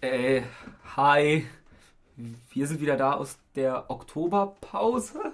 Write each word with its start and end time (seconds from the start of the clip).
Äh, 0.00 0.42
hi. 0.96 1.44
Wir 2.50 2.66
sind 2.68 2.80
wieder 2.80 2.96
da 2.96 3.14
aus 3.14 3.38
der 3.56 3.90
Oktoberpause. 3.90 5.32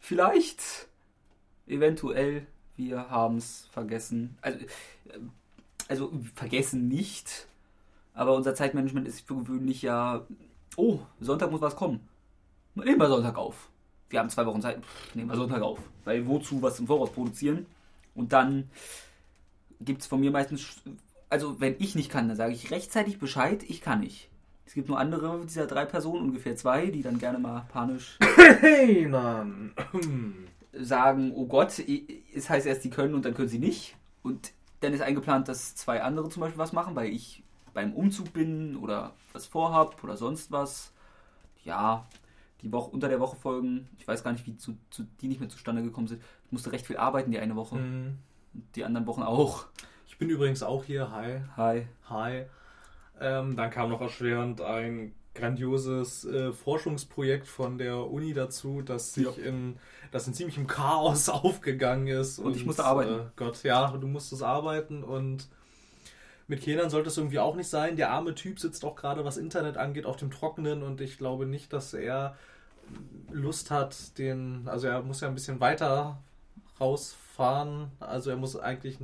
Vielleicht. 0.00 0.88
Eventuell. 1.68 2.46
Wir 2.76 3.10
haben 3.10 3.36
es 3.36 3.68
vergessen. 3.70 4.38
Also, 4.40 4.58
äh, 4.58 4.68
also, 5.86 6.12
vergessen 6.34 6.88
nicht. 6.88 7.46
Aber 8.12 8.34
unser 8.34 8.56
Zeitmanagement 8.56 9.06
ist 9.06 9.20
für 9.20 9.36
gewöhnlich 9.36 9.82
ja. 9.82 10.26
Oh, 10.76 10.98
Sonntag 11.20 11.52
muss 11.52 11.60
was 11.60 11.76
kommen. 11.76 12.08
Nehmen 12.74 12.98
wir 12.98 13.08
Sonntag 13.08 13.36
auf. 13.36 13.68
Wir 14.10 14.18
haben 14.18 14.30
zwei 14.30 14.46
Wochen 14.46 14.62
Zeit. 14.62 14.84
Pff, 14.84 15.14
nehmen 15.14 15.28
wir 15.28 15.36
Sonntag 15.36 15.62
auf. 15.62 15.78
Weil 16.04 16.26
wozu 16.26 16.60
was 16.60 16.80
im 16.80 16.88
Voraus 16.88 17.12
produzieren? 17.12 17.66
Und 18.16 18.32
dann 18.32 18.68
gibt 19.80 20.00
es 20.00 20.08
von 20.08 20.18
mir 20.18 20.32
meistens 20.32 20.82
also 21.30 21.60
wenn 21.60 21.76
ich 21.78 21.94
nicht 21.94 22.10
kann, 22.10 22.28
dann 22.28 22.36
sage 22.36 22.52
ich 22.52 22.70
rechtzeitig 22.70 23.18
Bescheid, 23.18 23.62
ich 23.66 23.80
kann 23.80 24.00
nicht. 24.00 24.28
Es 24.66 24.74
gibt 24.74 24.88
nur 24.88 24.98
andere 24.98 25.40
dieser 25.46 25.66
drei 25.66 25.86
Personen, 25.86 26.22
ungefähr 26.24 26.54
zwei, 26.56 26.86
die 26.86 27.02
dann 27.02 27.18
gerne 27.18 27.38
mal 27.38 27.66
panisch 27.72 28.18
Hey, 28.60 29.06
Mann. 29.06 29.72
sagen, 30.72 31.32
oh 31.34 31.46
Gott, 31.46 31.82
es 32.34 32.50
heißt 32.50 32.66
erst, 32.66 32.84
die 32.84 32.90
können 32.90 33.14
und 33.14 33.24
dann 33.24 33.34
können 33.34 33.48
sie 33.48 33.58
nicht. 33.58 33.96
Und 34.22 34.52
dann 34.80 34.92
ist 34.92 35.00
eingeplant, 35.00 35.48
dass 35.48 35.74
zwei 35.74 36.02
andere 36.02 36.28
zum 36.28 36.42
Beispiel 36.42 36.58
was 36.58 36.72
machen, 36.72 36.94
weil 36.96 37.12
ich 37.12 37.42
beim 37.72 37.92
Umzug 37.94 38.32
bin 38.32 38.76
oder 38.76 39.14
was 39.32 39.46
vorhab 39.46 40.02
oder 40.04 40.16
sonst 40.16 40.52
was. 40.52 40.92
Ja, 41.64 42.06
die 42.62 42.72
Woche 42.72 42.90
unter 42.90 43.08
der 43.08 43.20
Woche 43.20 43.36
folgen. 43.36 43.88
Ich 43.98 44.06
weiß 44.06 44.22
gar 44.24 44.32
nicht, 44.32 44.46
wie 44.46 44.56
zu, 44.56 44.76
zu, 44.90 45.04
die 45.20 45.28
nicht 45.28 45.40
mehr 45.40 45.48
zustande 45.48 45.82
gekommen 45.82 46.08
sind. 46.08 46.22
Ich 46.46 46.52
musste 46.52 46.72
recht 46.72 46.86
viel 46.86 46.96
arbeiten 46.96 47.30
die 47.30 47.38
eine 47.38 47.56
Woche. 47.56 47.76
Mhm. 47.76 48.18
Die 48.74 48.84
anderen 48.84 49.06
Wochen 49.06 49.22
auch. 49.22 49.66
Ich 50.18 50.26
bin 50.26 50.30
übrigens 50.30 50.64
auch 50.64 50.82
hier. 50.82 51.12
Hi. 51.12 51.42
Hi. 51.56 51.86
Hi. 52.10 52.46
Ähm, 53.20 53.54
dann 53.54 53.70
kam 53.70 53.88
noch 53.88 54.00
erschwerend 54.00 54.60
ein 54.60 55.14
grandioses 55.36 56.24
äh, 56.24 56.52
Forschungsprojekt 56.52 57.46
von 57.46 57.78
der 57.78 57.98
Uni 58.10 58.34
dazu, 58.34 58.82
das 58.82 59.14
sich 59.14 59.36
Ja. 59.36 59.44
in, 59.44 59.78
das 60.10 60.26
in 60.26 60.34
ziemlichem 60.34 60.66
Chaos 60.66 61.28
aufgegangen 61.28 62.08
ist. 62.08 62.40
Und 62.40 62.56
ich 62.56 62.66
musste 62.66 62.84
arbeiten. 62.84 63.12
Äh, 63.12 63.30
Gott, 63.36 63.62
ja, 63.62 63.92
du 63.92 64.08
musstest 64.08 64.42
arbeiten 64.42 65.04
und 65.04 65.46
mit 66.48 66.62
Kindern 66.62 66.90
sollte 66.90 67.10
es 67.10 67.16
irgendwie 67.16 67.38
auch 67.38 67.54
nicht 67.54 67.68
sein. 67.68 67.94
Der 67.94 68.10
arme 68.10 68.34
Typ 68.34 68.58
sitzt 68.58 68.84
auch 68.84 68.96
gerade, 68.96 69.24
was 69.24 69.36
Internet 69.36 69.76
angeht, 69.76 70.04
auf 70.04 70.16
dem 70.16 70.32
Trockenen 70.32 70.82
und 70.82 71.00
ich 71.00 71.16
glaube 71.18 71.46
nicht, 71.46 71.72
dass 71.72 71.94
er 71.94 72.36
Lust 73.30 73.70
hat, 73.70 74.18
den, 74.18 74.66
also 74.66 74.88
er 74.88 75.00
muss 75.02 75.20
ja 75.20 75.28
ein 75.28 75.34
bisschen 75.34 75.60
weiter 75.60 76.20
rausfahren. 76.80 77.27
Also 77.38 78.30
er 78.30 78.36
muss 78.36 78.56
eigentlich 78.56 78.98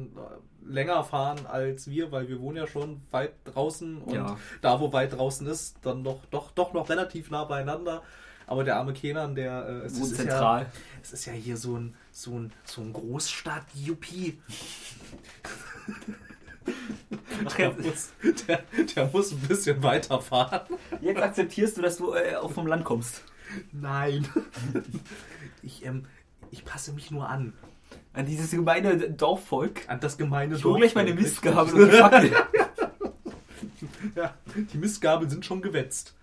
länger 0.67 1.05
fahren 1.05 1.47
als 1.47 1.89
wir, 1.89 2.11
weil 2.11 2.29
wir 2.29 2.41
wohnen 2.41 2.57
ja 2.57 2.67
schon 2.67 3.01
weit 3.11 3.33
draußen 3.45 3.99
und 3.99 4.13
Ja. 4.15 4.37
da, 4.61 4.81
wo 4.81 4.93
weit 4.93 5.13
draußen 5.17 5.47
ist, 5.47 5.77
dann 5.83 6.03
noch, 6.03 6.25
doch, 6.27 6.51
doch 6.53 6.73
noch 6.73 6.89
relativ 6.89 7.31
nah 7.31 7.45
beieinander. 7.45 8.03
Aber 8.47 8.63
der 8.65 8.77
arme 8.77 8.93
Kenan, 8.93 9.35
der 9.35 9.67
äh, 9.67 9.73
es 9.87 9.97
ist 9.99 10.17
zentral. 10.17 10.63
Ja, 10.63 10.71
es 11.03 11.13
ist 11.13 11.25
ja 11.27 11.33
hier 11.33 11.57
so 11.57 11.77
ein, 11.79 11.95
so 12.13 12.33
ein, 12.39 12.53
so 12.65 12.83
ein 12.83 12.93
Großstadt-Juppie. 12.93 14.39
Ach, 17.47 17.55
Der 17.57 17.73
muss, 17.73 18.13
der, 18.49 18.63
der 18.97 19.07
muss 19.13 19.33
ein 19.33 19.39
bisschen 19.41 19.83
weiter 19.83 20.21
fahren. 20.21 20.61
jetzt 21.01 21.21
akzeptierst 21.23 21.77
du, 21.79 21.83
dass 21.83 21.97
du 21.99 22.13
äh, 22.15 22.37
auch 22.37 22.51
vom 22.51 22.67
Land 22.67 22.85
kommst. 22.85 23.23
Nein. 23.73 24.27
Ich, 25.63 25.83
ähm, 25.87 26.05
ich 26.51 26.63
passe 26.67 26.93
mich 26.93 27.11
nur 27.11 27.27
an. 27.27 27.55
An 28.13 28.27
dieses 28.27 28.51
gemeine 28.51 28.97
Dorfvolk. 29.11 29.89
An 29.89 30.01
das 30.01 30.17
gemeine 30.17 30.57
Ich 30.57 30.65
hole 30.65 30.79
gleich 30.81 30.95
meine 30.95 31.15
Dorfvolk. 31.15 31.45
Mistgabel 31.45 31.83
und 31.83 31.93
die 31.93 31.97
Fackel. 31.97 32.33
Ja, 34.15 34.35
die 34.73 34.79
Mistgabeln 34.79 35.29
sind 35.31 35.45
schon 35.45 35.61
gewetzt. 35.63 36.15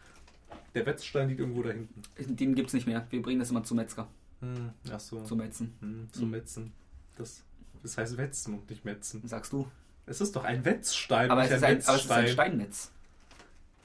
Der 0.73 0.85
Wetzstein 0.85 1.27
liegt 1.29 1.39
irgendwo 1.41 1.63
da 1.63 1.71
hinten. 1.71 2.01
Den 2.37 2.55
gibt's 2.55 2.73
nicht 2.73 2.87
mehr. 2.87 3.05
Wir 3.09 3.21
bringen 3.21 3.39
das 3.39 3.49
immer 3.49 3.63
zum 3.63 3.77
Metzger. 3.77 4.07
Hm, 4.39 4.69
ach 4.91 4.99
so. 4.99 5.21
Zum 5.23 5.39
Metzen. 5.39 5.75
Hm, 5.81 6.07
zum 6.11 6.23
Hm. 6.23 6.29
Metzen. 6.31 6.71
Das, 7.17 7.43
das 7.83 7.97
heißt 7.97 8.17
Wetzen 8.17 8.53
und 8.53 8.69
nicht 8.69 8.85
Metzen. 8.85 9.27
Sagst 9.27 9.51
du. 9.51 9.67
Es 10.05 10.21
ist 10.21 10.35
doch 10.35 10.43
ein 10.45 10.63
Wetzstein, 10.63 11.29
Aber 11.29 11.41
nicht 11.41 11.51
es, 11.51 11.57
ist 11.57 11.63
ein, 11.63 11.81
aber 11.85 11.95
es 11.97 12.03
ist 12.05 12.11
ein 12.11 12.23
Wetzstein. 12.23 12.27
Steinmetz. 12.33 12.91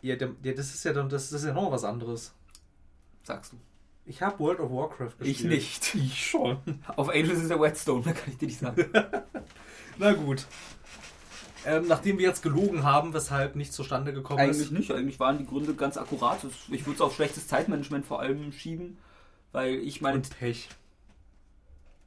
Ja, 0.02 0.16
der, 0.16 0.30
ja, 0.42 0.52
das 0.52 0.72
ist 0.74 0.84
ja 0.84 0.92
dann, 0.92 1.08
das, 1.08 1.30
das 1.30 1.40
ist 1.42 1.46
ja 1.48 1.54
noch 1.54 1.70
was 1.72 1.84
anderes. 1.84 2.32
Sagst 3.24 3.52
du. 3.52 3.56
Ich 4.06 4.22
habe 4.22 4.38
World 4.38 4.60
of 4.60 4.70
Warcraft 4.70 5.18
gespielt. 5.18 5.28
Ich 5.28 5.44
nicht. 5.44 5.94
Ich 5.94 6.26
schon. 6.30 6.58
Auf 6.94 7.08
Angels 7.08 7.40
ist 7.40 7.50
der 7.50 7.60
Whetstone, 7.60 8.02
da 8.04 8.12
kann 8.12 8.30
ich 8.30 8.38
dir 8.38 8.46
nicht 8.46 8.60
sagen. 8.60 8.86
Na 9.98 10.12
gut. 10.12 10.46
Ähm, 11.64 11.86
nachdem 11.88 12.18
wir 12.18 12.28
jetzt 12.28 12.42
gelogen 12.42 12.84
haben, 12.84 13.12
weshalb 13.12 13.56
nichts 13.56 13.74
zustande 13.74 14.12
gekommen 14.12 14.38
Eigentlich 14.38 14.66
ist. 14.66 14.70
nicht. 14.70 14.92
Eigentlich 14.92 15.18
waren 15.18 15.38
die 15.38 15.46
Gründe 15.46 15.74
ganz 15.74 15.96
akkurat. 15.96 16.38
Ich 16.70 16.86
würde 16.86 16.94
es 16.94 17.00
auf 17.00 17.16
schlechtes 17.16 17.48
Zeitmanagement 17.48 18.06
vor 18.06 18.20
allem 18.20 18.52
schieben. 18.52 18.98
Weil 19.50 19.74
ich 19.74 20.00
meine. 20.00 20.16
Und 20.16 20.30
Pech. 20.38 20.68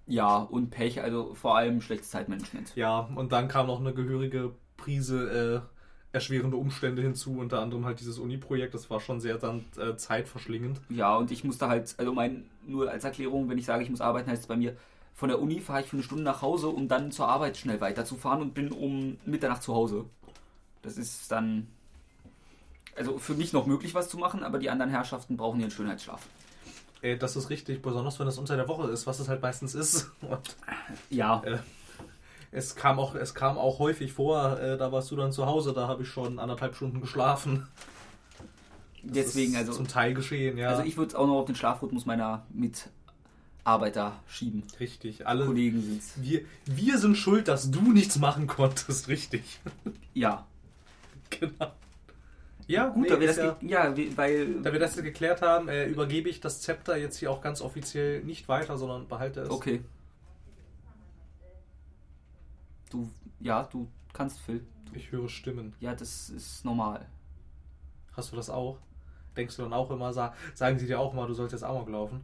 Ja, 0.08 0.38
und 0.38 0.70
Pech, 0.70 1.02
also 1.02 1.36
vor 1.36 1.58
allem 1.58 1.82
schlechtes 1.82 2.10
Zeitmanagement. 2.10 2.76
Ja, 2.76 3.10
und 3.16 3.32
dann 3.34 3.50
kam 3.50 3.68
noch 3.68 3.80
eine 3.80 3.94
gehörige 3.94 4.54
Prise 4.78 5.64
äh, 5.66 5.79
erschwerende 6.12 6.58
Umstände 6.58 7.02
hinzu, 7.02 7.38
unter 7.38 7.62
anderem 7.62 7.86
halt 7.86 8.00
dieses 8.00 8.18
Uni-Projekt. 8.18 8.74
Das 8.74 8.90
war 8.90 9.00
schon 9.00 9.20
sehr 9.20 9.38
dann 9.38 9.66
äh, 9.78 9.96
zeitverschlingend. 9.96 10.82
Ja, 10.90 11.16
und 11.16 11.32
ich 11.32 11.44
musste 11.44 11.68
halt, 11.68 11.94
also 11.98 12.14
mein, 12.14 12.46
nur 12.66 12.90
als 12.90 13.04
Erklärung, 13.04 13.50
wenn 13.50 13.58
ich 13.58 13.66
sage, 13.66 13.84
ich 13.84 13.90
muss 13.90 14.02
arbeiten, 14.02 14.30
heißt 14.30 14.42
es 14.44 14.48
bei 14.48 14.58
mir, 14.58 14.76
von 15.14 15.30
der 15.30 15.40
Uni 15.40 15.60
fahre 15.60 15.82
ich 15.82 15.88
für 15.88 15.98
eine 15.98 16.04
Stunde 16.04 16.24
nach 16.24 16.42
Hause, 16.42 16.70
um 16.70 16.88
dann 16.88 17.12
zur 17.12 17.28
Arbeit 17.28 17.58
schnell 17.58 17.82
weiterzufahren 17.82 18.42
und 18.42 18.54
bin 18.54 18.72
um 18.72 19.18
Mitternacht 19.26 19.62
zu 19.62 19.76
Hause. 19.76 20.06
Das 20.82 20.98
ist 20.98 21.32
dann, 21.32 21.68
also 22.96 23.20
für 23.20 23.34
mich 23.34 23.54
noch 23.54 23.68
möglich, 23.68 23.94
was 23.94 24.10
zu 24.10 24.18
machen, 24.18 24.44
aber 24.44 24.60
die 24.60 24.70
anderen 24.70 24.90
Herrschaften 24.92 25.38
brauchen 25.38 25.60
ihren 25.60 25.72
Schönheitsschlaf. 25.72 26.26
Äh, 27.02 27.18
das 27.18 27.36
ist 27.36 27.50
richtig, 27.50 27.82
besonders 27.82 28.18
wenn 28.20 28.26
das 28.26 28.38
unter 28.38 28.56
der 28.56 28.68
Woche 28.68 28.90
ist, 28.90 29.06
was 29.08 29.20
es 29.20 29.28
halt 29.28 29.42
meistens 29.42 29.76
ist. 29.76 30.10
Und 30.22 30.56
Ja, 31.10 31.42
Äh, 31.44 31.60
es 32.52 32.76
kam 32.76 33.00
auch, 33.00 33.16
es 33.16 33.34
kam 33.34 33.58
auch 33.58 33.80
häufig 33.80 34.14
vor, 34.14 34.60
äh, 34.60 34.78
da 34.78 34.92
warst 34.92 35.12
du 35.12 35.16
dann 35.16 35.32
zu 35.32 35.46
Hause, 35.46 35.74
da 35.74 35.88
habe 35.88 36.04
ich 36.04 36.10
schon 36.10 36.40
anderthalb 36.40 36.76
Stunden 36.76 37.02
geschlafen. 37.02 37.68
Das 39.04 39.14
deswegen, 39.14 39.54
ist 39.54 39.60
also, 39.60 39.74
Zum 39.74 39.88
Teil 39.88 40.14
geschehen, 40.14 40.58
ja. 40.58 40.70
also 40.70 40.84
ich 40.84 40.98
würde 40.98 41.10
es 41.10 41.16
auch 41.16 41.28
noch 41.28 41.36
auf 41.36 41.46
den 41.46 41.56
Schlafrhythmus 41.56 42.06
meiner 42.06 42.46
Mitarbeiter 42.50 44.20
schieben. 44.28 44.64
richtig. 44.80 45.26
Alle, 45.26 45.46
Kollegen 45.46 45.82
sind's. 45.82 46.14
wir, 46.18 46.42
wir 46.66 46.98
sind 46.98 47.16
schuld, 47.16 47.48
dass 47.48 47.72
du 47.72 47.94
nichts 47.94 48.18
machen 48.18 48.48
konntest, 48.48 49.08
richtig. 49.08 49.60
Ja, 50.14 50.46
genau. 51.30 51.72
Ja, 52.68 52.88
gut, 52.90 53.04
nee, 53.04 53.10
da 53.10 53.20
wir 53.20 53.28
das, 53.28 53.38
ja, 53.38 53.58
ja, 53.62 53.96
weil, 54.16 54.62
da 54.62 54.72
wir 54.72 54.80
das 54.80 54.96
geklärt 54.96 55.42
haben, 55.42 55.70
äh, 55.70 55.88
übergebe 55.88 56.30
ich 56.30 56.40
das 56.40 56.62
Zepter 56.62 56.98
jetzt 56.98 57.18
hier 57.18 57.32
auch 57.32 57.42
ganz 57.42 57.62
offiziell 57.62 58.22
nicht 58.24 58.48
weiter, 58.48 58.78
sondern 58.78 59.08
behalte 59.08 59.42
es. 59.42 59.50
okay. 59.50 59.82
Du, 62.90 63.10
ja, 63.40 63.64
du 63.64 63.88
kannst, 64.14 64.40
Phil. 64.40 64.66
Ich 64.94 65.12
höre 65.12 65.30
Stimmen. 65.30 65.74
Ja, 65.80 65.94
das 65.96 66.30
ist 66.30 66.66
normal. 66.66 67.06
Hast 68.14 68.32
du 68.32 68.36
das 68.36 68.50
auch? 68.50 68.78
Denkst 69.38 69.56
du 69.56 69.62
dann 69.64 69.74
auch 69.74 69.92
immer, 69.92 70.12
sa- 70.14 70.34
sagen 70.56 70.80
sie 70.80 70.88
dir 70.88 71.00
auch 71.00 71.14
mal, 71.14 71.28
du 71.28 71.34
sollst 71.34 71.54
jetzt 71.54 71.64
Amok 71.64 71.90
laufen? 71.90 72.22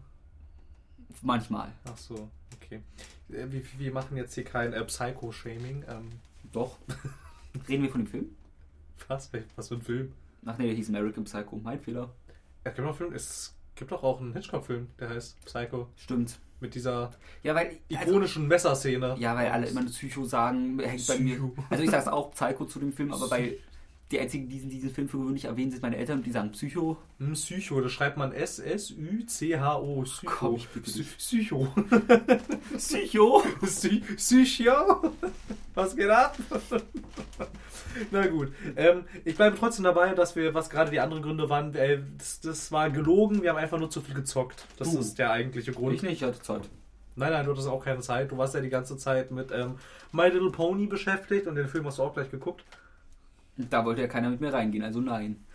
Manchmal. 1.21 1.71
Ach 1.85 1.97
so, 1.97 2.29
okay. 2.55 2.81
Äh, 3.29 3.45
Wir, 3.51 3.61
wir 3.77 3.91
machen 3.93 4.17
jetzt 4.17 4.33
hier 4.33 4.43
kein 4.43 4.73
äh, 4.73 4.83
Psycho-Shaming. 4.83 5.85
Ähm, 5.87 6.11
Doch. 6.51 6.77
Reden 7.69 7.83
wir 7.83 7.89
von 7.91 8.01
dem 8.01 8.07
Film? 8.07 8.35
was? 9.07 9.29
Was 9.55 9.67
für 9.67 9.75
ein 9.75 9.81
Film? 9.81 10.13
Ach 10.45 10.57
nee, 10.57 10.65
der 10.67 10.75
hieß 10.75 10.89
American 10.89 11.23
Psycho. 11.25 11.57
Mein 11.57 11.79
Fehler. 11.79 12.09
Es 12.63 12.73
gibt, 12.73 12.85
noch 12.87 12.95
Film, 12.95 13.13
es 13.13 13.53
gibt 13.75 13.91
doch 13.91 14.03
auch 14.03 14.19
einen 14.19 14.33
Hitchcock-Film, 14.33 14.87
der 14.99 15.09
heißt 15.09 15.39
Psycho. 15.45 15.87
Stimmt. 15.95 16.39
Mit 16.65 16.75
dieser 16.75 17.11
Ja, 17.43 17.53
weil. 17.55 17.77
Also, 17.93 18.09
ikonischen 18.11 18.47
Messerszene. 18.47 19.15
ja, 19.19 19.35
weil 19.35 19.49
alle 19.49 19.67
immer 19.67 19.81
nur 19.81 19.91
Psycho 19.91 20.25
sagen, 20.25 20.79
hängt 20.79 21.07
bei 21.07 21.17
mir. 21.19 21.35
Psycho. 21.35 21.53
Also 21.69 21.83
ich 21.83 21.91
sag's 21.91 22.07
auch 22.07 22.31
Psycho 22.31 22.65
zu 22.65 22.79
dem 22.79 22.91
Film, 22.91 23.13
aber 23.13 23.29
weil 23.29 23.57
die 24.11 24.19
einzigen, 24.19 24.47
die 24.47 24.53
diesen, 24.55 24.69
diesen 24.69 24.91
Film 24.91 25.09
für 25.09 25.17
gewöhnlich 25.17 25.45
erwähnen, 25.45 25.71
sind 25.71 25.81
meine 25.81 25.97
Eltern 25.97 26.19
und 26.19 26.25
die 26.25 26.31
sagen 26.31 26.51
Psycho. 26.51 26.97
Hm, 27.19 27.33
Psycho, 27.33 27.81
das 27.81 27.91
schreibt 27.91 28.18
man 28.18 28.31
S-S-Ü-C-H-O. 28.33 30.01
Psycho. 30.03 30.31
Komm, 30.35 30.56
ich 30.57 30.68
bitte 30.69 30.91
dich. 30.91 31.18
Psycho. 31.18 31.68
Psycho? 32.77 33.44
Psy- 33.62 34.01
Psycho? 34.15 35.12
Was 35.74 35.95
geht 35.95 36.09
ab? 36.09 36.38
Na 38.12 38.27
gut. 38.27 38.51
Ähm, 38.75 39.06
ich 39.24 39.35
bleibe 39.35 39.57
trotzdem 39.57 39.83
dabei, 39.85 40.13
dass 40.13 40.35
wir, 40.35 40.53
was 40.53 40.69
gerade 40.69 40.91
die 40.91 41.00
anderen 41.00 41.24
Gründe 41.24 41.50
waren, 41.50 41.74
äh, 41.75 42.00
das, 42.18 42.41
das 42.41 42.71
war 42.71 42.89
gelogen, 42.89 43.41
wir 43.41 43.50
haben 43.51 43.57
einfach 43.57 43.80
nur 43.80 43.89
zu 43.89 44.01
viel 44.01 44.15
gezockt. 44.15 44.65
Das 44.77 44.91
Du. 44.91 45.00
ist 45.00 45.18
der 45.18 45.31
eigentliche 45.31 45.71
Grund. 45.71 45.95
Ich 45.95 46.03
nicht, 46.03 46.13
ich 46.21 46.24
hatte 46.24 46.41
Zeit. 46.41 46.62
Nein, 47.15 47.31
nein, 47.31 47.45
du 47.45 47.51
hattest 47.51 47.69
auch 47.69 47.83
keine 47.83 48.01
Zeit. 48.01 48.31
Du 48.31 48.38
warst 48.38 48.53
ja 48.53 48.59
die 48.62 48.69
ganze 48.69 48.97
Zeit 48.97 49.31
mit 49.31 49.51
ähm, 49.51 49.75
My 50.12 50.27
Little 50.27 50.51
Pony 50.51 50.88
beschäftigt 50.88 51.47
und 51.47 51.56
den 51.56 51.69
Film 51.69 51.85
hast 51.85 51.97
du 52.00 52.03
auch 52.03 52.13
gleich 52.13 52.30
geguckt. 52.30 52.63
Da 53.57 53.86
wollte 53.86 54.02
ja 54.02 54.07
keiner 54.07 54.30
mit 54.30 54.42
mir 54.42 54.54
reingehen, 54.54 54.84
also 54.84 55.00
nein. 55.02 55.46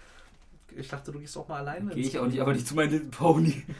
Ich 0.76 0.88
dachte, 0.88 1.12
du 1.12 1.18
gehst 1.18 1.36
auch 1.36 1.48
mal 1.48 1.58
alleine. 1.58 1.94
Gehe 1.94 2.04
ich 2.04 2.18
auch 2.18 2.26
nicht, 2.26 2.40
aber 2.40 2.52
nicht 2.52 2.66
zu 2.66 2.74
meinem 2.74 2.90
Little 2.92 3.08
Pony. 3.08 3.62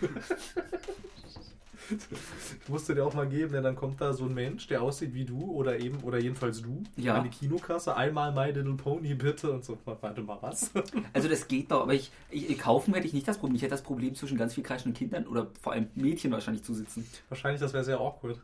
musst 2.69 2.89
du 2.89 2.95
dir 2.95 3.05
auch 3.05 3.15
mal 3.15 3.29
geben, 3.29 3.53
denn 3.53 3.63
dann 3.65 3.77
kommt 3.77 4.01
da 4.01 4.13
so 4.13 4.25
ein 4.25 4.35
Mensch, 4.35 4.67
der 4.69 4.83
aussieht 4.83 5.15
wie 5.15 5.25
du 5.25 5.51
oder 5.51 5.79
eben, 5.79 5.99
oder 6.03 6.19
jedenfalls 6.19 6.63
du, 6.63 6.83
Ja. 6.97 7.17
an 7.17 7.25
die 7.25 7.31
Kinokasse, 7.31 7.97
einmal 7.97 8.33
My 8.33 8.53
Little 8.53 8.75
Pony 8.75 9.15
bitte 9.15 9.51
und 9.51 9.65
so, 9.65 9.79
warte 9.85 10.23
mal, 10.23 10.39
was? 10.41 10.71
Also 11.13 11.29
das 11.29 11.49
geht 11.49 11.71
noch, 11.71 11.83
aber 11.83 11.95
ich, 11.95 12.11
ich 12.31 12.59
kaufen 12.59 12.95
hätte 12.95 13.07
ich 13.07 13.13
nicht 13.13 13.27
das 13.27 13.39
Problem. 13.39 13.57
Ich 13.57 13.63
hätte 13.63 13.73
das 13.73 13.83
Problem, 13.83 14.15
zwischen 14.15 14.39
ganz 14.39 14.55
viel 14.55 14.65
kreischenden 14.65 14.97
Kindern 14.97 15.27
oder 15.27 15.49
vor 15.61 15.73
allem 15.73 15.89
Mädchen 15.95 16.31
wahrscheinlich 16.33 16.63
zu 16.63 16.75
sitzen. 16.75 17.07
Wahrscheinlich, 17.29 17.61
das 17.61 17.73
wäre 17.73 17.85
sehr 17.85 17.99
awkward. 17.99 18.39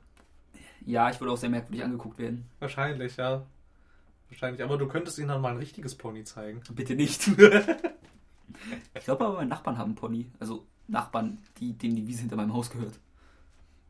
Ja, 0.85 1.11
ich 1.11 1.21
würde 1.21 1.33
auch 1.33 1.37
sehr 1.37 1.51
merkwürdig 1.51 1.85
angeguckt 1.85 2.19
werden. 2.19 2.47
Wahrscheinlich, 2.59 3.17
ja. 3.17 3.45
Wahrscheinlich, 4.29 4.63
aber 4.63 4.77
du 4.77 4.87
könntest 4.89 5.19
ihnen 5.19 5.29
dann 5.29 5.41
mal 5.41 5.53
ein 5.53 5.59
richtiges 5.59 5.95
Pony 5.95 6.25
zeigen. 6.25 6.61
Bitte 6.73 6.95
nicht. 6.95 7.29
ich 8.95 9.05
glaube 9.05 9.25
aber, 9.25 9.35
meine 9.37 9.51
Nachbarn 9.51 9.79
haben 9.79 9.91
einen 9.91 9.95
Pony. 9.95 10.27
Also 10.41 10.67
Nachbarn, 10.89 11.39
die, 11.59 11.73
denen 11.73 11.97
die 11.97 12.07
Wiese 12.07 12.21
hinter 12.21 12.37
meinem 12.37 12.53
Haus 12.53 12.71
gehört. 12.71 12.99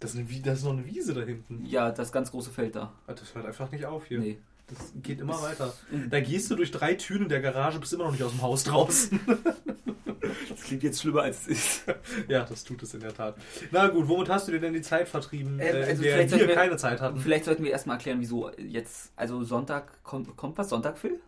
Das 0.00 0.14
ist, 0.14 0.20
eine, 0.20 0.40
das 0.42 0.58
ist 0.58 0.64
noch 0.64 0.72
eine 0.72 0.84
Wiese 0.84 1.14
da 1.14 1.22
hinten. 1.22 1.64
Ja, 1.64 1.90
das 1.90 2.12
ganz 2.12 2.30
große 2.30 2.50
Feld 2.50 2.76
da. 2.76 2.92
Ah, 3.06 3.14
Das 3.14 3.34
hört 3.34 3.46
einfach 3.46 3.70
nicht 3.70 3.86
auf 3.86 4.06
hier. 4.06 4.18
Nee. 4.18 4.38
Das 4.66 4.92
geht 5.02 5.20
immer 5.20 5.40
weiter. 5.42 5.72
Da 6.10 6.20
gehst 6.20 6.50
du 6.50 6.56
durch 6.56 6.72
drei 6.72 6.94
Türen 6.94 7.24
in 7.24 7.28
der 7.28 7.40
Garage, 7.40 7.78
bist 7.78 7.92
immer 7.92 8.04
noch 8.04 8.12
nicht 8.12 8.24
aus 8.24 8.32
dem 8.32 8.42
Haus 8.42 8.64
draußen. 8.64 9.20
Das 10.48 10.62
klingt 10.64 10.82
jetzt 10.82 11.00
schlimmer, 11.00 11.22
als 11.22 11.42
es 11.42 11.48
ist. 11.48 11.84
ja, 12.28 12.44
das 12.44 12.64
tut 12.64 12.82
es 12.82 12.94
in 12.94 13.00
der 13.00 13.14
Tat. 13.14 13.36
Na 13.70 13.88
gut, 13.88 14.08
womit 14.08 14.28
hast 14.28 14.48
du 14.48 14.52
dir 14.52 14.60
denn 14.60 14.72
die 14.72 14.82
Zeit 14.82 15.08
vertrieben, 15.08 15.58
Äh, 15.60 15.68
äh, 15.68 15.70
in 15.70 15.76
also 15.76 16.02
der 16.02 16.12
vielleicht 16.12 16.30
wir 16.32 16.38
sollten 16.38 16.48
wir- 16.48 16.54
keine 16.54 16.76
Zeit 16.76 17.00
hatten? 17.00 17.20
Vielleicht 17.20 17.44
sollten 17.44 17.64
wir 17.64 17.70
erstmal 17.70 17.96
erklären, 17.96 18.20
wieso 18.20 18.50
jetzt, 18.58 19.12
also 19.16 19.42
Sonntag, 19.44 20.02
kommt, 20.02 20.36
kommt 20.36 20.56
was 20.58 20.68
Sonntag, 20.68 20.98
Phil? 20.98 21.20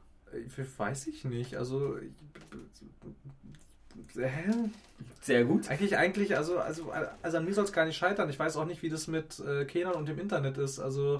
Ich 0.46 0.78
weiß 0.78 1.06
ich 1.06 1.24
nicht. 1.24 1.56
Also. 1.56 1.96
ich- 1.98 2.10
Hä? 4.16 4.52
Sehr 5.20 5.44
gut. 5.44 5.68
Eigentlich, 5.68 5.96
eigentlich, 5.96 6.36
also, 6.36 6.58
also, 6.58 6.92
also 7.22 7.36
an 7.36 7.44
mir 7.44 7.52
soll 7.54 7.64
es 7.64 7.72
gar 7.72 7.84
nicht 7.84 7.96
scheitern. 7.96 8.28
Ich 8.30 8.38
weiß 8.38 8.56
auch 8.56 8.64
nicht, 8.64 8.82
wie 8.82 8.88
das 8.88 9.06
mit 9.06 9.38
äh, 9.40 9.64
Kenan 9.64 9.94
und 9.94 10.08
dem 10.08 10.18
Internet 10.18 10.58
ist. 10.58 10.78
Also, 10.78 11.18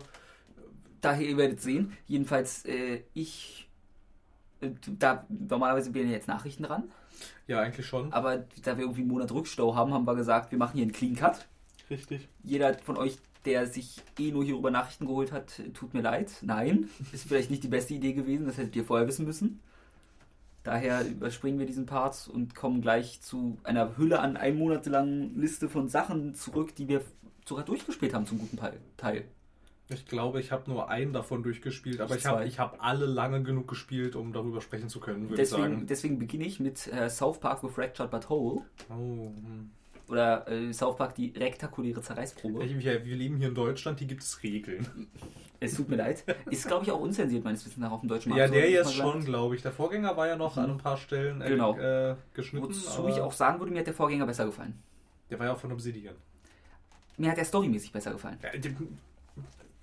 Daher, 1.01 1.29
ihr 1.29 1.37
werdet 1.37 1.61
sehen. 1.61 1.97
Jedenfalls, 2.09 2.65
äh, 2.65 3.03
ich, 3.15 3.69
äh, 4.61 4.71
da, 4.99 5.25
normalerweise 5.29 5.95
wären 5.95 6.09
ja 6.09 6.15
jetzt 6.15 6.27
Nachrichten 6.27 6.65
dran, 6.65 6.91
ja, 7.47 7.61
eigentlich 7.61 7.87
schon. 7.87 8.13
aber 8.13 8.45
da 8.63 8.77
wir 8.77 8.85
irgendwie 8.85 9.03
einen 9.03 9.11
Monat 9.11 9.33
Rückstau 9.33 9.75
haben, 9.75 9.93
haben 9.93 10.07
wir 10.07 10.15
gesagt, 10.15 10.51
wir 10.51 10.59
machen 10.59 10.75
hier 10.75 10.83
einen 10.83 10.93
Clean 10.93 11.17
Cut. 11.17 11.47
Richtig. 11.91 12.29
Jeder 12.43 12.75
von 12.75 12.97
euch, 12.97 13.19
der 13.45 13.67
sich 13.67 14.03
eh 14.19 14.31
nur 14.31 14.45
hierüber 14.45 14.71
Nachrichten 14.71 15.07
geholt 15.07 15.33
hat, 15.33 15.61
tut 15.75 15.95
mir 15.95 16.03
leid. 16.03 16.31
Nein, 16.43 16.89
ist 17.13 17.27
vielleicht 17.27 17.51
nicht 17.51 17.63
die 17.63 17.69
beste 17.69 17.95
Idee 17.95 18.13
gewesen, 18.13 18.47
das 18.47 18.59
hättet 18.59 18.77
ihr 18.77 18.85
vorher 18.85 19.09
wissen 19.09 19.25
müssen. 19.25 19.61
Daher 20.65 21.07
überspringen 21.07 21.59
wir 21.59 21.67
diesen 21.67 21.87
Part 21.87 22.29
und 22.29 22.55
kommen 22.55 22.83
gleich 22.83 23.23
zu 23.23 23.57
einer 23.65 23.97
Hülle 23.97 24.21
an 24.21 24.37
einem 24.37 24.59
Monat 24.59 24.85
langen 24.87 25.41
Liste 25.41 25.69
von 25.69 25.89
Sachen 25.89 26.35
zurück, 26.35 26.75
die 26.75 26.89
wir 26.89 27.01
sogar 27.47 27.65
durchgespielt 27.65 28.13
haben 28.13 28.27
zum 28.27 28.39
guten 28.39 28.59
Teil. 28.97 29.25
Ich 29.91 30.05
glaube, 30.07 30.39
ich 30.41 30.53
habe 30.53 30.71
nur 30.71 30.91
einen 30.91 31.13
davon 31.15 31.43
durchgespielt, 31.43 32.01
aber 32.01 32.15
Ich 32.15 32.21
ich 32.21 32.27
habe 32.27 32.45
ich 32.47 32.59
hab 32.59 32.85
alle 32.85 33.07
lange 33.07 33.43
genug 33.43 33.69
gespielt, 33.69 34.17
um 34.17 34.33
darüber 34.35 34.61
sprechen 34.61 34.89
zu 34.91 35.01
können, 35.01 35.31
würde 35.31 35.43
ich 35.43 35.49
Deswegen, 35.49 35.63
sagen. 35.75 35.87
deswegen 35.87 36.19
beginne 36.19 36.45
ich 36.45 36.61
mit 36.61 36.87
äh, 36.93 37.09
South 37.09 37.41
Park 37.41 37.61
The 37.63 37.69
Fractured 37.69 38.11
But 38.11 38.29
Whole 38.29 38.63
Oh, 38.91 38.95
hm. 38.95 39.71
oder 40.09 40.47
äh, 40.47 40.73
South 40.75 40.97
Park 40.97 41.15
Die 41.15 41.33
rektakuläre 41.35 42.03
Zerreißprobe. 42.03 42.63
Ich- 42.65 42.79
wir, 42.79 43.05
wir 43.07 43.17
leben 43.17 43.37
hier 43.39 43.49
in 43.49 43.55
Deutschland, 43.55 43.99
hier 43.99 44.09
gibt 44.09 44.23
es 44.23 44.43
Regeln. 44.43 45.09
Es 45.61 45.75
tut 45.75 45.89
mir 45.89 45.97
leid. 45.97 46.23
Ist, 46.51 46.67
glaube 46.69 46.85
ich, 46.85 46.93
auch 46.93 47.01
unzensiert 47.01 47.43
meines 47.43 47.65
Wissens 47.65 47.79
nach 47.79 47.91
auf 47.91 48.01
dem 48.01 48.09
deutschen 48.11 48.33
Ja, 48.37 48.47
so 48.47 48.55
der 48.55 48.71
jetzt 48.71 48.95
schon, 48.95 49.25
glaube 49.25 49.57
ich. 49.57 49.63
Der 49.63 49.73
Vorgänger 49.73 50.17
war 50.17 50.29
ja 50.29 50.37
noch 50.37 50.55
Mhm. 50.57 50.63
an 50.63 50.71
ein 50.73 50.79
paar 50.79 50.97
Stellen 50.99 51.41
äh, 51.41 51.49
Genau. 51.49 51.77
äh, 51.79 52.15
geschnitten. 52.35 52.67
Wozu 52.69 53.09
ich 53.09 53.21
auch 53.21 53.33
sagen 53.33 53.59
würde, 53.59 53.73
mir 53.73 53.79
hat 53.81 53.87
der 53.87 53.95
Vorgänger 53.95 54.27
besser 54.27 54.45
gefallen. 54.45 54.79
Der 55.31 55.39
war 55.39 55.47
ja 55.47 55.53
auch 55.55 55.59
von 55.59 55.73
Obsidian. 55.73 56.15
Mir 57.17 57.31
hat 57.31 57.39
der 57.39 57.45
storymäßig 57.45 57.91
besser 57.91 58.13
gefallen. 58.13 58.39
Ja, 58.43 58.51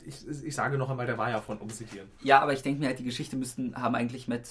ich, 0.06 0.44
ich 0.46 0.56
sage 0.56 0.78
noch 0.78 0.90
einmal, 0.90 1.06
der 1.06 1.18
war 1.18 1.30
ja 1.30 1.42
von 1.42 1.60
Obsidian. 1.62 2.08
Ja, 2.24 2.40
aber 2.42 2.54
ich 2.54 2.62
denke 2.62 2.80
mir 2.80 2.88
halt, 2.88 3.00
die 3.00 3.04
Geschichte 3.04 3.36
müssten, 3.36 3.76
haben 3.76 3.96
eigentlich 3.96 4.28
Matt 4.28 4.48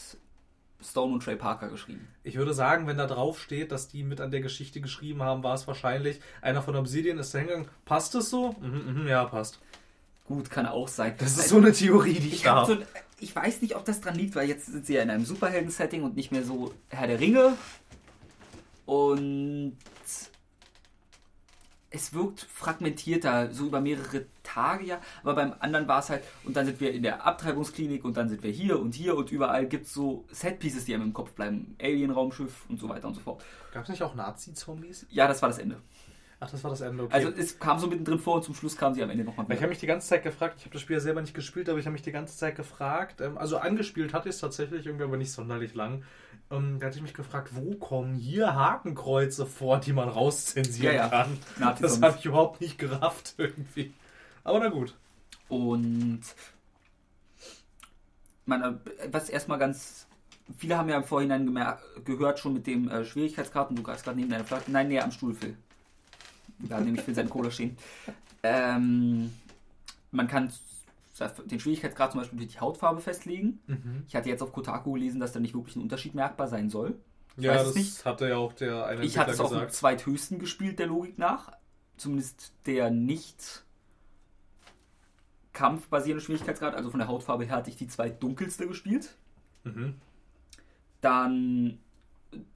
Stone 0.82 1.14
und 1.14 1.22
Trey 1.22 1.36
Parker 1.36 1.68
geschrieben. 1.68 2.06
Ich 2.24 2.36
würde 2.36 2.52
sagen, 2.52 2.86
wenn 2.86 2.98
da 2.98 3.06
drauf 3.06 3.40
steht, 3.40 3.72
dass 3.72 3.88
die 3.88 4.02
mit 4.02 4.20
an 4.20 4.30
der 4.30 4.40
Geschichte 4.40 4.80
geschrieben 4.80 5.22
haben, 5.22 5.42
war 5.42 5.54
es 5.54 5.66
wahrscheinlich 5.66 6.20
einer 6.42 6.62
von 6.62 6.76
Obsidian 6.76 7.18
ist 7.18 7.32
hingegangen. 7.32 7.68
Passt 7.84 8.14
es 8.14 8.28
so? 8.30 8.54
Mhm, 8.60 9.02
mhm, 9.02 9.06
ja, 9.08 9.24
passt. 9.24 9.60
Gut, 10.26 10.50
kann 10.50 10.66
auch 10.66 10.88
sein. 10.88 11.14
Das 11.18 11.32
ist 11.32 11.38
Also, 11.40 11.56
so 11.56 11.62
eine 11.62 11.72
Theorie, 11.72 12.14
die 12.14 12.28
ich, 12.28 12.34
ich, 12.34 12.46
habe. 12.46 12.74
so, 12.74 12.78
ich 13.20 13.34
weiß 13.34 13.62
nicht, 13.62 13.76
ob 13.76 13.84
das 13.84 14.00
dran 14.00 14.14
liegt, 14.14 14.34
weil 14.34 14.48
jetzt 14.48 14.66
sind 14.66 14.86
sie 14.86 14.94
ja 14.94 15.02
in 15.02 15.10
einem 15.10 15.24
Superhelden-Setting 15.24 16.02
und 16.02 16.16
nicht 16.16 16.32
mehr 16.32 16.44
so 16.44 16.72
Herr 16.88 17.06
der 17.06 17.20
Ringe. 17.20 17.56
Und 18.86 19.76
es 21.94 22.12
wirkt 22.12 22.40
fragmentierter, 22.40 23.52
so 23.52 23.66
über 23.66 23.80
mehrere 23.80 24.26
Tage 24.42 24.84
ja. 24.84 25.00
Aber 25.22 25.34
beim 25.34 25.54
anderen 25.60 25.86
war 25.86 26.00
es 26.00 26.10
halt, 26.10 26.22
und 26.44 26.56
dann 26.56 26.66
sind 26.66 26.80
wir 26.80 26.92
in 26.92 27.02
der 27.02 27.24
Abtreibungsklinik 27.24 28.04
und 28.04 28.16
dann 28.16 28.28
sind 28.28 28.42
wir 28.42 28.50
hier 28.50 28.80
und 28.80 28.94
hier 28.94 29.16
und 29.16 29.30
überall 29.30 29.66
gibt 29.66 29.86
es 29.86 29.94
so 29.94 30.24
Setpieces, 30.30 30.84
die 30.84 30.94
einem 30.94 31.04
im 31.04 31.12
Kopf 31.12 31.32
bleiben. 31.32 31.76
Alien-Raumschiff 31.80 32.66
und 32.68 32.80
so 32.80 32.88
weiter 32.88 33.08
und 33.08 33.14
so 33.14 33.20
fort. 33.20 33.42
Gab 33.72 33.84
es 33.84 33.88
nicht 33.88 34.02
auch 34.02 34.14
Nazi-Zombies? 34.14 35.06
Ja, 35.10 35.28
das 35.28 35.40
war 35.40 35.48
das 35.48 35.58
Ende. 35.58 35.80
Ach, 36.40 36.50
das 36.50 36.62
war 36.64 36.70
das 36.70 36.80
Ende. 36.80 37.04
Okay. 37.04 37.14
Also 37.14 37.28
es 37.30 37.58
kam 37.58 37.78
so 37.78 37.86
mittendrin 37.86 38.18
vor 38.18 38.36
und 38.36 38.44
zum 38.44 38.54
Schluss 38.54 38.76
kam 38.76 38.92
sie 38.92 39.02
am 39.02 39.10
Ende 39.10 39.24
nochmal 39.24 39.46
ich 39.48 39.58
habe 39.58 39.68
mich 39.68 39.78
die 39.78 39.86
ganze 39.86 40.08
Zeit 40.08 40.24
gefragt, 40.24 40.56
ich 40.58 40.64
habe 40.64 40.72
das 40.72 40.82
Spiel 40.82 40.94
ja 40.94 41.00
selber 41.00 41.20
nicht 41.20 41.34
gespielt, 41.34 41.68
aber 41.68 41.78
ich 41.78 41.86
habe 41.86 41.92
mich 41.92 42.02
die 42.02 42.12
ganze 42.12 42.36
Zeit 42.36 42.56
gefragt, 42.56 43.20
ähm, 43.20 43.38
also 43.38 43.56
angespielt 43.56 44.12
hatte 44.12 44.28
ich 44.28 44.34
es 44.34 44.40
tatsächlich 44.40 44.84
irgendwie, 44.84 45.04
aber 45.04 45.16
nicht 45.16 45.32
sonderlich 45.32 45.74
lang. 45.74 46.02
Ähm, 46.56 46.78
da 46.78 46.86
hatte 46.86 46.96
ich 46.96 47.02
mich 47.02 47.14
gefragt, 47.14 47.50
wo 47.54 47.74
kommen 47.76 48.14
hier 48.14 48.54
Hakenkreuze 48.54 49.46
vor, 49.46 49.78
die 49.80 49.92
man 49.92 50.08
rauszensieren 50.08 50.94
Ja, 50.96 51.02
ja. 51.04 51.08
kann? 51.08 51.38
Nazis 51.58 51.92
Das 51.92 52.02
habe 52.02 52.16
ich 52.18 52.24
überhaupt 52.24 52.60
nicht 52.60 52.78
gerafft 52.78 53.34
irgendwie. 53.38 53.92
Aber 54.42 54.60
na 54.60 54.68
gut. 54.68 54.94
Und 55.48 56.22
man, 58.46 58.80
was 59.10 59.28
erstmal 59.28 59.58
ganz. 59.58 60.06
Viele 60.58 60.76
haben 60.76 60.90
ja 60.90 60.96
im 60.98 61.04
Vorhinein 61.04 61.46
gemer 61.46 61.78
gehört 62.04 62.38
schon 62.38 62.52
mit 62.52 62.66
dem 62.66 62.88
äh, 62.90 63.04
Schwierigkeitskarten. 63.04 63.76
Du 63.76 63.82
greifst 63.82 64.04
gerade 64.04 64.18
neben 64.18 64.30
deiner 64.30 64.44
Flasche. 64.44 64.70
Nein, 64.70 64.88
näher 64.88 65.04
am 65.04 65.10
Stuhl, 65.10 65.34
Phil. 65.34 65.56
Da 66.58 66.80
nämlich 66.80 67.02
Phil 67.02 67.14
seine 67.14 67.30
Cola 67.30 67.50
stehen. 67.50 67.76
Ähm, 68.42 69.32
man 70.10 70.28
kann 70.28 70.52
den 71.46 71.60
Schwierigkeitsgrad 71.60 72.12
zum 72.12 72.20
Beispiel 72.20 72.38
durch 72.38 72.52
die 72.52 72.60
Hautfarbe 72.60 73.00
festlegen. 73.00 73.60
Ich 74.08 74.16
hatte 74.16 74.28
jetzt 74.28 74.42
auf 74.42 74.52
Kotaku 74.52 74.92
gelesen, 74.92 75.20
dass 75.20 75.32
da 75.32 75.40
nicht 75.40 75.54
wirklich 75.54 75.76
ein 75.76 75.82
Unterschied 75.82 76.14
merkbar 76.14 76.48
sein 76.48 76.70
soll. 76.70 76.98
Ich 77.36 77.44
Ja, 77.44 77.54
das 77.54 77.74
nicht. 77.74 78.04
hatte 78.04 78.28
ja 78.28 78.36
auch 78.36 78.52
der 78.52 78.86
eine 78.86 79.04
Ich 79.04 79.18
hatte 79.18 79.30
es 79.32 79.38
Entwickler 79.38 79.44
auf 79.44 79.50
dem 79.50 79.58
gesagt. 79.60 79.74
zweithöchsten 79.74 80.38
gespielt, 80.38 80.78
der 80.78 80.86
Logik 80.86 81.18
nach. 81.18 81.52
Zumindest 81.96 82.52
der 82.66 82.90
nicht 82.90 83.64
kampfbasierende 85.52 86.24
Schwierigkeitsgrad, 86.24 86.74
also 86.74 86.90
von 86.90 86.98
der 86.98 87.08
Hautfarbe 87.08 87.44
her 87.44 87.56
hatte 87.56 87.70
ich 87.70 87.76
die 87.76 87.86
zweitdunkelste 87.86 88.66
gespielt. 88.66 89.16
Mhm. 89.62 89.94
Dann, 91.00 91.78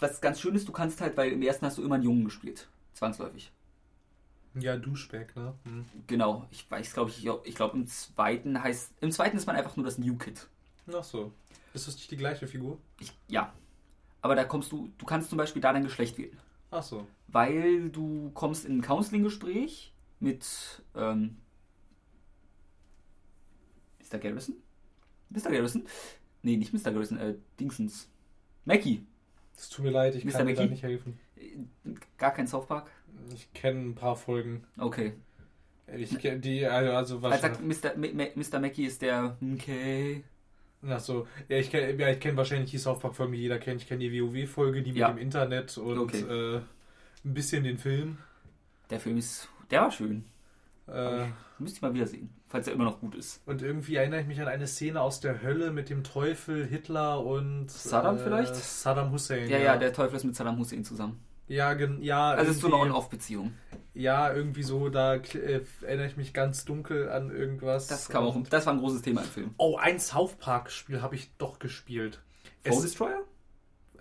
was 0.00 0.20
ganz 0.20 0.40
schön 0.40 0.54
ist, 0.54 0.66
du 0.66 0.72
kannst 0.72 1.00
halt, 1.00 1.16
weil 1.16 1.32
im 1.32 1.42
ersten 1.42 1.66
hast 1.66 1.78
du 1.78 1.82
immer 1.84 1.94
einen 1.96 2.04
Jungen 2.04 2.24
gespielt. 2.24 2.68
Zwangsläufig. 2.94 3.52
Ja, 4.54 4.76
Duschback, 4.76 5.36
ne? 5.36 5.54
Mhm. 5.64 5.84
Genau, 6.06 6.46
ich 6.50 6.68
weiß, 6.70 6.92
glaube 6.94 7.10
ich, 7.10 7.26
ich 7.44 7.54
glaube 7.54 7.76
im 7.76 7.86
zweiten 7.86 8.62
heißt, 8.62 8.92
im 9.00 9.10
zweiten 9.12 9.36
ist 9.36 9.46
man 9.46 9.56
einfach 9.56 9.76
nur 9.76 9.84
das 9.86 9.98
New 9.98 10.16
Kid. 10.16 10.48
Ach 10.92 11.04
so. 11.04 11.32
Ist 11.74 11.86
das 11.86 11.94
nicht 11.96 12.10
die 12.10 12.16
gleiche 12.16 12.46
Figur? 12.46 12.78
Ich, 12.98 13.12
ja. 13.28 13.52
Aber 14.22 14.34
da 14.34 14.44
kommst 14.44 14.72
du, 14.72 14.90
du 14.98 15.06
kannst 15.06 15.28
zum 15.28 15.38
Beispiel 15.38 15.62
da 15.62 15.72
dein 15.72 15.84
Geschlecht 15.84 16.18
wählen. 16.18 16.36
Ach 16.70 16.82
so. 16.82 17.06
weil 17.28 17.88
du 17.90 18.30
kommst 18.34 18.64
in 18.66 18.78
ein 18.78 18.82
Counseling-Gespräch 18.82 19.92
mit 20.20 20.82
ähm, 20.94 21.36
Mr. 24.00 24.18
Garrison? 24.18 24.56
Mr. 25.30 25.50
Garrison? 25.50 25.86
Nee, 26.42 26.56
nicht 26.56 26.72
Mr. 26.72 26.90
Garrison, 26.92 27.18
äh, 27.18 27.34
Dingsens. 27.58 28.08
Mackie. 28.64 29.06
Es 29.56 29.68
tut 29.68 29.84
mir 29.84 29.90
leid, 29.90 30.14
ich 30.14 30.24
Mr. 30.24 30.32
kann 30.32 30.46
dir 30.46 30.54
da 30.54 30.66
nicht 30.66 30.82
helfen. 30.82 31.18
Äh, 31.36 31.58
Gar 32.16 32.32
kein 32.32 32.46
South 32.46 32.66
Park? 32.66 32.90
Ich 33.34 33.52
kenne 33.52 33.80
ein 33.80 33.94
paar 33.94 34.16
Folgen. 34.16 34.64
Okay. 34.78 35.12
Ich 35.96 36.18
kenne 36.18 36.40
die, 36.40 36.66
also, 36.66 36.92
also 36.92 37.22
was. 37.22 37.40
sagt, 37.40 37.60
Mr. 37.62 37.96
Mr. 37.96 38.60
Mackie 38.60 38.84
ist 38.84 39.00
der, 39.02 39.36
okay. 39.54 40.22
Ach 40.86 41.00
so. 41.00 41.26
Ja, 41.48 41.56
ich 41.56 41.70
kenne 41.70 41.92
ja, 42.00 42.08
ich 42.10 42.20
kenn 42.20 42.36
wahrscheinlich 42.36 42.70
die 42.70 42.78
South 42.78 43.00
Park-Folgen, 43.00 43.32
die 43.32 43.38
jeder 43.40 43.58
kennt. 43.58 43.80
Ich 43.82 43.88
kenne 43.88 44.00
die 44.00 44.20
WoW-Folge, 44.22 44.82
die 44.82 44.90
mit 44.92 44.98
Ja. 44.98 45.08
dem 45.08 45.18
Internet 45.18 45.76
und 45.78 45.98
Okay. 45.98 46.20
äh, 46.20 46.60
ein 47.24 47.34
bisschen 47.34 47.64
den 47.64 47.78
Film. 47.78 48.18
Der 48.90 49.00
Film 49.00 49.16
ist, 49.16 49.48
der 49.70 49.80
war 49.82 49.90
schön. 49.90 50.24
Äh, 50.86 51.26
Müsste 51.58 51.76
ich 51.78 51.82
mal 51.82 51.92
wieder 51.92 52.06
sehen, 52.06 52.30
falls 52.46 52.66
er 52.66 52.72
immer 52.74 52.84
noch 52.84 53.00
gut 53.00 53.14
ist. 53.14 53.42
und 53.46 53.60
irgendwie 53.62 53.96
erinnere 53.96 54.20
ich 54.22 54.26
mich 54.26 54.40
an 54.40 54.46
eine 54.48 54.66
Szene 54.66 55.00
aus 55.00 55.20
der 55.20 55.42
Hölle 55.42 55.70
mit 55.72 55.90
dem 55.90 56.04
Teufel, 56.04 56.64
Hitler 56.66 57.22
und 57.24 57.70
Saddam 57.70 58.16
äh, 58.16 58.20
vielleicht? 58.20 58.54
Saddam 58.54 59.10
Hussein. 59.10 59.48
Ja, 59.50 59.58
ja, 59.58 59.76
der 59.76 59.92
Teufel 59.92 60.16
ist 60.16 60.24
mit 60.24 60.36
Saddam 60.36 60.58
Hussein 60.58 60.84
zusammen. 60.84 61.18
Ja, 61.48 61.74
gen, 61.74 62.02
ja, 62.02 62.30
Also 62.30 62.50
es 62.50 62.56
ist 62.56 62.62
so 62.62 62.68
eine 62.68 62.76
On-Off-Beziehung. 62.76 63.52
ja, 63.94 64.32
irgendwie 64.32 64.62
so, 64.62 64.88
da 64.88 65.16
äh, 65.16 65.60
erinnere 65.82 66.06
ich 66.06 66.16
mich 66.16 66.32
ganz 66.32 66.64
dunkel 66.64 67.08
an 67.10 67.30
irgendwas. 67.30 67.86
Das 67.88 68.08
kam 68.08 68.24
auch, 68.24 68.36
das 68.48 68.66
war 68.66 68.74
ein 68.74 68.78
großes 68.80 69.02
Thema 69.02 69.22
im 69.22 69.26
Film. 69.28 69.54
Oh, 69.56 69.76
ein 69.76 69.98
South 69.98 70.34
Park-Spiel 70.36 71.02
habe 71.02 71.14
ich 71.14 71.30
doch 71.38 71.58
gespielt. 71.58 72.20
Es, 72.62 72.80
Destroyer? 72.80 73.22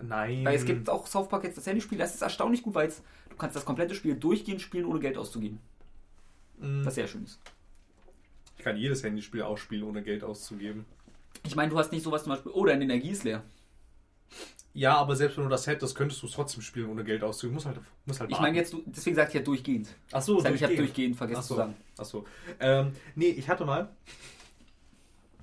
nein. 0.00 0.44
Weil 0.44 0.56
es 0.56 0.64
gibt 0.64 0.88
auch 0.90 1.06
South 1.06 1.28
Park 1.28 1.44
jetzt 1.44 1.56
das 1.56 1.66
Handyspiel, 1.66 1.98
das 1.98 2.14
ist 2.14 2.22
erstaunlich 2.22 2.62
gut, 2.62 2.74
weil 2.74 2.88
du 2.88 3.36
kannst 3.36 3.56
das 3.56 3.64
komplette 3.64 3.94
Spiel 3.94 4.14
durchgehend 4.14 4.60
spielen, 4.60 4.84
ohne 4.84 5.00
Geld 5.00 5.16
auszugeben. 5.16 5.60
Mm, 6.58 6.84
Was 6.84 6.94
sehr 6.96 7.06
schön 7.08 7.24
ist. 7.24 7.40
Ich 8.56 8.64
kann 8.64 8.76
jedes 8.76 9.02
Handyspiel 9.04 9.42
ausspielen, 9.42 9.84
ohne 9.84 10.02
Geld 10.02 10.24
auszugeben. 10.24 10.84
Ich 11.46 11.54
meine, 11.56 11.70
du 11.70 11.78
hast 11.78 11.92
nicht 11.92 12.02
sowas 12.02 12.24
zum 12.24 12.32
Beispiel, 12.32 12.52
oh, 12.52 12.64
deine 12.64 12.84
Energie 12.84 13.10
ist 13.10 13.24
leer. 13.24 13.42
Ja, 14.74 14.96
aber 14.96 15.16
selbst 15.16 15.36
wenn 15.36 15.44
du 15.44 15.50
das 15.50 15.66
hättest, 15.66 15.96
könntest 15.96 16.22
du 16.22 16.26
es 16.26 16.32
trotzdem 16.32 16.62
spielen, 16.62 16.88
ohne 16.88 17.02
Geld 17.02 17.24
auszugeben. 17.24 17.54
Muss 17.54 17.66
halt, 17.66 17.80
muss 18.06 18.20
halt 18.20 18.30
Ich 18.30 18.38
meine 18.38 18.56
jetzt, 18.56 18.76
deswegen 18.86 19.16
sage 19.16 19.28
ich 19.28 19.34
ja 19.34 19.40
durchgehend. 19.40 19.88
Ach 20.12 20.22
so, 20.22 20.36
Ich, 20.38 20.42
sag, 20.44 20.54
ich 20.54 20.62
habe 20.62 20.76
durchgehend 20.76 21.16
vergessen 21.16 21.40
Ach 21.40 21.44
so. 21.44 21.54
zu 21.54 21.58
sagen. 21.60 21.74
Ach 21.96 22.04
so. 22.04 22.26
Ähm, 22.60 22.92
nee, 23.14 23.30
ich 23.30 23.48
hatte 23.48 23.64
mal 23.64 23.90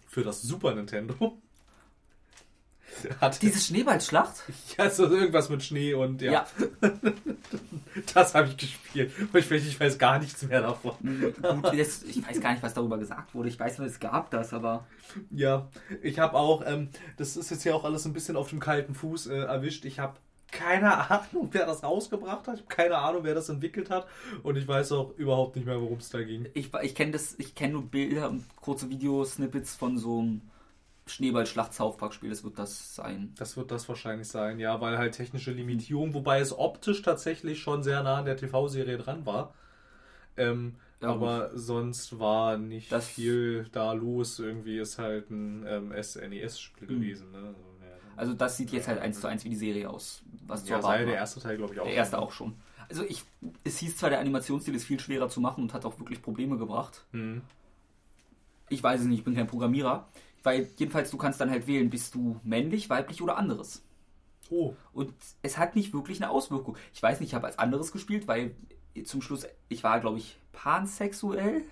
für 0.08 0.24
das 0.24 0.42
Super 0.42 0.74
Nintendo 0.74 1.38
hatte 3.22 3.40
Diese 3.40 3.60
Schneeballschlacht? 3.60 4.36
ja 4.78 4.90
so 4.90 5.06
irgendwas 5.08 5.50
mit 5.50 5.64
Schnee 5.64 5.94
und 5.94 6.22
ja, 6.22 6.32
Ja. 6.32 6.48
das 8.14 8.34
habe 8.36 8.48
ich 8.50 8.58
gespielt. 8.58 9.12
Ich, 9.34 9.46
weiß- 9.46 9.54
ich 9.68 9.80
weiß 9.80 9.98
gar 9.98 10.20
nichts 10.20 10.42
mehr 10.44 10.62
davon. 10.62 10.94
Mhm, 11.02 11.34
Gut, 11.62 11.80
das, 11.80 12.04
ich 12.04 12.28
weiß 12.28 12.40
gar 12.42 12.52
nicht, 12.52 12.64
was 12.64 12.74
darüber 12.74 12.98
gesagt 12.98 13.34
wurde. 13.34 13.50
Ich 13.50 13.60
weiß 13.60 13.78
nur, 13.80 13.88
es 13.88 14.00
gab 14.00 14.30
das, 14.32 14.54
aber 14.54 14.86
Ja, 15.32 15.68
ich 16.02 16.20
habe 16.20 16.36
auch, 16.36 16.64
ähm, 16.66 16.90
das 17.18 17.38
ist 17.38 17.52
jetzt 17.52 17.64
ja 17.64 17.74
auch 17.74 17.84
alles 17.86 18.06
ein 18.06 18.14
bisschen 18.14 18.36
auf 18.36 18.50
dem 18.50 18.60
kalten 18.60 18.96
Fuß 18.96 19.28
äh, 19.28 19.38
erwischt. 19.40 19.86
Ich 19.86 20.00
habe 20.00 20.16
keine 20.52 21.10
Ahnung, 21.12 21.50
wer 21.52 21.66
das 21.66 21.84
rausgebracht 21.84 22.48
hat. 22.48 22.56
Ich 22.56 22.62
habe 22.62 22.74
keine 22.76 22.98
Ahnung, 22.98 23.24
wer 23.24 23.34
das 23.36 23.50
entwickelt 23.50 23.90
hat. 23.90 24.08
Und 24.44 24.56
ich 24.58 24.68
weiß 24.68 24.92
auch 24.94 25.12
überhaupt 25.18 25.56
nicht 25.58 25.66
mehr, 25.66 25.82
worum 25.82 25.98
es 25.98 26.10
da 26.10 26.22
ging. 26.22 26.48
ich, 26.54 26.70
ich 26.82 26.96
kenne 26.96 27.12
das, 27.12 27.36
ich 27.40 27.56
kenne 27.56 27.74
nur 27.74 27.84
Bilder 27.84 28.30
und 28.30 28.46
kurze 28.62 28.90
Videosnippets 28.90 29.76
von 29.76 29.98
so 29.98 30.20
einem 30.20 30.42
Schneeballschlacht-South-Park-Spiel. 31.08 32.30
Das 32.30 32.44
wird 32.44 32.58
das 32.60 32.96
sein. 32.96 33.34
Das 33.38 33.58
wird 33.58 33.72
das 33.72 33.88
wahrscheinlich 33.90 34.28
sein, 34.28 34.60
ja, 34.60 34.82
weil 34.82 34.98
halt 34.98 35.14
technische 35.16 35.52
Limitierung, 35.52 36.14
wobei 36.14 36.40
es 36.40 36.58
optisch 36.58 37.02
tatsächlich 37.02 37.60
schon 37.62 37.84
sehr 37.84 38.04
nah 38.04 38.18
an 38.18 38.26
der 38.26 38.38
TV-Serie 38.38 38.98
dran 38.98 39.26
war. 39.26 39.54
Ähm, 40.38 40.76
Ja, 41.02 41.10
aber 41.10 41.52
sonst 41.54 42.20
war 42.20 42.58
nicht 42.58 42.92
Das- 42.92 43.08
viel 43.08 43.68
da 43.72 43.92
los. 43.94 44.40
Irgendwie 44.40 44.80
ist 44.80 44.98
halt 44.98 45.30
ein 45.30 45.66
ähm, 45.68 45.92
SNES-Spiel 45.92 46.88
Mhm. 46.90 47.02
gewesen. 47.02 47.32
Ne? 47.32 47.38
Also, 47.40 47.50
ja, 47.82 47.88
Also 48.16 48.34
das 48.34 48.58
sieht 48.58 48.72
jetzt 48.72 48.88
halt 48.88 49.00
eins 49.00 49.20
zu 49.20 49.28
eins 49.28 49.44
wie 49.44 49.50
die 49.50 49.56
Serie 49.58 49.90
aus. 49.90 50.24
Was 50.48 50.68
ja, 50.68 50.82
sei 50.82 51.04
der 51.06 51.16
erste 51.16 51.42
Teil, 51.42 51.58
glaube 51.58 51.74
ich, 51.74 51.80
auch. 51.82 51.86
Der 51.86 51.94
erste 51.94 52.18
auch 52.18 52.32
schon. 52.32 52.56
Also 52.90 53.04
ich, 53.04 53.24
es 53.64 53.78
hieß 53.80 53.98
zwar, 53.98 54.10
der 54.10 54.20
Animationsstil 54.20 54.74
ist 54.74 54.86
viel 54.86 55.00
schwerer 55.00 55.28
zu 55.30 55.42
machen 55.42 55.64
und 55.64 55.74
hat 55.74 55.86
auch 55.86 56.00
wirklich 56.00 56.22
Probleme 56.22 56.58
gebracht. 56.58 57.04
Hm. 57.12 57.42
Ich 58.70 58.82
weiß 58.82 59.02
es 59.02 59.06
nicht, 59.08 59.20
ich 59.20 59.26
bin 59.26 59.36
kein 59.36 59.48
Programmierer. 59.48 60.08
Weil 60.46 60.70
jedenfalls, 60.78 61.10
du 61.10 61.18
kannst 61.18 61.42
dann 61.42 61.50
halt 61.50 61.66
wählen, 61.68 61.90
bist 61.90 62.14
du 62.14 62.40
männlich, 62.44 62.90
weiblich 62.90 63.22
oder 63.22 63.38
anderes. 63.38 63.84
Oh, 64.52 64.76
Und 64.94 65.14
es 65.42 65.58
hat 65.58 65.76
nicht 65.76 65.92
wirklich 65.92 66.22
eine 66.22 66.30
Auswirkung. 66.30 66.78
Ich 66.94 67.02
weiß 67.02 67.20
nicht, 67.20 67.30
ich 67.30 67.34
habe 67.34 67.48
als 67.48 67.58
anderes 67.58 67.92
gespielt, 67.92 68.28
weil 68.28 68.56
zum 69.06 69.22
Schluss, 69.24 69.48
ich 69.70 69.84
war, 69.84 70.00
glaube 70.00 70.20
ich, 70.20 70.38
pansexuell. 70.52 71.64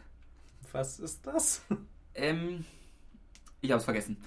was 0.72 1.00
ist 1.00 1.26
das? 1.28 1.62
Ähm, 2.16 2.64
ich 3.62 3.72
habe 3.72 3.80
es 3.80 3.86
vergessen. 3.86 4.18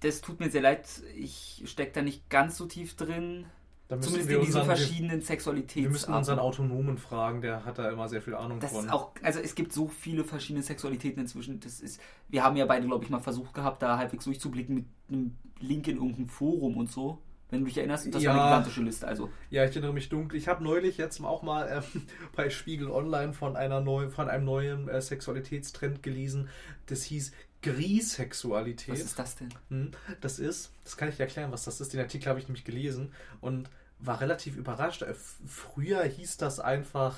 Das 0.00 0.20
tut 0.20 0.38
mir 0.38 0.50
sehr 0.50 0.60
leid, 0.60 0.86
ich 1.16 1.62
stecke 1.66 1.92
da 1.92 2.02
nicht 2.02 2.28
ganz 2.28 2.58
so 2.58 2.66
tief 2.66 2.94
drin. 2.94 3.46
Da 3.88 3.98
Zumindest 4.00 4.28
wir 4.28 4.36
in 4.38 4.44
diesen 4.44 4.60
unseren, 4.60 4.76
verschiedenen 4.76 5.20
wir 5.20 5.26
Sexualitäten. 5.26 5.90
müssen 5.92 6.12
unseren 6.12 6.38
Autonomen 6.38 6.98
fragen, 6.98 7.40
der 7.40 7.64
hat 7.64 7.78
da 7.78 7.90
immer 7.90 8.06
sehr 8.08 8.20
viel 8.20 8.34
Ahnung 8.34 8.60
Das 8.60 8.72
von. 8.72 8.84
ist 8.84 8.92
auch, 8.92 9.12
also 9.22 9.40
es 9.40 9.54
gibt 9.54 9.72
so 9.72 9.88
viele 9.88 10.24
verschiedene 10.24 10.62
Sexualitäten 10.62 11.22
inzwischen. 11.22 11.58
Das 11.60 11.80
ist, 11.80 11.98
wir 12.28 12.44
haben 12.44 12.56
ja 12.56 12.66
beide, 12.66 12.86
glaube 12.86 13.04
ich, 13.04 13.10
mal 13.10 13.18
versucht 13.20 13.54
gehabt, 13.54 13.82
da 13.82 13.96
halbwegs 13.96 14.24
durchzublicken 14.24 14.74
mit 14.74 14.84
einem 15.08 15.36
Link 15.60 15.88
in 15.88 15.96
irgendein 15.96 16.26
Forum 16.28 16.76
und 16.76 16.90
so. 16.92 17.18
Wenn 17.50 17.60
du 17.60 17.64
dich 17.64 17.78
erinnerst, 17.78 18.04
und 18.04 18.14
das 18.14 18.22
war 18.26 18.34
Ja. 18.34 18.40
eine 18.42 18.50
gigantische 18.50 18.82
Liste. 18.82 19.08
Also 19.08 19.30
Ja, 19.48 19.64
ich 19.64 19.70
erinnere 19.70 19.94
mich 19.94 20.10
dunkel. 20.10 20.36
Ich 20.38 20.48
habe 20.48 20.62
neulich 20.62 20.98
jetzt 20.98 21.18
auch 21.24 21.42
mal 21.42 21.82
ähm, 21.94 22.02
bei 22.36 22.50
Spiegel 22.50 22.90
Online 22.90 23.32
von, 23.32 23.56
einer 23.56 23.80
neu, 23.80 24.10
von 24.10 24.28
einem 24.28 24.44
neuen 24.44 24.86
äh, 24.90 25.00
Sexualitätstrend 25.00 26.02
gelesen. 26.02 26.50
Das 26.84 27.04
hieß 27.04 27.32
Grisexualität. 27.62 28.94
was 28.94 29.00
ist 29.00 29.18
das 29.18 29.36
denn? 29.36 29.48
Hm, 29.70 29.90
Das 30.20 30.38
ist, 30.38 30.72
das 30.84 30.96
kann 30.96 31.08
ich 31.08 31.16
dir 31.16 31.22
erklären, 31.24 31.50
was 31.52 31.64
das 31.64 31.80
ist. 31.80 31.92
Den 31.92 32.00
Artikel 32.00 32.28
habe 32.28 32.38
ich 32.38 32.46
nämlich 32.48 32.64
gelesen 32.64 33.12
und 33.40 33.70
war 34.00 34.20
relativ 34.20 34.56
überrascht. 34.56 35.02
Äh, 35.02 35.14
Früher 35.46 36.02
hieß 36.02 36.36
das 36.36 36.60
einfach, 36.60 37.16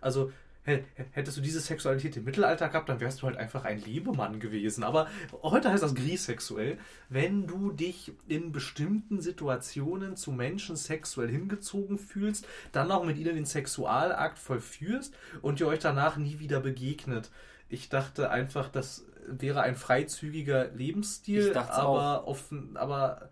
also 0.00 0.32
hä- 0.64 0.84
hättest 1.12 1.36
du 1.36 1.40
diese 1.40 1.60
Sexualität 1.60 2.16
im 2.16 2.24
Mittelalter 2.24 2.68
gehabt, 2.68 2.88
dann 2.88 3.00
wärst 3.00 3.22
du 3.22 3.26
halt 3.26 3.36
einfach 3.36 3.64
ein 3.64 3.80
Lebemann 3.80 4.40
gewesen. 4.40 4.84
Aber 4.84 5.08
heute 5.42 5.70
heißt 5.70 5.82
das 5.82 5.94
grisexuell, 5.94 6.78
wenn 7.08 7.46
du 7.46 7.70
dich 7.72 8.12
in 8.28 8.52
bestimmten 8.52 9.20
Situationen 9.20 10.16
zu 10.16 10.32
Menschen 10.32 10.76
sexuell 10.76 11.28
hingezogen 11.30 11.98
fühlst, 11.98 12.46
dann 12.72 12.90
auch 12.90 13.04
mit 13.04 13.16
ihnen 13.18 13.34
den 13.36 13.46
Sexualakt 13.46 14.38
vollführst 14.38 15.14
und 15.42 15.60
ihr 15.60 15.68
euch 15.68 15.80
danach 15.80 16.16
nie 16.16 16.38
wieder 16.38 16.60
begegnet. 16.60 17.30
Ich 17.68 17.88
dachte 17.88 18.30
einfach, 18.30 18.68
das 18.68 19.04
wäre 19.28 19.60
ein 19.62 19.74
freizügiger 19.74 20.68
Lebensstil, 20.68 21.48
Ich 21.48 21.52
dachte 21.52 21.72
aber 21.74 22.28
offen, 22.28 22.76
aber 22.76 23.28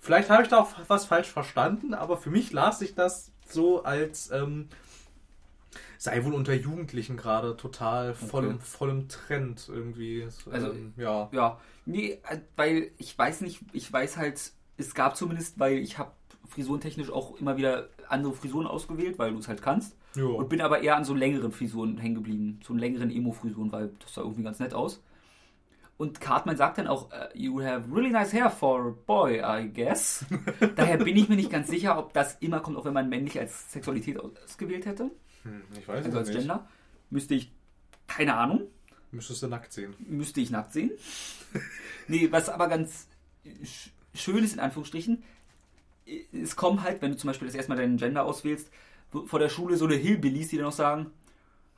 vielleicht 0.00 0.30
habe 0.30 0.42
ich 0.42 0.48
da 0.48 0.58
auch 0.60 0.70
was 0.88 1.04
falsch 1.06 1.28
verstanden, 1.28 1.94
aber 1.94 2.16
für 2.16 2.30
mich 2.30 2.52
las 2.52 2.78
sich 2.78 2.94
das 2.94 3.32
so 3.48 3.84
als 3.84 4.30
ähm, 4.30 4.68
sei 5.98 6.24
wohl 6.24 6.34
unter 6.34 6.54
Jugendlichen 6.54 7.16
gerade 7.16 7.56
total 7.56 8.14
vollem, 8.14 8.56
Okay. 8.56 8.64
vollem 8.64 9.08
Trend 9.08 9.68
irgendwie. 9.68 10.26
Also, 10.50 10.72
ähm, 10.72 10.92
ja. 10.96 11.28
Ja, 11.32 11.60
nee, 11.84 12.18
äh, 12.28 12.38
weil 12.56 12.90
ich 12.98 13.16
weiß 13.16 13.40
nicht, 13.42 13.60
ich 13.72 13.92
weiß 13.92 14.16
halt, 14.16 14.52
es 14.76 14.94
gab 14.94 15.16
zumindest, 15.16 15.58
weil 15.58 15.78
ich 15.78 15.98
habe 15.98 16.12
frisurentechnisch 16.48 17.10
auch 17.10 17.38
immer 17.40 17.56
wieder 17.56 17.88
andere 18.08 18.34
Frisuren 18.34 18.66
ausgewählt, 18.66 19.18
weil 19.18 19.32
du 19.32 19.38
es 19.38 19.48
halt 19.48 19.62
kannst. 19.62 19.96
Jo. 20.14 20.36
Und 20.36 20.48
bin 20.48 20.60
aber 20.60 20.80
eher 20.82 20.96
an 20.96 21.04
so 21.04 21.14
längeren 21.14 21.50
Frisuren 21.52 21.98
hängen 21.98 22.14
geblieben. 22.14 22.60
So 22.64 22.72
längeren 22.74 23.10
Emo-Frisuren, 23.10 23.72
weil 23.72 23.90
das 23.98 24.14
sah 24.14 24.22
irgendwie 24.22 24.42
ganz 24.42 24.58
nett 24.60 24.72
aus. 24.74 25.02
Und 25.98 26.20
Cartman 26.20 26.56
sagt 26.58 26.76
dann 26.78 26.86
auch, 26.88 27.10
äh, 27.10 27.28
you 27.34 27.62
have 27.62 27.90
really 27.90 28.10
nice 28.10 28.32
hair 28.32 28.50
for 28.50 28.88
a 28.88 28.94
boy, 29.06 29.40
I 29.42 29.70
guess. 29.72 30.26
Daher 30.76 30.98
bin 30.98 31.16
ich 31.16 31.28
mir 31.28 31.36
nicht 31.36 31.50
ganz 31.50 31.68
sicher, 31.68 31.98
ob 31.98 32.12
das 32.12 32.36
immer 32.40 32.60
kommt, 32.60 32.76
auch 32.76 32.84
wenn 32.84 32.92
man 32.92 33.08
männlich 33.08 33.38
als 33.38 33.72
Sexualität 33.72 34.18
ausgewählt 34.20 34.84
hätte. 34.84 35.10
Hm, 35.44 35.62
ich 35.78 35.88
weiß 35.88 36.04
Also 36.04 36.18
als 36.18 36.28
nicht. 36.28 36.38
Gender. 36.38 36.68
Müsste 37.08 37.34
ich, 37.34 37.50
keine 38.08 38.34
Ahnung, 38.36 38.62
Müsstest 39.12 39.42
du 39.42 39.46
nackt 39.46 39.72
sehen. 39.72 39.94
müsste 40.00 40.40
ich 40.42 40.50
nackt 40.50 40.72
sehen. 40.74 40.90
nee, 42.08 42.28
was 42.30 42.48
aber 42.50 42.68
ganz 42.68 43.06
sch- 43.62 43.88
schön 44.14 44.44
ist, 44.44 44.52
in 44.52 44.60
Anführungsstrichen, 44.60 45.22
es 46.32 46.56
kommen 46.56 46.82
halt, 46.82 47.00
wenn 47.00 47.12
du 47.12 47.16
zum 47.16 47.28
Beispiel 47.28 47.48
das 47.48 47.54
erstmal 47.54 47.78
deinen 47.78 47.96
Gender 47.96 48.24
auswählst, 48.24 48.70
vor 49.24 49.38
der 49.38 49.48
Schule 49.48 49.76
so 49.76 49.86
eine 49.86 49.94
Hillbillies, 49.94 50.48
die 50.48 50.58
dann 50.58 50.66
auch 50.66 50.72
sagen, 50.72 51.06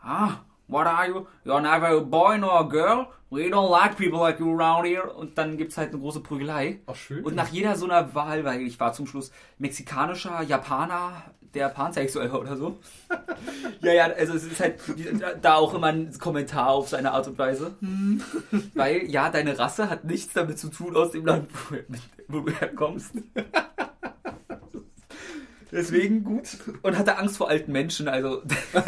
ah, 0.00 0.38
what 0.68 0.86
are 0.86 1.08
you? 1.08 1.26
You're 1.44 1.60
neither 1.60 1.96
a 1.96 2.00
boy 2.00 2.36
nor 2.36 2.60
a 2.60 2.64
girl. 2.64 3.08
We 3.30 3.50
don't 3.50 3.70
like 3.70 3.96
people 3.98 4.20
like 4.20 4.38
you 4.38 4.54
around 4.54 4.86
here. 4.86 5.10
Und 5.10 5.36
dann 5.36 5.58
gibt 5.58 5.72
es 5.72 5.78
halt 5.78 5.90
eine 5.90 5.98
große 5.98 6.20
Prügelei. 6.20 6.80
Ach, 6.86 6.94
schön. 6.94 7.24
Und 7.24 7.34
nach 7.34 7.48
jeder 7.48 7.76
so 7.76 7.84
einer 7.84 8.14
Wahl, 8.14 8.44
weil 8.44 8.62
ich 8.62 8.80
war 8.80 8.92
zum 8.92 9.06
Schluss 9.06 9.30
mexikanischer, 9.58 10.42
Japaner, 10.42 11.24
der 11.52 11.68
pansexuell 11.68 12.32
war 12.32 12.40
oder 12.40 12.56
so. 12.56 12.78
ja, 13.80 13.92
ja, 13.92 14.04
also 14.04 14.34
es 14.34 14.44
ist 14.44 14.60
halt 14.60 14.80
da 15.42 15.56
auch 15.56 15.74
immer 15.74 15.88
ein 15.88 16.16
Kommentar 16.18 16.68
auf 16.68 16.88
seine 16.88 17.12
Art 17.12 17.26
und 17.26 17.38
Weise. 17.38 17.76
Weil, 18.74 19.10
ja, 19.10 19.28
deine 19.30 19.58
Rasse 19.58 19.90
hat 19.90 20.04
nichts 20.04 20.32
damit 20.32 20.58
zu 20.58 20.68
tun 20.68 20.96
aus 20.96 21.10
dem 21.12 21.26
Land, 21.26 21.50
wo, 21.68 21.76
wo 22.28 22.40
du 22.40 22.52
herkommst. 22.52 23.12
Deswegen 25.70 26.24
gut. 26.24 26.56
Und 26.82 26.96
hatte 26.96 27.18
Angst 27.18 27.36
vor 27.36 27.48
alten 27.48 27.72
Menschen, 27.72 28.08
also 28.08 28.42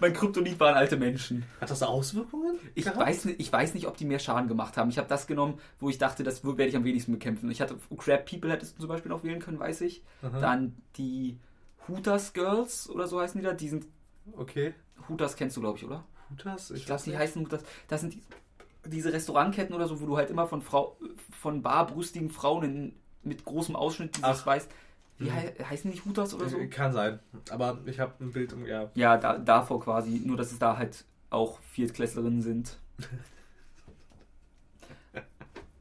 mein 0.00 0.12
Kryptonit 0.12 0.58
waren 0.60 0.74
alte 0.74 0.96
Menschen. 0.96 1.44
Hat 1.60 1.70
das 1.70 1.82
Auswirkungen? 1.82 2.58
Ich 2.74 2.84
gehabt? 2.84 3.00
weiß, 3.00 3.24
nicht, 3.26 3.40
ich 3.40 3.52
weiß 3.52 3.74
nicht, 3.74 3.86
ob 3.86 3.96
die 3.96 4.04
mehr 4.04 4.18
Schaden 4.18 4.48
gemacht 4.48 4.76
haben. 4.76 4.90
Ich 4.90 4.98
habe 4.98 5.08
das 5.08 5.26
genommen, 5.26 5.58
wo 5.78 5.88
ich 5.88 5.98
dachte, 5.98 6.22
das 6.22 6.44
werde 6.44 6.66
ich 6.66 6.76
am 6.76 6.84
wenigsten 6.84 7.12
bekämpfen. 7.12 7.50
Ich 7.50 7.60
hatte 7.60 7.76
Crab 7.96 8.28
People 8.28 8.50
hättest 8.50 8.76
du 8.76 8.80
zum 8.82 8.88
Beispiel 8.88 9.10
noch 9.10 9.24
wählen 9.24 9.40
können, 9.40 9.58
weiß 9.58 9.80
ich. 9.82 10.02
Aha. 10.22 10.40
Dann 10.40 10.76
die 10.96 11.38
Hooters 11.88 12.32
Girls 12.32 12.88
oder 12.90 13.06
so 13.06 13.20
heißen 13.20 13.40
die 13.40 13.46
da. 13.46 13.52
Die 13.52 13.68
sind 13.68 13.86
Okay. 14.36 14.74
Hooters 15.08 15.36
kennst 15.36 15.56
du, 15.56 15.60
glaube 15.60 15.78
ich, 15.78 15.84
oder? 15.84 16.04
Hutas? 16.30 16.70
Ich 16.70 16.86
glaube, 16.86 16.98
weiß 17.00 17.04
die 17.04 17.16
heißen 17.16 17.42
Hooters. 17.42 17.62
Das 17.88 18.00
sind 18.00 18.14
die, 18.14 18.22
diese 18.86 19.12
Restaurantketten 19.12 19.74
oder 19.74 19.88
so, 19.88 20.00
wo 20.00 20.06
du 20.06 20.16
halt 20.16 20.30
immer 20.30 20.46
von 20.46 20.62
Frau, 20.62 20.96
von 21.30 21.62
barbrüstigen 21.62 22.30
Frauen 22.30 22.62
in, 22.64 22.94
mit 23.22 23.44
großem 23.44 23.76
Ausschnitt 23.76 24.16
dieses 24.16 24.42
Ach. 24.42 24.46
weiß. 24.46 24.68
Wie 25.20 25.26
Mhm. 25.28 25.34
hei- 25.34 25.54
heißen 25.62 25.90
die 25.90 25.96
nicht 25.96 26.04
Hooters 26.06 26.34
oder 26.34 26.48
so? 26.48 26.58
Äh, 26.58 26.66
Kann 26.66 26.92
sein. 26.92 27.20
Aber 27.50 27.78
ich 27.86 28.00
habe 28.00 28.12
ein 28.24 28.32
Bild 28.32 28.52
im. 28.52 28.66
Ja. 28.66 28.90
Ja, 28.94 29.16
da, 29.18 29.38
davor 29.38 29.80
quasi. 29.80 30.20
Nur, 30.24 30.36
dass 30.36 30.50
es 30.50 30.58
da 30.58 30.76
halt 30.76 31.04
auch 31.30 31.60
Viertklässlerinnen 31.60 32.42
sind. 32.42 32.78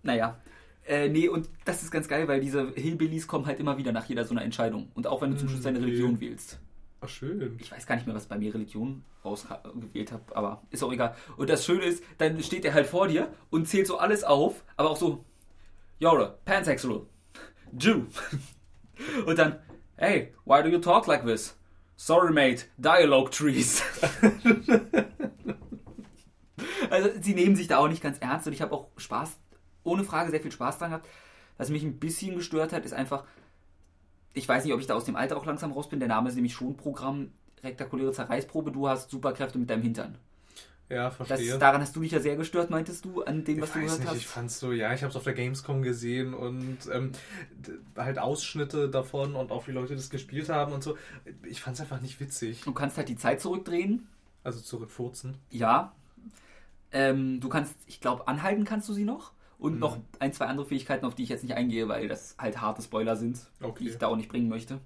naja. 0.04 0.38
Äh, 0.86 1.10
nee, 1.10 1.28
und 1.30 1.48
das 1.66 1.84
ist 1.84 1.92
ganz 1.92 2.08
geil, 2.08 2.28
weil 2.28 2.42
diese 2.42 2.72
Hillbillies 2.74 3.28
kommen 3.28 3.46
halt 3.46 3.60
immer 3.60 3.78
wieder 3.78 3.92
nach 3.92 4.06
jeder 4.06 4.26
so 4.26 4.32
einer 4.34 4.44
Entscheidung. 4.44 4.92
Und 4.96 5.06
auch 5.08 5.22
wenn 5.22 5.32
du 5.32 5.38
zum 5.38 5.48
Schluss 5.50 5.62
deine 5.62 5.78
Okay. 5.78 5.88
Religion 5.88 6.20
wählst. 6.20 6.60
Ach, 7.02 7.08
schön. 7.08 7.58
Ich 7.62 7.72
weiß 7.72 7.86
gar 7.86 7.96
nicht 7.96 8.08
mehr, 8.08 8.16
was 8.16 8.26
bei 8.26 8.38
mir 8.38 8.54
Religion 8.54 9.04
ausgewählt 9.24 10.12
habe, 10.12 10.36
aber 10.36 10.64
ist 10.70 10.84
auch 10.84 10.92
egal. 10.92 11.16
Und 11.38 11.50
das 11.50 11.64
Schöne 11.64 11.84
ist, 11.84 12.04
dann 12.18 12.42
steht 12.44 12.66
er 12.66 12.74
halt 12.74 12.88
vor 12.88 13.08
dir 13.08 13.32
und 13.52 13.68
zählt 13.68 13.88
so 13.88 14.00
alles 14.00 14.24
auf, 14.26 14.64
aber 14.76 14.90
auch 14.90 14.98
so, 14.98 15.24
You're 16.02 16.34
pansexual, 16.46 17.06
Jew. 17.78 18.04
Und 19.26 19.40
dann, 19.40 19.60
hey, 19.96 20.34
why 20.46 20.62
do 20.62 20.70
you 20.70 20.80
talk 20.80 21.08
like 21.08 21.26
this? 21.26 21.56
Sorry, 21.96 22.32
mate, 22.32 22.66
Dialogue 22.78 23.30
Trees. 23.32 23.84
also, 26.90 27.10
sie 27.22 27.34
nehmen 27.34 27.56
sich 27.56 27.68
da 27.68 27.78
auch 27.78 27.90
nicht 27.90 28.02
ganz 28.02 28.20
ernst 28.20 28.48
und 28.48 28.54
ich 28.54 28.62
habe 28.62 28.74
auch 28.74 28.88
Spaß, 28.98 29.38
ohne 29.84 30.04
Frage 30.04 30.32
sehr 30.32 30.42
viel 30.42 30.52
Spaß 30.52 30.78
dran 30.78 30.92
gehabt. 30.92 31.08
Was 31.58 31.70
mich 31.70 31.84
ein 31.84 32.00
bisschen 32.00 32.36
gestört 32.36 32.72
hat, 32.72 32.86
ist 32.86 32.94
einfach, 32.94 33.26
ich 34.34 34.48
weiß 34.48 34.64
nicht, 34.64 34.74
ob 34.74 34.80
ich 34.80 34.88
da 34.88 34.96
aus 34.96 35.04
dem 35.04 35.18
Alter 35.18 35.36
auch 35.36 35.46
langsam 35.46 35.74
raus 35.74 35.90
bin. 35.90 36.00
Der 36.00 36.08
Name 36.08 36.30
ist 36.30 36.36
nämlich 36.36 36.54
schon 36.54 36.78
Programm 36.78 37.32
rektakuläre 37.64 38.14
Zerreißprobe. 38.14 38.72
Du 38.72 38.88
hast 38.88 39.10
Superkräfte 39.10 39.60
mit 39.60 39.70
deinem 39.70 39.84
Hintern. 39.84 40.18
Ja, 40.90 41.12
verstehe. 41.12 41.52
Das, 41.52 41.60
daran 41.60 41.82
hast 41.82 41.96
du 41.96 42.02
dich 42.02 42.12
ja 42.12 42.20
sehr 42.20 42.36
gestört, 42.36 42.72
meintest 42.72 43.06
du, 43.06 43.22
an 43.24 43.44
dem, 43.44 43.62
was 43.62 43.70
ich 43.70 43.74
du 43.74 43.80
gehört 43.82 44.00
nicht, 44.00 44.10
hast? 44.10 44.18
Ich 44.18 44.28
fand 44.28 44.52
so, 44.52 44.72
ja, 44.72 44.92
ich 44.94 45.02
habe 45.04 45.12
es 45.12 45.16
auf 45.16 45.24
der 45.24 45.34
Gamescom 45.34 45.84
gesehen 45.84 46.34
und 46.34 46.78
ähm, 46.92 47.12
halt 47.96 48.18
Ausschnitte 48.18 48.90
davon 48.90 49.36
und 49.36 49.52
auch 49.52 49.68
wie 49.68 49.72
Leute 49.72 49.96
das 49.96 50.10
gespielt 50.10 50.50
haben 50.50 50.74
und 50.74 50.84
so. 50.84 50.98
Ich 51.44 51.62
fand 51.62 51.76
es 51.76 51.82
einfach 51.82 52.02
nicht 52.02 52.20
witzig. 52.20 52.62
Du 52.62 52.74
kannst 52.74 52.98
halt 52.98 53.08
die 53.08 53.16
Zeit 53.18 53.40
zurückdrehen. 53.40 54.08
Also 54.44 54.62
zurückfurzen. 54.62 55.36
Ja. 55.52 55.92
Ähm, 56.92 57.40
du 57.40 57.50
kannst, 57.50 57.76
ich 57.86 58.02
glaube, 58.02 58.28
anhalten 58.28 58.64
kannst 58.66 58.90
du 58.90 58.94
sie 58.94 59.04
noch. 59.04 59.34
Und 59.60 59.74
Mhm. 59.74 59.80
noch 59.80 59.98
ein, 60.20 60.32
zwei 60.34 60.46
andere 60.46 60.66
Fähigkeiten, 60.66 61.06
auf 61.06 61.16
die 61.16 61.24
ich 61.24 61.30
jetzt 61.30 61.44
nicht 61.44 61.54
eingehe, 61.54 61.88
weil 61.90 62.08
das 62.08 62.36
halt 62.40 62.62
harte 62.62 62.82
Spoiler 62.82 63.16
sind, 63.18 63.40
Okay. 63.62 63.84
die 63.84 63.90
ich 63.90 63.98
da 63.98 64.08
auch 64.08 64.16
nicht 64.16 64.30
bringen 64.30 64.48
möchte. 64.48 64.80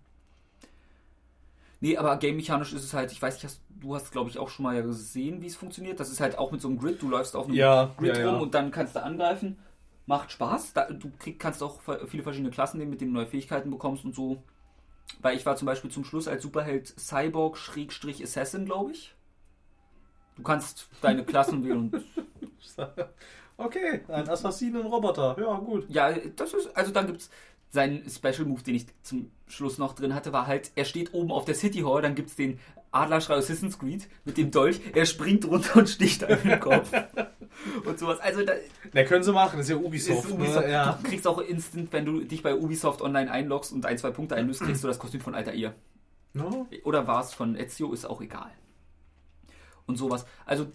Nee, 1.83 1.97
aber 1.97 2.15
game-mechanisch 2.17 2.71
ist 2.73 2.83
es 2.85 2.93
halt, 2.93 3.11
ich 3.11 3.21
weiß 3.21 3.33
nicht, 3.35 3.43
hast, 3.43 3.61
du 3.69 3.93
hast 3.93 4.11
glaube 4.11 4.29
ich 4.29 4.39
auch 4.39 4.47
schon 4.49 4.63
mal 4.63 4.73
ja 4.75 4.81
gesehen, 4.81 5.41
wie 5.41 5.47
es 5.47 5.57
funktioniert. 5.57 5.99
Das 5.99 6.09
ist 6.09 6.21
halt 6.21 6.37
auch 6.37 6.51
mit 6.51 6.61
so 6.61 6.69
einem 6.69 6.77
Grid, 6.79 7.01
du 7.01 7.09
läufst 7.09 7.35
auf 7.35 7.45
einem 7.47 7.55
Ja, 7.57 7.93
Grid 7.97 8.15
ja, 8.15 8.21
ja. 8.23 8.31
rum 8.31 8.41
und 8.41 8.53
dann 8.55 8.71
kannst 8.71 8.95
du 8.95 9.03
angreifen. 9.03 9.57
Macht 10.05 10.31
Spaß. 10.31 10.73
Da, 10.73 10.85
du 10.89 11.11
krieg, 11.19 11.39
kannst 11.39 11.61
auch 11.61 11.81
viele 12.07 12.23
verschiedene 12.23 12.51
Klassen 12.51 12.77
nehmen, 12.77 12.91
mit 12.91 13.01
denen 13.01 13.13
du 13.13 13.19
neue 13.19 13.27
Fähigkeiten 13.27 13.69
bekommst 13.69 14.05
und 14.05 14.15
so. 14.15 14.41
Weil 15.21 15.37
ich 15.37 15.45
war 15.45 15.55
zum 15.57 15.65
Beispiel 15.65 15.91
zum 15.91 16.05
Schluss 16.05 16.27
als 16.27 16.43
Superheld 16.43 16.87
Cyborg-Assassin, 16.99 18.65
glaube 18.65 18.91
ich. 18.91 19.15
Du 20.35 20.43
kannst 20.43 20.89
deine 21.01 21.23
Klassen 21.23 21.63
wählen 21.63 21.91
und 21.91 22.05
Okay, 23.57 24.01
ein 24.07 24.27
Assassinenroboter. 24.29 25.35
Ja, 25.39 25.57
gut. 25.59 25.85
Ja, 25.89 26.11
das 26.11 26.53
ist, 26.53 26.75
also 26.75 26.91
dann 26.91 27.07
gibt's 27.07 27.29
seinen 27.73 28.07
Special 28.09 28.45
Move, 28.45 28.61
den 28.63 28.75
ich 28.75 28.85
zum 29.01 29.31
Schluss 29.47 29.77
noch 29.79 29.93
drin 29.93 30.13
hatte, 30.13 30.31
war 30.31 30.45
halt, 30.47 30.71
er 30.75 30.85
steht 30.85 31.13
oben 31.13 31.31
auf 31.31 31.43
der 31.45 31.55
City 31.55 31.79
Hall, 31.79 32.01
dann 32.03 32.13
gibt's 32.15 32.35
den 32.35 32.59
Adlerschrei 32.91 33.33
Assassin's 33.35 33.79
Creed 33.79 34.07
mit 34.25 34.37
dem 34.37 34.51
Dolch, 34.51 34.79
er 34.93 35.07
springt 35.07 35.45
runter 35.45 35.77
und 35.79 35.89
sticht 35.89 36.23
einem 36.23 36.43
den 36.43 36.59
Kopf. 36.59 36.91
und 37.85 37.97
sowas. 37.97 38.19
Also 38.19 38.43
da 38.45 38.53
Ne, 38.93 39.03
können 39.05 39.23
sie 39.23 39.33
machen, 39.33 39.57
das 39.57 39.65
ist 39.65 39.71
ja 39.71 39.77
ist 39.77 39.85
Ubisoft. 39.85 40.29
Ubisoft, 40.31 40.67
Ne? 40.67 40.71
Ja. 40.71 40.99
du 41.01 41.09
kriegst 41.09 41.25
auch 41.27 41.39
instant, 41.39 41.91
wenn 41.91 42.05
du 42.05 42.21
dich 42.21 42.43
bei 42.43 42.55
Ubisoft 42.55 43.01
online 43.01 43.31
einloggst 43.31 43.73
und 43.73 43.85
ein, 43.87 43.97
zwei 43.97 44.11
Punkte 44.11 44.35
einlöst, 44.35 44.61
kriegst 44.61 44.83
du 44.83 44.87
das 44.87 44.99
Kostüm 44.99 45.21
von 45.21 45.33
Altair. 45.33 45.73
No? 46.33 46.67
Oder 46.83 47.07
war 47.07 47.21
es 47.21 47.33
von 47.33 47.55
Ezio, 47.55 47.91
ist 47.91 48.05
auch 48.05 48.21
egal. 48.21 48.51
Und 49.87 49.97
sowas. 49.97 50.25
Also 50.45 50.67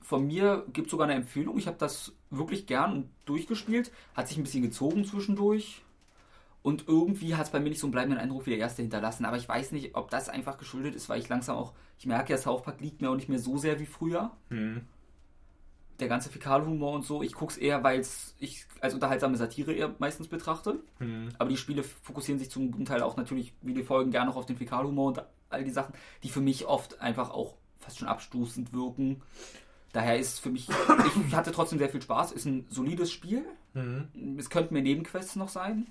von 0.00 0.26
mir 0.26 0.66
gibt 0.72 0.88
es 0.88 0.90
sogar 0.90 1.06
eine 1.08 1.14
Empfehlung. 1.16 1.56
Ich 1.58 1.66
habe 1.68 1.76
das 1.78 2.12
wirklich 2.30 2.66
gern 2.66 2.92
und 2.92 3.08
durchgespielt. 3.24 3.92
Hat 4.14 4.26
sich 4.28 4.36
ein 4.36 4.42
bisschen 4.42 4.62
gezogen 4.62 5.04
zwischendurch. 5.04 5.82
Und 6.62 6.86
irgendwie 6.86 7.34
hat 7.34 7.46
es 7.46 7.52
bei 7.52 7.58
mir 7.58 7.70
nicht 7.70 7.80
so 7.80 7.86
einen 7.86 7.92
bleibenden 7.92 8.20
Eindruck 8.20 8.46
wie 8.46 8.50
der 8.50 8.60
erste 8.60 8.82
hinterlassen. 8.82 9.24
Aber 9.24 9.36
ich 9.36 9.48
weiß 9.48 9.72
nicht, 9.72 9.96
ob 9.96 10.10
das 10.10 10.28
einfach 10.28 10.58
geschuldet 10.58 10.94
ist, 10.94 11.08
weil 11.08 11.18
ich 11.18 11.28
langsam 11.28 11.56
auch, 11.56 11.72
ich 11.98 12.06
merke 12.06 12.32
ja, 12.32 12.38
South 12.38 12.62
Park 12.62 12.80
liegt 12.80 13.02
mir 13.02 13.10
auch 13.10 13.16
nicht 13.16 13.28
mehr 13.28 13.40
so 13.40 13.58
sehr 13.58 13.80
wie 13.80 13.86
früher. 13.86 14.30
Hm. 14.48 14.82
Der 15.98 16.08
ganze 16.08 16.30
Fäkalhumor 16.30 16.92
und 16.92 17.04
so. 17.04 17.22
Ich 17.22 17.34
gucke 17.34 17.52
es 17.52 17.58
eher, 17.58 17.82
weil 17.82 18.02
ich 18.38 18.66
als 18.80 18.94
unterhaltsame 18.94 19.36
Satire 19.36 19.72
eher 19.72 19.94
meistens 19.98 20.28
betrachte. 20.28 20.80
Hm. 20.98 21.30
Aber 21.38 21.50
die 21.50 21.56
Spiele 21.56 21.82
fokussieren 21.82 22.38
sich 22.38 22.50
zum 22.50 22.70
guten 22.70 22.84
Teil 22.84 23.02
auch 23.02 23.16
natürlich, 23.16 23.54
wie 23.62 23.74
die 23.74 23.82
Folgen, 23.82 24.12
gerne 24.12 24.30
noch 24.30 24.36
auf 24.36 24.46
den 24.46 24.56
Fäkalhumor 24.56 25.08
und 25.08 25.24
all 25.50 25.64
die 25.64 25.70
Sachen, 25.70 25.94
die 26.22 26.28
für 26.28 26.40
mich 26.40 26.66
oft 26.66 27.00
einfach 27.00 27.30
auch 27.30 27.56
fast 27.78 27.98
schon 27.98 28.08
abstoßend 28.08 28.72
wirken. 28.72 29.22
Daher 29.92 30.16
ist 30.16 30.38
für 30.38 30.50
mich, 30.50 30.68
ich 31.26 31.34
hatte 31.34 31.52
trotzdem 31.52 31.78
sehr 31.78 31.90
viel 31.90 32.00
Spaß, 32.00 32.32
ist 32.32 32.46
ein 32.46 32.66
solides 32.70 33.10
Spiel. 33.10 33.44
Hm. 33.74 34.38
Es 34.38 34.48
könnten 34.48 34.74
mehr 34.74 34.82
Nebenquests 34.82 35.36
noch 35.36 35.48
sein. 35.48 35.88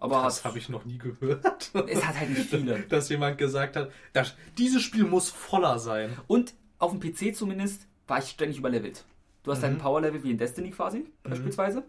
Aber 0.00 0.22
Das 0.22 0.44
habe 0.44 0.58
ich 0.58 0.68
noch 0.68 0.84
nie 0.84 0.98
gehört. 0.98 1.70
es 1.88 2.04
hat 2.06 2.18
halt 2.18 2.30
nicht 2.30 2.42
viele. 2.50 2.80
Dass 2.88 3.08
jemand 3.08 3.38
gesagt 3.38 3.76
hat, 3.76 3.90
das, 4.12 4.34
dieses 4.56 4.82
Spiel 4.82 5.04
muss 5.04 5.30
voller 5.30 5.78
sein. 5.78 6.16
Und 6.26 6.54
auf 6.78 6.92
dem 6.96 7.00
PC 7.00 7.34
zumindest 7.34 7.86
war 8.06 8.18
ich 8.18 8.30
ständig 8.30 8.58
überlevelt. 8.58 9.04
Du 9.42 9.52
hast 9.52 9.62
halt 9.62 9.72
ein 9.74 9.78
Power-Level 9.78 10.22
wie 10.24 10.30
in 10.30 10.38
Destiny 10.38 10.70
quasi, 10.70 11.06
beispielsweise. 11.22 11.84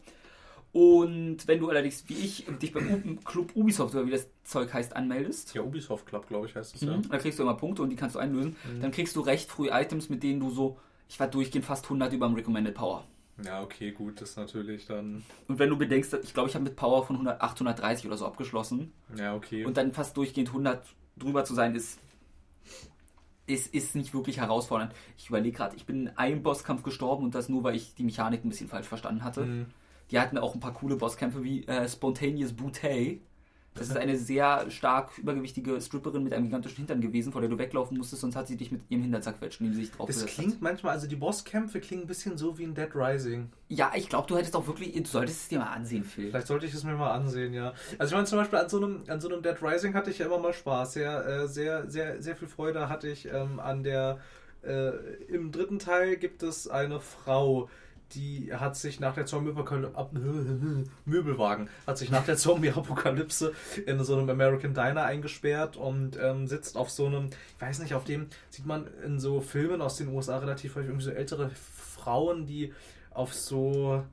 Und 0.72 1.48
wenn 1.48 1.60
du 1.60 1.70
allerdings, 1.70 2.04
wie 2.08 2.14
ich, 2.14 2.46
dich 2.62 2.72
beim 2.72 3.20
Club 3.26 3.52
Ubisoft 3.56 3.96
oder 3.96 4.06
wie 4.06 4.12
das 4.12 4.28
Zeug 4.44 4.72
heißt, 4.72 4.96
anmeldest, 4.96 5.56
Ja, 5.56 5.62
Ubisoft 5.64 6.06
Club, 6.06 6.28
glaube 6.28 6.46
ich, 6.48 6.56
heißt 6.56 6.76
es 6.76 6.82
Mhm. 6.82 7.10
Da 7.10 7.18
kriegst 7.18 7.40
du 7.40 7.44
immer 7.44 7.56
Punkte 7.56 7.82
und 7.82 7.90
die 7.90 7.96
kannst 7.96 8.16
du 8.16 8.20
einlösen. 8.20 8.56
Dann 8.82 8.92
kriegst 8.92 9.16
du 9.16 9.22
recht 9.22 9.50
früh 9.50 9.70
Items, 9.72 10.10
mit 10.10 10.22
denen 10.22 10.40
du 10.40 10.52
so, 10.52 10.78
ich 11.08 11.20
war 11.20 11.28
durchgehend 11.28 11.66
fast 11.66 11.86
100 11.86 12.14
über 12.14 12.28
dem 12.28 12.36
Recommended 12.36 12.76
Power. 12.76 13.04
Ja. 13.46 13.62
Okay, 13.62 13.92
gut, 13.92 14.22
das 14.22 14.32
ist 14.32 14.38
natürlich 14.38 14.86
dann. 14.86 15.24
Und 15.48 15.60
wenn 15.60 15.70
du 15.70 15.78
bedenkst, 15.78 16.14
ich 16.24 16.34
glaube, 16.34 16.50
ich 16.50 16.56
habe 16.56 16.64
mit 16.64 16.76
Power 16.76 17.06
von 17.06 17.16
100, 17.16 17.42
830 17.42 18.08
oder 18.08 18.18
so 18.18 18.26
abgeschlossen. 18.26 18.92
Ja, 19.16 19.36
okay. 19.36 19.66
Und 19.66 19.78
dann 19.78 19.94
fast 19.94 20.18
durchgehend 20.18 20.50
100 20.50 20.86
drüber 21.18 21.46
zu 21.46 21.54
sein, 21.54 21.76
ist, 21.76 22.00
ist, 23.46 23.74
ist 23.74 23.96
nicht 23.96 24.14
wirklich 24.14 24.40
herausfordernd. 24.40 24.94
Ich 25.18 25.30
überlege 25.30 25.58
gerade, 25.58 25.76
ich 25.76 25.86
bin 25.86 26.08
in 26.08 26.18
einem 26.18 26.44
Bosskampf 26.44 26.84
gestorben 26.84 27.26
und 27.26 27.36
das 27.36 27.50
nur, 27.50 27.64
weil 27.64 27.76
ich 27.76 27.96
die 27.96 28.04
Mechanik 28.04 28.44
ein 28.44 28.50
bisschen 28.50 28.70
falsch 28.70 28.88
verstanden 28.88 29.24
hatte. 29.24 29.44
Hm. 29.44 29.66
Die 30.12 30.20
hatten 30.20 30.38
auch 30.38 30.56
ein 30.56 30.60
paar 30.60 30.74
coole 30.74 30.96
Bosskämpfe 30.96 31.44
wie 31.44 31.66
äh, 31.66 31.88
Spontaneous 31.88 32.54
Bootay. 32.54 33.22
Das 33.76 33.88
ist 33.88 33.98
eine 33.98 34.18
sehr 34.18 34.70
stark 34.70 35.18
übergewichtige 35.18 35.80
Stripperin 35.80 36.24
mit 36.24 36.34
einem 36.34 36.46
gigantischen 36.46 36.78
Hintern 36.78 37.02
gewesen, 37.02 37.32
vor 37.32 37.42
der 37.42 37.50
du 37.50 37.58
weglaufen 37.58 37.98
musstest, 37.98 38.22
sonst 38.22 38.36
hat 38.36 38.48
sie 38.48 38.58
dich 38.58 38.72
mit 38.72 38.82
ihrem 38.90 39.04
Hintern 39.04 39.22
zerquetscht, 39.22 39.62
indem 39.62 39.74
sie 39.76 39.82
sich 39.82 39.92
drauf 39.92 40.08
Das 40.08 40.26
klingt 40.26 40.62
manchmal, 40.62 40.94
also 40.94 41.08
die 41.08 41.16
Bosskämpfe 41.16 41.80
klingen 41.80 42.04
ein 42.04 42.08
bisschen 42.08 42.38
so 42.38 42.58
wie 42.58 42.64
in 42.64 42.74
Dead 42.74 42.90
Rising. 42.94 43.44
hat. 43.44 43.50
Ja, 43.70 43.92
ich 43.96 44.10
glaube, 44.10 44.28
du 44.28 44.36
hättest 44.38 44.56
auch 44.56 44.68
wirklich, 44.68 44.94
du 44.94 45.06
solltest 45.06 45.44
es 45.44 45.48
dir 45.48 45.60
mal 45.60 45.68
ansehen, 45.68 46.04
Phil. 46.04 46.30
Vielleicht 46.30 46.48
sollte 46.48 46.66
ich 46.66 46.74
es 46.74 46.84
mir 46.84 46.96
mal 46.96 47.12
ansehen, 47.12 47.54
ja. 47.54 47.74
Also 47.98 48.12
ich 48.12 48.16
meine 48.16 48.26
zum 48.26 48.40
Beispiel 48.40 48.60
an 48.60 48.70
so 48.70 48.78
einem, 48.78 49.04
an 49.08 49.22
so 49.22 49.30
einem 49.30 49.42
Dead 49.42 49.56
Rising 49.62 49.94
hatte 49.94 50.10
ich 50.10 50.18
ja 50.18 50.26
immer 50.26 50.40
mal 50.40 50.54
Spaß. 50.54 50.94
Sehr, 50.94 51.26
äh, 51.26 51.48
sehr, 51.48 51.90
sehr, 51.90 52.22
sehr 52.22 52.36
viel 52.36 52.48
Freude 52.48 52.90
hatte 52.90 53.08
ich 53.08 53.28
ähm, 53.32 53.60
an 53.60 53.84
der. 53.84 54.20
Äh, 54.62 54.90
Im 55.30 55.54
dritten 55.54 55.80
Teil 55.80 56.18
gibt 56.18 56.44
es 56.44 56.68
eine 56.68 57.00
Frau, 57.00 57.70
die 58.14 58.54
hat 58.54 58.76
sich 58.76 59.00
nach 59.00 59.14
der 59.14 59.26
Zombie-Apokalypse, 59.26 60.86
Möbelwagen, 61.06 61.70
hat 61.86 61.98
sich 61.98 62.12
nach 62.12 62.26
der 62.26 62.38
Zombie-Apokalypse 62.38 63.54
in 63.86 64.04
so 64.04 64.18
einem 64.18 64.30
American 64.30 64.74
Diner 64.74 65.04
eingesperrt 65.04 65.78
und 65.78 66.18
ähm, 66.22 66.48
sitzt 66.48 66.78
auf 66.78 66.90
so 66.90 67.06
einem, 67.06 67.28
ich 67.28 67.62
weiß 67.62 67.80
nicht, 67.80 67.94
auf 67.94 68.04
dem 68.04 68.28
sieht 68.50 68.66
man 68.66 68.88
in 69.06 69.20
so 69.20 69.42
Filmen 69.42 69.82
aus 69.82 69.98
den 69.98 70.10
USA 70.10 70.38
relativ 70.38 70.76
häufig 70.76 70.90
irgendwie 70.90 71.06
so 71.06 71.12
ältere 71.12 71.50
Frauen, 71.50 72.46
die 72.46 72.74
auf 73.12 73.34
so 73.34 74.04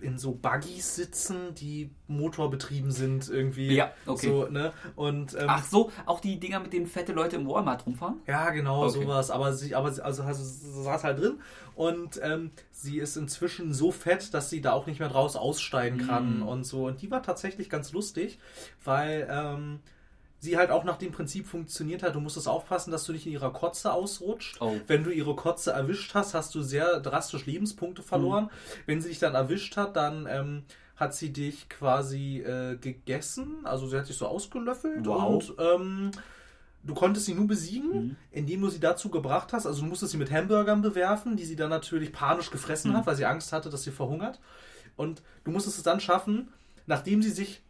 in 0.00 0.18
so 0.18 0.32
Buggies 0.32 0.94
sitzen, 0.94 1.54
die 1.54 1.90
motorbetrieben 2.06 2.90
sind 2.90 3.28
irgendwie. 3.28 3.74
Ja, 3.74 3.92
okay. 4.06 4.26
So, 4.28 4.46
ne? 4.46 4.72
Und 4.94 5.34
ähm, 5.34 5.46
Ach 5.48 5.64
so, 5.64 5.90
auch 6.04 6.20
die 6.20 6.38
Dinger, 6.38 6.60
mit 6.60 6.72
denen 6.72 6.86
fette 6.86 7.12
Leute 7.12 7.36
im 7.36 7.48
Walmart 7.48 7.86
rumfahren? 7.86 8.20
ja, 8.26 8.50
genau, 8.50 8.84
Okay. 8.84 9.00
sowas. 9.02 9.30
Aber 9.30 9.52
sie, 9.54 9.74
aber 9.74 9.92
sie, 9.92 10.02
also, 10.02 10.22
also 10.22 10.82
saß 10.82 11.04
halt 11.04 11.18
drin 11.20 11.40
und 11.74 12.20
ähm, 12.22 12.50
sie 12.72 12.98
ist 12.98 13.16
inzwischen 13.16 13.72
so 13.72 13.90
fett, 13.90 14.34
dass 14.34 14.50
sie 14.50 14.60
da 14.60 14.72
auch 14.72 14.86
nicht 14.86 15.00
mehr 15.00 15.08
draus 15.08 15.36
aussteigen 15.36 16.06
kann 16.06 16.40
Mm. 16.40 16.42
und 16.48 16.64
so. 16.64 16.86
Und 16.86 17.00
die 17.02 17.10
war 17.10 17.22
tatsächlich 17.22 17.70
ganz 17.70 17.92
lustig, 17.92 18.38
weil 18.84 19.26
ähm, 19.30 19.80
sie 20.38 20.56
halt 20.56 20.70
auch 20.70 20.84
nach 20.84 20.96
dem 20.98 21.12
Prinzip 21.12 21.46
funktioniert 21.46 22.02
hat. 22.02 22.14
Du 22.14 22.20
musstest 22.20 22.46
aufpassen, 22.48 22.90
dass 22.90 23.04
du 23.04 23.12
nicht 23.12 23.26
in 23.26 23.32
ihrer 23.32 23.52
Kotze 23.52 23.92
ausrutscht. 23.92 24.58
Oh. 24.60 24.76
Wenn 24.86 25.02
du 25.02 25.10
ihre 25.10 25.34
Kotze 25.34 25.72
erwischt 25.72 26.14
hast, 26.14 26.34
hast 26.34 26.54
du 26.54 26.62
sehr 26.62 27.00
drastisch 27.00 27.46
Lebenspunkte 27.46 28.02
verloren. 28.02 28.44
Mhm. 28.44 28.50
Wenn 28.86 29.00
sie 29.00 29.08
dich 29.08 29.18
dann 29.18 29.34
erwischt 29.34 29.76
hat, 29.76 29.96
dann 29.96 30.26
ähm, 30.30 30.62
hat 30.96 31.14
sie 31.14 31.32
dich 31.32 31.68
quasi 31.68 32.40
äh, 32.40 32.76
gegessen. 32.76 33.64
Also 33.64 33.86
sie 33.88 33.96
hat 33.96 34.06
sich 34.06 34.16
so 34.16 34.26
ausgelöffelt 34.26 35.06
Wow. 35.06 35.48
und 35.48 35.54
ähm, 35.58 36.10
du 36.84 36.94
konntest 36.94 37.26
sie 37.26 37.34
nur 37.34 37.46
besiegen, 37.46 37.90
Mhm. 37.92 38.16
indem 38.30 38.60
du 38.60 38.68
sie 38.68 38.78
dazu 38.80 39.08
gebracht 39.08 39.52
hast. 39.52 39.66
Also 39.66 39.80
du 39.82 39.86
musstest 39.88 40.12
sie 40.12 40.18
mit 40.18 40.30
Hamburgern 40.30 40.82
bewerfen, 40.82 41.36
die 41.36 41.44
sie 41.44 41.56
dann 41.56 41.70
natürlich 41.70 42.12
panisch 42.12 42.50
gefressen 42.50 42.92
Mhm. 42.92 42.96
hat, 42.98 43.06
weil 43.06 43.16
sie 43.16 43.24
Angst 43.24 43.52
hatte, 43.52 43.70
dass 43.70 43.82
sie 43.84 43.90
verhungert. 43.90 44.38
Und 44.96 45.22
du 45.44 45.50
musstest 45.50 45.78
es 45.78 45.82
dann 45.82 45.98
schaffen, 46.00 46.48
nachdem 46.86 47.22
sie 47.22 47.30
sich 47.30 47.62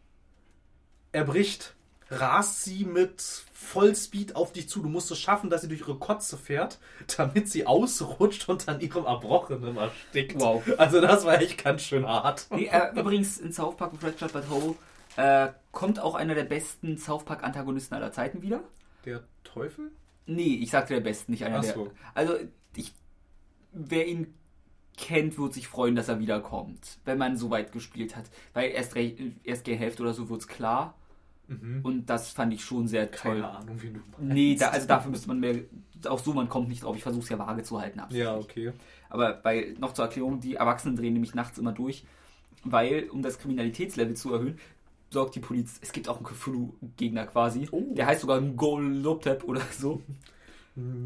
erbricht, 1.11 1.73
rast 2.09 2.63
sie 2.63 2.85
mit 2.85 3.21
Vollspeed 3.53 4.35
auf 4.35 4.53
dich 4.53 4.69
zu. 4.69 4.81
Du 4.81 4.89
musst 4.89 5.11
es 5.11 5.19
schaffen, 5.19 5.49
dass 5.49 5.61
sie 5.61 5.67
durch 5.67 5.81
ihre 5.81 5.95
Kotze 5.97 6.37
fährt, 6.37 6.79
damit 7.17 7.49
sie 7.49 7.65
ausrutscht 7.67 8.47
und 8.49 8.67
an 8.69 8.79
ihrem 8.79 9.05
Erbrochenen 9.05 9.77
erstickt. 9.77 10.39
Wow. 10.39 10.63
Also 10.77 11.01
das 11.01 11.25
war 11.25 11.41
echt 11.41 11.63
ganz 11.63 11.81
schön 11.83 12.05
hart. 12.07 12.47
Nee, 12.51 12.67
äh, 12.71 12.91
übrigens, 12.99 13.37
in 13.37 13.51
South 13.51 13.77
Park 13.77 13.93
Fractured 13.99 14.31
But 14.33 14.49
Whole 14.49 14.75
äh, 15.17 15.49
kommt 15.71 15.99
auch 15.99 16.15
einer 16.15 16.35
der 16.35 16.43
besten 16.45 16.97
South 16.97 17.25
Park 17.25 17.43
Antagonisten 17.43 17.95
aller 17.95 18.11
Zeiten 18.11 18.41
wieder. 18.41 18.61
Der 19.05 19.23
Teufel? 19.43 19.91
Nee, 20.25 20.59
ich 20.61 20.71
sagte 20.71 20.93
der 20.93 21.01
besten, 21.01 21.31
nicht 21.31 21.45
einer 21.45 21.59
Ach 21.59 21.63
der. 21.63 21.73
so. 21.73 21.91
Also, 22.13 22.35
ich, 22.75 22.93
wer 23.71 24.05
ihn 24.07 24.33
kennt, 24.97 25.37
wird 25.37 25.53
sich 25.53 25.67
freuen, 25.67 25.95
dass 25.95 26.07
er 26.09 26.19
wiederkommt, 26.19 26.97
wenn 27.05 27.17
man 27.17 27.37
so 27.37 27.49
weit 27.49 27.71
gespielt 27.71 28.15
hat. 28.15 28.25
Weil 28.53 28.71
erst, 28.71 28.95
re- 28.95 29.15
erst 29.43 29.63
gegen 29.63 29.77
Hälfte 29.77 30.01
oder 30.03 30.13
so 30.13 30.27
wird's 30.29 30.47
klar. 30.47 30.95
Mhm. 31.47 31.79
Und 31.83 32.05
das 32.07 32.31
fand 32.31 32.53
ich 32.53 32.63
schon 32.63 32.87
sehr 32.87 33.09
toll. 33.11 33.41
Keine 33.41 33.49
Ahnung, 33.49 33.81
wie 33.81 33.91
du 33.91 33.99
meinst. 33.99 34.33
Nee, 34.33 34.55
da, 34.59 34.69
also 34.69 34.87
dafür 34.87 35.11
müsste 35.11 35.27
man 35.27 35.39
mehr. 35.39 35.55
Auch 36.07 36.19
so, 36.19 36.33
man 36.33 36.49
kommt 36.49 36.69
nicht 36.69 36.83
drauf. 36.83 36.95
Ich 36.95 37.03
versuche 37.03 37.23
es 37.23 37.29
ja 37.29 37.39
vage 37.39 37.63
zu 37.63 37.79
halten. 37.79 37.99
absolut 37.99 38.23
Ja, 38.23 38.35
okay. 38.37 38.73
Aber 39.09 39.33
bei, 39.33 39.75
noch 39.79 39.93
zur 39.93 40.05
Erklärung, 40.05 40.39
die 40.39 40.55
Erwachsenen 40.55 40.95
drehen 40.95 41.13
nämlich 41.13 41.33
nachts 41.33 41.57
immer 41.57 41.71
durch, 41.71 42.05
weil, 42.63 43.09
um 43.09 43.21
das 43.21 43.39
Kriminalitätslevel 43.39 44.15
zu 44.15 44.33
erhöhen, 44.33 44.59
sorgt 45.09 45.35
die 45.35 45.39
Polizei. 45.39 45.79
Es 45.81 45.91
gibt 45.91 46.09
auch 46.09 46.17
einen 46.17 46.25
Cthulhu-Gegner 46.25 47.25
quasi. 47.27 47.67
Oh. 47.71 47.93
Der 47.95 48.05
heißt 48.07 48.21
sogar 48.21 48.41
Golotep 48.41 49.43
oder 49.43 49.61
so. 49.71 50.01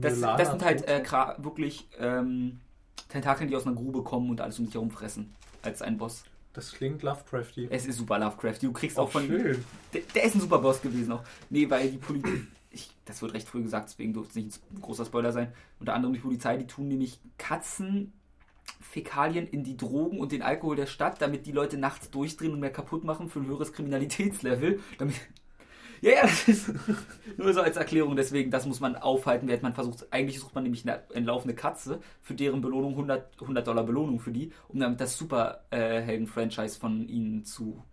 Das, 0.02 0.20
das 0.20 0.50
sind 0.50 0.66
halt 0.66 0.86
äh, 0.88 1.02
wirklich 1.38 1.88
ähm, 1.98 2.60
Tentakeln, 3.08 3.50
die 3.50 3.56
aus 3.56 3.66
einer 3.66 3.76
Grube 3.76 4.04
kommen 4.04 4.30
und 4.30 4.42
alles 4.42 4.60
um 4.60 4.66
sich 4.66 4.74
herum 4.74 4.92
fressen. 4.92 5.34
Als 5.62 5.82
ein 5.82 5.98
Boss. 5.98 6.26
Das 6.54 6.72
klingt 6.74 7.02
Lovecrafty. 7.02 7.68
Es 7.70 7.86
ist 7.86 7.98
super 7.98 8.20
Lovecraft. 8.20 8.58
Du 8.62 8.72
kriegst 8.74 9.00
auch 9.00 9.06
Auch 9.06 9.12
von. 9.12 9.26
schön. 9.26 9.64
Der, 9.94 10.02
der 10.14 10.24
ist 10.24 10.36
ein 10.36 10.42
super 10.42 10.60
Boss 10.60 10.82
gewesen 10.82 11.14
auch. 11.14 11.24
Nee, 11.50 11.70
weil 11.70 11.90
die 11.90 11.98
Polizei. 11.98 12.30
Das 13.04 13.22
wird 13.22 13.34
recht 13.34 13.50
früh 13.50 13.62
gesagt, 13.62 13.90
deswegen 13.90 14.14
durfte 14.14 14.40
es 14.40 14.46
nicht 14.46 14.60
ein 14.72 14.80
großer 14.80 15.04
Spoiler 15.04 15.34
sein. 15.34 15.52
Unter 15.82 15.94
anderem 15.94 16.14
die 16.14 16.22
Polizei, 16.22 16.56
die 16.56 16.68
tun 16.68 16.88
nämlich 16.88 17.20
Katzen. 17.38 18.14
Fäkalien 18.80 19.46
in 19.48 19.66
die 19.66 19.76
Drogen 19.76 20.20
und 20.22 20.32
den 20.32 20.42
Alkohol 20.42 20.78
der 20.78 20.86
Stadt, 20.86 21.22
damit 21.22 21.46
die 21.46 21.52
Leute 21.52 21.78
nachts 21.78 22.10
durchdrehen 22.12 22.54
und 22.54 22.62
mehr 22.62 22.72
kaputt 22.72 23.04
machen 23.04 23.28
für 23.28 23.40
ein 23.40 23.48
höheres 23.48 23.74
Kriminalitätslevel. 23.74 24.80
Damit 25.00 25.16
ja, 26.02 26.12
ja, 26.12 26.22
das 26.24 26.48
ist 26.48 26.74
nur 27.38 27.54
so 27.54 27.62
als 27.62 27.78
Erklärung. 27.78 28.16
Deswegen, 28.16 28.52
das 28.52 28.66
muss 28.66 28.80
man 28.80 28.96
aufhalten, 28.96 29.48
während 29.48 29.64
man 29.64 29.74
versucht. 29.74 30.08
Eigentlich 30.12 30.40
sucht 30.40 30.56
man 30.56 30.64
nämlich 30.64 30.88
eine 30.88 31.04
entlaufene 31.14 31.54
Katze, 31.54 32.00
für 32.22 32.34
deren 32.34 32.62
Belohnung 32.62 32.92
100, 32.92 33.42
100 33.42 33.68
Dollar 33.68 33.84
Belohnung 33.84 34.20
für 34.20 34.32
die, 34.32 34.52
um 34.68 34.80
damit 34.80 35.00
das 35.00 35.18
Superhelden-Franchise 35.18 36.80
von 36.80 37.08
ihnen 37.08 37.44
zu 37.46 37.84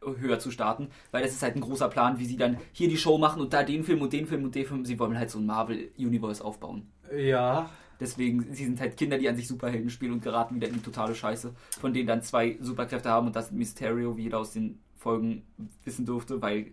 höher 0.00 0.38
zu 0.38 0.52
starten, 0.52 0.90
weil 1.10 1.24
das 1.24 1.32
ist 1.32 1.42
halt 1.42 1.56
ein 1.56 1.60
großer 1.60 1.88
Plan, 1.88 2.20
wie 2.20 2.24
sie 2.24 2.36
dann 2.36 2.58
hier 2.72 2.88
die 2.88 2.96
Show 2.96 3.18
machen 3.18 3.42
und 3.42 3.52
da 3.52 3.64
den 3.64 3.82
Film 3.82 4.00
und 4.00 4.12
den 4.12 4.26
Film 4.26 4.44
und 4.44 4.54
den 4.54 4.64
Film. 4.64 4.84
Sie 4.84 4.98
wollen 4.98 5.18
halt 5.18 5.28
so 5.28 5.40
ein 5.40 5.46
Marvel-Universe 5.46 6.42
aufbauen. 6.44 6.88
Ja, 7.12 7.68
Deswegen, 8.00 8.54
sie 8.54 8.64
sind 8.64 8.80
halt 8.80 8.96
Kinder, 8.96 9.18
die 9.18 9.28
an 9.28 9.36
sich 9.36 9.48
Superhelden 9.48 9.90
spielen 9.90 10.12
und 10.12 10.22
geraten 10.22 10.54
wieder 10.54 10.68
in 10.68 10.74
die 10.74 10.82
totale 10.82 11.14
Scheiße, 11.14 11.52
von 11.80 11.92
denen 11.92 12.06
dann 12.06 12.22
zwei 12.22 12.56
Superkräfte 12.60 13.10
haben 13.10 13.26
und 13.26 13.36
das 13.36 13.50
Mysterio, 13.50 14.16
wie 14.16 14.22
jeder 14.22 14.38
aus 14.38 14.52
den 14.52 14.78
Folgen 14.96 15.42
wissen 15.84 16.06
durfte, 16.06 16.40
weil 16.40 16.72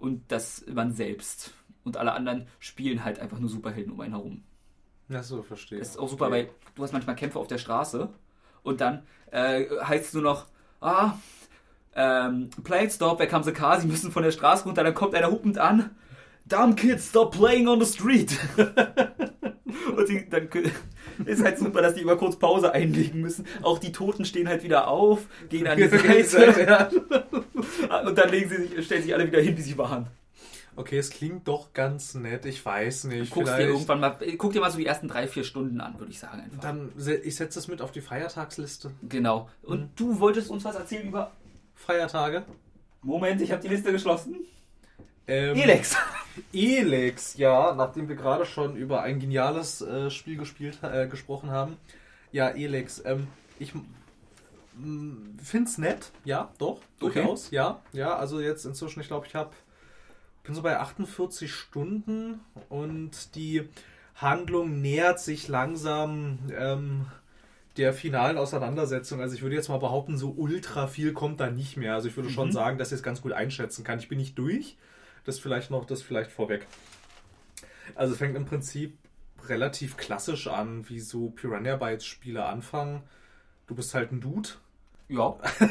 und 0.00 0.24
das 0.32 0.64
man 0.72 0.92
selbst. 0.92 1.52
Und 1.84 1.96
alle 1.96 2.12
anderen 2.12 2.46
spielen 2.58 3.04
halt 3.04 3.20
einfach 3.20 3.38
nur 3.38 3.48
Superhelden 3.48 3.92
um 3.92 4.00
einen 4.00 4.14
herum. 4.14 4.42
ja 5.08 5.22
so, 5.22 5.42
verstehe. 5.42 5.78
Das 5.78 5.90
ist 5.90 5.98
auch 5.98 6.08
super, 6.08 6.26
Okay. 6.26 6.32
weil 6.34 6.48
du 6.74 6.82
hast 6.82 6.92
manchmal 6.92 7.16
Kämpfe 7.16 7.38
auf 7.38 7.46
der 7.46 7.58
Straße 7.58 8.08
und 8.62 8.80
dann 8.80 9.02
äh, 9.30 9.64
heißt 9.82 10.06
es 10.08 10.14
nur 10.14 10.22
noch, 10.22 10.46
ah, 10.80 11.14
ähm, 11.94 12.50
play 12.64 12.84
it, 12.84 12.92
stop, 12.92 13.18
wer 13.18 13.26
kam 13.26 13.42
the 13.42 13.52
car, 13.52 13.80
sie 13.80 13.86
müssen 13.88 14.12
von 14.12 14.22
der 14.22 14.30
Straße 14.30 14.64
runter, 14.64 14.84
dann 14.84 14.94
kommt 14.94 15.14
einer 15.14 15.30
hupend 15.30 15.58
an, 15.58 15.90
dumb 16.46 16.76
kids, 16.76 17.08
stop 17.08 17.32
playing 17.36 17.66
on 17.68 17.80
the 17.82 17.86
street. 17.90 18.38
und 19.96 20.06
sie, 20.06 20.28
dann 20.28 20.48
ist 21.24 21.42
halt 21.42 21.58
super, 21.58 21.82
dass 21.82 21.94
die 21.94 22.02
immer 22.02 22.16
kurz 22.16 22.36
Pause 22.36 22.72
einlegen 22.72 23.20
müssen. 23.20 23.46
Auch 23.62 23.78
die 23.78 23.92
Toten 23.92 24.24
stehen 24.24 24.48
halt 24.48 24.62
wieder 24.62 24.88
auf, 24.88 25.26
gehen 25.48 25.66
an 25.66 25.76
die 25.78 25.88
Seite 26.24 26.62
ja. 26.64 26.90
und 28.06 28.18
dann 28.18 28.28
legen 28.30 28.48
sie 28.50 28.66
sich, 28.66 28.84
stellen 28.84 29.02
sich 29.02 29.14
alle 29.14 29.26
wieder 29.26 29.40
hin, 29.40 29.56
wie 29.56 29.62
sie 29.62 29.78
waren. 29.78 30.06
Okay, 30.76 30.98
es 30.98 31.10
klingt 31.10 31.46
doch 31.48 31.72
ganz 31.72 32.14
nett. 32.14 32.46
Ich 32.46 32.64
weiß 32.64 33.04
nicht. 33.04 33.32
Guckst 33.32 33.58
dir 33.58 33.66
irgendwann 33.66 34.00
mal, 34.00 34.16
guck 34.38 34.52
dir 34.52 34.60
mal 34.60 34.70
so 34.70 34.78
die 34.78 34.86
ersten 34.86 35.08
drei, 35.08 35.26
vier 35.26 35.44
Stunden 35.44 35.80
an, 35.80 35.98
würde 35.98 36.12
ich 36.12 36.18
sagen 36.18 36.40
einfach. 36.40 36.60
Dann, 36.60 36.92
ich 37.24 37.34
setze 37.36 37.58
es 37.58 37.68
mit 37.68 37.82
auf 37.82 37.90
die 37.90 38.00
Feiertagsliste. 38.00 38.92
Genau. 39.08 39.48
Und 39.62 39.80
Mhm. 39.80 39.88
du 39.96 40.20
wolltest 40.20 40.48
uns 40.48 40.64
was 40.64 40.76
erzählen 40.76 41.08
über 41.08 41.32
Feiertage. 41.74 42.44
Moment, 43.02 43.40
ich 43.42 43.50
habe 43.50 43.60
die 43.62 43.68
Liste 43.68 43.92
geschlossen. 43.92 44.36
Ähm, 45.26 45.56
Elex. 45.56 45.96
Elex, 46.52 47.36
ja, 47.36 47.74
nachdem 47.74 48.08
wir 48.08 48.16
gerade 48.16 48.46
schon 48.46 48.76
über 48.76 49.02
ein 49.02 49.18
geniales 49.18 49.80
äh, 49.82 50.10
Spiel 50.10 50.36
gespielt, 50.36 50.78
äh, 50.82 51.08
gesprochen 51.08 51.50
haben. 51.50 51.76
Ja, 52.32 52.48
Elex. 52.48 53.02
Ähm, 53.04 53.26
ich 53.58 53.72
finde 55.42 55.70
es 55.70 55.78
nett, 55.78 56.10
ja, 56.24 56.52
doch, 56.58 56.80
Okay. 57.00 57.14
durchaus, 57.22 57.50
ja. 57.50 57.80
Ja, 57.92 58.16
also 58.16 58.40
jetzt 58.40 58.64
inzwischen, 58.64 59.00
ich 59.00 59.06
glaube, 59.08 59.26
ich 59.26 59.34
habe 59.34 59.50
bin 60.42 60.54
so 60.54 60.62
bei 60.62 60.78
48 60.78 61.52
Stunden 61.52 62.40
und 62.70 63.34
die 63.34 63.68
Handlung 64.14 64.80
nähert 64.80 65.20
sich 65.20 65.48
langsam 65.48 66.38
ähm, 66.56 67.06
der 67.76 67.92
finalen 67.92 68.38
Auseinandersetzung. 68.38 69.20
Also 69.20 69.34
ich 69.34 69.42
würde 69.42 69.54
jetzt 69.54 69.68
mal 69.68 69.78
behaupten, 69.78 70.16
so 70.18 70.30
ultra 70.30 70.86
viel 70.86 71.12
kommt 71.12 71.40
da 71.40 71.50
nicht 71.50 71.76
mehr. 71.76 71.94
Also 71.94 72.08
ich 72.08 72.16
würde 72.16 72.30
schon 72.30 72.48
Mhm. 72.48 72.52
sagen, 72.52 72.78
dass 72.78 72.88
ich 72.88 72.96
es 72.96 73.02
ganz 73.02 73.20
gut 73.22 73.32
einschätzen 73.32 73.84
kann. 73.84 73.98
Ich 73.98 74.08
bin 74.08 74.18
nicht 74.18 74.36
durch. 74.38 74.76
Das 75.24 75.38
vielleicht 75.38 75.70
noch, 75.70 75.84
das 75.84 76.00
vielleicht 76.02 76.30
vorweg. 76.32 76.66
Also 77.94 78.12
es 78.14 78.18
fängt 78.18 78.36
im 78.36 78.46
Prinzip 78.46 78.96
relativ 79.46 79.96
klassisch 79.96 80.48
an, 80.48 80.88
wie 80.88 81.00
so 81.00 81.30
Piranha 81.30 81.76
Bytes 81.76 82.04
Spiele 82.06 82.44
anfangen. 82.46 83.02
Du 83.66 83.74
bist 83.74 83.94
halt 83.94 84.10
ein 84.12 84.20
Dude. 84.20 84.48
Ja. 85.10 85.36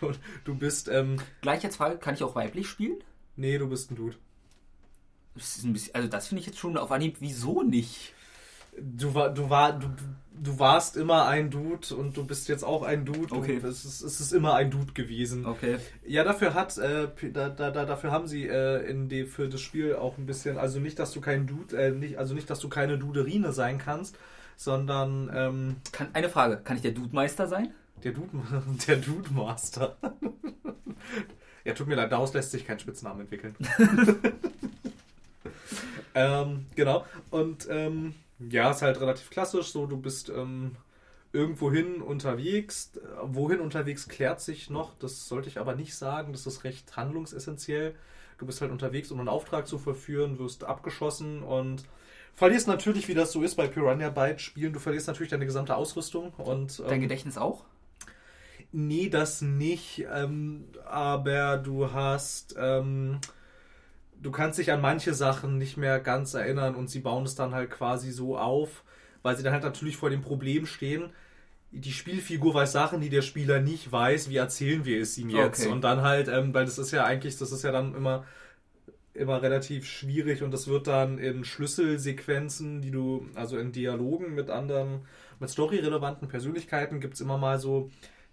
Du, 0.00 0.12
du 0.44 0.54
bist, 0.56 0.88
ähm, 0.88 1.16
Gleich 1.42 1.62
jetzt 1.62 1.76
Frage, 1.76 1.96
kann 1.96 2.14
ich 2.14 2.24
auch 2.24 2.34
weiblich 2.34 2.68
spielen? 2.68 2.98
nee, 3.36 3.56
du 3.56 3.68
bist 3.68 3.90
ein 3.90 3.96
Dude. 3.96 4.16
Das 5.34 5.56
ist 5.56 5.64
ein 5.64 5.72
bisschen, 5.72 5.94
also 5.94 6.08
das 6.08 6.28
finde 6.28 6.40
ich 6.40 6.46
jetzt 6.46 6.58
schon 6.58 6.76
auf 6.76 6.90
Anhieb, 6.90 7.16
wieso 7.20 7.62
nicht? 7.62 8.12
Du, 8.78 9.14
war, 9.14 9.30
du, 9.30 9.48
war, 9.48 9.78
du, 9.78 9.86
du 10.32 10.58
warst 10.58 10.96
immer 10.96 11.26
ein 11.26 11.50
Dude 11.50 11.94
und 11.94 12.16
du 12.16 12.24
bist 12.24 12.48
jetzt 12.48 12.64
auch 12.64 12.82
ein 12.82 13.04
Dude. 13.04 13.34
Okay. 13.34 13.56
Und 13.56 13.64
es, 13.64 13.84
ist, 13.84 14.02
es 14.02 14.20
ist 14.20 14.32
immer 14.32 14.54
ein 14.54 14.70
Dude 14.70 14.92
gewesen. 14.92 15.46
Okay. 15.46 15.78
Ja, 16.06 16.24
dafür 16.24 16.54
hat, 16.54 16.76
äh, 16.78 17.08
da, 17.32 17.48
da, 17.48 17.70
dafür 17.70 18.10
haben 18.10 18.26
sie 18.26 18.46
äh, 18.46 18.84
in 18.88 19.08
die, 19.08 19.24
für 19.24 19.48
das 19.48 19.60
Spiel 19.60 19.94
auch 19.94 20.18
ein 20.18 20.26
bisschen, 20.26 20.58
also 20.58 20.78
nicht, 20.78 20.98
dass 20.98 21.12
du 21.12 21.20
kein 21.20 21.46
Dude, 21.46 21.76
äh, 21.76 21.90
nicht, 21.92 22.18
also 22.18 22.34
nicht, 22.34 22.50
dass 22.50 22.60
du 22.60 22.68
keine 22.68 22.98
Duderine 22.98 23.52
sein 23.52 23.78
kannst, 23.78 24.16
sondern 24.56 25.30
ähm, 25.34 25.76
Kann, 25.92 26.08
eine 26.12 26.28
Frage, 26.28 26.58
kann 26.58 26.76
ich 26.76 26.82
der 26.82 26.92
Dudemeister 26.92 27.46
sein? 27.46 27.72
Der 28.04 28.12
Dude, 28.12 28.30
der 28.86 28.96
Dude 28.96 29.32
Master. 29.32 29.96
ja, 31.64 31.74
tut 31.74 31.86
mir 31.86 31.94
leid, 31.94 32.12
daraus 32.12 32.32
lässt 32.34 32.50
sich 32.50 32.66
kein 32.66 32.78
Spitznamen 32.78 33.22
entwickeln. 33.22 33.56
ähm, 36.14 36.66
genau. 36.74 37.06
Und 37.30 37.68
ähm, 37.70 38.14
ja, 38.38 38.70
ist 38.70 38.82
halt 38.82 39.00
relativ 39.00 39.30
klassisch. 39.30 39.70
So, 39.70 39.86
du 39.86 39.96
bist 39.96 40.30
ähm, 40.30 40.76
irgendwohin 41.32 42.00
unterwegs. 42.00 42.92
Wohin 43.22 43.60
unterwegs 43.60 44.08
klärt 44.08 44.40
sich 44.40 44.70
noch. 44.70 44.94
Das 44.98 45.28
sollte 45.28 45.48
ich 45.48 45.58
aber 45.58 45.74
nicht 45.74 45.94
sagen. 45.94 46.32
Das 46.32 46.46
ist 46.46 46.64
recht 46.64 46.96
handlungsessentiell. 46.96 47.94
Du 48.38 48.46
bist 48.46 48.62
halt 48.62 48.72
unterwegs, 48.72 49.10
um 49.10 49.18
einen 49.20 49.28
Auftrag 49.28 49.66
zu 49.66 49.78
verführen, 49.78 50.38
wirst 50.38 50.64
abgeschossen 50.64 51.42
und 51.42 51.84
verlierst 52.34 52.68
natürlich, 52.68 53.06
wie 53.08 53.14
das 53.14 53.32
so 53.32 53.42
ist 53.42 53.56
bei 53.56 53.68
Piranha 53.68 54.08
Bytes 54.08 54.40
Spielen, 54.40 54.72
du 54.72 54.78
verlierst 54.78 55.08
natürlich 55.08 55.30
deine 55.30 55.44
gesamte 55.44 55.76
Ausrüstung 55.76 56.32
und 56.38 56.78
Dein 56.80 56.92
ähm, 56.92 57.00
Gedächtnis 57.02 57.36
auch? 57.36 57.64
Nee, 58.72 59.08
das 59.08 59.42
nicht. 59.42 60.06
Ähm, 60.12 60.64
aber 60.84 61.56
du 61.58 61.92
hast. 61.92 62.54
Ähm, 62.58 63.18
du 64.20 64.30
kannst 64.30 64.58
dich 64.58 64.70
an 64.72 64.80
manche 64.80 65.14
Sachen 65.14 65.58
nicht 65.58 65.76
mehr 65.76 65.98
ganz 65.98 66.34
erinnern 66.34 66.74
und 66.74 66.90
sie 66.90 67.00
bauen 67.00 67.24
es 67.24 67.34
dann 67.34 67.54
halt 67.54 67.70
quasi 67.70 68.12
so 68.12 68.36
auf, 68.38 68.84
weil 69.22 69.36
sie 69.36 69.42
dann 69.42 69.52
halt 69.52 69.64
natürlich 69.64 69.96
vor 69.96 70.10
dem 70.10 70.20
Problem 70.20 70.66
stehen. 70.66 71.10
Die 71.72 71.92
Spielfigur 71.92 72.52
weiß 72.52 72.72
Sachen, 72.72 73.00
die 73.00 73.08
der 73.10 73.22
Spieler 73.22 73.60
nicht 73.60 73.90
weiß. 73.90 74.28
Wie 74.28 74.36
erzählen 74.36 74.84
wir 74.84 75.00
es 75.00 75.16
ihm 75.18 75.30
jetzt? 75.30 75.62
Okay. 75.62 75.72
Und 75.72 75.82
dann 75.82 76.02
halt, 76.02 76.28
ähm, 76.28 76.52
weil 76.52 76.64
das 76.64 76.78
ist 76.78 76.90
ja 76.90 77.04
eigentlich, 77.04 77.38
das 77.38 77.52
ist 77.52 77.62
ja 77.62 77.72
dann 77.72 77.94
immer 77.94 78.24
immer 79.12 79.42
relativ 79.42 79.86
schwierig 79.86 80.42
und 80.42 80.52
das 80.52 80.68
wird 80.68 80.86
dann 80.86 81.18
in 81.18 81.44
Schlüsselsequenzen, 81.44 82.80
die 82.80 82.90
du, 82.90 83.26
also 83.34 83.58
in 83.58 83.72
Dialogen 83.72 84.34
mit 84.34 84.50
anderen, 84.50 85.02
mit 85.40 85.50
storyrelevanten 85.50 86.28
Persönlichkeiten 86.28 87.00
gibt 87.00 87.14
es 87.14 87.20
immer 87.20 87.36
mal 87.36 87.58
so 87.58 87.90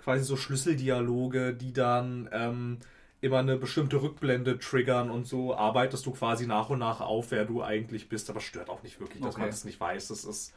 quasi 0.07 0.23
so 0.23 0.37
Schlüsseldialoge, 0.37 1.53
die 1.53 1.73
dann 1.73 2.29
ähm, 2.31 2.79
immer 3.19 3.39
eine 3.39 3.57
bestimmte 3.57 4.01
Rückblende 4.01 4.57
triggern 4.59 5.11
und 5.11 5.27
so 5.27 5.53
arbeitest 5.55 6.05
du 6.05 6.11
quasi 6.11 6.47
nach 6.47 6.69
und 6.69 6.79
nach 6.79 7.01
auf, 7.01 7.31
wer 7.31 7.43
du 7.45 7.61
eigentlich 7.63 8.07
bist, 8.09 8.29
aber 8.29 8.39
stört 8.39 8.69
auch 8.69 8.83
nicht 8.83 8.99
wirklich, 9.01 9.21
dass 9.21 9.33
Okay. 9.33 9.41
man 9.41 9.49
das 9.49 9.65
nicht 9.65 9.79
weiß. 9.79 10.07
Das 10.09 10.23
ist 10.23 10.53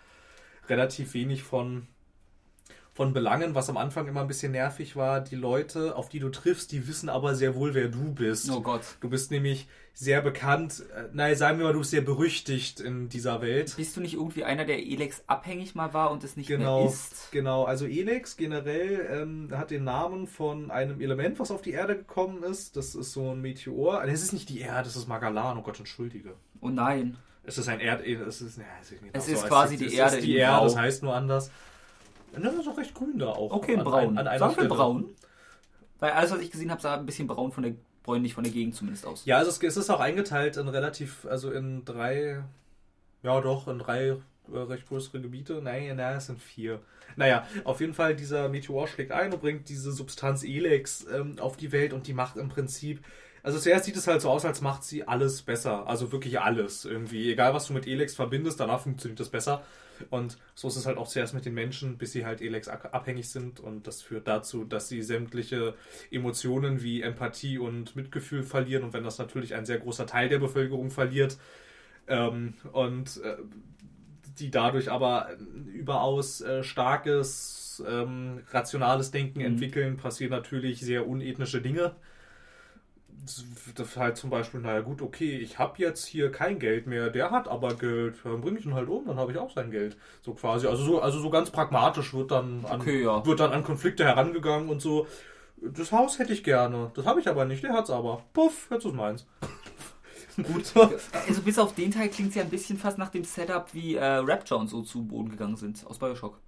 relativ 0.69 1.15
wenig 1.15 1.43
von 1.43 1.89
von 3.01 3.15
Belangen, 3.15 3.55
was 3.55 3.71
am 3.71 3.79
Anfang 3.79 4.07
immer 4.09 4.21
ein 4.21 4.27
bisschen 4.27 4.53
nervig 4.53 4.95
war. 4.95 5.23
Die 5.23 5.35
Leute, 5.35 5.97
auf 5.97 6.11
die 6.11 6.19
du 6.19 6.29
triffst, 6.29 6.71
die 6.71 6.87
wissen 6.87 7.09
aber 7.09 7.35
sehr 7.35 7.55
wohl, 7.55 7.73
wer 7.73 7.89
du 7.89 8.13
bist. 8.13 8.51
Oh 8.51 8.61
Gott. 8.61 8.83
Du 9.01 9.09
bist 9.09 9.31
nämlich 9.31 9.69
sehr 9.95 10.21
bekannt, 10.21 10.85
äh, 10.95 11.05
nein, 11.15 11.35
sagen 11.35 11.57
wir 11.57 11.65
mal, 11.65 11.73
du 11.73 11.79
bist 11.79 11.93
sehr 11.93 12.03
berüchtigt 12.03 12.79
in 12.79 13.09
dieser 13.09 13.41
Welt. 13.41 13.73
Bist 13.75 13.97
du 13.97 14.03
nicht 14.03 14.13
irgendwie 14.13 14.45
einer, 14.45 14.67
der 14.67 14.81
Elex 14.81 15.23
abhängig 15.29 15.75
mal 15.75 15.95
war 15.95 16.11
und 16.11 16.25
es 16.25 16.37
nicht 16.37 16.49
Genau, 16.49 16.83
mehr 16.83 16.91
ist? 16.91 17.33
genau. 17.33 17.65
Also 17.65 17.87
Elex 17.87 18.37
generell 18.37 19.09
ähm, 19.11 19.49
hat 19.57 19.71
den 19.71 19.85
Namen 19.85 20.27
von 20.27 20.71
einem 20.71 21.01
Element, 21.01 21.41
was 21.41 21.51
auf 21.51 21.63
die 21.63 21.71
Erde 21.71 21.97
gekommen 21.97 22.43
ist. 22.43 22.77
Das 22.77 22.95
ist 22.95 23.13
so 23.13 23.31
ein 23.31 23.41
Meteor. 23.41 24.05
Das 24.05 24.21
ist 24.21 24.35
nicht 24.35 24.51
die 24.51 24.61
Erde, 24.61 24.85
das 24.85 24.97
ist 24.97 25.09
Magellan. 25.09 25.57
Oh 25.57 25.63
Gott, 25.63 25.79
entschuldige. 25.79 26.35
Oh 26.61 26.69
nein. 26.69 27.17
Es 27.45 27.57
ist 27.57 27.67
ein 27.71 27.81
Erd... 27.81 28.03
Es 28.07 28.43
ist, 28.43 28.59
ja, 28.59 28.65
es 28.83 28.93
ist, 28.93 29.01
Es 29.15 29.25
so, 29.25 29.33
ist 29.33 29.47
quasi 29.47 29.79
die 29.79 29.95
Erde 29.95 30.11
Es 30.11 30.19
ist 30.19 30.27
die 30.27 30.37
Erde, 30.37 30.65
das 30.65 30.77
heißt 30.77 31.03
nur 31.03 31.15
anders. 31.15 31.51
Das 32.33 32.55
ist 32.55 32.69
auch 32.69 32.79
recht 32.79 32.95
grün 32.95 33.19
da 33.19 33.29
auch. 33.31 33.53
Okay, 33.53 33.77
An- 33.77 33.85
braun. 33.85 34.19
An, 34.19 34.27
an 34.27 34.39
Sagen 34.39 34.57
wir 34.57 34.69
braun. 34.69 35.11
Weil 35.99 36.13
alles, 36.13 36.31
was 36.31 36.41
ich 36.41 36.51
gesehen 36.51 36.71
habe, 36.71 36.81
sah 36.81 36.97
ein 36.97 37.07
bisschen 37.07 37.27
braun 37.27 37.53
von 37.53 37.63
der 37.63 37.75
bräunlich 38.03 38.35
von 38.35 38.45
der 38.45 38.53
Gegend 38.53 38.75
zumindest 38.75 39.07
aus. 39.07 39.25
Ja, 39.27 39.37
also 39.39 39.51
es, 39.51 39.63
es 39.63 39.77
ist 39.77 39.91
auch 39.91 40.01
eingeteilt 40.01 40.57
in 40.57 40.69
relativ, 40.69 41.27
also 41.27 41.51
in 41.53 41.85
drei, 41.85 42.43
ja 43.23 43.41
doch, 43.41 43.69
in 43.69 43.79
drei 43.79 44.17
äh, 44.53 44.59
recht 44.59 44.89
größere 44.89 45.21
Gebiete. 45.21 45.61
Nein, 45.63 45.97
nein, 45.97 46.17
es 46.17 46.27
sind 46.27 46.41
vier. 46.41 46.81
Naja, 47.17 47.47
auf 47.65 47.81
jeden 47.81 47.93
Fall, 47.93 48.17
dieser 48.17 48.49
Meteor 48.49 48.87
schlägt 48.89 49.13
ein 49.13 49.33
und 49.33 49.41
bringt 49.41 49.69
diese 49.69 49.93
Substanz 49.93 50.45
Elex 50.45 51.07
ähm, 51.13 51.39
auf 51.41 51.57
die 51.57 51.73
Welt 51.73 51.93
und 51.93 52.07
die 52.07 52.15
macht 52.15 52.37
im 52.37 52.49
Prinzip. 52.49 53.05
Also 53.43 53.59
zuerst 53.59 53.85
sieht 53.85 53.97
es 53.97 54.07
halt 54.07 54.21
so 54.21 54.31
aus, 54.31 54.45
als 54.45 54.61
macht 54.61 54.85
sie 54.85 55.07
alles 55.07 55.43
besser. 55.43 55.87
Also 55.87 56.13
wirklich 56.13 56.41
alles 56.41 56.85
irgendwie. 56.85 57.31
Egal, 57.31 57.53
was 57.55 57.67
du 57.67 57.73
mit 57.73 57.87
Elex 57.87 58.15
verbindest, 58.15 58.61
danach 58.61 58.81
funktioniert 58.81 59.21
das 59.21 59.29
besser. 59.29 59.63
Und 60.11 60.39
so 60.55 60.69
ist 60.69 60.77
es 60.77 60.87
halt 60.87 60.97
auch 60.97 61.09
zuerst 61.09 61.35
mit 61.35 61.45
den 61.45 61.55
Menschen, 61.55 61.99
bis 61.99 62.13
sie 62.13 62.25
halt 62.25 62.41
Elex 62.41 62.69
abhängig 62.69 63.29
sind. 63.29 63.61
Und 63.61 63.87
das 63.87 64.03
führt 64.03 64.27
dazu, 64.27 64.65
dass 64.65 64.89
sie 64.89 65.03
sämtliche 65.03 65.75
Emotionen 66.11 66.83
wie 66.83 67.03
Empathie 67.03 67.59
und 67.59 67.97
Mitgefühl 67.97 68.43
verlieren. 68.43 68.85
Und 68.85 68.93
wenn 68.93 69.05
das 69.05 69.19
natürlich 69.19 69.55
ein 69.55 69.67
sehr 69.67 69.79
großer 69.79 70.07
Teil 70.07 70.29
der 70.29 70.39
Bevölkerung 70.39 70.91
verliert, 70.91 71.39
ähm, 72.11 72.55
und 72.73 73.21
äh, 73.23 73.37
die 74.39 74.51
dadurch 74.51 74.91
aber 74.91 75.29
überaus 75.67 76.41
äh, 76.41 76.63
starkes, 76.63 77.83
ähm, 77.87 78.41
rationales 78.51 79.11
Denken 79.11 79.41
mhm. 79.41 79.47
entwickeln, 79.47 79.97
passieren 79.97 80.33
natürlich 80.33 80.81
sehr 80.81 81.07
unethnische 81.07 81.63
Dinge. 81.63 81.95
Das 83.77 83.97
halt 83.97 84.17
zum 84.17 84.31
Beispiel, 84.31 84.61
naja 84.61 84.81
gut, 84.81 85.03
okay, 85.03 85.39
ich 85.39 85.59
habe 85.59 85.75
jetzt 85.79 86.07
hier 86.07 86.31
kein 86.33 86.59
Geld 86.59 86.87
mehr, 86.87 87.11
der 87.11 87.31
hat 87.31 87.49
aber 87.49 87.75
Geld, 87.75 88.17
dann 88.25 88.41
bringe 88.41 88.59
ich 88.59 88.67
ihn 88.67 88.75
halt 88.75 88.89
um, 88.89 89.07
dann 89.07 89.19
habe 89.19 89.33
ich 89.33 89.39
auch 89.39 89.53
sein 89.53 89.71
Geld. 89.71 89.97
So 90.23 90.35
quasi, 90.35 90.67
also 90.67 90.83
so, 90.83 91.01
also 91.01 91.21
so 91.21 91.31
ganz 91.31 91.51
pragmatisch 91.51 92.15
wird 92.15 92.31
dann, 92.31 92.65
an, 92.65 92.81
okay, 92.81 93.05
ja. 93.05 93.25
wird 93.25 93.41
dann 93.41 93.53
an 93.53 93.65
Konflikte 93.65 94.05
herangegangen 94.05 94.69
und 94.69 94.81
so, 94.81 95.07
das 95.61 95.93
Haus 95.93 96.19
hätte 96.19 96.33
ich 96.33 96.43
gerne, 96.45 96.91
das 96.95 97.05
habe 97.05 97.21
ich 97.21 97.29
aber 97.29 97.45
nicht, 97.45 97.63
der 97.63 97.73
hat 97.73 97.85
es 97.85 97.91
aber. 97.91 98.23
Puff, 98.33 98.69
jetzt 98.71 98.85
ist 98.85 98.95
meins. 98.95 99.27
Gut. 100.37 100.73
Also 101.27 101.43
bis 101.43 101.59
auf 101.59 101.75
den 101.75 101.91
Teil 101.91 102.09
klingt 102.09 102.31
es 102.31 102.37
ja 102.37 102.43
ein 102.43 102.51
bisschen 102.51 102.79
fast 102.79 102.99
nach 102.99 103.11
dem 103.11 103.25
Setup, 103.25 103.75
wie 103.75 103.97
äh, 103.97 104.05
Rapture 104.05 104.59
und 104.59 104.69
so 104.69 104.83
zu 104.83 105.05
Boden 105.05 105.31
gegangen 105.31 105.57
sind 105.57 105.85
aus 105.87 105.99
Bioshock. 105.99 106.39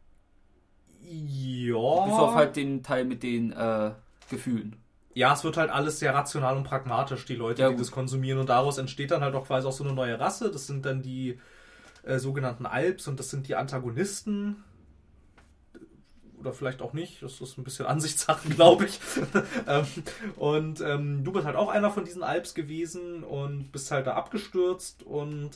Ja. 1.02 2.04
Bis 2.06 2.14
auf 2.14 2.34
halt 2.34 2.56
den 2.56 2.82
Teil 2.82 3.04
mit 3.04 3.22
den 3.22 3.52
äh, 3.52 3.92
Gefühlen. 4.30 4.81
Ja, 5.14 5.34
es 5.34 5.44
wird 5.44 5.56
halt 5.56 5.70
alles 5.70 5.98
sehr 5.98 6.14
rational 6.14 6.56
und 6.56 6.64
pragmatisch, 6.64 7.24
die 7.26 7.34
Leute, 7.34 7.62
ja, 7.62 7.68
die 7.68 7.74
gut. 7.74 7.82
das 7.82 7.90
konsumieren. 7.90 8.38
Und 8.38 8.48
daraus 8.48 8.78
entsteht 8.78 9.10
dann 9.10 9.22
halt 9.22 9.34
auch 9.34 9.46
quasi 9.46 9.66
auch 9.66 9.72
so 9.72 9.84
eine 9.84 9.92
neue 9.92 10.18
Rasse. 10.18 10.50
Das 10.50 10.66
sind 10.66 10.86
dann 10.86 11.02
die 11.02 11.38
äh, 12.02 12.18
sogenannten 12.18 12.66
Alps 12.66 13.08
und 13.08 13.18
das 13.18 13.30
sind 13.30 13.48
die 13.48 13.54
Antagonisten 13.54 14.64
oder 16.42 16.52
vielleicht 16.52 16.82
auch 16.82 16.92
nicht. 16.92 17.22
Das 17.22 17.40
ist 17.40 17.56
ein 17.56 17.64
bisschen 17.64 17.86
Ansichtssache, 17.94 18.48
glaube 18.48 18.86
ich. 18.86 19.00
Ähm, 19.66 19.86
und 20.36 20.80
ähm, 20.80 21.24
du 21.24 21.32
bist 21.32 21.46
halt 21.46 21.56
auch 21.56 21.68
einer 21.68 21.90
von 21.90 22.04
diesen 22.04 22.22
Alps 22.22 22.54
gewesen 22.54 23.22
und 23.22 23.70
bist 23.70 23.90
halt 23.90 24.06
da 24.06 24.14
abgestürzt 24.14 25.02
und 25.04 25.50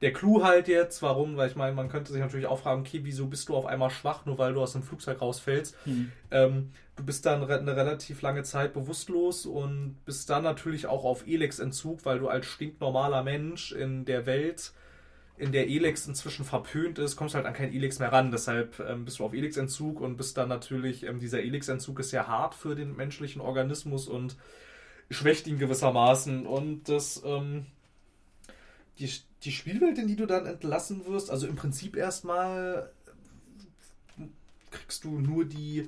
der 0.00 0.12
Clou 0.12 0.44
halt 0.44 0.68
jetzt, 0.68 1.02
warum, 1.02 1.36
weil 1.36 1.48
ich 1.48 1.56
meine, 1.56 1.74
man 1.74 1.88
könnte 1.88 2.12
sich 2.12 2.20
natürlich 2.20 2.46
auch 2.46 2.60
fragen, 2.60 2.82
okay, 2.82 3.00
wieso 3.02 3.26
bist 3.26 3.48
du 3.48 3.56
auf 3.56 3.66
einmal 3.66 3.90
schwach, 3.90 4.26
nur 4.26 4.38
weil 4.38 4.54
du 4.54 4.62
aus 4.62 4.72
dem 4.72 4.82
Flugzeug 4.82 5.20
rausfällst. 5.20 5.74
Mhm. 5.86 6.12
Ähm, 6.30 6.70
du 6.96 7.04
bist 7.04 7.26
dann 7.26 7.42
eine 7.42 7.76
relativ 7.76 8.22
lange 8.22 8.44
Zeit 8.44 8.72
bewusstlos 8.74 9.44
und 9.44 9.96
bist 10.04 10.30
dann 10.30 10.44
natürlich 10.44 10.86
auch 10.86 11.04
auf 11.04 11.26
Elex-Entzug, 11.26 12.04
weil 12.04 12.20
du 12.20 12.28
als 12.28 12.46
stinknormaler 12.46 13.24
Mensch 13.24 13.72
in 13.72 14.04
der 14.04 14.26
Welt 14.26 14.72
in 15.38 15.52
der 15.52 15.68
Elex 15.68 16.06
inzwischen 16.06 16.44
verpönt 16.44 16.98
ist, 16.98 17.16
kommst 17.16 17.34
du 17.34 17.36
halt 17.36 17.46
an 17.46 17.54
kein 17.54 17.72
Elex 17.72 17.98
mehr 17.98 18.12
ran. 18.12 18.30
Deshalb 18.30 18.80
ähm, 18.80 19.04
bist 19.04 19.18
du 19.18 19.24
auf 19.24 19.32
Elex-Entzug 19.32 20.00
und 20.00 20.16
bist 20.16 20.36
dann 20.36 20.48
natürlich, 20.48 21.04
ähm, 21.04 21.20
dieser 21.20 21.40
Elex-Entzug 21.40 22.00
ist 22.00 22.10
sehr 22.10 22.26
hart 22.26 22.54
für 22.54 22.74
den 22.74 22.96
menschlichen 22.96 23.40
Organismus 23.40 24.08
und 24.08 24.36
schwächt 25.10 25.46
ihn 25.46 25.58
gewissermaßen. 25.58 26.46
Und 26.46 26.88
das, 26.88 27.22
ähm, 27.24 27.66
die, 28.98 29.10
die 29.44 29.52
Spielwelt, 29.52 29.98
in 29.98 30.08
die 30.08 30.16
du 30.16 30.26
dann 30.26 30.46
entlassen 30.46 31.06
wirst, 31.06 31.30
also 31.30 31.46
im 31.46 31.56
Prinzip 31.56 31.96
erstmal 31.96 32.90
kriegst 34.70 35.04
du 35.04 35.18
nur 35.18 35.44
die 35.44 35.86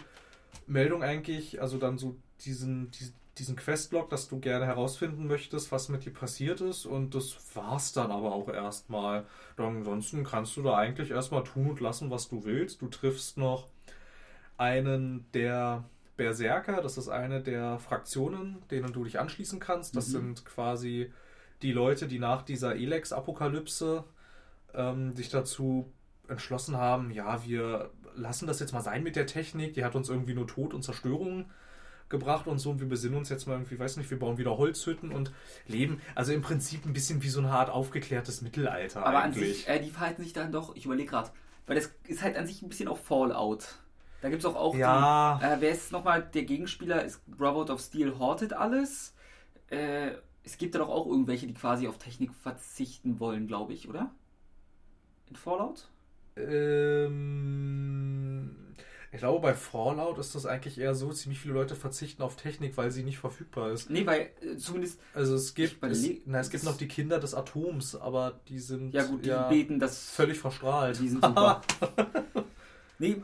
Meldung 0.67 1.03
eigentlich, 1.03 1.61
also 1.61 1.79
dann 1.79 1.99
so 1.99 2.17
diesen, 2.45 2.91
diesen 2.93 3.20
diesen 3.41 3.57
Questlog, 3.57 4.11
dass 4.11 4.29
du 4.29 4.39
gerne 4.39 4.67
herausfinden 4.67 5.27
möchtest, 5.27 5.73
was 5.73 5.89
mit 5.89 6.05
dir 6.05 6.13
passiert 6.13 6.61
ist. 6.61 6.87
Und 6.87 7.15
das 7.15 7.37
war's 7.55 7.93
dann 7.93 8.11
aber 8.11 8.33
auch 8.33 8.49
erstmal. 8.49 9.27
Ansonsten 9.57 10.25
kannst 10.25 10.57
du 10.57 10.63
da 10.63 10.77
eigentlich 10.77 11.11
erstmal 11.11 11.45
tun 11.45 11.71
und 11.71 11.81
lassen, 11.81 12.11
was 12.11 12.29
du 12.29 12.45
willst. 12.45 12.81
Du 12.81 12.89
triffst 12.89 13.37
noch 13.37 13.69
einen 14.57 15.27
der 15.33 15.85
Berserker, 16.17 16.83
das 16.83 16.99
ist 16.99 17.09
eine 17.09 17.43
der 17.43 17.79
Fraktionen, 17.79 18.63
denen 18.71 18.93
du 18.93 19.05
dich 19.05 19.19
anschließen 19.19 19.59
kannst. 19.59 19.97
Das 19.97 20.09
mhm. 20.09 20.13
sind 20.13 20.45
quasi 20.45 21.13
die 21.63 21.73
Leute, 21.73 22.07
die 22.07 22.19
nach 22.19 22.43
dieser 22.43 22.77
Elex-Apokalypse 22.77 24.05
ähm, 24.75 25.15
sich 25.15 25.31
dazu 25.31 25.93
entschlossen 26.29 26.77
haben, 26.77 27.11
ja, 27.11 27.45
wir 27.45 27.91
lassen 28.15 28.47
das 28.47 28.61
jetzt 28.61 28.73
mal 28.73 28.81
sein 28.81 29.03
mit 29.03 29.17
der 29.17 29.27
Technik, 29.27 29.75
die 29.75 29.85
hat 29.85 29.95
uns 29.95 30.09
irgendwie 30.09 30.35
nur 30.35 30.47
Tod 30.47 30.75
und 30.75 30.83
Zerstörung 30.83 31.51
gebracht 32.11 32.47
und 32.47 32.59
so 32.59 32.71
und 32.71 32.81
wir 32.81 32.89
besinnen 32.89 33.17
uns 33.17 33.29
jetzt 33.29 33.47
mal 33.47 33.55
irgendwie, 33.55 33.79
weiß 33.79 33.97
nicht, 33.97 34.11
wir 34.11 34.19
bauen 34.19 34.37
wieder 34.37 34.59
Holzhütten 34.59 35.13
und 35.13 35.33
leben. 35.67 36.03
Also 36.15 36.33
im 36.33 36.43
Prinzip 36.43 36.85
ein 36.85 36.93
bisschen 36.93 37.23
wie 37.23 37.29
so 37.29 37.41
eine 37.41 37.51
Art 37.51 37.71
aufgeklärtes 37.71 38.43
Mittelalter. 38.43 39.07
Aber 39.07 39.23
eigentlich. 39.23 39.43
an 39.43 39.55
sich, 39.55 39.69
äh, 39.69 39.81
die 39.81 39.91
verhalten 39.91 40.23
sich 40.23 40.33
dann 40.33 40.53
doch, 40.53 40.77
ich 40.77 40.85
überlege 40.85 41.09
gerade, 41.09 41.31
weil 41.67 41.77
das 41.77 41.91
ist 42.07 42.23
halt 42.23 42.37
an 42.37 42.47
sich 42.47 42.61
ein 42.63 42.69
bisschen 42.69 42.89
auch 42.89 42.99
Fallout. 42.99 43.79
Da 44.21 44.29
gibt 44.29 44.41
es 44.43 44.47
auch, 44.47 44.57
auch 44.57 44.75
ja. 44.75 45.39
die, 45.41 45.47
äh, 45.47 45.57
wer 45.61 45.71
ist 45.71 45.93
nochmal 45.93 46.23
der 46.23 46.43
Gegenspieler? 46.45 47.05
Ist 47.05 47.25
Brotherhood 47.27 47.71
of 47.71 47.81
Steel 47.81 48.19
hortet 48.19 48.53
alles. 48.53 49.15
Äh, 49.69 50.11
es 50.43 50.59
gibt 50.59 50.75
ja 50.75 50.81
doch 50.81 50.89
auch 50.91 51.07
irgendwelche, 51.07 51.47
die 51.47 51.55
quasi 51.55 51.89
auf 51.89 51.97
Technik 51.99 52.35
verzichten 52.35 53.21
wollen, 53.21 53.47
glaube 53.47 53.73
ich, 53.73 53.89
oder? 53.89 54.11
In 55.29 55.37
Fallout? 55.37 55.89
Ähm 56.37 57.21
ich 59.13 59.19
glaube, 59.19 59.41
bei 59.41 59.55
Fallout 59.55 60.19
ist 60.19 60.35
das 60.35 60.47
eigentlich 60.47 60.79
eher 60.79 60.95
so, 60.95 61.13
ziemlich 61.13 61.41
viele 61.41 61.55
Leute 61.55 61.75
verzichten 61.75 62.23
auf 62.23 62.37
Technik, 62.37 62.77
weil 62.77 62.93
sie 62.93 63.03
nicht 63.03 63.19
verfügbar 63.19 63.73
ist. 63.73 63.91
Nee, 63.91 64.07
weil 64.07 64.31
äh, 64.41 64.57
zumindest. 64.57 65.01
Also 65.15 65.35
es 65.35 65.55
gibt, 65.55 65.83
es, 65.83 66.09
na, 66.27 66.39
es 66.39 66.51
gibt 66.51 66.63
noch 66.63 66.77
die 66.77 66.87
Kinder 66.87 67.19
des 67.19 67.35
Atoms, 67.35 67.97
aber 67.97 68.41
die 68.49 68.61
sind. 68.61 68.95
Ja, 68.95 69.03
gut, 69.05 69.25
die 69.25 69.31
ja 69.31 69.49
beten 69.49 69.81
das. 69.81 70.11
Völlig 70.11 70.39
verstrahlt. 70.39 71.01
Die 71.01 71.09
sind 71.09 71.25
super. 71.25 71.61
nee, 72.99 73.21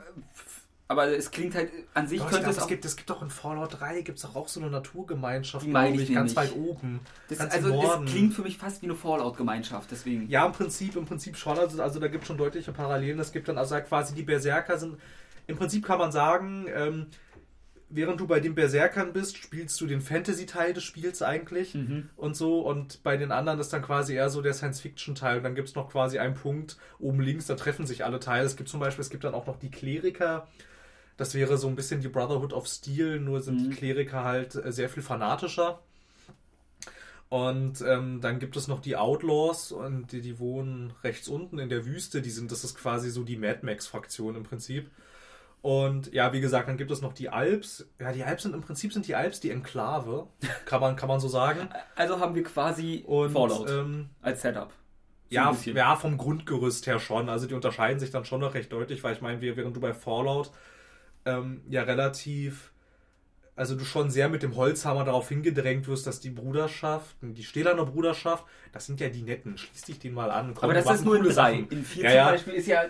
aber 0.88 1.09
es 1.09 1.31
klingt 1.33 1.55
halt 1.55 1.70
an 1.94 2.07
sich 2.07 2.20
Doch, 2.20 2.31
könnte 2.31 2.49
es, 2.49 2.59
es 2.59 2.66
gibt 2.68 2.85
es 2.85 2.96
gibt 2.96 3.11
auch 3.11 3.20
in 3.20 3.31
Fallout 3.31 3.81
3 3.81 4.03
gibt 4.03 4.18
es 4.18 4.25
auch, 4.25 4.37
auch 4.37 4.49
so 4.49 4.61
eine 4.61 4.70
Naturgemeinschaft, 4.70 5.66
glaube 5.66 6.03
ich, 6.03 6.12
ganz 6.12 6.37
weit 6.37 6.55
oben. 6.55 7.01
Das, 7.29 7.38
ganz 7.38 7.55
also 7.55 7.83
es 7.83 8.11
klingt 8.11 8.35
für 8.35 8.42
mich 8.42 8.57
fast 8.59 8.83
wie 8.83 8.87
eine 8.87 8.94
Fallout 8.94 9.37
Gemeinschaft, 9.37 9.90
deswegen. 9.90 10.29
Ja, 10.29 10.46
im 10.46 10.53
Prinzip 10.53 10.94
im 10.94 11.05
Prinzip 11.05 11.37
schon, 11.37 11.59
also, 11.59 11.83
also 11.83 11.99
da 11.99 12.07
gibt 12.07 12.22
es 12.22 12.29
schon 12.29 12.38
deutliche 12.38 12.72
Parallelen. 12.72 13.18
Es 13.18 13.33
gibt 13.33 13.49
dann 13.49 13.59
also 13.59 13.77
quasi 13.81 14.14
die 14.14 14.22
Berserker 14.22 14.79
sind 14.79 14.96
im 15.47 15.57
Prinzip 15.57 15.85
kann 15.85 15.99
man 15.99 16.13
sagen, 16.13 16.67
ähm, 16.75 17.07
während 17.89 18.21
du 18.21 18.27
bei 18.27 18.41
den 18.41 18.55
Berserkern 18.55 19.13
bist, 19.13 19.39
spielst 19.39 19.81
du 19.81 19.87
den 19.87 20.01
Fantasy-Teil 20.01 20.75
des 20.75 20.85
Spiels 20.85 21.23
eigentlich 21.23 21.75
mhm. 21.75 22.11
und 22.17 22.37
so. 22.37 22.61
Und 22.61 23.03
bei 23.03 23.17
den 23.17 23.33
anderen 23.33 23.61
ist 23.61 23.73
dann 23.73 23.83
quasi 23.83 24.15
eher 24.15 24.31
so 24.31 24.43
der 24.43 24.55
Science-Fiction-Teil. 24.55 25.39
Und 25.39 25.45
dann 25.45 25.55
gibt 25.55 25.69
es 25.69 25.75
noch 25.75 25.91
quasi 25.91 26.19
einen 26.19 26.35
Punkt 26.35 26.77
oben 26.99 27.21
links, 27.21 27.47
da 27.47 27.55
treffen 27.55 27.87
sich 27.87 28.05
alle 28.05 28.21
Teile. 28.21 28.47
Es 28.47 28.57
gibt 28.57 28.69
zum 28.69 28.81
Beispiel, 28.81 29.03
es 29.03 29.11
gibt 29.11 29.25
dann 29.25 29.35
auch 29.35 29.47
noch 29.47 29.59
die 29.59 29.71
Kleriker. 29.71 30.49
Das 31.17 31.35
wäre 31.35 31.57
so 31.57 31.69
ein 31.69 31.77
bisschen 31.77 32.01
die 32.01 32.09
Brotherhood 32.09 32.53
of 32.53 32.67
Steel, 32.67 33.21
nur 33.21 33.41
sind 33.41 33.61
mhm. 33.61 33.71
die 33.71 33.77
Kleriker 33.77 34.25
halt 34.25 34.55
äh, 34.55 34.73
sehr 34.73 34.89
viel 34.89 35.03
fanatischer. 35.03 35.81
Und 37.29 37.83
ähm, 37.83 38.21
dann 38.21 38.39
gibt 38.39 38.57
es 38.57 38.69
noch 38.69 38.81
die 38.81 38.97
Outlaws 38.97 39.73
und 39.73 40.13
die, 40.13 40.21
die 40.21 40.39
wohnen 40.39 40.93
rechts 41.03 41.27
unten 41.27 41.59
in 41.59 41.69
der 41.69 41.85
Wüste. 41.85 42.23
Die 42.23 42.31
sind, 42.31 42.53
das 42.53 42.63
ist 42.63 42.77
quasi 42.77 43.11
so 43.11 43.25
die 43.25 43.37
Mad 43.37 43.61
Max-Fraktion 43.63 44.37
im 44.37 44.45
Prinzip. 44.45 44.91
Und 45.62 46.12
ja, 46.12 46.33
wie 46.33 46.40
gesagt, 46.40 46.69
dann 46.69 46.77
gibt 46.77 46.90
es 46.90 47.03
noch 47.03 47.12
die 47.12 47.29
Alps. 47.29 47.88
Ja, 47.99 48.12
die 48.12 48.23
Alps 48.23 48.45
sind 48.45 48.55
im 48.55 48.61
Prinzip 48.61 48.92
sind 48.92 49.09
die 49.09 49.16
Alps 49.16 49.40
die 49.40 49.51
Enklave, 49.51 50.29
kann 50.64 50.81
man, 50.81 50.97
kann 50.97 51.09
man 51.09 51.19
so 51.19 51.29
sagen. 51.29 51.69
Also 51.97 52.21
haben 52.21 52.35
wir 52.35 52.45
quasi 52.45 53.03
und, 53.07 53.33
Fallout 53.33 53.69
ähm, 53.71 54.11
als 54.23 54.42
Setup. 54.42 54.73
So 55.29 55.35
ja, 55.35 55.57
ja, 55.75 55.97
vom 55.97 56.19
Grundgerüst 56.19 56.87
her 56.87 57.01
schon. 57.01 57.29
Also 57.29 57.49
die 57.49 57.55
unterscheiden 57.55 57.99
sich 57.99 58.11
dann 58.11 58.25
schon 58.25 58.40
noch 58.40 58.55
recht 58.55 58.73
deutlich, 58.73 59.03
weil 59.03 59.14
ich 59.14 59.21
meine, 59.21 59.40
während 59.40 59.75
du 59.75 59.81
bei 59.81 59.92
Fallout 59.92 60.53
ähm, 61.25 61.62
ja 61.69 61.83
relativ, 61.83 62.71
also 63.57 63.75
du 63.75 63.85
schon 63.85 64.11
sehr 64.11 64.29
mit 64.29 64.45
dem 64.45 64.55
Holzhammer 64.55 65.05
darauf 65.05 65.29
hingedrängt 65.29 65.88
wirst, 65.88 66.07
dass 66.07 66.21
die 66.21 66.31
Bruderschaft, 66.31 67.16
die 67.23 67.42
Stählerner 67.42 67.87
Bruderschaft, 67.87 68.45
das 68.73 68.87
sind 68.87 69.01
ja 69.01 69.09
die 69.09 69.23
Netten, 69.23 69.59
schließ 69.59 69.83
dich 69.83 69.99
den 69.99 70.14
mal 70.14 70.31
an. 70.31 70.55
Komm, 70.55 70.71
Aber 70.71 70.75
das 70.75 70.88
ist 70.95 71.05
nur 71.05 71.16
in 71.16 71.25
drei. 71.25 71.66
In 71.71 71.85
vier 71.85 72.05
ja, 72.05 72.27
zum 72.27 72.33
Beispiel 72.35 72.55
ist 72.55 72.69
ja 72.69 72.85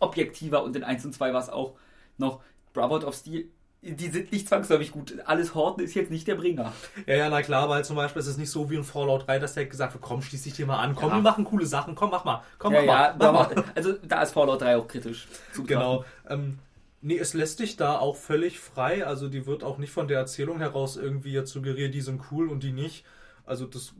objektiver 0.00 0.62
und 0.62 0.76
in 0.76 0.84
1 0.84 1.04
und 1.04 1.12
2 1.12 1.32
war 1.32 1.40
es 1.40 1.48
auch 1.48 1.74
noch 2.18 2.40
Brotherhood 2.72 3.04
of 3.04 3.14
Steel. 3.14 3.46
Die 3.82 4.08
sind 4.08 4.30
nicht 4.30 4.48
zwangsläufig 4.48 4.92
gut. 4.92 5.16
Alles 5.24 5.56
Horten 5.56 5.82
ist 5.82 5.94
jetzt 5.94 6.10
nicht 6.10 6.28
der 6.28 6.36
Bringer. 6.36 6.72
Ja, 7.06 7.16
ja, 7.16 7.28
na 7.28 7.42
klar, 7.42 7.68
weil 7.68 7.84
zum 7.84 7.96
Beispiel 7.96 8.20
ist 8.20 8.28
es 8.28 8.36
nicht 8.36 8.50
so 8.50 8.70
wie 8.70 8.76
in 8.76 8.84
Fallout 8.84 9.26
3, 9.26 9.40
dass 9.40 9.54
der 9.54 9.66
gesagt 9.66 9.94
wird, 9.94 10.04
komm, 10.04 10.22
schließ 10.22 10.42
dich 10.44 10.52
dir 10.52 10.66
mal 10.66 10.78
an, 10.78 10.94
komm, 10.94 11.10
ja. 11.10 11.16
wir 11.16 11.22
machen 11.22 11.44
coole 11.44 11.66
Sachen, 11.66 11.96
komm, 11.96 12.10
mach 12.10 12.24
mal, 12.24 12.42
komm, 12.58 12.74
ja, 12.74 12.82
mach 12.82 12.86
ja, 12.86 13.16
mal. 13.16 13.32
Mach 13.32 13.54
mal. 13.56 13.64
Also 13.74 13.94
da 13.94 14.22
ist 14.22 14.32
Fallout 14.32 14.60
3 14.60 14.76
auch 14.76 14.86
kritisch. 14.86 15.26
Genau. 15.66 16.04
Ähm, 16.28 16.58
Nee, 17.04 17.18
es 17.18 17.34
lässt 17.34 17.58
dich 17.58 17.76
da 17.76 17.98
auch 17.98 18.14
völlig 18.14 18.60
frei. 18.60 19.04
Also 19.04 19.28
die 19.28 19.44
wird 19.44 19.64
auch 19.64 19.78
nicht 19.78 19.90
von 19.90 20.06
der 20.06 20.20
Erzählung 20.20 20.58
heraus 20.58 20.96
irgendwie 20.96 21.32
jetzt 21.32 21.50
suggeriert, 21.50 21.94
die 21.94 22.00
sind 22.00 22.22
cool 22.30 22.48
und 22.48 22.62
die 22.62 22.70
nicht. 22.70 23.04
Also 23.44 23.66
das 23.66 23.92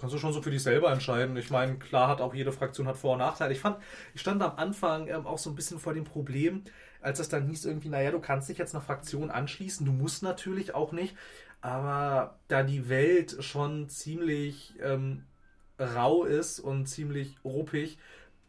kannst 0.00 0.14
du 0.14 0.18
schon 0.18 0.32
so 0.32 0.40
für 0.42 0.50
dich 0.50 0.62
selber 0.62 0.90
entscheiden. 0.90 1.36
Ich 1.36 1.50
meine, 1.50 1.76
klar 1.78 2.08
hat 2.08 2.20
auch 2.20 2.34
jede 2.34 2.52
Fraktion 2.52 2.86
hat 2.88 2.96
Vor- 2.96 3.12
und 3.12 3.18
Nachteile. 3.18 3.52
Ich 3.52 3.60
fand, 3.60 3.78
ich 4.14 4.20
stand 4.20 4.42
am 4.42 4.56
Anfang 4.56 5.08
ähm, 5.08 5.26
auch 5.26 5.38
so 5.38 5.50
ein 5.50 5.54
bisschen 5.54 5.78
vor 5.78 5.92
dem 5.94 6.04
Problem, 6.04 6.62
als 7.02 7.18
es 7.18 7.28
dann 7.28 7.46
hieß 7.46 7.66
irgendwie, 7.66 7.88
naja, 7.90 8.10
du 8.10 8.20
kannst 8.20 8.48
dich 8.48 8.58
jetzt 8.58 8.74
einer 8.74 8.82
Fraktion 8.82 9.30
anschließen, 9.30 9.84
du 9.84 9.92
musst 9.92 10.22
natürlich 10.22 10.74
auch 10.74 10.92
nicht, 10.92 11.14
aber 11.60 12.38
da 12.48 12.62
die 12.62 12.88
Welt 12.88 13.36
schon 13.44 13.88
ziemlich 13.88 14.74
ähm, 14.82 15.24
rau 15.78 16.24
ist 16.24 16.58
und 16.60 16.86
ziemlich 16.86 17.36
ruppig, 17.44 17.98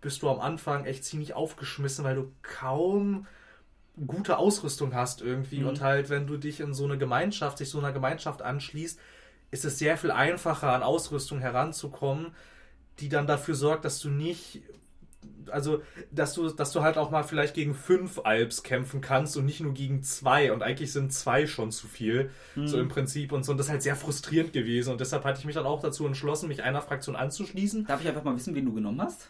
bist 0.02 0.22
du 0.22 0.30
am 0.30 0.40
Anfang 0.40 0.86
echt 0.86 1.04
ziemlich 1.04 1.34
aufgeschmissen, 1.34 2.06
weil 2.06 2.16
du 2.16 2.32
kaum 2.42 3.28
gute 4.06 4.38
Ausrüstung 4.38 4.94
hast 4.94 5.22
irgendwie 5.22 5.62
Mhm. 5.62 5.68
und 5.68 5.82
halt, 5.82 6.10
wenn 6.10 6.28
du 6.28 6.38
dich 6.38 6.60
in 6.60 6.74
so 6.74 6.86
eine 6.86 6.98
Gemeinschaft, 6.98 7.58
sich 7.58 7.70
so 7.70 7.80
einer 7.80 7.92
Gemeinschaft 7.92 8.42
anschließt, 8.42 9.00
ist 9.52 9.66
es 9.66 9.80
sehr 9.80 9.98
viel 9.98 10.12
einfacher 10.12 10.74
an 10.74 10.84
Ausrüstung 10.84 11.40
heranzukommen, 11.40 12.34
die 13.00 13.10
dann 13.10 13.28
dafür 13.28 13.56
sorgt, 13.56 13.86
dass 13.86 14.00
du 14.00 14.10
nicht, 14.10 14.62
also 15.50 15.82
dass 16.12 16.34
du, 16.34 16.50
dass 16.50 16.72
du 16.72 16.82
halt 16.82 16.98
auch 16.98 17.12
mal 17.12 17.24
vielleicht 17.24 17.54
gegen 17.54 17.74
fünf 17.74 18.20
Alps 18.24 18.64
kämpfen 18.64 19.02
kannst 19.02 19.38
und 19.38 19.46
nicht 19.46 19.62
nur 19.62 19.74
gegen 19.74 20.04
zwei 20.04 20.52
und 20.52 20.64
eigentlich 20.64 20.92
sind 20.92 21.14
zwei 21.14 21.48
schon 21.48 21.72
zu 21.72 21.88
viel, 21.88 22.32
so 22.56 22.80
im 22.80 22.90
Prinzip 22.90 23.32
und 23.32 23.46
so 23.46 23.52
und 23.52 23.58
das 23.58 23.68
ist 23.68 23.72
halt 23.72 23.84
sehr 23.84 23.96
frustrierend 23.96 24.52
gewesen 24.52 24.92
und 24.92 25.00
deshalb 25.00 25.24
hatte 25.24 25.40
ich 25.40 25.46
mich 25.46 25.56
dann 25.56 25.66
auch 25.66 25.80
dazu 25.80 26.06
entschlossen, 26.06 26.48
mich 26.50 26.64
einer 26.64 26.82
Fraktion 26.82 27.16
anzuschließen. 27.16 27.86
Darf 27.86 28.02
ich 28.02 28.08
einfach 28.08 28.24
mal 28.24 28.36
wissen, 28.36 28.56
wen 28.56 28.66
du 28.66 28.74
genommen 28.74 29.02
hast? 29.02 29.30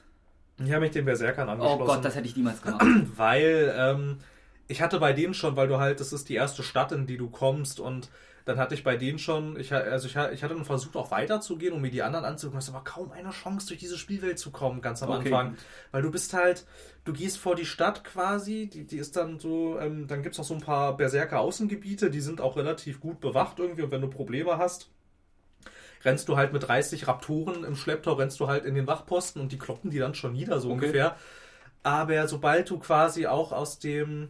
Ich 0.64 0.72
habe 0.72 0.82
mich 0.82 0.92
den 0.92 1.06
Berserkern 1.06 1.48
Oh 1.50 1.52
angeschlossen. 1.52 1.86
Gott, 1.86 2.06
das 2.06 2.16
hätte 2.16 2.28
ich 2.28 2.36
niemals 2.36 2.62
gemacht. 2.62 2.84
weil 3.16 3.74
ähm, 3.78 4.18
ich 4.68 4.82
hatte 4.82 5.00
bei 5.00 5.14
denen 5.14 5.34
schon, 5.34 5.56
weil 5.56 5.68
du 5.68 5.78
halt, 5.78 6.00
das 6.00 6.14
ist 6.14 6.30
die 6.30 6.36
erste 6.36 6.64
Stadt, 6.64 6.92
in 6.92 7.06
die 7.06 7.18
du 7.18 7.30
kommst 7.30 7.80
und 7.80 8.10
dann 8.48 8.58
hatte 8.58 8.74
ich 8.76 8.84
bei 8.84 8.98
denen 8.98 9.20
schon, 9.20 9.60
ich, 9.60 9.74
also 9.74 10.08
ich, 10.08 10.16
ich 10.16 10.44
hatte 10.44 10.56
dann 10.56 10.66
versucht 10.66 10.96
auch 10.96 11.12
weiterzugehen, 11.12 11.74
um 11.74 11.82
mir 11.82 11.92
die 11.92 12.04
anderen 12.04 12.26
anzugucken, 12.26 12.60
es 12.60 12.74
war 12.74 12.84
kaum 12.84 13.12
eine 13.12 13.32
Chance, 13.32 13.68
durch 13.68 13.80
diese 13.80 13.98
Spielwelt 13.98 14.40
zu 14.40 14.52
kommen, 14.52 14.82
ganz 14.82 15.04
am 15.04 15.12
Okay, 15.12 15.12
Anfang. 15.12 15.56
Weil 15.92 16.02
du 16.02 16.12
bist 16.12 16.34
halt, 16.34 16.66
du 17.06 17.14
gehst 17.14 17.38
vor 17.38 17.56
die 17.56 17.66
Stadt 17.66 18.04
quasi, 18.04 18.70
die, 18.72 18.86
die 18.86 18.98
ist 18.98 19.16
dann 19.18 19.40
so, 19.40 19.80
ähm, 19.80 20.08
dann 20.08 20.24
gibt 20.24 20.36
es 20.36 20.40
noch 20.40 20.46
so 20.46 20.56
ein 20.56 20.62
paar 20.62 20.98
Berserker 20.98 21.40
Außengebiete, 21.42 22.10
die 22.10 22.22
sind 22.22 22.42
auch 22.42 22.58
relativ 22.58 23.00
gut 23.02 23.20
bewacht 23.20 23.60
irgendwie 23.60 23.84
und 23.84 23.92
wenn 23.92 24.02
du 24.02 24.10
Probleme 24.10 24.58
hast, 24.58 24.90
rennst 26.06 26.28
du 26.30 26.38
halt 26.38 26.54
mit 26.54 26.68
30 26.68 27.08
Raptoren 27.08 27.64
im 27.64 27.76
Schlepptau, 27.76 28.14
rennst 28.14 28.40
du 28.40 28.48
halt 28.48 28.66
in 28.66 28.76
den 28.76 28.88
Wachposten 28.88 29.42
und 29.42 29.52
die 29.52 29.58
kloppen 29.58 29.92
die 29.92 30.00
dann 30.00 30.16
schon 30.16 30.34
nieder, 30.34 30.60
so 30.60 30.70
Okay. 30.70 30.72
ungefähr. 30.72 31.16
Aber 31.84 32.28
sobald 32.28 32.70
du 32.70 32.80
quasi 32.80 33.28
auch 33.28 33.52
aus 33.52 33.80
dem 33.80 34.30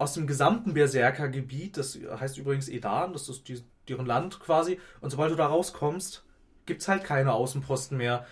aus 0.00 0.14
dem 0.14 0.26
gesamten 0.26 0.72
Berserkergebiet, 0.72 1.76
das 1.76 1.98
heißt 2.18 2.38
übrigens 2.38 2.70
Edan, 2.70 3.12
das 3.12 3.28
ist 3.28 3.48
die, 3.48 3.62
deren 3.86 4.06
Land 4.06 4.40
quasi, 4.40 4.80
und 5.02 5.10
sobald 5.10 5.30
du 5.30 5.36
da 5.36 5.46
rauskommst, 5.46 6.24
gibt's 6.64 6.88
halt 6.88 7.04
keine 7.04 7.34
Außenposten 7.34 7.98
mehr. 7.98 8.24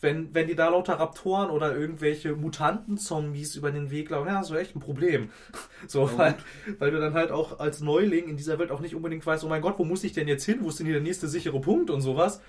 Wenn, 0.00 0.34
wenn 0.34 0.48
die 0.48 0.56
da 0.56 0.68
lauter 0.68 0.94
Raptoren 0.94 1.50
oder 1.50 1.76
irgendwelche 1.76 2.34
Mutanten-Zombies 2.34 3.54
über 3.54 3.70
den 3.70 3.92
Weg 3.92 4.10
laufen, 4.10 4.26
ja, 4.26 4.34
hast 4.34 4.50
du 4.50 4.56
echt 4.56 4.74
ein 4.74 4.80
Problem. 4.80 5.30
So, 5.86 6.06
Ja, 6.06 6.18
weil, 6.18 6.34
weil 6.80 6.90
du 6.90 6.98
dann 6.98 7.14
halt 7.14 7.30
auch 7.30 7.60
als 7.60 7.80
Neuling 7.80 8.28
in 8.28 8.36
dieser 8.36 8.58
Welt 8.58 8.72
auch 8.72 8.80
nicht 8.80 8.96
unbedingt 8.96 9.24
weißt, 9.24 9.44
oh 9.44 9.48
mein 9.48 9.62
Gott, 9.62 9.78
wo 9.78 9.84
muss 9.84 10.02
ich 10.02 10.12
denn 10.12 10.26
jetzt 10.26 10.44
hin? 10.44 10.58
Wo 10.62 10.70
ist 10.70 10.80
denn 10.80 10.86
hier 10.86 10.94
der 10.94 11.02
nächste 11.02 11.28
sichere 11.28 11.60
Punkt 11.60 11.90
und 11.90 12.00
sowas? 12.00 12.40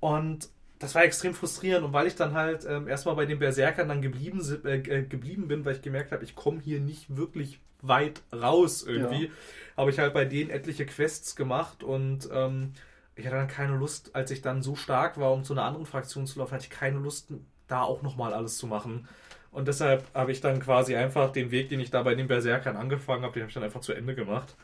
Und 0.00 0.48
das 0.78 0.94
war 0.94 1.04
extrem 1.04 1.34
frustrierend 1.34 1.84
und 1.84 1.92
weil 1.92 2.06
ich 2.06 2.14
dann 2.16 2.34
halt 2.34 2.66
ähm, 2.68 2.86
erstmal 2.88 3.14
bei 3.16 3.26
den 3.26 3.38
Berserkern 3.38 3.88
dann 3.88 4.02
geblieben, 4.02 4.40
äh, 4.64 4.76
äh, 4.76 5.02
geblieben 5.02 5.48
bin, 5.48 5.64
weil 5.64 5.74
ich 5.76 5.82
gemerkt 5.82 6.12
habe, 6.12 6.24
ich 6.24 6.34
komme 6.34 6.60
hier 6.60 6.80
nicht 6.80 7.16
wirklich 7.16 7.60
weit 7.82 8.22
raus 8.32 8.82
irgendwie, 8.82 9.26
Ja. 9.26 9.30
habe 9.76 9.90
ich 9.90 9.98
halt 9.98 10.12
bei 10.14 10.24
denen 10.24 10.50
etliche 10.50 10.86
Quests 10.86 11.36
gemacht 11.36 11.82
und 11.82 12.28
ähm, 12.32 12.72
ich 13.14 13.26
hatte 13.26 13.36
dann 13.36 13.48
keine 13.48 13.76
Lust, 13.76 14.14
als 14.14 14.30
ich 14.30 14.42
dann 14.42 14.62
so 14.62 14.76
stark 14.76 15.18
war, 15.18 15.32
um 15.32 15.44
zu 15.44 15.54
einer 15.54 15.64
anderen 15.64 15.86
Fraktion 15.86 16.26
zu 16.26 16.38
laufen, 16.38 16.52
hatte 16.52 16.64
ich 16.64 16.70
keine 16.70 16.98
Lust, 16.98 17.28
da 17.68 17.82
auch 17.82 18.02
nochmal 18.02 18.34
alles 18.34 18.58
zu 18.58 18.66
machen. 18.66 19.08
Und 19.52 19.68
deshalb 19.68 20.04
habe 20.12 20.32
ich 20.32 20.42
dann 20.42 20.60
quasi 20.60 20.94
einfach 20.96 21.32
den 21.32 21.50
Weg, 21.50 21.70
den 21.70 21.80
ich 21.80 21.90
da 21.90 22.02
bei 22.02 22.14
den 22.14 22.28
Berserkern 22.28 22.76
angefangen 22.76 23.22
habe, 23.22 23.32
den 23.32 23.42
habe 23.42 23.48
ich 23.48 23.54
dann 23.54 23.62
einfach 23.64 23.80
zu 23.80 23.94
Ende 23.94 24.14
gemacht. 24.14 24.54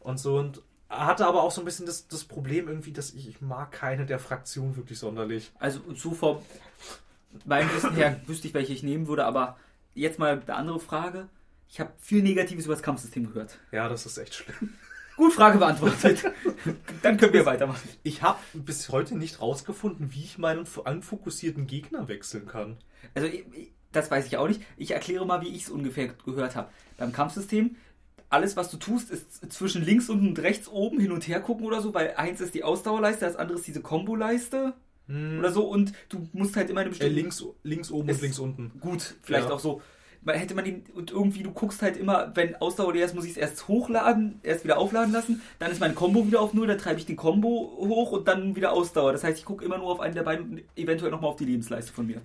Und 0.00 0.20
so 0.20 0.36
und 0.38 0.60
hatte 0.90 1.26
aber 1.26 1.42
auch 1.42 1.52
so 1.52 1.62
ein 1.62 1.64
bisschen 1.64 1.86
das, 1.86 2.08
das 2.08 2.24
Problem 2.24 2.68
irgendwie, 2.68 2.92
dass 2.92 3.12
ich, 3.12 3.28
ich 3.28 3.40
mag 3.40 3.70
keine 3.70 4.06
der 4.06 4.18
Fraktionen 4.18 4.76
wirklich 4.76 4.98
sonderlich. 4.98 5.52
Also 5.58 5.80
so 5.94 6.10
vom 6.12 6.38
meinem 7.44 7.72
Wissen 7.74 7.94
her 7.94 8.20
wüsste 8.26 8.48
ich, 8.48 8.54
welche 8.54 8.72
ich 8.72 8.82
nehmen 8.82 9.06
würde, 9.06 9.24
aber 9.24 9.56
jetzt 9.94 10.18
mal 10.18 10.42
eine 10.44 10.54
andere 10.54 10.80
Frage. 10.80 11.28
Ich 11.68 11.78
habe 11.78 11.92
viel 12.00 12.22
Negatives 12.22 12.64
über 12.64 12.74
das 12.74 12.82
Kampfsystem 12.82 13.32
gehört. 13.32 13.58
Ja, 13.70 13.88
das 13.88 14.04
ist 14.04 14.18
echt 14.18 14.34
schlimm. 14.34 14.74
Gut, 15.16 15.32
Frage 15.32 15.58
beantwortet. 15.58 16.24
Dann 17.02 17.16
können 17.18 17.32
wir 17.32 17.46
weitermachen. 17.46 17.88
Ich 18.02 18.22
habe 18.22 18.40
bis 18.54 18.88
heute 18.88 19.16
nicht 19.16 19.40
rausgefunden, 19.40 20.12
wie 20.12 20.24
ich 20.24 20.38
meinen 20.38 20.66
anfokussierten 20.84 21.66
Gegner 21.66 22.08
wechseln 22.08 22.46
kann. 22.46 22.78
Also 23.14 23.28
das 23.92 24.10
weiß 24.10 24.26
ich 24.26 24.36
auch 24.36 24.48
nicht. 24.48 24.62
Ich 24.76 24.92
erkläre 24.92 25.26
mal, 25.26 25.42
wie 25.42 25.48
ich 25.48 25.64
es 25.64 25.70
ungefähr 25.70 26.08
gehört 26.08 26.56
habe. 26.56 26.70
Beim 26.96 27.12
Kampfsystem, 27.12 27.76
alles 28.30 28.56
was 28.56 28.70
du 28.70 28.76
tust, 28.78 29.10
ist 29.10 29.52
zwischen 29.52 29.84
links 29.84 30.08
und 30.08 30.38
rechts 30.38 30.68
oben 30.68 30.98
hin 31.00 31.12
und 31.12 31.26
her 31.28 31.40
gucken 31.40 31.66
oder 31.66 31.82
so, 31.82 31.92
weil 31.92 32.14
eins 32.16 32.40
ist 32.40 32.54
die 32.54 32.64
Ausdauerleiste, 32.64 33.24
das 33.26 33.36
andere 33.36 33.58
ist 33.58 33.66
diese 33.66 33.80
Kombo-Leiste 33.82 34.72
oder 35.08 35.50
so 35.50 35.64
und 35.68 35.92
du 36.08 36.28
musst 36.32 36.56
halt 36.56 36.70
immer 36.70 36.80
eine 36.80 36.88
Äh, 36.88 36.90
bestimmte... 36.90 37.14
links, 37.14 37.44
links 37.64 37.90
oben 37.90 38.08
und 38.10 38.22
links 38.22 38.38
unten. 38.38 38.72
Gut, 38.80 39.16
vielleicht 39.22 39.48
Ja. 39.48 39.54
auch 39.54 39.58
so. 39.60 39.82
Weil 40.22 40.38
hätte 40.38 40.54
man 40.54 40.64
den, 40.64 40.84
und 40.94 41.10
irgendwie, 41.10 41.42
du 41.42 41.50
guckst 41.50 41.80
halt 41.82 41.96
immer, 41.96 42.30
wenn 42.36 42.54
Ausdauer 42.56 42.92
leer 42.92 43.06
ist, 43.06 43.14
muss 43.14 43.24
ich 43.24 43.32
es 43.32 43.36
erst 43.38 43.66
hochladen, 43.68 44.38
erst 44.42 44.62
wieder 44.64 44.76
aufladen 44.78 45.12
lassen, 45.12 45.40
dann 45.58 45.72
ist 45.72 45.80
mein 45.80 45.94
Combo 45.94 46.26
wieder 46.26 46.40
auf 46.40 46.52
Null, 46.54 46.66
dann 46.68 46.78
treibe 46.78 47.00
ich 47.00 47.06
den 47.06 47.16
Combo 47.16 47.48
hoch 47.78 48.12
und 48.12 48.28
dann 48.28 48.54
wieder 48.54 48.72
Ausdauer. 48.72 49.12
Das 49.12 49.24
heißt, 49.24 49.38
ich 49.38 49.44
gucke 49.46 49.64
immer 49.64 49.78
nur 49.78 49.88
auf 49.88 49.98
einen 50.00 50.14
der 50.14 50.22
beiden 50.22 50.50
und 50.50 50.62
eventuell 50.76 51.10
nochmal 51.10 51.30
auf 51.30 51.36
die 51.36 51.46
Lebensleiste 51.46 51.92
von 51.92 52.06
mir. 52.06 52.20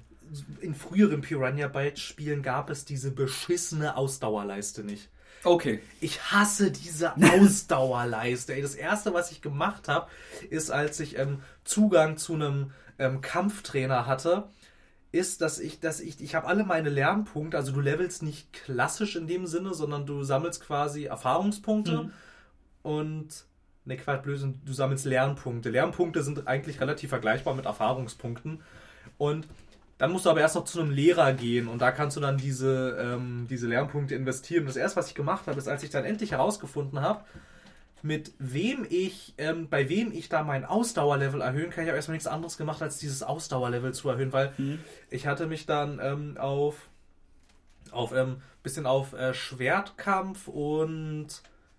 In 0.60 0.76
früheren 0.76 1.22
Piranha 1.22 1.68
Bytes 1.70 2.02
Spielen 2.02 2.44
gab 2.44 2.70
es 2.70 2.84
diese 2.86 3.12
beschissene 3.12 3.96
Ausdauerleiste 3.96 4.84
nicht. 4.84 5.10
Okay. 5.46 5.80
Ich 6.02 6.32
hasse 6.32 6.72
diese 6.72 7.14
Ausdauerleiste. 7.16 8.54
Ey, 8.54 8.62
das 8.62 8.76
erste, 8.76 9.14
was 9.14 9.32
ich 9.32 9.42
gemacht 9.42 9.88
habe, 9.88 10.08
ist, 10.50 10.72
als 10.72 11.00
ich 11.00 11.18
ähm, 11.18 11.42
Zugang 11.64 12.18
zu 12.18 12.34
einem 12.34 12.72
ähm, 13.00 13.22
Kampftrainer 13.22 14.06
hatte, 14.08 14.50
ist, 15.12 15.42
dass 15.42 15.60
ich, 15.60 15.80
dass 15.80 16.02
ich, 16.02 16.20
ich 16.22 16.36
habe 16.36 16.48
alle 16.48 16.66
meine 16.66 16.90
Lernpunkte, 16.90 17.56
also 17.58 17.72
du 17.72 17.80
levelst 17.80 18.22
nicht 18.24 18.52
klassisch 18.52 19.16
in 19.16 19.28
dem 19.28 19.48
Sinne, 19.48 19.74
sondern 19.74 20.06
du 20.06 20.24
sammelst 20.24 20.62
quasi 20.62 21.06
Erfahrungspunkte 21.06 22.04
Mhm. 22.04 22.12
und 22.84 23.28
ne 23.86 23.98
Quatsch, 23.98 24.26
du 24.26 24.74
sammelst 24.74 25.06
Lernpunkte. 25.06 25.70
Lernpunkte 25.70 26.22
sind 26.24 26.48
eigentlich 26.48 26.82
relativ 26.82 27.12
vergleichbar 27.12 27.54
mit 27.56 27.66
Erfahrungspunkten 27.66 28.62
und 29.18 29.48
dann 29.98 30.12
musst 30.12 30.26
du 30.26 30.30
aber 30.30 30.42
erst 30.42 30.56
noch 30.56 30.66
zu 30.66 30.80
einem 30.82 30.92
Lehrer 30.92 31.34
gehen 31.34 31.68
und 31.68 31.80
da 31.82 31.92
kannst 31.92 32.18
du 32.18 32.22
dann 32.22 32.38
diese, 32.38 32.98
ähm, 33.00 33.48
diese 33.50 33.68
Lernpunkte 33.68 34.16
investieren. 34.16 34.66
Das 34.66 34.76
erste, 34.76 34.98
was 34.98 35.08
ich 35.08 35.16
gemacht 35.16 35.48
habe, 35.48 35.58
ist, 35.58 35.68
als 35.68 35.84
ich 35.84 35.90
dann 35.90 36.04
endlich 36.04 36.32
herausgefunden 36.32 37.00
habe, 37.02 37.24
mit 38.02 38.34
wem 38.38 38.86
ich, 38.90 39.34
ähm, 39.38 39.68
bei 39.70 39.90
wem 39.90 40.12
ich 40.12 40.30
da 40.30 40.44
mein 40.44 40.66
Ausdauerlevel 40.66 41.42
erhöhen 41.42 41.70
kann. 41.72 41.84
Ich 41.86 41.90
habe 41.90 41.96
erstmal 41.96 42.16
nichts 42.16 42.28
anderes 42.28 42.58
gemacht, 42.58 42.82
als 42.82 42.98
dieses 42.98 43.24
Ausdauerlevel 43.24 43.94
zu 43.94 44.10
erhöhen, 44.10 44.34
weil 44.34 44.52
Mhm. 44.58 44.80
ich 45.10 45.28
hatte 45.28 45.48
mich 45.48 45.66
dann 45.66 46.00
ähm, 46.04 46.38
auf, 46.38 46.90
auf 47.92 48.14
ähm, 48.14 48.42
bisschen 48.64 48.86
auf 48.86 49.14
äh, 49.14 49.34
Schwertkampf 49.34 50.48
und 50.48 51.28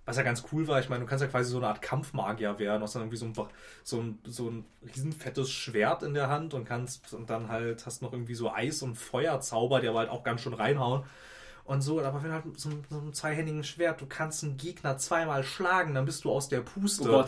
was 0.07 0.16
ja 0.16 0.23
ganz 0.23 0.45
cool 0.53 0.69
war, 0.69 0.79
ich 0.79 0.88
meine, 0.88 1.03
du 1.03 1.07
kannst 1.09 1.23
ja 1.23 1.29
quasi 1.29 1.51
so 1.51 1.59
eine 1.59 1.66
Art 1.66 1.83
Kampfmagier 1.83 2.59
werden, 2.61 2.83
hast 2.83 2.95
dann 2.95 3.03
irgendwie 3.03 3.16
so 3.16 3.27
ein, 3.27 3.35
so 3.83 4.01
ein, 4.01 4.19
so 4.25 4.49
ein 4.49 4.64
riesenfettes 4.95 5.51
Schwert 5.51 6.05
in 6.05 6.14
der 6.14 6.29
Hand 6.29 6.55
und 6.55 6.64
kannst 6.64 7.12
und 7.12 7.29
dann 7.29 7.49
halt 7.49 7.85
hast 7.85 8.03
noch 8.03 8.12
irgendwie 8.12 8.37
so 8.37 8.53
Eis- 8.53 8.83
und 8.83 8.95
Feuerzauber, 8.95 9.81
die 9.81 9.88
aber 9.88 9.99
halt 9.99 10.11
auch 10.11 10.23
ganz 10.23 10.40
schön 10.40 10.55
reinhauen. 10.55 11.03
Und 11.64 11.81
so, 11.81 12.01
aber 12.01 12.23
wenn 12.23 12.29
du 12.29 12.35
halt 12.35 12.47
mit 12.47 12.61
so, 12.61 12.71
so 12.88 12.99
einem 12.99 13.12
zweihändigen 13.12 13.64
Schwert, 13.64 14.01
du 14.01 14.07
kannst 14.07 14.45
einen 14.45 14.57
Gegner 14.57 14.97
zweimal 14.99 15.42
schlagen, 15.42 15.95
dann 15.95 16.05
bist 16.05 16.25
du 16.25 16.31
aus 16.31 16.49
der 16.49 16.61
Puste. 16.61 17.11
Oh. 17.11 17.25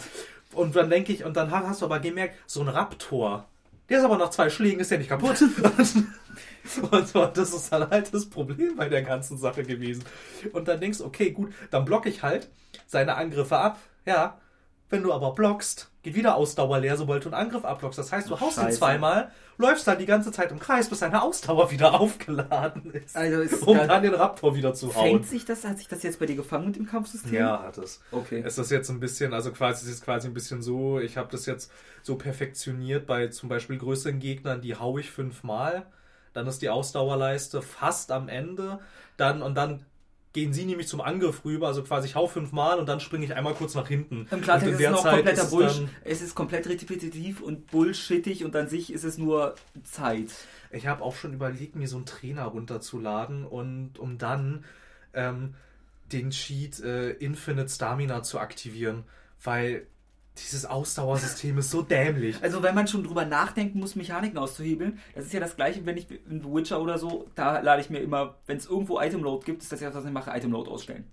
Und 0.52 0.76
dann 0.76 0.88
denke 0.88 1.12
ich, 1.12 1.24
und 1.24 1.36
dann 1.36 1.50
hast 1.50 1.82
du 1.82 1.86
aber 1.86 1.98
gemerkt, 1.98 2.36
so 2.46 2.60
ein 2.60 2.68
Raptor, 2.68 3.48
der 3.88 3.98
ist 3.98 4.04
aber 4.04 4.18
nach 4.18 4.30
zwei 4.30 4.50
Schlägen, 4.50 4.80
ist 4.80 4.90
der 4.90 4.98
nicht 4.98 5.08
kaputt. 5.08 5.40
und 6.90 7.14
das 7.36 7.52
ist 7.52 7.72
dann 7.72 7.88
halt 7.90 8.12
das 8.12 8.26
Problem 8.26 8.76
bei 8.76 8.88
der 8.88 9.02
ganzen 9.02 9.38
Sache 9.38 9.62
gewesen. 9.62 10.04
Und 10.52 10.68
dann 10.68 10.80
denkst 10.80 10.98
du, 10.98 11.06
okay, 11.06 11.30
gut, 11.30 11.52
dann 11.70 11.84
blocke 11.84 12.08
ich 12.08 12.22
halt 12.22 12.48
seine 12.86 13.16
Angriffe 13.16 13.58
ab. 13.58 13.78
Ja, 14.04 14.38
wenn 14.90 15.02
du 15.02 15.12
aber 15.12 15.32
blockst, 15.32 15.90
geht 16.02 16.14
wieder 16.14 16.36
Ausdauer 16.36 16.78
leer, 16.80 16.96
sobald 16.96 17.24
du 17.24 17.28
einen 17.28 17.46
Angriff 17.46 17.64
abblockst. 17.64 17.98
Das 17.98 18.12
heißt, 18.12 18.30
du 18.30 18.34
Ach, 18.34 18.40
haust 18.40 18.58
ihn 18.58 18.64
Scheiße. 18.64 18.78
zweimal, 18.78 19.32
läufst 19.58 19.86
dann 19.86 19.98
die 19.98 20.06
ganze 20.06 20.32
Zeit 20.32 20.50
im 20.52 20.58
Kreis, 20.58 20.88
bis 20.88 21.00
deine 21.00 21.20
Ausdauer 21.20 21.70
wieder 21.70 21.92
aufgeladen 22.00 22.92
ist. 22.92 23.16
Also 23.16 23.40
ist 23.42 23.62
um 23.66 23.76
da- 23.76 23.86
dann 23.86 24.02
den 24.02 24.14
Raptor 24.14 24.54
wieder 24.54 24.72
zu 24.72 24.94
hauen. 24.94 25.04
Fängt 25.04 25.26
sich 25.26 25.44
das, 25.44 25.64
hat 25.64 25.78
sich 25.78 25.88
das 25.88 26.02
jetzt 26.02 26.18
bei 26.20 26.26
dir 26.26 26.36
gefangen 26.36 26.66
mit 26.66 26.76
dem 26.76 26.86
Kampfsystem? 26.86 27.34
Ja, 27.34 27.62
hat 27.62 27.76
es. 27.78 28.00
Okay. 28.12 28.42
Es 28.46 28.56
ist 28.56 28.70
jetzt 28.70 28.88
ein 28.88 29.00
bisschen, 29.00 29.34
also 29.34 29.50
quasi, 29.52 29.84
es 29.86 29.92
ist 29.92 30.04
quasi 30.04 30.28
ein 30.28 30.34
bisschen 30.34 30.62
so, 30.62 30.98
ich 31.00 31.16
habe 31.16 31.28
das 31.30 31.44
jetzt 31.46 31.70
so 32.02 32.16
perfektioniert 32.16 33.06
bei 33.06 33.26
zum 33.28 33.48
Beispiel 33.48 33.76
größeren 33.78 34.18
Gegnern, 34.20 34.60
die 34.62 34.76
hau 34.76 34.96
ich 34.98 35.10
fünfmal, 35.10 35.86
dann 36.32 36.46
ist 36.46 36.62
die 36.62 36.68
Ausdauerleiste 36.70 37.60
fast 37.62 38.12
am 38.12 38.28
Ende, 38.28 38.78
dann 39.16 39.42
und 39.42 39.56
dann 39.56 39.84
gehen 40.38 40.52
sie 40.52 40.66
nämlich 40.66 40.86
zum 40.86 41.00
Angriff 41.00 41.44
rüber, 41.44 41.66
also 41.66 41.82
quasi 41.82 42.06
ich 42.06 42.14
hau 42.14 42.28
fünfmal 42.28 42.78
und 42.78 42.88
dann 42.88 43.00
springe 43.00 43.24
ich 43.24 43.34
einmal 43.34 43.54
kurz 43.54 43.74
nach 43.74 43.88
hinten. 43.88 44.28
Im 44.30 44.40
Klartext 44.40 44.78
ist 44.78 44.86
es 44.86 44.90
noch 44.92 45.02
Zeit 45.02 45.14
kompletter 45.14 45.44
Bullshit. 45.46 45.88
Es 46.04 46.22
ist 46.22 46.36
komplett 46.36 46.68
repetitiv 46.68 47.40
und 47.40 47.66
bullshittig 47.66 48.44
und 48.44 48.54
an 48.54 48.68
sich 48.68 48.92
ist 48.92 49.02
es 49.02 49.18
nur 49.18 49.56
Zeit. 49.82 50.30
Ich 50.70 50.86
habe 50.86 51.02
auch 51.02 51.16
schon 51.16 51.32
überlegt, 51.32 51.74
mir 51.74 51.88
so 51.88 51.96
einen 51.96 52.06
Trainer 52.06 52.44
runterzuladen 52.44 53.44
und 53.44 53.98
um 53.98 54.16
dann 54.18 54.64
ähm, 55.12 55.54
den 56.12 56.30
Cheat 56.30 56.78
äh, 56.80 57.10
Infinite 57.10 57.68
Stamina 57.68 58.22
zu 58.22 58.38
aktivieren, 58.38 59.02
weil 59.42 59.88
dieses 60.40 60.64
Ausdauersystem 60.66 61.58
ist 61.58 61.70
so 61.70 61.82
dämlich. 61.82 62.42
Also 62.42 62.62
wenn 62.62 62.74
man 62.74 62.86
schon 62.86 63.04
drüber 63.04 63.24
nachdenken 63.24 63.78
muss, 63.80 63.96
Mechaniken 63.96 64.38
auszuhebeln, 64.38 64.98
das 65.14 65.26
ist 65.26 65.32
ja 65.32 65.40
das 65.40 65.56
gleiche, 65.56 65.84
wenn 65.86 65.96
ich 65.96 66.10
in 66.10 66.42
The 66.42 66.48
Witcher 66.48 66.80
oder 66.80 66.98
so, 66.98 67.28
da 67.34 67.60
lade 67.60 67.80
ich 67.80 67.90
mir 67.90 67.98
immer, 68.00 68.36
wenn 68.46 68.56
es 68.56 68.66
irgendwo 68.66 69.00
Itemload 69.00 69.44
gibt, 69.44 69.62
ist 69.62 69.72
das 69.72 69.80
ja, 69.80 69.92
was 69.94 70.04
ich 70.04 70.10
mache, 70.10 70.36
Itemload 70.36 70.70
ausstellen. 70.70 71.10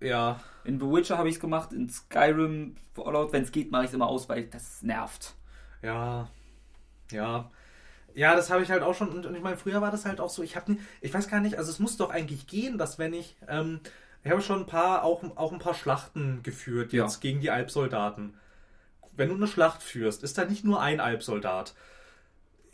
Ja, 0.00 0.40
In 0.64 0.78
The 0.78 0.86
Witcher 0.86 1.16
habe 1.18 1.28
ich 1.28 1.36
es 1.36 1.40
gemacht, 1.40 1.72
in 1.72 1.88
Skyrim, 1.88 2.76
Fallout, 2.94 3.32
wenn 3.32 3.42
es 3.44 3.52
geht, 3.52 3.70
mache 3.70 3.84
ich 3.84 3.88
es 3.88 3.94
immer 3.94 4.08
aus, 4.08 4.28
weil 4.28 4.44
das 4.46 4.82
nervt. 4.82 5.34
ja, 5.82 6.28
ja. 7.10 7.50
Ja, 8.14 8.36
das 8.36 8.48
habe 8.48 8.62
ich 8.62 8.70
halt 8.70 8.82
auch 8.82 8.94
schon. 8.94 9.08
Und, 9.08 9.26
und 9.26 9.34
ich 9.34 9.42
meine, 9.42 9.56
früher 9.56 9.80
war 9.80 9.90
das 9.90 10.04
halt 10.04 10.20
auch 10.20 10.30
so. 10.30 10.42
Ich 10.44 10.54
habe, 10.54 10.76
ich 11.00 11.12
weiß 11.12 11.28
gar 11.28 11.40
nicht. 11.40 11.58
Also 11.58 11.70
es 11.72 11.80
muss 11.80 11.96
doch 11.96 12.10
eigentlich 12.10 12.46
gehen, 12.46 12.78
dass 12.78 12.96
wenn 12.98 13.12
ich, 13.12 13.36
ähm, 13.48 13.80
ich 14.24 14.30
habe 14.30 14.42
schon 14.42 14.60
ein 14.60 14.66
paar, 14.66 15.04
auch, 15.04 15.22
auch 15.36 15.52
ein 15.52 15.58
paar 15.58 15.74
Schlachten 15.74 16.42
geführt 16.42 16.92
Ja. 16.92 17.04
jetzt 17.04 17.20
gegen 17.20 17.40
die 17.40 17.50
Alpsoldaten. 17.50 18.34
Wenn 19.16 19.28
du 19.28 19.34
eine 19.36 19.46
Schlacht 19.46 19.82
führst, 19.82 20.22
ist 20.24 20.38
da 20.38 20.44
nicht 20.44 20.64
nur 20.64 20.80
ein 20.80 20.98
Alpsoldat. 21.00 21.74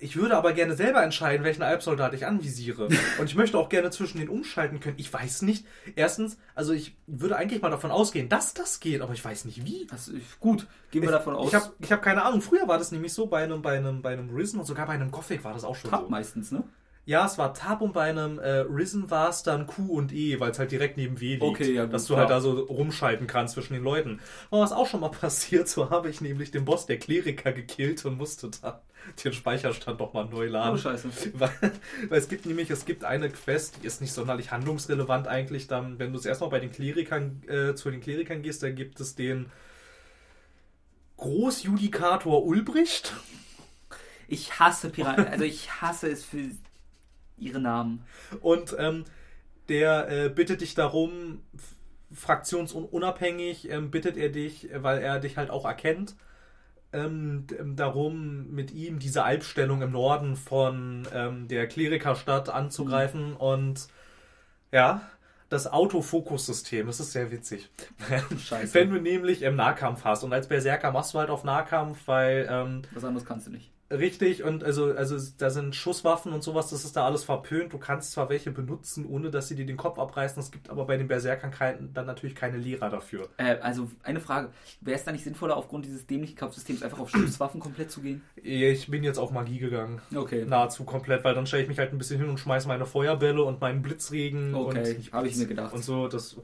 Ich 0.02 0.16
würde 0.16 0.34
aber 0.34 0.54
gerne 0.54 0.74
selber 0.74 1.02
entscheiden, 1.02 1.44
welchen 1.44 1.62
Alpsoldat 1.62 2.14
ich 2.14 2.24
anvisiere. 2.24 2.88
Und 3.18 3.26
ich 3.26 3.34
möchte 3.34 3.58
auch 3.58 3.68
gerne 3.68 3.90
zwischen 3.90 4.16
den 4.18 4.30
umschalten 4.30 4.80
können. 4.80 4.94
Ich 4.98 5.12
weiß 5.12 5.42
nicht. 5.42 5.66
Erstens, 5.94 6.38
also 6.54 6.72
ich 6.72 6.96
würde 7.06 7.36
eigentlich 7.36 7.60
mal 7.60 7.68
davon 7.68 7.90
ausgehen, 7.90 8.30
dass 8.30 8.54
das 8.54 8.80
geht, 8.80 9.02
aber 9.02 9.12
ich 9.12 9.22
weiß 9.22 9.44
nicht 9.44 9.66
wie. 9.66 9.86
Das 9.90 10.08
ist 10.08 10.40
gut. 10.40 10.66
Gehen 10.90 11.02
wir 11.02 11.10
davon 11.10 11.34
aus. 11.34 11.48
Ich 11.48 11.54
habe 11.54 11.74
ich 11.80 11.92
hab 11.92 12.00
keine 12.00 12.22
Ahnung. 12.22 12.40
Früher 12.40 12.66
war 12.66 12.78
das 12.78 12.92
nämlich 12.92 13.12
so, 13.12 13.26
bei 13.26 13.44
einem, 13.44 13.60
bei 13.60 13.76
einem, 13.76 14.00
bei 14.00 14.14
einem 14.14 14.30
Risen 14.34 14.58
und 14.58 14.64
sogar 14.64 14.86
bei 14.86 14.94
einem 14.94 15.10
Gothic 15.10 15.44
war 15.44 15.52
das 15.52 15.64
auch 15.64 15.76
schon 15.76 15.90
Tab 15.90 16.04
so. 16.04 16.08
meistens, 16.08 16.50
ne? 16.50 16.64
Ja, 17.10 17.26
es 17.26 17.38
war 17.38 17.54
Tab 17.54 17.80
und 17.80 17.92
bei 17.92 18.08
einem 18.08 18.38
äh, 18.38 18.58
Risen 18.58 19.10
war 19.10 19.30
es 19.30 19.42
dann 19.42 19.66
Q 19.66 19.82
und 19.96 20.12
E, 20.12 20.38
weil 20.38 20.52
es 20.52 20.60
halt 20.60 20.70
direkt 20.70 20.96
neben 20.96 21.20
W 21.20 21.30
liegt. 21.30 21.42
Okay, 21.42 21.72
ja, 21.72 21.82
gut, 21.82 21.92
dass 21.92 22.06
du 22.06 22.16
halt 22.16 22.28
klar. 22.28 22.38
da 22.38 22.40
so 22.40 22.52
rumschalten 22.60 23.26
kannst 23.26 23.54
zwischen 23.54 23.72
den 23.72 23.82
Leuten. 23.82 24.20
Und 24.48 24.60
was 24.60 24.70
auch 24.70 24.86
schon 24.86 25.00
mal 25.00 25.08
passiert, 25.20 25.68
so 25.68 25.90
habe 25.90 26.08
ich 26.08 26.20
nämlich 26.20 26.52
den 26.52 26.64
Boss 26.64 26.86
der 26.86 27.00
Kleriker 27.00 27.50
gekillt 27.50 28.04
und 28.04 28.16
musste 28.16 28.48
dann 28.62 28.74
den 29.24 29.32
Speicherstand 29.32 29.98
nochmal 29.98 30.26
neu 30.26 30.46
laden. 30.46 30.74
Oh, 30.74 30.76
scheiße. 30.76 31.10
Weil, 31.34 31.50
weil 32.08 32.18
es 32.20 32.28
gibt 32.28 32.46
nämlich, 32.46 32.70
es 32.70 32.84
gibt 32.84 33.02
eine 33.02 33.28
Quest, 33.28 33.78
die 33.82 33.88
ist 33.88 34.00
nicht 34.00 34.12
sonderlich 34.12 34.52
handlungsrelevant 34.52 35.26
eigentlich. 35.26 35.66
Dann, 35.66 35.98
wenn 35.98 36.12
du 36.12 36.18
es 36.20 36.26
erstmal 36.26 36.50
bei 36.50 36.60
den 36.60 36.70
Klerikern, 36.70 37.42
äh, 37.48 37.74
zu 37.74 37.90
den 37.90 38.00
Klerikern 38.00 38.42
gehst, 38.42 38.62
dann 38.62 38.76
gibt 38.76 39.00
es 39.00 39.16
den 39.16 39.50
Großjudikator 41.16 42.44
Ulbricht. 42.44 43.14
Ich 44.28 44.60
hasse 44.60 44.90
Piraten. 44.90 45.26
Also 45.26 45.42
ich 45.42 45.82
hasse 45.82 46.08
es 46.08 46.24
für 46.24 46.50
ihre 47.40 47.60
Namen. 47.60 48.04
Und 48.40 48.76
ähm, 48.78 49.04
der 49.68 50.08
äh, 50.08 50.28
bittet 50.28 50.60
dich 50.60 50.74
darum, 50.74 51.42
fraktionsunabhängig, 52.12 53.70
ähm, 53.70 53.90
bittet 53.90 54.16
er 54.16 54.30
dich, 54.30 54.68
weil 54.74 54.98
er 54.98 55.20
dich 55.20 55.36
halt 55.36 55.50
auch 55.50 55.64
erkennt, 55.64 56.16
ähm, 56.92 57.46
ähm, 57.58 57.76
darum, 57.76 58.50
mit 58.50 58.72
ihm 58.72 58.98
diese 58.98 59.22
Albstellung 59.22 59.82
im 59.82 59.92
Norden 59.92 60.36
von 60.36 61.06
ähm, 61.14 61.46
der 61.46 61.68
Klerikerstadt 61.68 62.48
anzugreifen. 62.48 63.34
Und 63.34 63.86
ja, 64.72 65.02
das 65.48 65.66
Autofokussystem, 65.70 66.86
das 66.86 67.00
ist 67.00 67.12
sehr 67.12 67.30
witzig. 67.30 67.70
Scheiße. 68.44 68.74
Wenn 68.74 68.90
du 68.90 69.00
nämlich 69.00 69.42
im 69.42 69.56
Nahkampf 69.56 70.04
hast. 70.04 70.24
Und 70.24 70.32
als 70.32 70.48
Berserker 70.48 70.90
machst 70.90 71.14
du 71.14 71.18
halt 71.18 71.30
auf 71.30 71.44
Nahkampf, 71.44 72.06
weil 72.06 72.48
ähm, 72.50 72.82
Was 72.92 73.04
anderes 73.04 73.26
kannst 73.26 73.46
du 73.46 73.52
nicht. 73.52 73.70
Richtig, 73.90 74.44
und 74.44 74.62
also, 74.62 74.94
also 74.94 75.18
da 75.38 75.50
sind 75.50 75.74
Schusswaffen 75.74 76.32
und 76.32 76.44
sowas, 76.44 76.70
das 76.70 76.84
ist 76.84 76.96
da 76.96 77.04
alles 77.04 77.24
verpönt. 77.24 77.72
Du 77.72 77.78
kannst 77.78 78.12
zwar 78.12 78.28
welche 78.28 78.52
benutzen, 78.52 79.04
ohne 79.04 79.30
dass 79.30 79.48
sie 79.48 79.56
dir 79.56 79.66
den 79.66 79.76
Kopf 79.76 79.98
abreißen, 79.98 80.40
es 80.40 80.52
gibt 80.52 80.70
aber 80.70 80.84
bei 80.84 80.96
den 80.96 81.08
Berserkern 81.08 81.50
kein, 81.50 81.92
dann 81.92 82.06
natürlich 82.06 82.36
keine 82.36 82.56
Lehrer 82.56 82.88
dafür. 82.88 83.28
Äh, 83.36 83.56
also 83.56 83.90
eine 84.04 84.20
Frage. 84.20 84.50
Wäre 84.80 84.96
es 84.96 85.04
da 85.04 85.10
nicht 85.10 85.24
sinnvoller, 85.24 85.56
aufgrund 85.56 85.86
dieses 85.86 86.06
dämlichen 86.06 86.36
Kampfsystems 86.36 86.84
einfach 86.84 87.00
auf 87.00 87.10
Schusswaffen 87.10 87.58
komplett 87.60 87.90
zu 87.90 88.00
gehen? 88.00 88.22
Ich 88.36 88.88
bin 88.88 89.02
jetzt 89.02 89.18
auf 89.18 89.32
Magie 89.32 89.58
gegangen. 89.58 90.00
Okay. 90.14 90.44
Nahezu 90.44 90.84
komplett, 90.84 91.24
weil 91.24 91.34
dann 91.34 91.46
stelle 91.46 91.64
ich 91.64 91.68
mich 91.68 91.78
halt 91.78 91.92
ein 91.92 91.98
bisschen 91.98 92.20
hin 92.20 92.28
und 92.28 92.38
schmeiße 92.38 92.68
meine 92.68 92.86
Feuerbälle 92.86 93.42
und 93.42 93.60
meinen 93.60 93.82
Blitzregen 93.82 94.54
Okay, 94.54 94.98
habe 95.10 95.26
ich 95.26 95.36
mir 95.36 95.46
gedacht. 95.46 95.74
Und 95.74 95.82
so, 95.82 96.06
das 96.06 96.36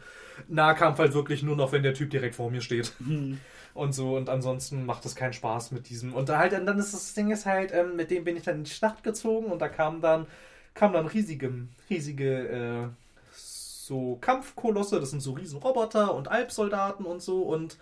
Nahkampf 0.49 0.99
halt 0.99 1.15
wirklich 1.15 1.45
nur 1.45 1.55
noch, 1.55 1.71
wenn 1.71 1.85
der 1.85 1.95
Typ 1.95 2.11
direkt 2.11 2.35
vor 2.35 2.51
mir 2.51 2.61
steht. 2.61 2.93
Hm. 2.99 3.39
Und 3.77 3.93
so, 3.93 4.17
und 4.17 4.29
ansonsten 4.31 4.87
macht 4.87 5.05
es 5.05 5.15
keinen 5.15 5.33
Spaß 5.35 5.71
mit 5.73 5.89
diesem. 5.91 6.15
Und 6.15 6.29
da 6.29 6.39
halt, 6.39 6.53
und 6.55 6.65
dann 6.67 6.79
ist 6.79 6.95
das 6.95 7.13
Ding 7.15 7.31
ist 7.31 7.45
halt, 7.47 7.73
ähm, 7.73 7.95
mit 7.97 8.11
dem 8.11 8.25
bin 8.25 8.37
ich 8.37 8.43
dann 8.43 8.57
in 8.57 8.65
die 8.65 8.71
Schlacht 8.71 9.03
gezogen 9.05 9.47
und 9.53 9.61
da 9.61 9.69
kam 9.69 10.01
dann, 10.01 10.27
kam 10.75 10.93
dann 10.93 11.07
riesige, 11.07 11.53
riesige, 11.91 12.49
äh, 12.49 12.89
so 13.35 14.17
Kampfkolosse, 14.21 14.99
das 14.99 15.11
sind 15.11 15.21
so 15.21 15.33
riesen 15.33 15.59
Roboter 15.61 16.15
und 16.15 16.29
Alpsoldaten 16.29 17.07
und 17.07 17.23
so 17.23 17.43
und 17.43 17.77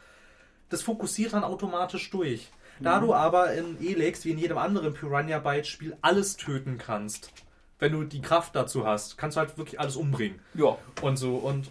das 0.68 0.82
fokussiert 0.82 1.32
dann 1.32 1.45
automatisch 1.45 2.11
durch. 2.11 2.51
Da 2.80 2.99
du 2.99 3.14
aber 3.14 3.53
in 3.55 3.78
Elex, 3.80 4.24
wie 4.24 4.32
in 4.32 4.38
jedem 4.38 4.59
anderen 4.59 4.92
Piranha-Bytes-Spiel, 4.95 5.97
alles 6.03 6.36
töten 6.36 6.76
kannst, 6.76 7.30
wenn 7.78 7.92
du 7.92 8.03
die 8.03 8.20
Kraft 8.20 8.57
dazu 8.57 8.84
hast, 8.84 9.16
kannst 9.16 9.36
du 9.36 9.40
halt 9.40 9.57
wirklich 9.57 9.78
alles 9.78 9.95
umbringen 9.97 10.40
Ja. 10.55 10.76
und 11.01 11.16
so. 11.16 11.36
Und 11.36 11.70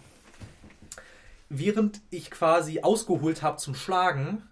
während 1.58 2.00
ich 2.10 2.30
quasi 2.30 2.80
ausgeholt 2.80 3.42
habe 3.42 3.56
zum 3.56 3.74
Schlagen, 3.74 4.42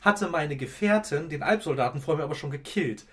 hatte 0.00 0.28
meine 0.28 0.56
Gefährtin 0.56 1.28
den 1.28 1.42
Alpsoldaten 1.42 2.00
vor 2.00 2.16
mir 2.16 2.24
aber 2.24 2.34
schon 2.34 2.50
gekillt. 2.50 3.04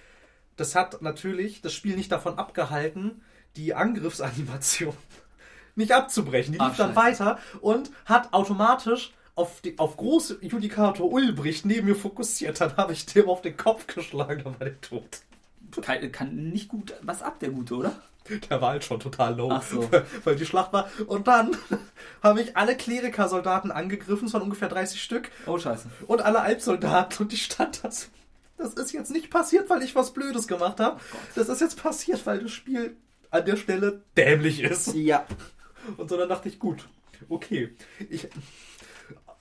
Das 0.56 0.76
hat 0.76 1.02
natürlich 1.02 1.62
das 1.62 1.74
Spiel 1.74 1.96
nicht 1.96 2.12
davon 2.12 2.38
abgehalten, 2.38 3.22
die 3.56 3.74
Angriffsanimation 3.74 4.96
nicht 5.76 5.92
abzubrechen. 5.92 6.54
Die 6.54 6.60
Ach, 6.60 6.70
lief 6.70 6.78
dann 6.78 6.94
scheiße. 6.94 7.26
weiter 7.26 7.40
und 7.62 7.92
hat 8.06 8.34
automatisch 8.34 9.14
auf, 9.36 9.62
die, 9.62 9.78
auf 9.80 9.98
große 9.98 10.40
Judikator 10.42 11.12
Ulbricht 11.12 11.66
neben 11.66 11.88
mir 11.88 11.96
fokussiert. 11.96 12.62
Dann 12.62 12.78
habe 12.78 12.94
ich 12.94 13.06
dem 13.06 13.28
auf 13.30 13.42
den 13.42 13.58
Kopf 13.58 13.88
geschlagen, 13.88 14.44
dann 14.44 14.60
war 14.60 14.68
der 14.68 14.80
tot. 14.82 15.22
Kann, 15.82 16.12
kann 16.12 16.50
nicht 16.50 16.70
gut 16.70 16.94
was 17.02 17.22
ab, 17.22 17.40
der 17.40 17.50
Gute, 17.50 17.76
oder? 17.76 18.02
Der 18.50 18.62
war 18.62 18.72
halt 18.72 18.84
schon 18.84 19.00
total 19.00 19.36
low, 19.36 19.50
Ach 19.52 19.62
so. 19.64 19.90
weil 20.24 20.36
die 20.36 20.46
Schlacht 20.46 20.74
war. 20.74 20.90
Und 21.08 21.28
dann 21.28 21.56
habe 22.24 22.42
ich 22.42 22.58
alle 22.58 22.76
Kleriker-Soldaten 22.76 23.72
angegriffen, 23.72 24.28
es 24.28 24.34
waren 24.34 24.42
ungefähr 24.44 24.70
30 24.70 25.02
Stück, 25.02 25.30
Oh, 25.46 25.58
scheiße. 25.58 25.90
und 26.08 26.22
alle 26.22 26.42
Alpsoldaten. 26.42 27.18
Und 27.26 27.32
die 27.32 27.38
stand 27.38 27.84
da 27.84 27.92
so. 27.92 28.08
Das 28.58 28.74
ist 28.74 28.94
jetzt 28.94 29.12
nicht 29.12 29.30
passiert, 29.30 29.70
weil 29.70 29.82
ich 29.84 29.96
was 29.96 30.14
Blödes 30.14 30.48
gemacht 30.48 30.80
habe. 30.80 31.00
Das 31.36 31.50
ist 31.50 31.60
jetzt 31.62 31.82
passiert, 31.82 32.26
weil 32.26 32.40
das 32.40 32.52
Spiel 32.52 32.96
an 33.30 33.46
der 33.46 33.58
Stelle 33.58 34.02
dämlich 34.16 34.62
ist. 34.62 34.94
Ja. 34.96 35.26
Und 35.98 36.10
so 36.10 36.18
dann 36.18 36.30
dachte 36.30 36.48
ich, 36.48 36.58
gut, 36.58 36.88
okay. 37.28 37.76
Ich, 38.10 38.28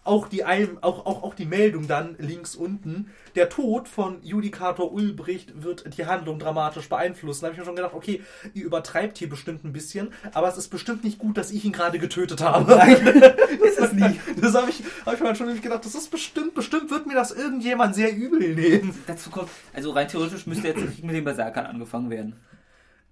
auch, 0.04 0.28
die, 0.28 0.44
auch, 0.44 1.06
auch, 1.06 1.22
auch 1.22 1.34
die 1.34 1.46
Meldung 1.46 1.88
dann 1.88 2.14
links 2.18 2.54
unten, 2.54 3.10
der 3.34 3.48
Tod 3.48 3.88
von 3.88 4.22
Judikator 4.22 4.92
Ulbricht 4.92 5.62
wird 5.62 5.96
die 5.96 6.06
Handlung 6.06 6.38
dramatisch 6.38 6.88
beeinflussen. 6.88 7.40
Da 7.40 7.46
habe 7.46 7.54
ich 7.54 7.58
mir 7.58 7.64
schon 7.64 7.76
gedacht, 7.76 7.94
okay, 7.94 8.22
ihr 8.52 8.64
übertreibt 8.64 9.18
hier 9.18 9.28
bestimmt 9.28 9.64
ein 9.64 9.72
bisschen, 9.72 10.12
aber 10.32 10.48
es 10.48 10.56
ist 10.56 10.68
bestimmt 10.68 11.04
nicht 11.04 11.18
gut, 11.18 11.38
dass 11.38 11.50
ich 11.50 11.64
ihn 11.64 11.72
gerade 11.72 11.98
getötet 11.98 12.42
habe. 12.42 12.74
Ist 13.64 13.78
es 13.78 13.92
nie. 13.92 14.20
Das 14.40 14.54
habe 14.54 14.70
ich, 14.70 14.82
hab 15.06 15.14
ich 15.14 15.20
mir 15.20 15.28
halt 15.28 15.38
schon 15.38 15.60
gedacht, 15.60 15.84
das 15.84 15.94
ist 15.94 16.10
bestimmt, 16.10 16.54
bestimmt 16.54 16.90
wird 16.90 17.06
mir 17.06 17.14
das 17.14 17.30
irgendjemand 17.30 17.94
sehr 17.94 18.14
übel 18.14 18.54
nehmen. 18.54 18.94
Dazu 19.06 19.30
kommt, 19.30 19.48
also 19.72 19.90
rein 19.90 20.08
theoretisch 20.08 20.46
müsste 20.46 20.68
jetzt 20.68 21.02
mit 21.02 21.14
den 21.14 21.24
Berserkern 21.24 21.66
angefangen 21.66 22.10
werden. 22.10 22.36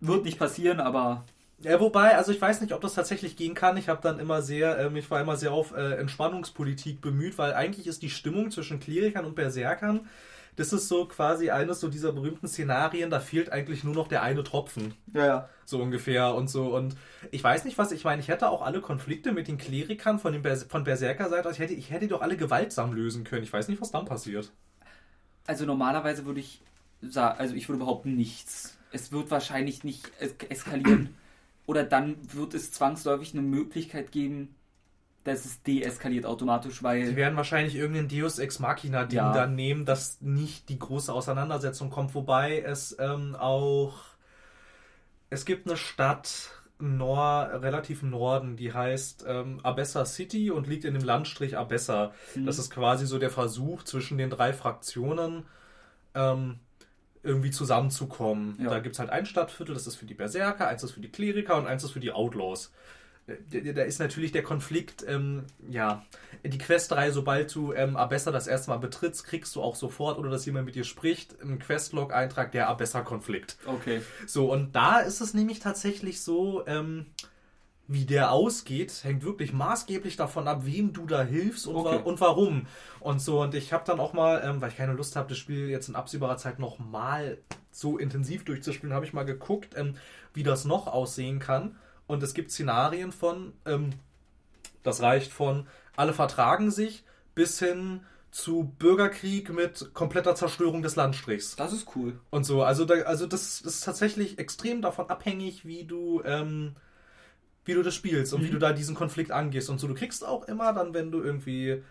Wird 0.01 0.25
nicht 0.25 0.39
passieren, 0.39 0.81
aber 0.81 1.25
Ja, 1.63 1.79
wobei, 1.81 2.17
also 2.17 2.33
ich 2.33 2.41
weiß 2.41 2.61
nicht, 2.61 2.73
ob 2.73 2.81
das 2.81 2.95
tatsächlich 2.95 3.37
gehen 3.37 3.55
kann. 3.55 3.77
Ich 3.77 3.89
habe 3.89 4.01
dann 4.03 4.19
immer 4.19 4.43
sehr, 4.43 4.79
ähm, 4.79 4.97
ich 4.97 5.11
war 5.11 5.21
immer 5.21 5.37
sehr 5.37 5.53
auf 5.53 5.73
äh, 5.73 5.95
Entspannungspolitik 5.95 7.01
bemüht, 7.01 7.39
weil 7.39 7.55
eigentlich 7.55 7.87
ist 7.87 8.03
die 8.03 8.11
Stimmung 8.11 8.51
zwischen 8.51 8.81
Klerikern 8.81 9.25
und 9.25 9.35
Berserkern, 9.35 10.09
das 10.57 10.73
ist 10.73 10.89
so 10.89 11.07
quasi 11.07 11.51
eines 11.51 11.81
so 11.81 11.89
dieser 11.89 12.13
berühmten 12.13 12.47
Szenarien, 12.47 13.09
da 13.09 13.21
fehlt 13.21 13.51
eigentlich 13.51 13.85
nur 13.85 13.95
noch 13.95 14.07
der 14.07 14.23
eine 14.23 14.45
Tropfen. 14.45 14.95
ja, 15.15 15.27
ja. 15.27 15.49
So 15.65 15.81
ungefähr 15.81 16.35
und 16.35 16.51
so. 16.51 16.75
Und 16.75 16.97
ich 17.31 17.43
weiß 17.43 17.65
nicht, 17.65 17.79
was 17.79 17.93
ich 17.93 18.05
meine. 18.05 18.21
Ich 18.21 18.29
hätte 18.29 18.51
auch 18.51 18.61
alle 18.61 18.83
Konflikte 18.83 19.33
mit 19.33 19.49
den 19.49 19.57
Klerikern 19.57 20.19
von, 20.19 20.35
den 20.35 20.43
Bers 20.43 20.65
von 20.65 20.85
Berserker-Seite 20.85 21.49
aus, 21.49 21.55
ich 21.55 21.61
hätte, 21.61 21.73
ich 21.73 21.91
hätte 21.91 22.01
die 22.01 22.09
doch 22.09 22.21
alle 22.21 22.37
gewaltsam 22.37 22.93
lösen 22.93 23.25
können. 23.25 23.45
Ich 23.45 23.53
weiß 23.53 23.69
nicht, 23.69 23.81
was 23.81 23.93
dann 23.93 24.05
passiert. 24.05 24.53
Also 25.47 25.65
normalerweise 25.65 26.27
würde 26.27 26.41
ich 26.41 26.61
sagen, 27.01 27.39
also 27.39 27.55
ich 27.55 27.69
würde 27.69 27.79
behaupten 27.79 28.15
nichts. 28.15 28.77
Es 28.91 29.11
wird 29.11 29.31
wahrscheinlich 29.31 29.85
nicht 29.85 30.11
es 30.21 30.35
eskalieren. 30.51 31.17
Oder 31.67 31.85
dann 31.85 32.17
wird 32.33 32.55
es 32.55 32.73
zwangsläufig 32.73 33.33
eine 33.33 33.43
Möglichkeit 33.43 34.13
geben, 34.13 34.55
dass 35.25 35.45
es 35.45 35.63
deeskaliert 35.63 36.27
automatisch, 36.27 36.79
Sie 36.79 36.85
weil 36.85 37.15
werden 37.17 37.37
wahrscheinlich 37.37 37.77
irgendein 37.77 38.09
Deus 38.09 38.39
Ex 38.41 38.59
Machina-Ding 38.59 39.17
Ja. 39.19 39.33
dann 39.33 39.55
nehmen, 39.55 39.85
dass 39.85 40.21
nicht 40.21 40.69
die 40.69 40.79
große 40.79 41.13
Auseinandersetzung 41.13 41.91
kommt. 41.91 42.15
Wobei 42.15 42.61
es 42.61 42.97
ähm, 42.99 43.37
auch. 43.37 43.95
Es 45.31 45.45
gibt 45.45 45.67
eine 45.67 45.77
Stadt, 45.77 46.51
Nor 46.85 47.49
relativ 47.63 48.03
im 48.03 48.11
Norden, 48.11 48.57
die 48.57 48.73
heißt 48.73 49.25
ähm, 49.29 49.61
Abessa 49.63 50.05
City 50.05 50.51
und 50.51 50.67
liegt 50.67 50.85
in 50.85 50.95
dem 50.95 51.05
Landstrich 51.05 51.57
Abessa. 51.57 52.13
Mhm. 52.35 52.45
Das 52.45 52.59
ist 52.59 52.71
quasi 52.71 53.07
so 53.07 53.21
der 53.21 53.31
Versuch 53.31 53.85
zwischen 53.85 54.19
den 54.19 54.31
drei 54.31 54.53
Fraktionen 54.53 55.45
ähm, 56.17 56.59
irgendwie 57.23 57.51
zusammenzukommen. 57.51 58.59
Ja. 58.63 58.71
Da 58.71 58.79
gibt 58.81 58.95
es 58.95 58.99
halt 58.99 59.11
ein 59.11 59.27
Stadtviertel, 59.27 59.75
das 59.75 59.87
ist 59.87 59.97
für 59.97 60.07
die 60.07 60.15
Berserker, 60.15 60.69
eins 60.69 60.83
ist 60.83 60.93
für 60.93 61.01
die 61.01 61.11
Kleriker 61.11 61.57
und 61.57 61.67
eins 61.67 61.85
ist 61.85 61.93
für 61.93 62.01
die 62.01 62.13
Outlaws. 62.13 62.73
Äh, 63.27 63.73
Da 63.73 63.83
ist 63.83 64.01
natürlich 64.01 64.33
der 64.33 64.43
Konflikt, 64.43 65.05
ähm, 65.07 65.45
ja, 65.69 66.05
die 66.45 66.59
Questreihe, 66.59 67.13
sobald 67.13 67.55
du 67.55 67.73
ähm, 67.73 67.97
Abessa 67.97 68.33
das 68.33 68.49
erste 68.49 68.71
Mal 68.71 68.79
betrittst, 68.79 69.25
kriegst 69.25 69.55
du 69.55 69.63
auch 69.63 69.77
sofort, 69.77 70.19
oder 70.19 70.31
dass 70.31 70.45
jemand 70.45 70.67
mit 70.67 70.75
dir 70.75 70.85
spricht, 70.85 71.41
einen 71.41 71.61
Questlog-Eintrag, 71.61 72.51
der 72.51 72.69
Abessa-Konflikt. 72.69 73.59
Okay. 73.67 74.03
So, 74.27 74.53
und 74.53 74.75
da 74.75 74.99
ist 74.99 75.21
es 75.21 75.35
nämlich 75.35 75.61
tatsächlich 75.61 76.21
so, 76.23 76.67
ähm, 76.67 77.07
wie 77.89 78.05
der 78.07 78.31
ausgeht, 78.33 78.93
hängt 79.03 79.23
wirklich 79.25 79.53
maßgeblich 79.53 80.17
davon 80.17 80.49
ab, 80.49 80.61
wem 80.65 80.93
du 80.93 81.05
da 81.07 81.23
hilfst 81.23 81.67
und, 81.67 81.77
Okay. 81.77 81.97
wa 81.99 82.03
und 82.03 82.21
warum. 82.21 82.67
Und 83.01 83.21
so, 83.21 83.43
und 83.43 83.55
ich 83.55 83.73
habe 83.73 83.85
dann 83.87 84.01
auch 84.01 84.13
mal, 84.13 84.43
ähm, 84.45 84.61
weil 84.61 84.71
ich 84.71 84.77
keine 84.77 84.93
Lust 84.95 85.17
habe, 85.17 85.29
das 85.29 85.39
Spiel 85.39 85.69
jetzt 85.69 85.89
in 85.89 85.97
absehbarer 85.97 86.37
Zeit 86.37 86.59
noch 86.59 86.79
mal 86.79 87.39
so 87.71 87.99
intensiv 87.99 88.45
durchzuspielen, 88.45 88.95
habe 88.95 89.05
ich 89.05 89.13
mal 89.13 89.25
geguckt, 89.25 89.75
ähm, 89.77 89.95
wie 90.33 90.43
das 90.43 90.65
noch 90.65 90.87
aussehen 90.87 91.39
kann. 91.39 91.77
Und 92.07 92.23
es 92.23 92.35
gibt 92.35 92.51
Szenarien 92.51 93.13
von, 93.13 93.53
ähm, 93.67 93.91
das 94.83 95.03
reicht 95.03 95.33
von, 95.33 95.67
alle 95.97 96.13
vertragen 96.13 96.71
sich, 96.71 97.05
bis 97.35 97.59
hin 97.59 98.01
zu 98.31 98.73
Bürgerkrieg 98.79 99.51
mit 99.53 99.91
kompletter 99.93 100.35
Zerstörung 100.35 100.83
des 100.83 100.97
Landstrichs 100.97 101.55
Das 101.57 101.73
ist 101.73 101.87
cool. 101.97 102.19
und 102.31 102.45
so. 102.45 102.63
Also, 102.63 102.85
da, 102.87 102.95
also 103.03 103.27
das 103.27 103.61
ist 103.61 103.85
tatsächlich 103.85 104.39
extrem 104.39 104.81
davon 104.81 105.11
abhängig, 105.11 105.67
wie 105.67 105.85
du, 105.85 106.23
ähm, 106.25 106.75
wie 107.65 107.75
du 107.75 107.83
das 107.83 107.95
spielst 107.95 108.33
und 108.35 108.43
wie 108.43 108.49
Mhm. 108.49 108.53
du 108.53 108.59
da 108.59 108.73
diesen 108.73 108.95
Konflikt 108.95 109.31
angehst. 109.31 109.71
Und 109.71 109.79
so, 109.79 109.87
du 109.89 109.95
kriegst 109.95 110.27
auch 110.27 110.45
immer 110.49 110.73
dann, 110.73 110.95
wenn 110.95 111.11
du 111.13 111.23
irgendwie 111.23 111.83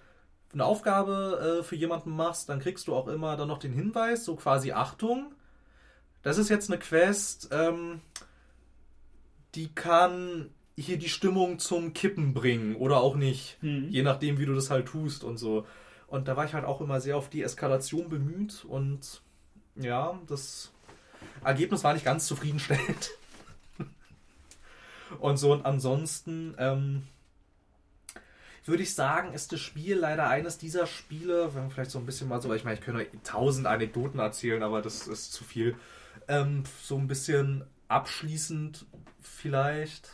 eine 0.54 0.66
Aufgabe 0.66 1.60
äh, 1.60 1.64
für 1.64 1.76
jemanden 1.78 2.12
machst, 2.16 2.50
dann 2.50 2.60
kriegst 2.60 2.88
du 2.88 2.94
auch 2.94 3.08
immer 3.08 3.38
dann 3.38 3.48
noch 3.48 3.60
den 3.60 3.72
Hinweis, 3.72 4.26
so 4.26 4.36
quasi 4.36 4.74
Achtung, 4.74 5.34
das 6.24 6.38
ist 6.38 6.50
jetzt 6.50 6.70
eine 6.70 6.78
Quest, 6.80 7.50
ähm, 7.52 8.02
die 9.56 9.70
kann 9.74 10.50
hier 10.78 10.98
die 10.98 11.10
Stimmung 11.10 11.60
zum 11.60 11.94
Kippen 11.94 12.34
bringen 12.34 12.76
oder 12.76 12.98
auch 13.02 13.16
nicht. 13.16 13.58
Mhm. 13.62 13.88
Je 13.90 14.04
nachdem, 14.04 14.40
wie 14.40 14.46
du 14.46 14.54
das 14.54 14.70
halt 14.70 14.88
tust 14.88 15.24
und 15.24 15.38
so. 15.38 15.66
Und 16.08 16.28
da 16.28 16.36
war 16.36 16.46
ich 16.46 16.54
halt 16.54 16.66
auch 16.66 16.82
immer 16.82 17.00
sehr 17.00 17.16
auf 17.18 17.30
die 17.30 17.42
Eskalation 17.44 18.10
bemüht 18.10 18.66
und 18.66 19.22
ja, 19.76 20.20
das 20.28 20.72
Ergebnis 21.44 21.84
war 21.84 21.94
nicht 21.94 22.04
ganz 22.06 22.28
zufriedenstellend. 22.28 23.12
Und 25.20 25.38
so, 25.38 25.52
und 25.54 25.66
ansonsten 25.66 26.56
ähm, 26.58 27.04
würde 28.66 28.84
ich 28.84 28.94
sagen, 28.94 29.34
ist 29.34 29.52
das 29.52 29.60
Spiel 29.60 29.98
leider 29.98 30.28
eines 30.28 30.58
dieser 30.58 30.86
Spiele, 30.86 31.54
wenn 31.54 31.64
wir 31.64 31.72
vielleicht 31.72 31.92
so 31.92 32.00
ein 32.00 32.06
bisschen 32.06 32.28
mal 32.28 32.42
so, 32.42 32.50
weil 32.50 32.58
ich 32.58 32.64
meine, 32.64 32.78
ich 32.78 32.86
könnte 32.86 33.08
tausend 33.24 33.68
Anekdoten 33.68 34.20
erzählen, 34.20 34.62
aber 34.64 34.82
das 34.82 35.08
ist 35.08 35.34
zu 35.34 35.44
viel. 35.44 35.76
Ähm, 36.28 36.64
so 36.82 36.98
ein 36.98 37.08
bisschen 37.08 37.66
abschließend 37.88 38.86
vielleicht. 39.22 40.10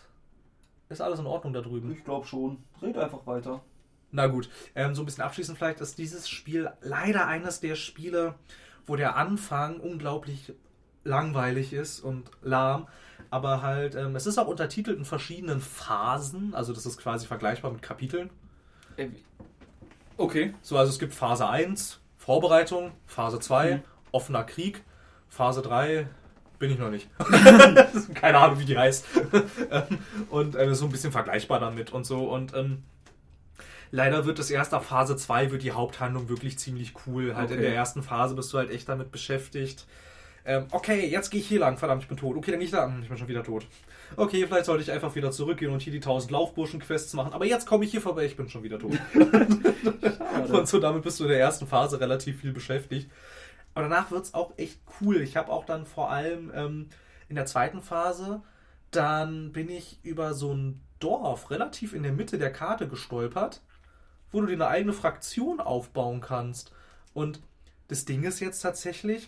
Ist 0.90 1.02
alles 1.02 1.20
in 1.20 1.26
Ordnung 1.26 1.54
da 1.54 1.62
drüben? 1.62 1.92
Ich 1.92 2.06
glaube 2.06 2.26
schon. 2.26 2.64
Red 2.82 2.98
einfach 2.98 3.28
weiter. 3.28 3.62
Na 4.12 4.28
gut, 4.28 4.50
ähm, 4.74 4.96
so 4.96 5.02
ein 5.02 5.06
bisschen 5.06 5.24
abschließend 5.24 5.58
vielleicht 5.58 5.82
ist 5.82 5.98
dieses 5.98 6.30
Spiel 6.30 6.72
leider 6.82 7.28
eines 7.28 7.60
der 7.60 7.76
Spiele, 7.76 8.36
wo 8.86 8.96
der 8.96 9.18
Anfang 9.18 9.82
unglaublich 9.82 10.54
langweilig 11.04 11.74
ist 11.74 12.00
und 12.00 12.32
lahm. 12.42 12.88
Aber 13.30 13.62
halt, 13.62 13.96
ähm, 13.96 14.16
es 14.16 14.26
ist 14.26 14.38
auch 14.38 14.48
untertitelt 14.48 14.98
in 14.98 15.06
verschiedenen 15.06 15.60
Phasen. 15.62 16.54
Also 16.56 16.74
das 16.74 16.86
ist 16.86 16.98
quasi 16.98 17.28
vergleichbar 17.28 17.72
mit 17.72 17.82
Kapiteln. 17.82 18.30
Äh, 18.98 19.08
Okay. 20.20 20.54
So, 20.64 20.78
also 20.78 20.90
es 20.92 20.98
gibt 20.98 21.14
Phase 21.14 21.48
1, 21.48 22.00
Vorbereitung, 22.18 22.92
Phase 23.06 23.40
2, 23.40 23.76
Mhm. 23.76 23.82
offener 24.12 24.44
Krieg, 24.44 24.84
Phase 25.30 25.62
3, 25.62 26.08
bin 26.58 26.72
ich 26.72 26.80
noch 26.80 26.90
nicht. 26.90 27.08
Keine 28.16 28.40
Ahnung, 28.40 28.60
wie 28.60 28.66
die 28.66 28.78
heißt. 28.78 29.06
Und 30.32 30.56
äh, 30.56 30.74
so 30.74 30.86
ein 30.86 30.92
bisschen 30.92 31.12
vergleichbar 31.12 31.60
damit 31.60 31.94
und 31.94 32.06
so. 32.08 32.32
Und 32.34 32.56
ähm, 32.56 32.82
leider 33.92 34.26
wird 34.26 34.40
es 34.40 34.50
erst 34.50 34.74
ab 34.74 34.86
Phase 34.86 35.16
2 35.16 35.52
wird 35.52 35.62
die 35.62 35.72
Haupthandlung 35.72 36.30
wirklich 36.30 36.58
ziemlich 36.58 36.94
cool. 37.06 37.36
Halt 37.36 37.52
in 37.52 37.58
Okay. 37.58 37.68
der 37.68 37.76
ersten 37.76 38.02
Phase 38.02 38.34
bist 38.34 38.52
du 38.54 38.58
halt 38.58 38.72
echt 38.72 38.90
damit 38.90 39.12
beschäftigt. 39.12 39.86
Ähm, 40.48 40.66
okay, 40.72 41.06
jetzt 41.06 41.30
gehe 41.30 41.42
ich 41.42 41.48
hier 41.48 41.60
lang, 41.60 41.78
verdammt, 41.78 42.04
ich 42.04 42.08
bin 42.08 42.16
tot. 42.16 42.38
Okay, 42.38 42.52
dann 42.52 42.62
gehe 42.62 42.68
ich 42.68 42.72
da, 42.72 42.86
hm, 42.86 43.02
ich 43.04 43.10
bin 43.10 43.18
schon 43.18 43.28
wieder 43.28 43.44
tot. 43.44 43.68
Okay, 44.16 44.48
vielleicht 44.48 44.66
sollte 44.66 44.82
ich 44.82 44.90
einfach 44.94 45.14
wieder 45.14 45.30
zurückgehen 45.30 45.74
und 45.74 45.82
hier 45.82 45.92
die 45.92 46.00
1000 46.00 46.32
Laufburschen-Quests 46.32 47.14
machen. 47.16 47.34
Aber 47.34 47.46
jetzt 47.46 47.68
komme 47.68 47.84
ich 47.84 47.92
hier 47.92 48.00
vorbei, 48.00 48.26
ich 48.26 48.38
bin 48.38 48.48
schon 48.48 48.64
wieder 48.64 48.80
tot. 48.80 48.98
Und 50.50 50.68
so 50.68 50.80
damit 50.80 51.04
bist 51.04 51.20
du 51.20 51.26
in 51.26 51.32
der 51.32 51.40
ersten 51.40 51.68
Phase 51.68 52.00
relativ 52.00 52.40
viel 52.40 52.54
beschäftigt. 52.54 53.12
Aber 53.74 53.90
danach 53.90 54.12
wird 54.12 54.24
es 54.24 54.34
auch 54.34 54.54
echt 54.56 54.80
cool. 55.02 55.18
Ich 55.18 55.36
habe 55.36 55.52
auch 55.52 55.66
dann 55.66 55.86
vor 55.86 56.10
allem 56.10 56.52
ähm, 56.56 56.90
in 57.28 57.36
der 57.36 57.46
zweiten 57.46 57.82
Phase, 57.82 58.42
dann 58.92 59.52
bin 59.52 59.70
ich 59.70 60.00
über 60.04 60.34
so 60.34 60.54
ein 60.54 60.80
Dorf 61.00 61.52
relativ 61.52 61.94
in 61.94 62.04
der 62.04 62.14
Mitte 62.14 62.38
der 62.38 62.54
Karte 62.54 62.88
gestolpert, 62.88 63.62
wo 64.32 64.40
du 64.40 64.48
dir 64.48 64.54
eine 64.54 64.68
eigene 64.68 64.94
Fraktion 64.94 65.60
aufbauen 65.60 66.22
kannst. 66.22 66.72
Und 67.14 67.42
das 67.90 68.06
Ding 68.06 68.24
ist 68.24 68.40
jetzt 68.40 68.62
tatsächlich, 68.62 69.28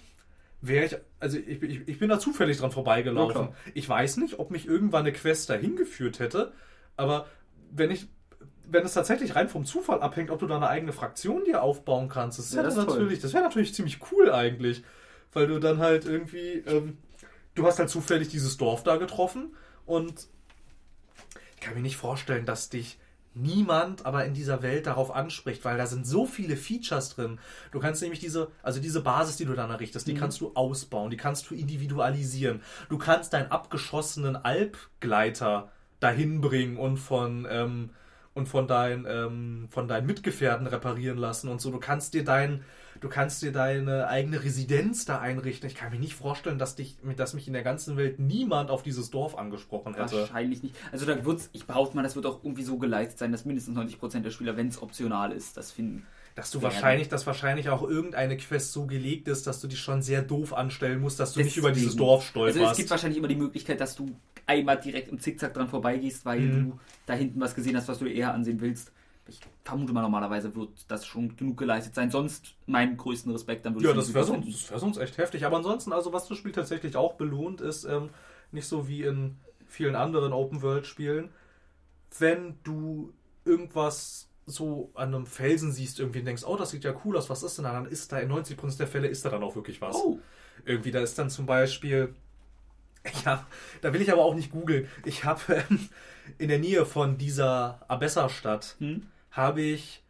wäre 0.62 0.86
ich, 0.86 0.98
also 1.20 1.38
ich, 1.38 1.60
bin- 1.60 1.70
ich, 1.72 1.88
ich 1.88 2.00
bin 2.00 2.10
da 2.10 2.20
zufällig 2.20 2.58
dran 2.58 2.72
vorbeigelaufen. 2.72 3.48
Ja, 3.50 3.54
ich 3.74 3.88
weiß 3.88 4.18
nicht, 4.18 4.40
ob 4.40 4.52
mich 4.52 4.66
irgendwann 4.68 5.02
eine 5.02 5.14
Quest 5.14 5.50
dahin 5.50 5.76
geführt 5.76 6.20
hätte, 6.20 6.54
aber 6.98 7.28
wenn 7.72 7.92
ich, 7.92 8.08
wenn 8.70 8.86
es 8.86 8.94
tatsächlich 8.94 9.36
rein 9.36 9.50
vom 9.50 9.66
Zufall 9.66 10.02
abhängt, 10.02 10.32
ob 10.32 10.40
du 10.40 10.48
da 10.48 10.58
eine 10.58 10.68
eigene 10.70 10.94
Fraktion 10.94 11.44
dir 11.46 11.62
aufbauen 11.64 12.10
kannst, 12.10 12.40
das, 12.40 12.52
Ja, 12.52 12.58
wäre 12.58 12.68
das 12.68 12.76
toll. 12.76 12.86
natürlich, 12.88 13.20
das 13.20 13.34
wäre 13.34 13.44
natürlich 13.44 13.74
ziemlich 13.74 14.00
cool 14.12 14.32
eigentlich, 14.32 14.84
weil 15.34 15.48
du 15.48 15.60
dann 15.60 15.80
halt 15.80 16.06
irgendwie, 16.06 16.64
ähm, 16.68 16.98
du 17.56 17.66
hast 17.66 17.80
halt 17.80 17.90
zufällig 17.90 18.30
dieses 18.30 18.58
Dorf 18.58 18.84
da 18.84 18.98
getroffen 18.98 19.56
und 19.86 20.28
ich 21.56 21.62
kann 21.62 21.74
mir 21.76 21.82
nicht 21.82 21.98
vorstellen, 21.98 22.46
dass 22.46 22.70
dich 22.70 23.00
niemand 23.42 24.06
aber 24.06 24.26
in 24.26 24.34
dieser 24.34 24.62
Welt 24.62 24.88
darauf 24.88 25.14
anspricht, 25.16 25.64
weil 25.66 25.78
da 25.78 25.86
sind 25.86 26.06
so 26.08 26.26
viele 26.26 26.58
Features 26.58 27.10
drin. 27.16 27.40
Du 27.72 27.80
kannst 27.80 28.02
nämlich 28.02 28.20
diese, 28.20 28.50
also 28.64 28.80
diese 28.80 29.02
Basis, 29.02 29.38
die 29.38 29.46
du 29.46 29.54
dann 29.54 29.70
errichtest, 29.70 30.08
die 30.08 30.14
Mhm. 30.14 30.18
kannst 30.18 30.42
du 30.42 30.52
ausbauen, 30.56 31.10
die 31.10 31.18
kannst 31.18 31.50
du 31.50 31.56
individualisieren. 31.56 32.62
Du 32.90 32.98
kannst 32.98 33.34
deinen 33.34 33.52
abgeschossenen 33.52 34.36
Alpgleiter 34.36 35.72
dahin 36.00 36.42
bringen 36.42 36.78
und 36.78 36.98
von 36.98 37.48
ähm, 37.50 37.92
und 38.34 38.48
von 38.48 38.68
deinen 38.68 39.06
ähm, 39.08 39.68
von 39.70 39.88
deinen 39.88 40.06
Mitgefährten 40.06 40.68
reparieren 40.68 41.18
lassen 41.18 41.50
und 41.50 41.60
so. 41.62 41.72
Du 41.72 41.80
kannst 41.80 42.14
dir 42.14 42.24
dein 42.24 42.64
du 43.00 43.10
kannst 43.10 43.42
dir 43.42 43.52
deine 43.52 44.08
eigene 44.08 44.44
Residenz 44.44 45.06
da 45.06 45.20
einrichten. 45.20 45.68
Ich 45.68 45.76
kann 45.76 45.92
mir 45.92 46.00
nicht 46.00 46.14
vorstellen, 46.16 46.60
dass 46.60 46.76
dich 46.76 46.98
dass 47.18 47.34
mich 47.34 47.48
in 47.48 47.54
der 47.54 47.64
ganzen 47.64 47.98
Welt 47.98 48.20
niemand 48.20 48.70
auf 48.70 48.84
dieses 48.84 49.10
Dorf 49.10 49.38
angesprochen 49.38 49.96
hätte. 49.96 50.20
Wahrscheinlich 50.20 50.64
nicht. 50.64 50.76
Also 50.92 51.06
da 51.06 51.24
wird's, 51.26 51.50
ich 51.54 51.66
behaupte 51.66 51.96
mal, 51.96 52.04
das 52.04 52.16
wird 52.16 52.26
auch 52.26 52.44
irgendwie 52.44 52.64
so 52.64 52.78
geleitet 52.78 53.18
sein, 53.18 53.32
dass 53.32 53.46
mindestens 53.46 53.78
90% 53.78 54.22
der 54.22 54.32
Spieler, 54.32 54.58
wenn 54.58 54.68
es 54.68 54.82
optional 54.82 55.32
ist, 55.32 55.58
das 55.58 55.72
finden. 55.72 56.06
Dass 56.36 56.52
du 56.52 56.62
Werden. 56.62 56.74
wahrscheinlich, 56.74 57.10
dass 57.10 57.26
wahrscheinlich 57.28 57.70
auch 57.70 57.82
irgendeine 57.82 58.38
Quest 58.38 58.72
so 58.72 58.86
gelegt 58.86 59.28
ist, 59.28 59.46
dass 59.48 59.60
du 59.60 59.68
dich 59.68 59.80
schon 59.80 60.02
sehr 60.02 60.22
doof 60.22 60.54
anstellen 60.54 61.02
musst, 61.02 61.20
dass 61.20 61.34
du 61.34 61.42
nicht 61.42 61.58
über 61.58 61.72
dieses 61.72 61.90
Deswegen. 61.94 62.06
Dorf 62.06 62.26
stolperst. 62.28 62.60
Also 62.60 62.72
es 62.72 62.78
gibt 62.78 62.90
wahrscheinlich 62.92 63.18
immer 63.18 63.28
die 63.28 63.36
Möglichkeit, 63.36 63.82
dass 63.82 63.96
du 63.96 64.16
einmal 64.46 64.80
direkt 64.80 65.10
im 65.10 65.20
Zickzack 65.20 65.54
dran 65.54 65.68
vorbeigehst, 65.68 66.26
weil 66.26 66.40
Mhm. 66.42 66.70
du 66.72 66.80
da 67.08 67.14
hinten 67.14 67.42
was 67.42 67.56
gesehen 67.56 67.76
hast, 67.76 67.88
was 67.88 68.00
du 68.00 68.06
eher 68.06 68.34
ansehen 68.34 68.62
willst. 68.62 68.92
Ich 69.30 69.40
vermute 69.64 69.94
mal, 69.94 70.02
normalerweise 70.02 70.56
wird 70.56 70.70
das 70.88 71.06
schon 71.06 71.36
genug 71.38 71.58
geleistet 71.58 71.96
sein. 71.96 72.12
Sonst 72.12 72.56
meinen 72.66 72.98
größten 72.98 73.32
Respekt, 73.32 73.66
dann 73.66 73.76
würde 73.76 73.86
ja, 73.86 73.92
ich 73.92 73.98
das 73.98 74.14
wäre 74.14 74.26
sonst, 74.26 74.48
das 74.48 74.72
wär 74.72 74.80
sonst 74.80 74.98
echt 74.98 75.18
heftig. 75.18 75.46
Aber 75.46 75.58
ansonsten, 75.58 75.94
also 75.94 76.12
was 76.14 76.28
das 76.28 76.38
Spiel 76.38 76.52
tatsächlich 76.52 76.96
auch 76.96 77.14
belohnt, 77.14 77.62
ist 77.62 77.86
ähm, 77.86 78.10
nicht 78.52 78.68
so 78.68 78.88
wie 78.88 79.04
in 79.04 79.38
vielen 79.68 79.96
anderen 79.96 80.34
Open-World-Spielen, 80.34 81.30
wenn 82.18 82.58
du 82.64 83.14
irgendwas 83.46 84.28
so 84.46 84.92
an 84.96 85.14
einem 85.14 85.26
Felsen 85.26 85.72
siehst, 85.72 86.00
irgendwie 86.00 86.20
und 86.20 86.26
denkst, 86.26 86.44
oh, 86.46 86.58
das 86.58 86.72
sieht 86.72 86.84
ja 86.84 86.94
cool 87.06 87.16
aus, 87.18 87.30
was 87.30 87.44
ist 87.44 87.58
denn 87.58 87.66
da? 87.66 87.74
Dann 87.74 87.86
ist 87.86 88.12
da 88.12 88.18
in 88.20 88.32
90% 88.32 88.78
der 88.78 88.88
Fälle 88.88 89.08
ist 89.08 89.24
da 89.24 89.30
dann 89.30 89.44
auch 89.44 89.56
wirklich 89.56 89.80
was. 89.82 89.96
Oh, 89.96 90.20
Irgendwie, 90.66 90.92
da 90.92 91.02
ist 91.02 91.18
dann 91.20 91.30
zum 91.30 91.46
Beispiel, 91.46 92.16
ja, 93.26 93.46
da 93.82 93.94
will 93.94 94.02
ich 94.02 94.12
aber 94.12 94.24
auch 94.24 94.34
nicht 94.36 94.52
googeln. 94.52 94.88
Ich 95.06 95.24
habe 95.24 95.64
ähm, 95.70 95.90
in 96.38 96.50
der 96.50 96.60
Nähe 96.60 96.86
von 96.86 97.18
dieser 97.18 97.86
Abessa-Stadt 97.88 98.76
hm? 98.80 99.04
Habe 99.40 99.62
ich 99.62 100.04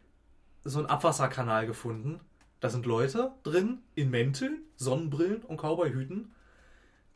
so 0.64 0.78
einen 0.78 0.88
Abwasserkanal 0.88 1.66
gefunden. 1.66 2.20
Da 2.60 2.68
sind 2.68 2.84
Leute 2.84 3.32
drin 3.42 3.78
in 3.94 4.10
Mänteln, 4.10 4.62
Sonnenbrillen 4.76 5.42
und 5.42 5.58
Cowboyhüten, 5.58 6.32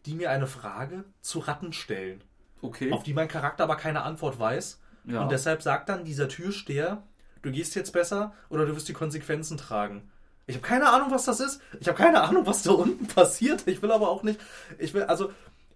die 0.07 0.15
mir 0.15 0.31
eine 0.31 0.47
Frage 0.47 1.05
zu 1.21 1.41
Ratten 1.41 1.73
stellen, 1.73 2.23
okay. 2.63 2.93
auf 2.93 3.03
die 3.03 3.15
mein 3.15 3.29
Charakter 3.29 3.65
aber 3.65 3.77
keine 3.77 4.03
Antwort 4.03 4.39
weiß. 4.39 4.81
ja. 5.05 5.23
Und 5.23 5.33
deshalb 5.33 5.63
sagt 5.63 5.89
dann 5.89 6.05
dieser 6.05 6.29
Türsteher, 6.29 7.03
du 7.43 7.51
gehst 7.51 7.75
jetzt 7.75 7.93
besser 7.93 8.33
oder 8.49 8.65
du 8.65 8.75
wirst 8.75 8.89
die 8.89 8.95
Konsequenzen 8.95 9.57
tragen. 9.57 10.11
Ich 10.47 10.57
habe 10.57 10.67
keine 10.67 10.91
Ahnung, 10.91 11.11
was 11.11 11.25
das 11.25 11.41
ist. 11.41 11.61
Ich 11.81 11.89
habe 11.89 11.97
keine 11.97 12.23
Ahnung, 12.23 12.47
was 12.47 12.63
da 12.63 12.73
unten 12.73 13.07
passiert. 13.15 13.67
Ich 13.67 13.81
will 13.83 13.91
aber 13.91 14.11
auch 14.11 14.23
nicht. 14.23 14.39
Ich 14.79 14.93
will, 14.93 15.05
also, 15.05 15.33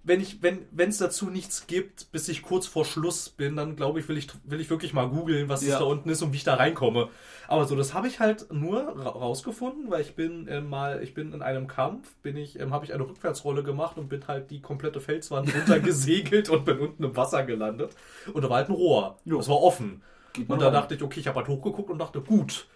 wenn 0.09 0.21
ich, 0.21 0.43
wenn, 0.43 0.67
wenn 0.73 0.89
es 0.89 0.99
dazu 0.99 1.31
nichts 1.31 1.67
gibt, 1.69 2.11
bis 2.11 2.29
ich 2.29 2.43
kurz 2.43 2.67
vor 2.67 2.85
Schluss 2.85 3.29
bin, 3.29 3.55
dann 3.57 3.77
glaube 3.77 4.01
ich, 4.01 4.09
will 4.09 4.19
ich, 4.19 4.27
will 4.45 4.61
ich 4.61 4.69
wirklich 4.71 4.93
mal 4.93 5.09
googeln, 5.09 5.49
was 5.49 5.63
Ja. 5.65 5.75
es 5.75 5.79
da 5.79 5.85
unten 5.85 6.09
ist 6.11 6.23
und 6.23 6.33
wie 6.33 6.37
ich 6.39 6.45
da 6.45 6.55
reinkomme. 6.55 7.09
Aber 7.47 7.65
so, 7.67 7.77
das 7.77 7.95
habe 7.95 8.09
ich 8.09 8.19
halt 8.19 8.53
nur 8.53 8.81
ra 8.99 9.11
rausgefunden, 9.11 9.91
weil 9.91 10.01
ich 10.01 10.15
bin 10.17 10.49
ähm, 10.51 10.69
mal, 10.69 11.03
ich 11.03 11.15
bin 11.15 11.33
in 11.33 11.43
einem 11.43 11.69
Kampf, 11.69 12.15
bin 12.23 12.37
ich, 12.37 12.59
ähm, 12.59 12.73
habe 12.73 12.85
ich 12.85 12.93
eine 12.93 13.07
Rückwärtsrolle 13.09 13.63
gemacht 13.63 13.97
und 13.99 14.09
bin 14.09 14.27
halt 14.27 14.51
die 14.51 14.61
komplette 14.61 15.01
Felswand 15.01 15.55
runtergesegelt 15.55 16.49
und 16.49 16.65
bin 16.65 16.79
unten 16.79 17.05
im 17.05 17.15
Wasser 17.17 17.45
gelandet. 17.45 17.95
Und 18.33 18.43
da 18.43 18.51
war 18.51 18.57
halt 18.59 18.69
ein 18.71 18.75
Rohr. 18.75 19.19
Jo. 19.25 19.37
Das 19.39 19.49
war 19.49 19.63
offen. 19.63 20.03
Geht 20.33 20.51
Und 20.51 20.61
da 20.61 20.71
dachte 20.71 20.95
ich, 20.95 21.03
okay, 21.03 21.21
ich 21.21 21.29
habe 21.29 21.39
halt 21.39 21.49
hochgeguckt 21.49 21.91
und 21.91 21.99
dachte, 21.99 22.21
gut, 22.21 22.67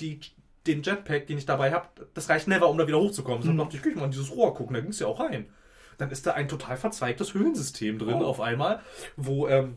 die, 0.00 0.20
den 0.66 0.82
Jetpack, 0.82 1.26
den 1.26 1.38
ich 1.38 1.46
dabei 1.46 1.72
habe, 1.72 1.86
das 2.14 2.28
reicht 2.28 2.48
never, 2.48 2.68
um 2.68 2.78
da 2.78 2.86
wieder 2.86 2.98
hochzukommen. 3.00 3.42
So 3.42 3.52
Mhm. 3.52 3.58
dachte 3.58 3.76
ich, 3.76 3.84
ich 3.86 3.94
mal 3.96 4.06
in 4.06 4.10
dieses 4.10 4.30
Rohr 4.30 4.54
gucken, 4.54 4.74
da 4.74 4.80
ging 4.80 4.90
es 4.90 4.98
ja 5.00 5.06
auch 5.06 5.20
rein. 5.20 5.46
Dann 5.98 6.10
ist 6.10 6.26
da 6.26 6.32
ein 6.32 6.48
total 6.48 6.76
verzweigtes 6.76 7.34
Höhlensystem 7.34 7.98
drin 7.98 8.16
Oh. 8.22 8.24
auf 8.24 8.40
einmal, 8.40 8.80
wo, 9.16 9.46
ähm, 9.48 9.76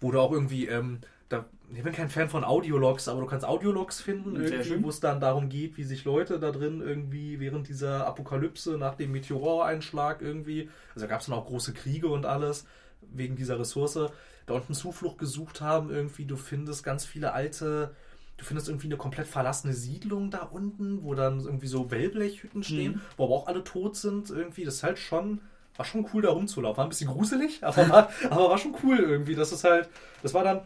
wo 0.00 0.10
du 0.10 0.20
auch 0.20 0.32
irgendwie, 0.32 0.66
ähm, 0.66 1.00
da, 1.28 1.44
ich 1.74 1.82
bin 1.82 1.92
kein 1.92 2.08
Fan 2.08 2.28
von 2.28 2.44
Audiologs, 2.44 3.08
aber 3.08 3.20
du 3.20 3.26
kannst 3.26 3.46
Audiologs 3.46 4.00
finden, 4.00 4.36
wo 4.82 4.88
es 4.88 5.00
dann 5.00 5.20
darum 5.20 5.48
geht, 5.48 5.76
wie 5.76 5.84
sich 5.84 6.04
Leute 6.04 6.38
da 6.40 6.50
drin 6.50 6.80
irgendwie 6.80 7.40
während 7.40 7.68
dieser 7.68 8.06
Apokalypse 8.06 8.78
nach 8.78 8.94
dem 8.94 9.12
Meteoreinschlag 9.12 10.22
irgendwie, 10.22 10.70
also 10.94 11.06
da 11.06 11.10
gab 11.10 11.20
es 11.20 11.26
dann 11.26 11.34
auch 11.36 11.46
große 11.46 11.74
Kriege 11.74 12.08
und 12.08 12.26
alles, 12.26 12.66
wegen 13.02 13.36
dieser 13.36 13.58
Ressource, 13.58 13.98
da 14.46 14.54
unten 14.54 14.72
Zuflucht 14.74 15.18
gesucht 15.18 15.60
haben, 15.60 15.90
irgendwie, 15.90 16.24
du 16.24 16.36
findest 16.36 16.82
ganz 16.84 17.04
viele 17.04 17.32
alte, 17.32 17.94
du 18.38 18.44
findest 18.44 18.68
irgendwie 18.68 18.86
eine 18.86 18.96
komplett 18.96 19.26
verlassene 19.26 19.74
Siedlung 19.74 20.30
da 20.30 20.44
unten, 20.50 21.02
wo 21.04 21.14
dann 21.14 21.40
irgendwie 21.40 21.66
so 21.66 21.90
Wellblechhütten 21.90 22.62
stehen, 22.62 22.92
Mhm. 22.94 23.00
wo 23.18 23.24
aber 23.24 23.34
auch 23.34 23.46
alle 23.48 23.62
tot 23.64 23.96
sind, 23.96 24.30
irgendwie, 24.30 24.64
das 24.64 24.76
ist 24.76 24.82
halt 24.84 24.98
schon, 24.98 25.40
war 25.76 25.84
schon 25.84 26.06
cool 26.14 26.22
da 26.22 26.30
rumzulaufen, 26.30 26.78
war 26.78 26.86
ein 26.86 26.88
bisschen 26.88 27.10
gruselig, 27.10 27.60
aber 27.64 27.88
war, 27.88 28.08
aber 28.30 28.48
war 28.50 28.58
schon 28.58 28.74
cool 28.82 28.98
irgendwie, 28.98 29.34
das 29.34 29.52
ist 29.52 29.64
halt, 29.64 29.88
das 30.22 30.32
war 30.34 30.44
dann, 30.44 30.60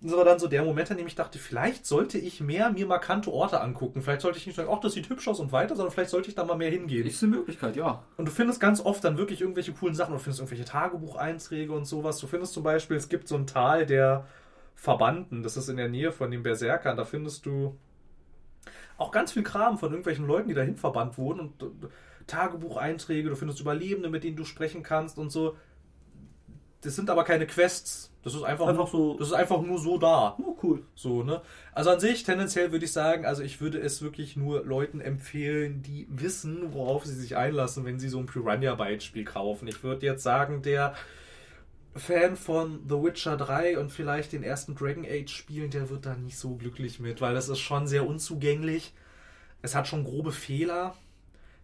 das 0.00 0.16
war 0.16 0.24
dann 0.24 0.38
so 0.40 0.48
der 0.48 0.64
Moment, 0.64 0.90
an 0.90 0.96
dem 0.96 1.06
ich 1.06 1.14
dachte, 1.14 1.38
vielleicht 1.38 1.86
sollte 1.86 2.18
ich 2.18 2.40
mehr 2.40 2.70
mir 2.70 2.86
markante 2.86 3.32
Orte 3.32 3.60
angucken. 3.60 4.02
Vielleicht 4.02 4.20
sollte 4.22 4.36
ich 4.38 4.46
nicht 4.46 4.56
sagen, 4.56 4.68
ach, 4.72 4.80
das 4.80 4.94
sieht 4.94 5.08
hübsch 5.08 5.28
aus 5.28 5.38
und 5.38 5.52
weiter, 5.52 5.76
sondern 5.76 5.92
vielleicht 5.92 6.10
sollte 6.10 6.28
ich 6.28 6.34
da 6.34 6.44
mal 6.44 6.56
mehr 6.56 6.70
hingehen. 6.70 7.06
Ist 7.06 7.22
eine 7.22 7.36
Möglichkeit, 7.36 7.76
ja. 7.76 8.02
Und 8.16 8.26
du 8.26 8.32
findest 8.32 8.58
ganz 8.58 8.80
oft 8.80 9.04
dann 9.04 9.16
wirklich 9.16 9.40
irgendwelche 9.40 9.72
coolen 9.72 9.94
Sachen. 9.94 10.12
Du 10.12 10.18
findest 10.18 10.40
irgendwelche 10.40 10.64
Tagebucheinträge 10.64 11.72
und 11.72 11.84
sowas. 11.84 12.18
Du 12.18 12.26
findest 12.26 12.52
zum 12.52 12.64
Beispiel, 12.64 12.96
es 12.96 13.08
gibt 13.08 13.28
so 13.28 13.36
ein 13.36 13.46
Tal 13.46 13.86
der 13.86 14.26
Verbannten. 14.74 15.42
Das 15.42 15.56
ist 15.56 15.68
in 15.68 15.76
der 15.76 15.88
Nähe 15.88 16.12
von 16.12 16.30
den 16.30 16.42
Berserkern. 16.42 16.96
Da 16.96 17.04
findest 17.04 17.46
du 17.46 17.76
auch 18.98 19.10
ganz 19.10 19.32
viel 19.32 19.42
Kram 19.42 19.78
von 19.78 19.90
irgendwelchen 19.90 20.26
Leuten, 20.26 20.48
die 20.48 20.54
dahin 20.54 20.76
verbannt 20.76 21.18
wurden. 21.18 21.40
Und 21.40 21.62
äh, 21.62 21.88
Tagebucheinträge. 22.26 23.28
Du 23.30 23.36
findest 23.36 23.60
Überlebende, 23.60 24.08
mit 24.08 24.24
denen 24.24 24.36
du 24.36 24.44
sprechen 24.44 24.82
kannst 24.82 25.18
und 25.18 25.30
so. 25.30 25.56
Das 26.82 26.96
sind 26.96 27.10
aber 27.10 27.24
keine 27.24 27.46
Quests. 27.46 28.10
Das 28.24 28.34
ist 28.34 28.42
einfach, 28.42 28.66
Einfach 28.68 28.92
nur, 28.92 29.12
so- 29.14 29.18
Das 29.18 29.28
ist 29.28 29.34
einfach 29.34 29.60
nur 29.62 29.78
so 29.78 29.98
da. 29.98 30.36
Oh, 30.40 30.56
cool. 30.62 30.82
So, 30.94 31.22
ne? 31.24 31.42
Also 31.72 31.90
an 31.90 31.98
sich, 32.00 32.22
tendenziell 32.22 32.70
würde 32.70 32.84
ich 32.84 32.92
sagen, 32.92 33.24
also 33.26 33.42
ich 33.42 33.60
würde 33.60 33.78
es 33.80 34.00
wirklich 34.02 34.36
nur 34.36 34.64
Leuten 34.64 35.00
empfehlen, 35.00 35.82
die 35.82 36.06
wissen, 36.08 36.72
worauf 36.72 37.04
sie 37.04 37.14
sich 37.14 37.36
einlassen, 37.36 37.84
wenn 37.84 37.98
sie 37.98 38.08
so 38.08 38.18
ein 38.20 38.26
Piranha-Byte-Spiel 38.26 39.24
kaufen. 39.24 39.66
Ich 39.68 39.82
würde 39.82 40.06
jetzt 40.06 40.22
sagen, 40.22 40.62
der 40.62 40.94
Fan 41.94 42.36
von 42.36 42.80
The 42.88 42.94
Witcher 42.94 43.36
3 43.36 43.78
und 43.78 43.90
vielleicht 43.90 44.32
den 44.32 44.42
ersten 44.42 44.74
Dragon 44.74 45.04
Age 45.04 45.30
Spielen, 45.30 45.70
der 45.70 45.90
wird 45.90 46.06
da 46.06 46.14
nicht 46.14 46.38
so 46.38 46.56
glücklich 46.56 47.00
mit, 47.00 47.20
weil 47.20 47.34
das 47.34 47.48
ist 47.48 47.60
schon 47.60 47.86
sehr 47.86 48.06
unzugänglich. 48.06 48.94
Es 49.60 49.74
hat 49.74 49.86
schon 49.88 50.04
grobe 50.04 50.32
Fehler. 50.32 50.96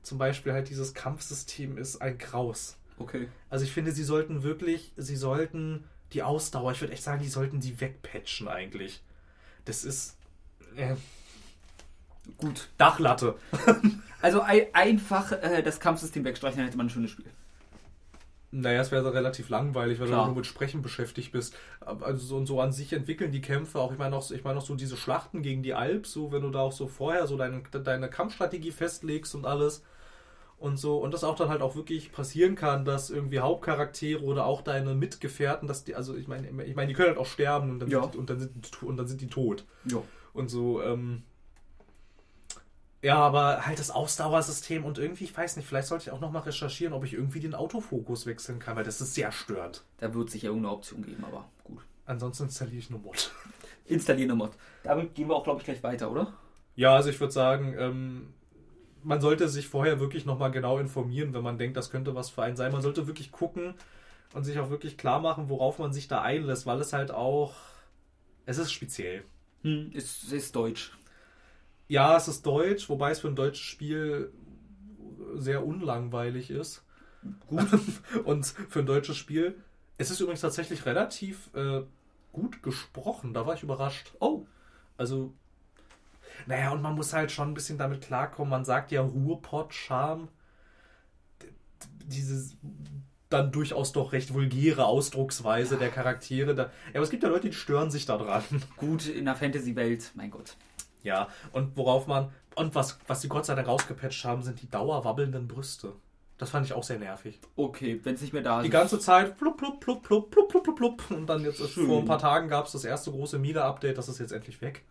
Zum 0.03 0.19
Beispiel 0.19 0.53
halt 0.53 0.69
dieses 0.69 0.95
Kampfsystem 0.95 1.79
ist 1.79 2.01
ein 2.01 2.19
Graus. 2.19 2.77
Okay. 2.99 3.29
Also 3.51 3.65
ich 3.65 3.73
finde, 3.73 3.93
sie 3.93 4.05
sollten 4.05 4.43
wirklich, 4.43 4.93
sie 4.97 5.17
sollten 5.17 5.85
die 6.13 6.23
Ausdauer, 6.23 6.73
ich 6.73 6.81
würde 6.81 6.93
echt 6.93 7.03
sagen, 7.03 7.23
die 7.23 7.29
sollten 7.29 7.61
die 7.61 7.81
wegpatchen 7.81 8.49
eigentlich. 8.49 9.03
Das 9.65 9.85
ist 9.85 10.17
äh, 10.77 10.95
Gut. 12.37 12.69
Dachlatte. 12.77 13.37
Also 14.21 14.41
ein, 14.41 14.67
einfach 14.73 15.31
äh, 15.31 15.63
das 15.63 15.79
Kampfsystem 15.79 16.25
wegstreichen, 16.25 16.57
dann 16.57 16.67
hätte 16.67 16.77
man 16.77 16.87
ein 16.87 16.91
schönes 16.91 17.13
Spiel. 17.13 17.31
Naja, 18.51 18.81
es 18.81 18.91
wäre 18.91 19.13
relativ 19.13 19.51
langweilig, 19.51 20.01
weil 20.01 20.07
Klar. 20.09 20.23
du 20.23 20.27
nur 20.29 20.37
mit 20.37 20.47
Sprechen 20.47 20.81
beschäftigt 20.81 21.33
bist. 21.33 21.55
Also 21.81 22.25
so 22.27 22.37
und 22.37 22.47
so 22.47 22.61
an 22.63 22.73
sich 22.73 22.93
entwickeln 22.95 23.31
die 23.31 23.43
Kämpfe 23.43 23.79
auch. 23.79 23.93
Ich 23.93 23.99
meine 23.99 24.17
auch, 24.17 24.31
ich 24.31 24.43
meine 24.43 24.59
auch 24.59 24.65
so 24.65 24.75
diese 24.75 24.97
Schlachten 24.97 25.43
gegen 25.43 25.63
die 25.63 25.75
Alp, 25.75 26.07
so 26.07 26.33
wenn 26.33 26.43
du 26.43 26.51
da 26.51 26.61
auch 26.61 26.73
so 26.73 26.89
vorher 26.89 27.27
so 27.27 27.37
deine, 27.37 27.63
deine 27.63 28.09
Kampfstrategie 28.09 28.71
festlegst 28.71 29.35
und 29.35 29.45
alles 29.45 29.83
und 30.57 30.79
so 30.79 30.97
und 30.97 31.13
das 31.13 31.25
auch 31.25 31.37
dann 31.37 31.51
halt 31.51 31.61
auch 31.61 31.77
wirklich 31.77 32.11
passieren 32.11 32.55
kann, 32.55 32.87
dass 32.87 33.11
irgendwie 33.11 33.41
Hauptcharaktere 33.41 34.23
oder 34.25 34.47
auch 34.47 34.63
deine 34.63 34.95
Mitgefährten, 34.95 35.69
dass 35.69 35.85
die, 35.85 35.95
also 35.95 36.17
ich 36.17 36.27
meine, 36.27 36.49
ich 36.65 36.75
meine, 36.75 36.89
die 36.89 36.95
können 36.95 37.09
halt 37.11 37.19
auch 37.19 37.27
sterben 37.27 37.71
und 37.71 37.81
dann, 37.81 37.91
Ja. 37.91 38.01
sind, 38.03 38.15
die- 38.15 38.19
und 38.19 38.31
dann, 38.31 38.41
sind, 38.41 38.83
und 38.83 38.97
dann 38.97 39.07
sind 39.07 39.21
die 39.21 39.29
tot. 39.29 39.67
Jo. 39.85 40.05
und 40.33 40.49
so. 40.49 40.83
Ähm, 40.83 41.23
ja, 43.01 43.17
aber 43.17 43.67
halt 43.67 43.79
das 43.79 43.91
Ausdauersystem 43.91 44.85
und 44.85 44.99
irgendwie, 44.99 45.25
ich 45.25 45.37
weiß 45.37 45.57
nicht, 45.57 45.67
vielleicht 45.67 45.89
sollte 45.89 46.05
ich 46.05 46.11
auch 46.11 46.21
nochmal 46.21 46.43
recherchieren, 46.43 46.93
ob 46.93 47.05
ich 47.05 47.13
irgendwie 47.13 47.41
den 47.41 47.55
Autofokus 47.55 48.27
wechseln 48.27 48.59
kann, 48.59 48.77
weil 48.77 48.85
das 48.85 49.01
ist 49.01 49.15
sehr 49.15 49.31
störend. 49.31 49.85
Da 49.99 50.13
wird 50.15 50.31
sicher 50.31 50.49
irgendeine 50.49 50.75
Option 50.75 51.03
geben, 51.03 51.25
aber 51.25 51.49
gut. 51.63 51.85
Ansonsten 52.07 52.45
installiere 52.45 52.79
ich 52.79 52.91
nur 52.91 53.01
Mod. 53.01 53.31
Installieren 53.87 54.31
eine 54.31 54.39
Mod. 54.39 54.51
Damit 54.83 55.15
gehen 55.15 55.29
wir 55.29 55.37
auch, 55.37 55.45
glaube 55.45 55.61
ich, 55.61 55.65
gleich 55.65 55.83
weiter, 55.83 56.11
oder? 56.11 56.33
Ja, 56.75 56.95
also 56.95 57.11
ich 57.11 57.21
würde 57.21 57.33
sagen, 57.33 57.75
ähm, 57.79 58.33
man 59.05 59.21
sollte 59.21 59.49
sich 59.49 59.69
vorher 59.69 60.01
wirklich 60.01 60.27
nochmal 60.27 60.51
genau 60.51 60.79
informieren, 60.79 61.35
wenn 61.35 61.43
man 61.43 61.57
denkt, 61.59 61.77
das 61.77 61.91
könnte 61.91 62.15
was 62.15 62.31
für 62.31 62.43
einen 62.43 62.57
sein. 62.57 62.73
Man 62.73 62.83
sollte 62.83 63.07
wirklich 63.07 63.31
gucken 63.31 63.75
und 64.35 64.45
sich 64.45 64.59
auch 64.59 64.71
wirklich 64.71 64.99
klar 64.99 65.21
machen, 65.21 65.49
worauf 65.49 65.79
man 65.79 65.93
sich 65.93 66.09
da 66.09 66.23
einlässt, 66.23 66.67
weil 66.67 66.81
es 66.81 66.93
halt 66.93 67.11
auch, 67.11 67.55
es 68.45 68.59
ist 68.59 68.73
speziell. 68.73 69.23
Hm, 69.63 69.91
ist, 69.93 70.33
ist 70.33 70.55
deutsch. 70.55 70.98
Ja, 71.89 72.17
es 72.17 72.29
ist 72.29 72.45
deutsch, 72.45 72.89
wobei 72.89 73.11
es 73.11 73.21
für 73.21 73.29
ein 73.29 73.37
deutsches 73.37 73.65
Spiel 73.65 74.33
sehr 75.35 75.65
unlangweilig 75.67 76.51
ist. 76.51 76.85
Gut. 77.47 77.67
Und 78.25 78.47
für 78.47 78.81
ein 78.81 78.87
deutsches 78.87 79.17
Spiel. 79.17 79.57
Es 79.97 80.11
ist 80.11 80.21
übrigens 80.21 80.43
tatsächlich 80.43 80.87
relativ 80.87 81.51
äh, 81.55 81.83
gut 82.33 82.63
gesprochen. 82.63 83.35
Da 83.35 83.47
war 83.47 83.55
ich 83.55 83.63
überrascht. 83.63 84.13
Oh, 84.21 84.47
Also, 84.97 85.33
naja, 86.47 86.71
und 86.71 86.83
man 86.83 86.95
muss 86.95 87.13
halt 87.13 87.33
schon 87.33 87.49
ein 87.51 87.55
bisschen 87.55 87.79
damit 87.79 88.03
klarkommen. 88.03 88.51
Man 88.51 88.65
sagt 88.65 88.93
ja 88.93 89.01
Ruhrpott-Charme. 89.03 90.29
Diese 92.05 92.57
dann 93.29 93.53
durchaus 93.53 93.93
doch 93.93 94.13
recht 94.13 94.33
vulgäre 94.33 94.87
Ausdrucksweise 94.87 95.77
der 95.77 95.91
Charaktere. 95.91 96.55
Da, 96.55 96.63
ja, 96.65 96.71
aber 96.95 97.03
es 97.03 97.11
gibt 97.11 97.23
ja 97.23 97.29
Leute, 97.29 97.49
die 97.49 97.57
stören 97.57 97.91
sich 97.91 98.07
daran. 98.07 98.43
gut 98.77 99.07
in 99.07 99.25
der 99.27 99.35
Fantasy-Welt, 99.35 100.13
mein 100.15 100.31
Gott. 100.31 100.57
Ja, 101.03 101.29
und 101.53 101.77
worauf 101.77 102.07
man. 102.07 102.31
Und 102.55 102.75
was, 102.75 102.99
was 103.07 103.21
die 103.21 103.29
Gott 103.29 103.47
sei 103.47 103.55
Dank 103.55 103.69
rausgepatcht 103.69 104.25
haben, 104.25 104.43
sind 104.43 104.61
die 104.61 104.69
dauerwabbelnden 104.69 105.47
Brüste. 105.47 105.93
Das 106.39 106.51
fand 106.51 106.67
ich 106.67 106.73
auch 106.73 106.85
sehr 106.85 106.99
nervig. 106.99 107.39
Okay, 107.57 108.01
wenn 108.05 108.15
es 108.15 108.21
nicht 108.21 108.33
mehr 108.33 108.43
da 108.43 108.61
ist. 108.61 108.65
Die 108.65 108.71
ganze 108.71 108.99
Zeit 109.01 109.37
plupp, 109.39 109.57
plupp, 109.59 109.81
plupp, 109.81 110.03
plupp, 110.03 110.31
plupp, 110.31 110.49
plupp, 110.49 110.65
plupp, 110.65 110.77
plupp. 110.77 111.11
Und 111.11 111.27
dann 111.27 111.43
jetzt 111.43 111.59
Schön. 111.69 111.87
vor 111.87 111.99
ein 111.99 112.05
paar 112.05 112.19
Tagen 112.19 112.49
gab 112.49 112.67
es 112.67 112.73
das 112.73 112.85
erste 112.85 113.11
große 113.11 113.39
Mega-Update, 113.39 113.99
das 113.99 114.09
ist 114.09 114.19
jetzt 114.19 114.33
endlich 114.33 114.61
weg. 114.61 114.85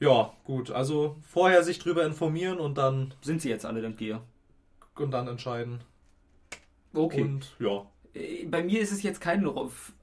Ja, 0.00 0.32
gut. 0.44 0.70
Also 0.70 1.16
vorher 1.22 1.62
sich 1.62 1.78
drüber 1.78 2.04
informieren 2.04 2.58
und 2.58 2.76
dann, 2.76 3.14
Sind 3.22 3.40
sie 3.40 3.48
jetzt 3.48 3.64
alle 3.64 3.82
dank 3.82 3.96
dir? 3.98 4.20
und 4.96 5.10
dann 5.10 5.28
entscheiden. 5.28 5.80
Okay. 6.92 7.22
Und 7.22 7.54
ja. 7.58 7.86
Äh, 8.14 8.44
Bei 8.46 8.62
mir 8.62 8.80
ist 8.80 8.92
es 8.92 9.02
jetzt 9.02 9.20
kein 9.20 9.46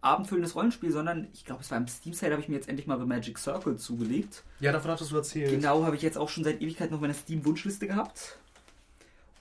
abendfüllendes 0.01 0.55
Rollenspiel, 0.55 0.91
sondern 0.91 1.27
ich 1.33 1.45
glaube, 1.45 1.61
es 1.61 1.71
war 1.71 1.77
im 1.77 1.87
Steam 1.87 2.13
Sale, 2.13 2.33
habe 2.33 2.41
ich 2.41 2.49
mir 2.49 2.55
jetzt 2.55 2.69
endlich 2.69 2.87
mal 2.87 2.99
The 2.99 3.05
Magic 3.05 3.37
Circle 3.37 3.77
zugelegt. 3.77 4.43
Ja, 4.59 4.71
davon 4.71 4.91
hattest 4.91 5.11
du 5.11 5.15
erzählt. 5.17 5.49
Genau, 5.51 5.83
habe 5.85 5.95
ich 5.95 6.01
jetzt 6.01 6.17
auch 6.17 6.29
schon 6.29 6.43
seit 6.43 6.61
Ewigkeit 6.61 6.91
noch 6.91 7.01
meine 7.01 7.13
Steam-Wunschliste 7.13 7.87
gehabt. 7.87 8.37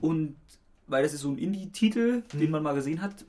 Und 0.01 0.37
weil 0.87 1.03
das 1.03 1.13
ist 1.13 1.21
so 1.21 1.31
ein 1.31 1.39
Indie-Titel, 1.39 2.23
den 2.33 2.45
Mhm. 2.47 2.51
man 2.51 2.63
mal 2.63 2.75
gesehen 2.75 3.01
hat, 3.03 3.25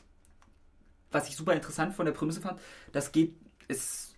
was 1.11 1.27
ich 1.27 1.35
super 1.35 1.53
interessant 1.53 1.93
von 1.93 2.05
der 2.05 2.13
Prämisse 2.13 2.41
fand, 2.41 2.59
das 2.93 3.11
geht, 3.11 3.33
es, 3.67 4.15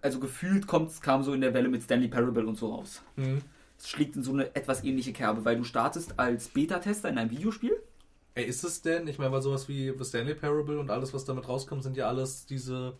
also 0.00 0.20
gefühlt 0.20 0.66
kommt, 0.66 1.02
kam 1.02 1.22
so 1.24 1.32
in 1.34 1.40
der 1.40 1.52
Welle 1.54 1.68
mit 1.68 1.82
Stanley 1.82 2.08
Parable 2.08 2.46
und 2.46 2.56
so 2.56 2.72
raus. 2.72 3.02
Hm. 3.16 3.40
Es 3.78 3.88
schlägt 3.90 4.16
in 4.16 4.22
so 4.22 4.32
eine 4.32 4.54
etwas 4.54 4.84
ähnliche 4.84 5.12
Kerbe, 5.12 5.44
weil 5.44 5.56
du 5.56 5.64
startest 5.64 6.18
als 6.18 6.48
Beta-Tester 6.48 7.08
in 7.10 7.18
einem 7.18 7.30
Videospiel. 7.30 7.76
Ey, 8.36 8.44
ist 8.44 8.64
es 8.64 8.82
denn? 8.82 9.08
Ich 9.08 9.18
meine, 9.18 9.32
weil 9.32 9.40
sowas 9.40 9.66
wie 9.66 9.94
The 9.96 10.04
Stanley 10.04 10.34
Parable 10.34 10.78
und 10.78 10.90
alles, 10.90 11.14
was 11.14 11.24
damit 11.24 11.48
rauskommt, 11.48 11.82
sind 11.82 11.96
ja 11.96 12.06
alles 12.06 12.44
diese 12.44 12.98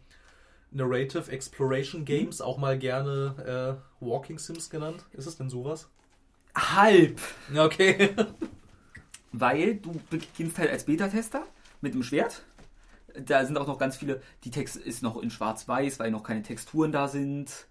Narrative 0.71 1.31
Exploration 1.31 2.07
Games, 2.07 2.41
auch 2.41 2.57
mal 2.57 2.79
gerne 2.79 3.79
äh, 4.01 4.05
Walking 4.05 4.39
Sims 4.39 4.71
genannt. 4.71 5.05
Ist 5.13 5.27
es 5.27 5.37
denn 5.37 5.51
sowas? 5.51 5.91
Halb! 6.55 7.21
Okay. 7.55 8.17
Weil 9.33 9.75
du 9.77 10.01
beginnst 10.09 10.57
halt 10.59 10.71
als 10.71 10.85
Beta-Tester 10.85 11.43
mit 11.83 11.93
dem 11.93 12.03
Schwert. 12.03 12.43
Da 13.15 13.45
sind 13.45 13.59
auch 13.59 13.67
noch 13.67 13.79
ganz 13.79 13.99
viele, 13.99 14.23
die 14.45 14.51
Text 14.51 14.77
ist 14.77 15.03
noch 15.03 15.19
in 15.19 15.31
schwarz-weiß, 15.31 15.99
weil 15.99 16.11
noch 16.11 16.23
keine 16.23 16.43
Texturen 16.43 16.93
da 16.93 17.09
sind. 17.09 17.67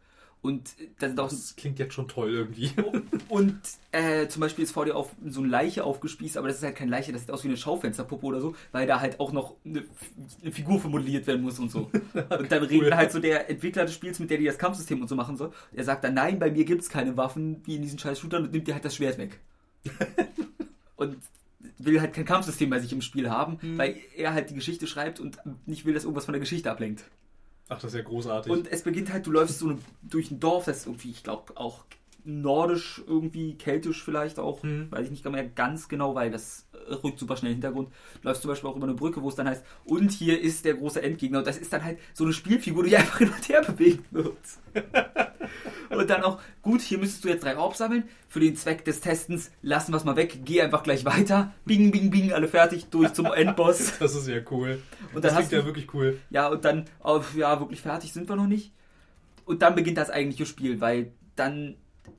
Und 0.45 0.75
da 0.99 1.07
sind 1.07 1.19
auch 1.19 1.27
Das 1.27 1.55
klingt 1.55 1.79
jetzt 1.79 1.95
schon 1.95 2.07
toll 2.07 2.31
irgendwie. 2.31 2.69
und 3.29 3.59
äh, 3.91 4.27
zum 4.27 4.41
Beispiel 4.41 4.63
ist 4.63 4.73
vor 4.73 4.85
dir 4.85 4.95
auf 4.95 5.15
so 5.25 5.39
eine 5.39 5.49
Leiche 5.49 5.83
aufgespießt, 5.83 6.37
aber 6.37 6.49
das 6.49 6.57
ist 6.57 6.63
halt 6.63 6.75
keine 6.75 6.91
Leiche, 6.91 7.11
das 7.11 7.21
sieht 7.21 7.31
aus 7.31 7.43
wie 7.43 7.47
eine 7.47 7.57
Schaufensterpuppe 7.57 8.23
oder 8.27 8.39
so, 8.39 8.55
weil 8.71 8.85
da 8.85 9.01
halt 9.01 9.19
auch 9.19 9.31
noch 9.31 9.55
eine, 9.65 9.83
eine 10.43 10.51
Figur 10.51 10.79
für 10.79 10.87
modelliert 10.87 11.25
werden 11.25 11.41
muss 11.41 11.57
und 11.57 11.71
so. 11.71 11.89
Und 12.37 12.51
dann 12.51 12.63
redet 12.63 12.93
halt 12.93 13.11
so 13.11 13.19
der 13.19 13.49
Entwickler 13.49 13.85
des 13.85 13.95
Spiels, 13.95 14.19
mit 14.19 14.29
der 14.29 14.37
die 14.37 14.45
das 14.45 14.59
Kampfsystem 14.59 15.01
und 15.01 15.07
so 15.07 15.15
machen 15.15 15.35
soll. 15.35 15.51
Er 15.73 15.83
sagt 15.83 16.03
dann, 16.03 16.13
nein, 16.13 16.37
bei 16.37 16.51
mir 16.51 16.63
gibt's 16.63 16.89
keine 16.89 17.17
Waffen 17.17 17.61
wie 17.65 17.77
in 17.77 17.81
diesen 17.81 17.97
scheiß 17.97 18.19
Shootern 18.19 18.43
und 18.43 18.51
nimmt 18.51 18.67
dir 18.67 18.75
halt 18.75 18.85
das 18.85 18.95
Schwert 18.95 19.17
weg. 19.17 19.39
und 20.95 21.17
will 21.79 21.99
halt 21.99 22.13
kein 22.13 22.25
Kampfsystem 22.25 22.69
bei 22.69 22.79
sich 22.79 22.93
im 22.93 23.01
Spiel 23.01 23.31
haben, 23.31 23.57
weil 23.77 23.97
er 24.15 24.33
halt 24.33 24.51
die 24.51 24.55
Geschichte 24.55 24.85
schreibt 24.85 25.19
und 25.19 25.39
nicht 25.65 25.85
will, 25.85 25.95
dass 25.95 26.03
irgendwas 26.03 26.25
von 26.25 26.33
der 26.33 26.39
Geschichte 26.39 26.69
ablenkt. 26.69 27.03
Ach, 27.67 27.79
das 27.79 27.93
ist 27.93 27.95
ja 27.95 28.03
großartig. 28.03 28.51
Und 28.51 28.71
es 28.71 28.83
beginnt 28.83 29.11
halt, 29.11 29.25
du 29.25 29.31
läufst 29.31 29.59
so 29.59 29.77
durch 30.03 30.29
ein 30.31 30.39
Dorf, 30.39 30.65
das 30.65 30.77
ist 30.77 30.85
irgendwie, 30.85 31.11
ich 31.11 31.23
glaube, 31.23 31.57
auch 31.57 31.85
nordisch 32.25 33.01
irgendwie, 33.07 33.55
keltisch 33.55 34.03
vielleicht 34.03 34.39
auch, 34.39 34.63
Hm. 34.63 34.91
weiß 34.91 35.05
ich 35.05 35.11
nicht 35.11 35.25
mehr 35.29 35.45
ganz 35.45 35.87
genau, 35.87 36.15
weil 36.15 36.31
das 36.31 36.67
äh, 36.89 36.93
rückt 36.95 37.19
super 37.19 37.37
schnell 37.37 37.51
in 37.51 37.57
den 37.59 37.63
Hintergrund. 37.63 37.89
Du 38.21 38.27
läufst 38.27 38.41
zum 38.41 38.49
Beispiel 38.49 38.69
auch 38.69 38.75
über 38.75 38.85
eine 38.87 38.95
Brücke, 38.95 39.21
wo 39.21 39.29
es 39.29 39.35
dann 39.35 39.47
heißt, 39.47 39.63
und 39.85 40.11
hier 40.11 40.39
ist 40.41 40.65
der 40.65 40.73
große 40.75 41.01
Endgegner. 41.01 41.39
Und 41.39 41.47
das 41.47 41.57
ist 41.57 41.71
dann 41.71 41.83
halt 41.83 41.99
so 42.13 42.23
eine 42.23 42.33
Spielfigur, 42.33 42.83
die 42.83 42.95
einfach 42.97 43.19
hin 43.19 43.29
und 43.29 43.47
her 43.49 43.61
bewegt 43.61 44.11
wird. 44.11 44.37
und 45.89 46.09
dann 46.09 46.23
auch, 46.23 46.39
gut, 46.61 46.81
hier 46.81 46.97
müsstest 46.97 47.23
du 47.23 47.29
jetzt 47.29 47.43
drei 47.43 47.53
Raub 47.53 47.75
sammeln. 47.75 48.03
Für 48.27 48.39
den 48.39 48.55
Zweck 48.55 48.83
des 48.85 48.99
Testens 49.01 49.51
lassen 49.61 49.93
wir 49.93 49.97
es 49.97 50.03
mal 50.03 50.15
weg, 50.15 50.39
geh 50.43 50.61
einfach 50.61 50.83
gleich 50.83 51.05
weiter. 51.05 51.53
Bing, 51.65 51.91
bing, 51.91 52.09
bing, 52.09 52.33
alle 52.33 52.47
fertig, 52.47 52.87
durch 52.89 53.13
zum 53.13 53.27
Endboss. 53.27 53.93
das 53.99 54.15
ist 54.15 54.27
ja 54.27 54.39
cool. 54.51 54.81
Und 55.13 55.23
das 55.23 55.35
klingt 55.35 55.51
du- 55.51 55.55
ja 55.57 55.65
wirklich 55.65 55.93
cool. 55.93 56.19
Ja, 56.29 56.47
und 56.49 56.65
dann, 56.65 56.85
oh, 57.03 57.21
ja, 57.35 57.59
wirklich 57.59 57.81
fertig 57.81 58.11
sind 58.13 58.27
wir 58.27 58.35
noch 58.35 58.47
nicht. 58.47 58.73
Und 59.45 59.61
dann 59.61 59.75
beginnt 59.75 59.97
das 59.97 60.09
eigentliche 60.09 60.45
Spiel, 60.47 60.81
weil 60.81 61.11
dann, 61.35 61.75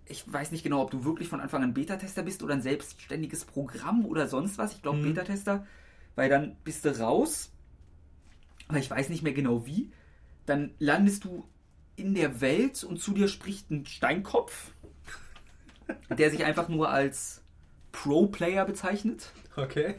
ich 0.07 0.31
weiß 0.31 0.51
nicht 0.53 0.63
genau, 0.63 0.83
ob 0.83 0.91
du 0.91 1.05
wirklich 1.05 1.29
von 1.29 1.41
Anfang 1.41 1.63
an 1.63 1.75
Beta-Tester 1.75 2.23
bist 2.23 2.43
oder 2.43 2.55
ein 2.55 2.63
selbstständiges 2.63 3.45
Programm 3.45 4.05
oder 4.07 4.29
sonst 4.29 4.59
was. 4.59 4.73
Ich 4.73 4.83
glaube 4.83 4.99
Mhm. 4.99 5.03
Beta-Tester, 5.15 5.67
weil 6.15 6.29
dann 6.29 6.57
bist 6.65 6.85
du 6.85 6.99
raus, 6.99 7.51
aber 8.69 8.79
ich 8.79 8.91
weiß 8.91 9.09
nicht 9.09 9.23
mehr 9.23 9.33
genau 9.33 9.67
wie. 9.67 9.91
Dann 10.47 10.73
landest 10.79 11.25
du 11.25 11.45
in 11.97 12.15
der 12.15 12.41
Welt 12.41 12.85
und 12.85 13.01
zu 13.01 13.13
dir 13.13 13.29
spricht 13.29 13.71
ein 13.71 13.87
Steinkopf, 13.87 14.73
der 16.17 16.31
sich 16.31 16.45
einfach 16.45 16.69
nur 16.69 16.91
als 16.91 17.43
Pro-Player 17.93 18.65
bezeichnet 18.65 19.33
Okay. 19.57 19.95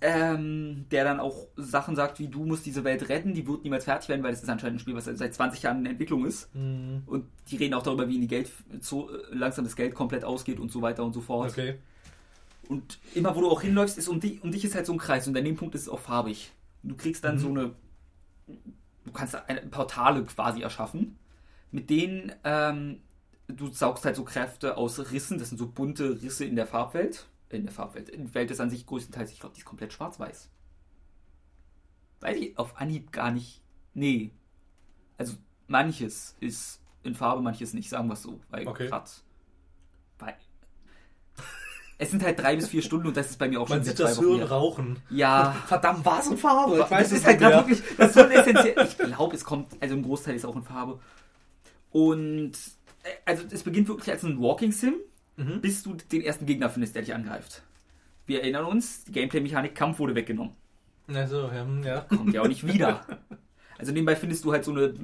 Ähm, 0.00 0.84
der 0.90 1.04
dann 1.04 1.20
auch 1.20 1.46
Sachen 1.56 1.96
sagt, 1.96 2.18
wie 2.18 2.28
du 2.28 2.44
musst 2.44 2.66
diese 2.66 2.84
Welt 2.84 3.08
retten, 3.08 3.32
die 3.34 3.46
wird 3.46 3.64
niemals 3.64 3.84
fertig 3.84 4.08
werden, 4.08 4.22
weil 4.22 4.32
das 4.32 4.42
ist 4.42 4.48
anscheinend 4.48 4.76
ein 4.76 4.80
Spiel, 4.80 4.94
was 4.94 5.04
seit 5.06 5.34
20 5.34 5.62
Jahren 5.62 5.80
in 5.80 5.86
Entwicklung 5.86 6.26
ist. 6.26 6.54
Mhm. 6.54 7.02
Und 7.06 7.26
die 7.50 7.56
reden 7.56 7.74
auch 7.74 7.82
darüber, 7.82 8.08
wie 8.08 8.16
in 8.16 8.20
die 8.20 8.28
Geld 8.28 8.50
so 8.80 9.10
äh, 9.10 9.22
langsam 9.32 9.64
das 9.64 9.74
Geld 9.76 9.94
komplett 9.94 10.24
ausgeht 10.24 10.60
und 10.60 10.70
so 10.70 10.82
weiter 10.82 11.02
und 11.04 11.14
so 11.14 11.20
fort. 11.22 11.52
Okay. 11.52 11.76
Und 12.68 12.98
immer 13.14 13.34
wo 13.34 13.40
du 13.40 13.48
auch 13.48 13.62
hinläufst, 13.62 13.96
ist 13.96 14.08
um 14.08 14.20
dich, 14.20 14.42
um 14.42 14.50
dich 14.50 14.64
ist 14.64 14.74
halt 14.74 14.86
so 14.86 14.92
ein 14.92 14.98
Kreis 14.98 15.26
und 15.28 15.36
an 15.36 15.44
dem 15.44 15.56
Punkt 15.56 15.74
ist 15.74 15.82
es 15.82 15.88
auch 15.88 16.00
farbig. 16.00 16.52
Du 16.82 16.96
kriegst 16.96 17.24
dann 17.24 17.36
Mhm. 17.36 17.40
so 17.40 17.48
eine, 17.48 17.70
du 19.04 19.12
kannst 19.12 19.34
eine 19.48 19.60
Portale 19.62 20.24
quasi 20.24 20.60
erschaffen, 20.62 21.16
mit 21.70 21.88
denen 21.90 22.32
ähm, 22.44 23.00
du 23.48 23.72
saugst 23.72 24.04
halt 24.04 24.16
so 24.16 24.24
Kräfte 24.24 24.76
aus 24.76 25.12
Rissen, 25.12 25.38
das 25.38 25.48
sind 25.50 25.58
so 25.58 25.68
bunte 25.68 26.20
Risse 26.22 26.44
in 26.44 26.56
der 26.56 26.66
Farbwelt. 26.66 27.26
In 27.50 27.62
der 27.64 27.72
Farbwelt. 27.72 28.12
Die 28.12 28.34
Welt 28.34 28.50
ist 28.50 28.60
an 28.60 28.70
sich 28.70 28.86
größtenteils, 28.86 29.30
ich 29.32 29.38
glaube, 29.40 29.54
die 29.54 29.60
ist 29.60 29.64
komplett 29.66 29.92
schwarz-weiß. 29.92 30.50
Weiß 32.20 32.36
ich 32.38 32.58
auf 32.58 32.76
Anhieb 32.80 33.12
gar 33.12 33.30
nicht. 33.30 33.62
Nee. 33.94 34.32
Also 35.18 35.34
manches 35.68 36.36
ist 36.40 36.80
in 37.02 37.14
Farbe, 37.14 37.42
manches 37.42 37.72
nicht, 37.72 37.88
sagen 37.88 38.08
wir 38.08 38.14
es 38.14 38.22
so. 38.22 38.40
Weil 38.50 38.66
Okay. 38.66 38.88
grad, 38.88 39.10
weil 40.18 40.34
es 41.98 42.10
sind 42.10 42.24
halt 42.24 42.38
drei 42.40 42.56
bis 42.56 42.68
vier 42.68 42.82
Stunden 42.82 43.06
und 43.06 43.16
das 43.16 43.30
ist 43.30 43.38
bei 43.38 43.48
mir 43.48 43.60
auch 43.60 43.68
Man 43.68 43.78
schon 43.78 43.84
sieht 43.84 44.00
das 44.00 44.20
her. 44.20 44.50
rauchen. 44.50 44.98
Ja, 45.08 45.52
Verdammt, 45.66 46.04
war 46.04 46.20
es 46.20 46.26
in 46.26 46.36
Farbe? 46.38 46.74
Ich 46.84 46.90
weiß 46.90 47.08
das 47.10 47.18
ist 47.18 47.24
halt 47.26 47.38
gerade 47.38 47.56
wirklich, 47.58 47.82
das 47.96 48.08
ist 48.08 48.14
so 48.14 48.20
essentiell. 48.22 48.86
Ich 48.88 48.98
glaube, 48.98 49.36
es 49.36 49.44
kommt, 49.44 49.68
also 49.80 49.94
ein 49.94 50.02
Großteil 50.02 50.34
ist 50.34 50.44
auch 50.44 50.56
in 50.56 50.64
Farbe. 50.64 51.00
Und 51.90 52.52
äh, 53.04 53.08
also 53.24 53.44
es 53.50 53.62
beginnt 53.62 53.88
wirklich 53.88 54.10
als 54.10 54.24
ein 54.24 54.40
Walking 54.40 54.72
Sim, 54.72 54.94
Mhm. 55.36 55.60
bis 55.60 55.82
du 55.82 55.94
den 55.94 56.22
ersten 56.22 56.46
Gegner 56.46 56.70
findest, 56.70 56.94
der 56.94 57.02
dich 57.02 57.14
angreift. 57.14 57.62
Wir 58.26 58.40
erinnern 58.42 58.64
uns, 58.64 59.04
die 59.04 59.12
Gameplay-Mechanik 59.12 59.74
Kampf 59.74 59.98
wurde 59.98 60.14
weggenommen. 60.14 60.54
Also, 61.08 61.42
ja, 61.42 61.62
hm, 61.62 61.82
ja. 61.84 62.00
Kommt 62.00 62.34
ja 62.34 62.42
auch 62.42 62.48
nicht 62.48 62.66
wieder. 62.66 63.04
Also 63.78 63.92
nebenbei 63.92 64.16
findest 64.16 64.42
du 64.42 64.52
halt 64.52 64.64
so 64.64 64.72
eine 64.72 64.94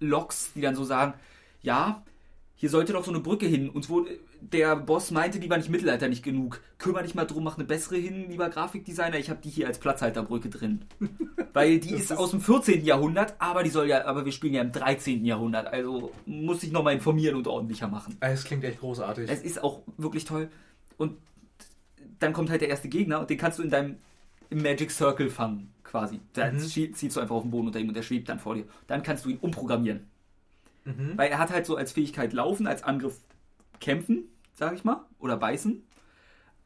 Loks, 0.00 0.54
die 0.54 0.62
dann 0.62 0.74
so 0.74 0.84
sagen, 0.84 1.12
ja, 1.60 2.02
hier 2.54 2.70
sollte 2.70 2.94
doch 2.94 3.04
so 3.04 3.10
eine 3.10 3.20
Brücke 3.20 3.44
hin. 3.44 3.68
Uns 3.68 3.90
wurde, 3.90 4.18
der 4.52 4.76
Boss 4.76 5.10
meinte, 5.10 5.38
die 5.38 5.48
war 5.48 5.56
nicht 5.56 5.70
Mittelalter 5.70 6.08
nicht 6.08 6.22
genug. 6.22 6.60
Kümmer 6.78 7.02
dich 7.02 7.14
mal 7.14 7.24
drum, 7.24 7.44
mach 7.44 7.56
eine 7.56 7.64
bessere 7.66 7.96
hin, 7.96 8.28
lieber 8.28 8.48
Grafikdesigner. 8.50 9.18
Ich 9.18 9.30
habe 9.30 9.40
die 9.42 9.48
hier 9.50 9.66
als 9.66 9.78
Platzhalterbrücke 9.78 10.48
drin. 10.50 10.84
Weil 11.52 11.78
die 11.78 11.94
ist, 11.94 12.10
ist- 12.10 12.16
aus 12.18 12.30
dem 12.32 12.40
14. 12.40 12.84
Jahrhundert, 12.84 13.34
aber 13.38 13.62
die 13.62 13.70
soll 13.70 13.88
ja, 13.88 14.04
aber 14.04 14.24
wir 14.24 14.32
spielen 14.32 14.54
ja 14.54 14.62
im 14.62 14.72
13. 14.72 15.24
Jahrhundert. 15.24 15.66
Also 15.68 16.12
muss 16.26 16.62
ich 16.62 16.72
nochmal 16.72 16.94
informieren 16.94 17.36
und 17.36 17.46
ordentlicher 17.46 17.88
machen. 17.88 18.16
Es 18.20 18.44
klingt 18.44 18.64
echt 18.64 18.80
großartig. 18.80 19.30
Es 19.30 19.42
ist 19.42 19.62
auch 19.62 19.82
wirklich 19.96 20.24
toll. 20.24 20.48
Und 20.98 21.16
dann 22.18 22.32
kommt 22.32 22.50
halt 22.50 22.60
der 22.60 22.68
erste 22.68 22.88
Gegner 22.88 23.20
und 23.20 23.30
den 23.30 23.38
kannst 23.38 23.58
du 23.58 23.62
in 23.62 23.70
deinem 23.70 23.96
Magic 24.50 24.90
Circle 24.90 25.30
fangen, 25.30 25.72
quasi. 25.84 26.20
Da 26.34 26.50
Mhm. 26.50 26.58
zie- 26.58 26.92
ziehst 26.92 27.16
du 27.16 27.20
einfach 27.20 27.36
auf 27.36 27.42
den 27.42 27.50
Boden 27.50 27.66
unter 27.68 27.78
ihm 27.80 27.88
und 27.88 27.94
der 27.96 28.02
schwebt 28.02 28.28
dann 28.28 28.38
vor 28.38 28.54
dir. 28.54 28.64
Dann 28.86 29.02
kannst 29.02 29.24
du 29.24 29.30
ihn 29.30 29.38
umprogrammieren. 29.40 30.06
Mhm. 30.84 31.12
Weil 31.16 31.30
er 31.30 31.38
hat 31.38 31.50
halt 31.50 31.64
so 31.66 31.76
als 31.76 31.92
Fähigkeit 31.92 32.32
Laufen, 32.32 32.66
als 32.66 32.82
Angriff 32.82 33.18
Kämpfen, 33.80 34.24
sag 34.54 34.74
ich 34.74 34.84
mal, 34.84 35.04
oder 35.18 35.36
Beißen. 35.36 35.82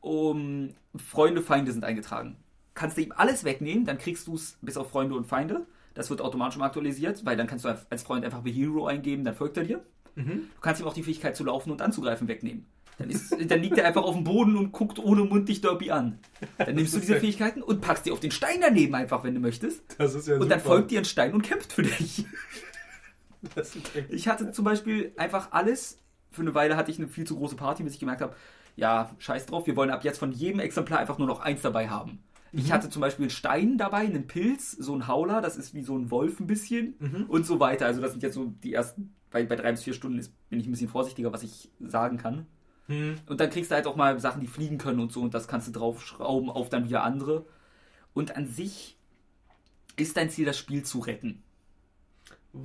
Um 0.00 0.74
Freunde, 0.96 1.42
Feinde 1.42 1.72
sind 1.72 1.84
eingetragen. 1.84 2.36
Kannst 2.74 2.96
du 2.96 3.02
ihm 3.02 3.12
alles 3.16 3.44
wegnehmen, 3.44 3.84
dann 3.86 3.98
kriegst 3.98 4.26
du 4.26 4.34
es 4.34 4.58
bis 4.60 4.76
auf 4.76 4.90
Freunde 4.90 5.14
und 5.14 5.26
Feinde. 5.26 5.66
Das 5.94 6.10
wird 6.10 6.20
automatisch 6.20 6.58
mal 6.58 6.66
aktualisiert, 6.66 7.24
weil 7.24 7.36
dann 7.36 7.46
kannst 7.46 7.64
du 7.64 7.68
als 7.90 8.02
Freund 8.02 8.24
einfach 8.24 8.42
The 8.44 8.52
Hero 8.52 8.86
eingeben, 8.86 9.24
dann 9.24 9.34
folgt 9.34 9.56
er 9.56 9.64
dir. 9.64 9.84
Mhm. 10.14 10.48
Du 10.54 10.60
kannst 10.60 10.80
ihm 10.80 10.86
auch 10.86 10.92
die 10.92 11.02
Fähigkeit 11.02 11.36
zu 11.36 11.44
laufen 11.44 11.70
und 11.70 11.80
anzugreifen 11.82 12.28
wegnehmen. 12.28 12.66
Dann, 12.98 13.10
ist, 13.10 13.30
dann 13.50 13.60
liegt 13.60 13.76
er 13.76 13.86
einfach 13.86 14.02
auf 14.04 14.14
dem 14.14 14.24
Boden 14.24 14.56
und 14.56 14.72
guckt 14.72 14.98
ohne 14.98 15.24
Mund 15.24 15.48
dich 15.48 15.60
Derby 15.60 15.90
an. 15.90 16.18
Dann 16.56 16.74
nimmst 16.76 16.94
du 16.94 16.98
diese 17.00 17.14
ja- 17.14 17.20
Fähigkeiten 17.20 17.62
und 17.62 17.80
packst 17.82 18.06
die 18.06 18.10
auf 18.10 18.20
den 18.20 18.30
Stein 18.30 18.58
daneben 18.60 18.94
einfach, 18.94 19.22
wenn 19.24 19.34
du 19.34 19.40
möchtest. 19.40 19.82
Das 19.98 20.14
ist 20.14 20.28
ja 20.28 20.34
Und 20.36 20.48
dann 20.50 20.60
super. 20.60 20.70
folgt 20.76 20.90
dir 20.90 21.00
ein 21.00 21.04
Stein 21.04 21.34
und 21.34 21.42
kämpft 21.42 21.72
für 21.72 21.82
dich. 21.82 22.24
Ich 24.08 24.28
hatte 24.28 24.50
zum 24.52 24.64
Beispiel 24.64 25.12
einfach 25.16 25.52
alles. 25.52 25.98
Für 26.36 26.42
eine 26.42 26.54
Weile 26.54 26.76
hatte 26.76 26.90
ich 26.90 26.98
eine 26.98 27.08
viel 27.08 27.26
zu 27.26 27.36
große 27.36 27.56
Party, 27.56 27.82
bis 27.82 27.94
ich 27.94 28.00
gemerkt 28.00 28.20
habe, 28.20 28.36
ja, 28.76 29.10
scheiß 29.18 29.46
drauf, 29.46 29.66
wir 29.66 29.74
wollen 29.74 29.90
ab 29.90 30.04
jetzt 30.04 30.18
von 30.18 30.32
jedem 30.32 30.60
Exemplar 30.60 30.98
einfach 31.00 31.18
nur 31.18 31.26
noch 31.26 31.40
eins 31.40 31.62
dabei 31.62 31.88
haben. 31.88 32.22
Ich 32.52 32.72
hatte 32.72 32.88
zum 32.88 33.00
Beispiel 33.00 33.24
einen 33.24 33.30
Stein 33.30 33.76
dabei, 33.76 33.98
einen 33.98 34.26
Pilz, 34.26 34.70
so 34.72 34.94
ein 34.94 35.08
Hauler, 35.08 35.40
das 35.42 35.56
ist 35.56 35.74
wie 35.74 35.82
so 35.82 35.96
ein 35.96 36.10
Wolf 36.10 36.40
ein 36.40 36.46
bisschen 36.46 36.94
Mhm. 36.98 37.24
und 37.28 37.44
so 37.44 37.60
weiter. 37.60 37.86
Also 37.86 38.00
das 38.00 38.12
sind 38.12 38.22
jetzt 38.22 38.34
so 38.34 38.46
die 38.62 38.72
ersten, 38.72 39.14
bei, 39.30 39.44
bei 39.44 39.56
drei 39.56 39.72
bis 39.72 39.82
vier 39.82 39.92
Stunden 39.94 40.18
ist, 40.18 40.32
bin 40.48 40.60
ich 40.60 40.66
ein 40.66 40.70
bisschen 40.70 40.88
vorsichtiger, 40.88 41.32
was 41.32 41.42
ich 41.42 41.70
sagen 41.80 42.16
kann. 42.18 42.46
Hm. 42.86 43.16
Und 43.26 43.40
dann 43.40 43.50
kriegst 43.50 43.70
du 43.70 43.74
halt 43.74 43.86
auch 43.86 43.96
mal 43.96 44.18
Sachen, 44.20 44.40
die 44.40 44.46
fliegen 44.46 44.78
können 44.78 45.00
und 45.00 45.12
so 45.12 45.20
und 45.22 45.34
das 45.34 45.48
kannst 45.48 45.68
du 45.68 45.72
draufschrauben 45.72 46.48
auf 46.48 46.68
dann 46.68 46.84
wieder 46.84 47.02
andere. 47.02 47.46
Und 48.14 48.36
an 48.36 48.46
sich 48.46 48.96
ist 49.96 50.16
dein 50.16 50.30
Ziel, 50.30 50.46
das 50.46 50.56
Spiel 50.56 50.82
zu 50.82 51.00
retten. 51.00 51.42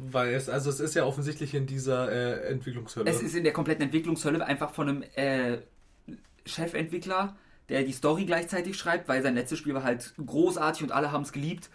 Weil 0.09 0.33
es, 0.33 0.47
also 0.47 0.69
es 0.69 0.79
ist 0.79 0.95
ja 0.95 1.05
offensichtlich 1.05 1.53
in 1.53 1.65
dieser 1.65 2.11
äh, 2.11 2.49
Entwicklungshölle. 2.49 3.09
Es 3.09 3.21
ist 3.21 3.35
in 3.35 3.43
der 3.43 3.53
kompletten 3.53 3.83
Entwicklungshölle 3.83 4.45
einfach 4.45 4.73
von 4.73 4.89
einem 4.89 5.03
äh, 5.15 5.57
Chefentwickler, 6.45 7.35
der 7.69 7.83
die 7.83 7.91
Story 7.91 8.25
gleichzeitig 8.25 8.77
schreibt, 8.77 9.07
weil 9.07 9.21
sein 9.21 9.35
letztes 9.35 9.59
Spiel 9.59 9.73
war 9.73 9.83
halt 9.83 10.13
großartig 10.23 10.83
und 10.83 10.91
alle 10.91 11.11
haben 11.11 11.23
es 11.23 11.31
geliebt. 11.31 11.69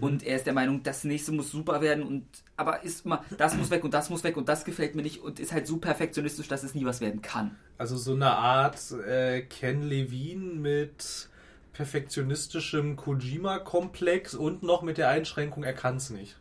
Und 0.00 0.22
er 0.22 0.36
ist 0.36 0.44
der 0.44 0.52
Meinung, 0.52 0.82
das 0.82 1.04
nächste 1.04 1.32
muss 1.32 1.50
super 1.50 1.80
werden 1.80 2.04
und 2.04 2.26
aber 2.56 2.84
ist 2.84 3.06
immer, 3.06 3.24
das 3.38 3.56
muss 3.56 3.70
weg 3.70 3.84
und 3.84 3.94
das 3.94 4.10
muss 4.10 4.22
weg 4.22 4.36
und 4.36 4.48
das 4.48 4.66
gefällt 4.66 4.94
mir 4.94 5.02
nicht 5.02 5.22
und 5.22 5.40
ist 5.40 5.52
halt 5.52 5.66
so 5.66 5.78
perfektionistisch, 5.78 6.46
dass 6.46 6.62
es 6.62 6.74
nie 6.74 6.84
was 6.84 7.00
werden 7.00 7.22
kann. 7.22 7.56
Also 7.78 7.96
so 7.96 8.12
eine 8.14 8.32
Art 8.32 8.78
äh, 9.06 9.40
Ken 9.42 9.82
Levine 9.82 10.54
mit 10.54 11.30
perfektionistischem 11.72 12.96
Kojima-Komplex 12.96 14.34
und 14.34 14.62
noch 14.62 14.82
mit 14.82 14.98
der 14.98 15.08
Einschränkung, 15.08 15.62
er 15.62 15.72
kann 15.72 15.96
es 15.96 16.10
nicht. 16.10 16.36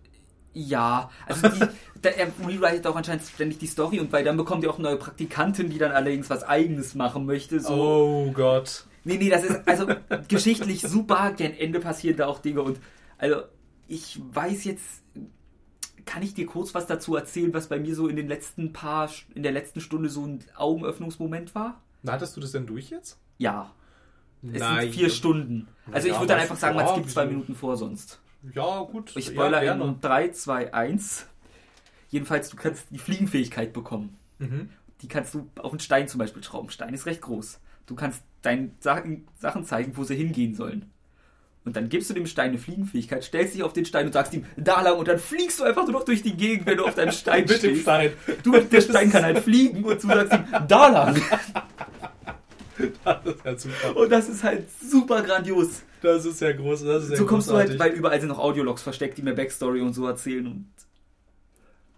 Ja, 0.57 1.11
also 1.27 1.49
die, 1.49 1.59
da, 2.01 2.09
er 2.09 2.31
rewritet 2.47 2.87
auch 2.87 2.95
anscheinend 2.95 3.23
ständig 3.23 3.59
die 3.59 3.67
Story 3.67 3.99
und 3.99 4.11
weil 4.11 4.23
dann 4.23 4.37
bekommt 4.37 4.63
ihr 4.63 4.71
auch 4.71 4.79
eine 4.79 4.87
neue 4.87 4.97
Praktikantin, 4.97 5.69
die 5.69 5.77
dann 5.77 5.91
allerdings 5.91 6.31
was 6.31 6.43
eigenes 6.43 6.95
machen 6.95 7.27
möchte. 7.27 7.59
So. 7.59 7.73
Oh 7.73 8.31
Gott. 8.31 8.85
Nee, 9.03 9.17
nee, 9.17 9.29
das 9.29 9.43
ist 9.43 9.67
also 9.67 9.87
geschichtlich 10.27 10.81
super. 10.81 11.31
Gern 11.37 11.53
Ende 11.53 11.79
passieren 11.79 12.17
da 12.17 12.25
auch 12.25 12.39
Dinge 12.39 12.63
und 12.63 12.79
also 13.19 13.43
ich 13.87 14.19
weiß 14.33 14.63
jetzt, 14.63 15.03
kann 16.05 16.23
ich 16.23 16.33
dir 16.33 16.47
kurz 16.47 16.73
was 16.73 16.87
dazu 16.87 17.15
erzählen, 17.15 17.53
was 17.53 17.67
bei 17.67 17.79
mir 17.79 17.95
so 17.95 18.07
in 18.07 18.15
den 18.15 18.27
letzten 18.27 18.73
paar, 18.73 19.09
in 19.35 19.43
der 19.43 19.51
letzten 19.51 19.79
Stunde 19.79 20.09
so 20.09 20.25
ein 20.25 20.43
Augenöffnungsmoment 20.55 21.53
war? 21.53 21.81
Na, 22.01 22.13
hattest 22.13 22.35
du 22.35 22.41
das 22.41 22.51
denn 22.51 22.65
durch 22.65 22.89
jetzt? 22.89 23.19
Ja, 23.37 23.71
es 24.41 24.59
Nein. 24.59 24.81
sind 24.81 24.93
vier 24.93 25.09
Stunden. 25.09 25.67
Also 25.91 26.07
Ja, 26.07 26.13
ich 26.15 26.19
würde 26.19 26.33
dann 26.33 26.41
einfach 26.41 26.57
sagen, 26.57 26.75
man 26.75 26.87
skippt 26.87 27.11
zwei? 27.11 27.27
Minuten 27.27 27.53
vor 27.53 27.77
sonst. 27.77 28.19
Ja, 28.53 28.81
gut. 28.81 29.11
Ich 29.15 29.27
ja, 29.27 29.33
spoiler 29.33 29.61
gerne. 29.61 29.83
in 29.83 30.01
3, 30.01 30.29
2, 30.29 30.73
1. 30.73 31.27
Jedenfalls, 32.09 32.49
du 32.49 32.57
kannst 32.57 32.87
die 32.91 32.99
Fliegenfähigkeit 32.99 33.73
bekommen. 33.73 34.17
Mhm. 34.39 34.69
Die 35.01 35.07
kannst 35.07 35.33
du 35.33 35.49
auf 35.59 35.71
einen 35.71 35.79
Stein 35.79 36.07
zum 36.07 36.19
Beispiel 36.19 36.43
schrauben. 36.43 36.69
Stein 36.69 36.93
ist 36.93 37.05
recht 37.05 37.21
groß. 37.21 37.59
Du 37.85 37.95
kannst 37.95 38.23
deinen 38.41 38.75
Sachen, 38.79 39.27
Sachen 39.39 39.63
zeigen, 39.65 39.95
wo 39.95 40.03
sie 40.03 40.15
hingehen 40.15 40.55
sollen. 40.55 40.91
Und 41.65 41.75
dann 41.75 41.89
gibst 41.89 42.09
du 42.09 42.13
dem 42.13 42.27
Stein 42.27 42.51
eine 42.51 42.59
Fliegenfähigkeit, 42.59 43.25
stellst 43.25 43.53
dich 43.53 43.61
auf 43.61 43.73
den 43.73 43.83
Stein 43.83 44.05
und 44.05 44.13
sagst 44.13 44.33
ihm 44.33 44.45
da 44.55 44.79
lang 44.81 44.97
und 44.97 45.07
dann 45.09 45.19
fliegst 45.19 45.59
du 45.59 45.65
einfach 45.65 45.83
nur 45.83 45.91
noch 45.91 46.05
durch 46.05 46.21
die 46.23 46.37
Gegend, 46.37 46.65
wenn 46.65 46.77
du 46.77 46.85
auf 46.85 46.95
deinem 46.95 47.11
Stein 47.11 47.41
Mit 47.41 47.49
dem 47.51 47.57
stehst. 47.57 47.81
Stein. 47.81 48.13
Du, 48.41 48.57
der 48.57 48.79
Stein 48.81 49.11
kann 49.11 49.23
halt 49.23 49.39
fliegen 49.39 49.83
und 49.83 50.01
du 50.01 50.07
sagst 50.07 50.31
ihm 50.31 50.45
da 50.67 50.87
lang. 50.87 51.21
Das 53.03 53.25
ist 53.25 53.45
ja 53.45 53.57
super. 53.57 53.97
Und 53.97 54.11
das 54.11 54.29
ist 54.29 54.43
halt 54.43 54.67
super 54.81 55.21
grandios. 55.21 55.83
Das 56.01 56.25
ist 56.25 56.41
ja 56.41 56.51
groß. 56.51 56.81
Ist 56.81 57.09
ja 57.09 57.15
so 57.17 57.25
kommst 57.25 57.49
du 57.49 57.55
halt, 57.55 57.77
weil 57.79 57.93
überall 57.93 58.19
sind 58.19 58.29
noch 58.29 58.39
Audiologs 58.39 58.83
versteckt, 58.83 59.17
die 59.17 59.23
mir 59.23 59.33
Backstory 59.33 59.81
und 59.81 59.93
so 59.93 60.05
erzählen 60.05 60.45
und 60.45 60.67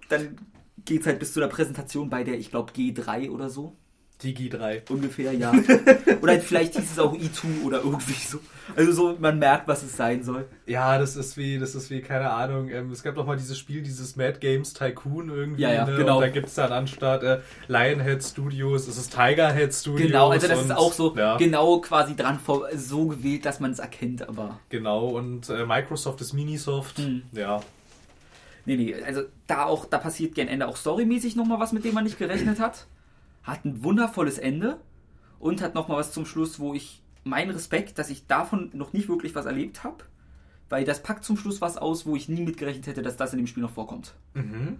dann 0.09 0.37
geht's 0.85 1.05
halt 1.05 1.19
bis 1.19 1.33
zu 1.33 1.39
der 1.39 1.47
Präsentation 1.47 2.09
bei 2.09 2.23
der, 2.23 2.37
ich 2.37 2.49
glaube, 2.49 2.71
G3 2.73 3.29
oder 3.29 3.49
so. 3.49 3.75
Digi 4.21 4.49
3. 4.49 4.83
Ungefähr, 4.89 5.31
ja. 5.33 5.53
oder 6.21 6.39
vielleicht 6.41 6.75
hieß 6.75 6.91
es 6.91 6.99
auch 6.99 7.13
E2 7.13 7.63
oder 7.65 7.77
irgendwie 7.77 8.13
so. 8.13 8.39
Also 8.75 8.91
so, 8.91 9.17
man 9.17 9.39
merkt, 9.39 9.67
was 9.67 9.81
es 9.81 9.95
sein 9.95 10.23
soll. 10.23 10.45
Ja, 10.65 10.97
das 10.97 11.15
ist 11.15 11.37
wie, 11.37 11.57
das 11.57 11.73
ist 11.73 11.89
wie, 11.89 12.01
keine 12.01 12.29
Ahnung, 12.31 12.69
ähm, 12.69 12.91
es 12.91 13.01
gab 13.01 13.15
doch 13.15 13.25
mal 13.25 13.37
dieses 13.37 13.57
Spiel, 13.57 13.81
dieses 13.81 14.17
Mad 14.17 14.39
Games 14.39 14.73
Tycoon 14.73 15.29
irgendwie, 15.29 15.61
Ja, 15.61 15.71
ja, 15.71 15.85
ne? 15.85 15.95
genau. 15.95 16.17
Und 16.17 16.23
da 16.23 16.29
gibt 16.29 16.47
es 16.47 16.55
dann 16.55 16.71
anstatt 16.73 17.23
äh, 17.23 17.39
Lionhead 17.67 18.21
Studios, 18.21 18.87
es 18.87 18.97
ist 18.97 19.13
Tigerhead 19.13 19.73
Studios. 19.73 20.07
Genau, 20.07 20.29
also 20.31 20.47
das 20.47 20.59
und, 20.59 20.65
ist 20.65 20.71
auch 20.77 20.91
so 20.91 21.15
Ja, 21.15 21.37
genau 21.37 21.79
quasi 21.79 22.15
dran 22.15 22.39
vor, 22.39 22.67
so 22.75 23.07
gewählt, 23.07 23.45
dass 23.45 23.61
man 23.61 23.71
es 23.71 23.79
erkennt, 23.79 24.27
aber. 24.27 24.59
genau, 24.67 25.07
und 25.07 25.49
äh, 25.49 25.65
Microsoft 25.65 26.19
ist 26.19 26.33
Minisoft. 26.33 26.97
Hm. 26.97 27.23
Ja. 27.31 27.61
Nee, 28.65 28.75
nee, 28.75 28.95
also 29.03 29.21
da 29.47 29.65
auch, 29.65 29.85
da 29.85 29.97
passiert 29.97 30.35
gern 30.35 30.49
Ende 30.49 30.67
auch 30.67 30.75
storymäßig 30.75 31.35
nochmal 31.37 31.59
was, 31.59 31.71
mit 31.71 31.85
dem 31.85 31.93
man 31.93 32.03
nicht 32.03 32.19
gerechnet 32.19 32.59
hat. 32.59 32.85
Hat 33.43 33.65
ein 33.65 33.83
wundervolles 33.83 34.37
Ende 34.37 34.79
und 35.39 35.61
hat 35.61 35.75
nochmal 35.75 35.97
was 35.99 36.11
zum 36.11 36.25
Schluss, 36.25 36.59
wo 36.59 36.73
ich 36.73 37.01
meinen 37.23 37.51
Respekt, 37.51 37.97
dass 37.99 38.09
ich 38.09 38.27
davon 38.27 38.69
noch 38.73 38.93
nicht 38.93 39.07
wirklich 39.09 39.35
was 39.35 39.45
erlebt 39.45 39.83
habe, 39.83 40.03
weil 40.69 40.83
das 40.85 41.01
packt 41.03 41.23
zum 41.23 41.37
Schluss 41.37 41.61
was 41.61 41.77
aus, 41.77 42.05
wo 42.05 42.15
ich 42.15 42.29
nie 42.29 42.41
mitgerechnet 42.41 42.87
hätte, 42.87 43.01
dass 43.01 43.17
das 43.17 43.33
in 43.33 43.37
dem 43.37 43.47
Spiel 43.47 43.63
noch 43.63 43.71
vorkommt. 43.71 44.13
Mhm. 44.33 44.79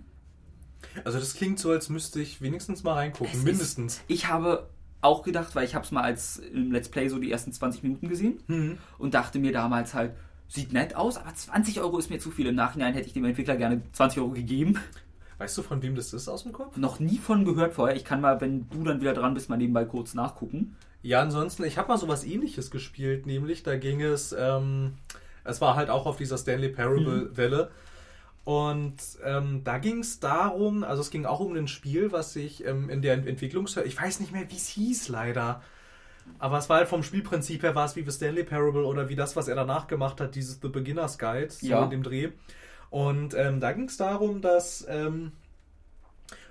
Also 1.04 1.20
das 1.20 1.34
klingt 1.34 1.60
so, 1.60 1.72
als 1.72 1.90
müsste 1.90 2.22
ich 2.22 2.42
wenigstens 2.42 2.84
mal 2.84 2.94
reingucken, 2.94 3.32
Es 3.34 3.40
ist- 3.40 3.46
mindestens. 3.46 4.02
Ich 4.08 4.28
habe 4.28 4.70
auch 5.02 5.24
gedacht, 5.24 5.56
weil 5.56 5.66
ich 5.66 5.76
habe 5.76 5.86
es 5.86 5.92
mal 5.92 6.04
als 6.04 6.38
im 6.38 6.72
Let's 6.72 6.90
Play 6.90 7.08
so 7.10 7.20
die 7.20 7.32
ersten 7.32 7.52
20 7.54 7.84
Minuten 7.84 8.08
gesehen 8.10 8.40
Mhm. 8.48 8.78
und 8.98 9.14
dachte 9.14 9.40
mir 9.40 9.52
damals 9.54 9.94
halt, 9.94 10.14
sieht 10.48 10.74
nett 10.74 10.96
aus, 10.96 11.18
aber 11.18 11.34
20 11.34 11.80
Euro 11.80 11.98
ist 12.00 12.10
mir 12.10 12.20
zu 12.20 12.32
viel. 12.32 12.48
Im 12.48 12.56
Nachhinein 12.56 12.94
hätte 12.94 13.08
ich 13.08 13.14
dem 13.14 13.24
Entwickler 13.26 13.56
gerne 13.56 13.82
20 13.94 14.20
Euro 14.20 14.32
gegeben. 14.32 14.80
Weißt 15.40 15.58
du, 15.58 15.64
von 15.64 15.82
wem 15.82 15.96
das 15.96 16.14
ist 16.14 16.28
aus 16.28 16.44
dem 16.44 16.52
Kopf? 16.52 16.78
Noch 16.78 17.00
nie 17.00 17.18
von 17.18 17.46
gehört 17.46 17.74
vorher. 17.74 17.96
Ich 17.96 18.06
kann 18.06 18.22
mal, 18.22 18.40
wenn 18.42 18.70
du 18.70 18.84
dann 18.84 19.02
wieder 19.02 19.14
dran 19.14 19.34
bist, 19.34 19.50
mal 19.50 19.58
nebenbei 19.58 19.86
kurz 19.86 20.14
nachgucken. 20.14 20.76
Ja, 21.02 21.22
ansonsten, 21.22 21.64
ich 21.64 21.78
habe 21.78 21.88
mal 21.88 21.98
sowas 21.98 22.26
ähnliches 22.26 22.70
gespielt, 22.72 23.26
nämlich 23.26 23.64
da 23.64 23.78
ging 23.78 24.02
es, 24.02 24.36
ähm, 24.38 24.96
es 25.46 25.62
war 25.62 25.76
halt 25.76 25.90
auch 25.90 26.06
auf 26.06 26.18
dieser 26.18 26.38
Stanley 26.38 26.70
Parable-Welle. 26.70 27.72
Und 28.44 28.96
ähm, 29.24 29.62
da 29.64 29.78
ging 29.78 30.00
es 30.00 30.20
darum, 30.20 30.84
also 30.84 31.02
es 31.02 31.10
ging 31.10 31.26
auch 31.26 31.40
um 31.40 31.56
ein 31.56 31.68
Spiel, 31.68 32.12
was 32.12 32.34
sich 32.34 32.66
ähm, 32.66 32.90
in 32.90 33.02
der 33.02 33.14
Entwicklungs... 33.14 33.78
Ich 33.78 34.00
weiß 34.02 34.20
nicht 34.20 34.32
mehr, 34.34 34.50
wie 34.50 34.58
es 34.58 34.68
hieß 34.68 35.08
leider. 35.08 35.62
Aber 36.38 36.58
es 36.58 36.70
war 36.70 36.78
halt 36.78 36.88
vom 36.90 37.04
Spielprinzip 37.04 37.64
her, 37.64 37.76
war 37.76 37.86
es 37.86 37.96
wie 37.96 38.04
The 38.04 38.12
Stanley 38.12 38.44
Parable 38.44 38.86
oder 38.86 39.08
wie 39.08 39.16
das, 39.16 39.36
was 39.36 39.48
er 39.48 39.56
danach 39.56 39.88
gemacht 39.88 40.20
hat, 40.20 40.36
dieses 40.36 40.60
The 40.62 40.68
Beginner's 40.68 41.18
Guide, 41.18 41.50
so 41.50 41.66
Ja. 41.66 41.84
in 41.86 41.90
dem 41.90 42.04
Dreh. 42.04 42.30
Und 42.90 43.34
ähm, 43.36 43.60
da 43.60 43.72
ging 43.72 43.86
es 43.86 43.98
darum, 43.98 44.42
dass 44.42 44.86
ähm, 44.90 45.32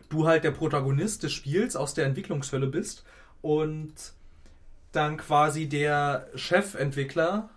du 0.08 0.26
halt 0.26 0.44
der 0.44 0.52
Protagonist 0.52 1.22
des 1.22 1.32
Spiels 1.32 1.76
aus 1.76 1.94
der 1.94 2.06
Entwicklungshölle 2.06 2.66
bist 2.66 3.04
und 3.42 3.94
dann 4.92 5.16
quasi 5.16 5.68
der 5.68 6.28
Chefentwickler 6.34 7.50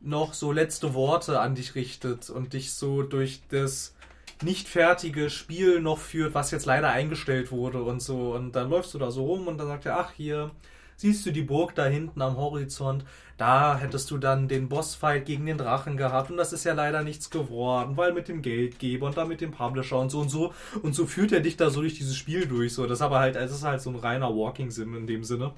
noch 0.00 0.32
so 0.34 0.52
letzte 0.52 0.94
Worte 0.94 1.40
an 1.40 1.54
dich 1.54 1.74
richtet 1.74 2.30
und 2.30 2.52
dich 2.52 2.72
so 2.72 3.02
durch 3.02 3.42
das 3.50 3.94
nicht 4.42 4.68
fertige 4.68 5.30
Spiel 5.30 5.80
noch 5.80 5.98
führt, 5.98 6.34
was 6.34 6.52
jetzt 6.52 6.66
leider 6.66 6.90
eingestellt 6.90 7.50
wurde 7.50 7.82
und 7.82 8.00
so. 8.00 8.34
Und 8.34 8.52
dann 8.52 8.70
läufst 8.70 8.94
du 8.94 8.98
da 8.98 9.10
so 9.10 9.24
rum 9.26 9.48
und 9.48 9.58
dann 9.58 9.66
sagt 9.66 9.86
er, 9.86 9.98
ach 9.98 10.12
hier, 10.12 10.52
siehst 10.98 11.24
du 11.24 11.30
die 11.30 11.42
Burg 11.42 11.76
da 11.76 11.86
hinten 11.86 12.20
am 12.20 12.36
Horizont, 12.36 13.04
da 13.36 13.78
hättest 13.78 14.10
du 14.10 14.18
dann 14.18 14.48
den 14.48 14.68
Bossfight 14.68 15.24
gegen 15.24 15.46
den 15.46 15.56
Drachen 15.56 15.96
gehabt 15.96 16.30
und 16.30 16.36
das 16.36 16.52
ist 16.52 16.64
ja 16.64 16.74
leider 16.74 17.04
nichts 17.04 17.30
geworden, 17.30 17.96
weil 17.96 18.12
mit 18.12 18.26
dem 18.26 18.42
Geldgeber 18.42 19.06
und 19.06 19.16
dann 19.16 19.28
mit 19.28 19.40
dem 19.40 19.52
Publisher 19.52 19.98
und 19.98 20.10
so 20.10 20.18
und 20.20 20.28
so 20.28 20.52
und 20.82 20.94
so 20.96 21.06
führt 21.06 21.30
er 21.30 21.40
dich 21.40 21.56
da 21.56 21.70
so 21.70 21.80
durch 21.80 21.94
dieses 21.94 22.16
Spiel 22.16 22.46
durch. 22.46 22.74
So, 22.74 22.84
das 22.86 22.98
ist 22.98 23.02
aber 23.02 23.20
halt, 23.20 23.36
es 23.36 23.52
ist 23.52 23.62
halt 23.62 23.80
so 23.80 23.90
ein 23.90 23.96
reiner 23.96 24.34
Walking 24.34 24.72
Sim 24.72 24.96
in 24.96 25.06
dem 25.06 25.22
Sinne. 25.22 25.52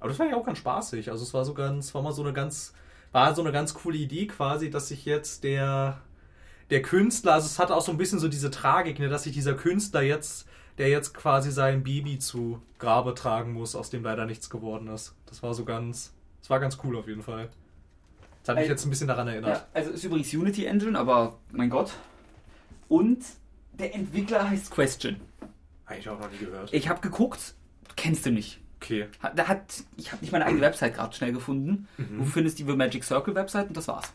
Aber 0.00 0.08
das 0.08 0.18
war 0.18 0.26
ja 0.26 0.36
auch 0.36 0.46
ganz 0.46 0.58
spaßig. 0.58 1.10
Also 1.10 1.24
es 1.24 1.34
war 1.34 1.44
so 1.44 1.52
ganz, 1.52 1.94
war 1.94 2.00
mal 2.00 2.12
so 2.12 2.22
eine 2.22 2.32
ganz, 2.32 2.72
war 3.12 3.34
so 3.34 3.42
eine 3.42 3.52
ganz 3.52 3.74
coole 3.74 3.98
Idee 3.98 4.26
quasi, 4.26 4.70
dass 4.70 4.88
sich 4.88 5.04
jetzt 5.04 5.44
der, 5.44 6.00
der 6.70 6.80
Künstler, 6.80 7.34
also 7.34 7.46
es 7.46 7.58
hatte 7.58 7.76
auch 7.76 7.82
so 7.82 7.92
ein 7.92 7.98
bisschen 7.98 8.18
so 8.18 8.28
diese 8.28 8.50
Tragik, 8.50 8.98
ne, 8.98 9.08
dass 9.10 9.24
sich 9.24 9.34
dieser 9.34 9.54
Künstler 9.54 10.00
jetzt, 10.00 10.46
der 10.80 10.88
jetzt 10.88 11.12
quasi 11.12 11.50
sein 11.52 11.82
Baby 11.82 12.18
zu 12.18 12.62
Grabe 12.78 13.14
tragen 13.14 13.52
muss, 13.52 13.74
aus 13.74 13.90
dem 13.90 14.02
leider 14.02 14.24
nichts 14.24 14.48
geworden 14.48 14.88
ist. 14.88 15.14
Das 15.26 15.42
war 15.42 15.52
so 15.52 15.66
ganz, 15.66 16.14
das 16.40 16.48
war 16.48 16.58
ganz 16.58 16.78
cool 16.82 16.96
auf 16.96 17.06
jeden 17.06 17.22
Fall. 17.22 17.50
Das 18.40 18.48
hat 18.48 18.56
mich 18.56 18.64
Ey, 18.64 18.70
jetzt 18.70 18.86
ein 18.86 18.90
bisschen 18.90 19.06
daran 19.06 19.28
erinnert. 19.28 19.58
Ja, 19.58 19.66
also 19.74 19.90
ist 19.90 20.02
übrigens 20.04 20.32
Unity 20.32 20.64
Engine, 20.64 20.98
aber 20.98 21.38
mein 21.52 21.68
Gott. 21.68 21.92
Und 22.88 23.22
der 23.74 23.94
Entwickler 23.94 24.48
heißt 24.48 24.70
Question. 24.70 25.16
Eigentlich 25.84 26.08
auch 26.08 26.18
noch 26.18 26.30
nie 26.30 26.38
gehört. 26.38 26.72
Ich 26.72 26.88
habe 26.88 27.02
geguckt, 27.02 27.54
kennst 27.96 28.24
du 28.24 28.30
nicht. 28.30 28.58
Okay. 28.76 29.08
Da 29.36 29.48
hat, 29.48 29.84
ich 29.98 30.10
habe 30.12 30.22
nicht 30.22 30.32
meine 30.32 30.46
eigene 30.46 30.62
Website 30.62 30.94
gerade 30.94 31.14
schnell 31.14 31.34
gefunden. 31.34 31.88
Du 31.98 32.24
findest 32.24 32.58
die 32.58 32.64
The 32.64 32.74
Magic 32.74 33.04
Circle 33.04 33.34
Website 33.34 33.68
und 33.68 33.76
das 33.76 33.86
war's. 33.86 34.14